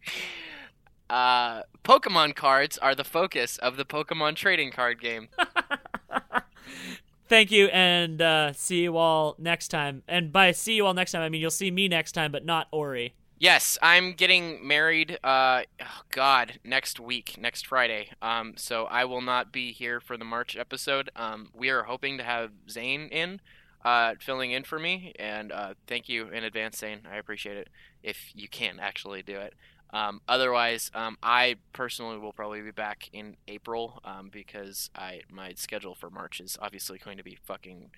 uh, 1.10 1.62
Pokemon 1.84 2.34
cards 2.34 2.78
are 2.78 2.94
the 2.94 3.04
focus 3.04 3.58
of 3.58 3.76
the 3.76 3.84
Pokemon 3.84 4.36
trading 4.36 4.70
card 4.70 5.00
game. 5.00 5.28
Thank 7.28 7.50
you, 7.50 7.66
and 7.68 8.20
uh, 8.20 8.52
see 8.52 8.82
you 8.82 8.96
all 8.96 9.36
next 9.38 9.68
time. 9.68 10.02
And 10.06 10.32
by 10.32 10.52
see 10.52 10.74
you 10.74 10.86
all 10.86 10.94
next 10.94 11.12
time, 11.12 11.22
I 11.22 11.28
mean 11.28 11.40
you'll 11.40 11.50
see 11.50 11.70
me 11.70 11.88
next 11.88 12.12
time, 12.12 12.30
but 12.30 12.44
not 12.44 12.68
Ori. 12.70 13.14
Yes, 13.42 13.76
I'm 13.82 14.12
getting 14.12 14.64
married. 14.64 15.18
Uh, 15.24 15.62
oh 15.80 16.02
God, 16.10 16.60
next 16.62 17.00
week, 17.00 17.34
next 17.36 17.66
Friday. 17.66 18.10
Um, 18.22 18.54
so 18.56 18.84
I 18.84 19.04
will 19.04 19.20
not 19.20 19.50
be 19.50 19.72
here 19.72 19.98
for 19.98 20.16
the 20.16 20.24
March 20.24 20.56
episode. 20.56 21.10
Um, 21.16 21.48
we 21.52 21.68
are 21.68 21.82
hoping 21.82 22.18
to 22.18 22.22
have 22.22 22.52
Zane 22.70 23.08
in, 23.08 23.40
uh, 23.84 24.14
filling 24.20 24.52
in 24.52 24.62
for 24.62 24.78
me, 24.78 25.12
and 25.18 25.50
uh, 25.50 25.74
thank 25.88 26.08
you 26.08 26.28
in 26.28 26.44
advance, 26.44 26.78
Zane. 26.78 27.00
I 27.10 27.16
appreciate 27.16 27.56
it. 27.56 27.68
If 28.00 28.30
you 28.32 28.46
can 28.46 28.78
actually 28.78 29.24
do 29.24 29.40
it. 29.40 29.54
Um, 29.90 30.20
otherwise, 30.28 30.92
um, 30.94 31.18
I 31.20 31.56
personally 31.72 32.18
will 32.18 32.32
probably 32.32 32.60
be 32.60 32.70
back 32.70 33.10
in 33.12 33.36
April 33.48 34.00
um, 34.04 34.30
because 34.32 34.88
I 34.94 35.22
my 35.28 35.54
schedule 35.54 35.96
for 35.96 36.10
March 36.10 36.38
is 36.38 36.56
obviously 36.62 36.98
going 36.98 37.16
to 37.16 37.24
be 37.24 37.36
fucking 37.42 37.90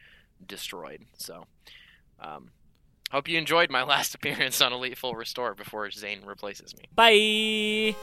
destroyed. 0.46 1.04
So, 1.18 1.44
um, 2.18 2.48
hope 3.10 3.28
you 3.28 3.38
enjoyed 3.38 3.70
my 3.70 3.82
last 3.84 4.14
appearance 4.14 4.60
on 4.60 4.72
Elite 4.72 4.98
Full 4.98 5.14
Restore 5.14 5.54
before 5.54 5.90
Zane 5.90 6.20
replaces 6.24 6.74
me. 6.76 6.84
Bye. 6.94 7.96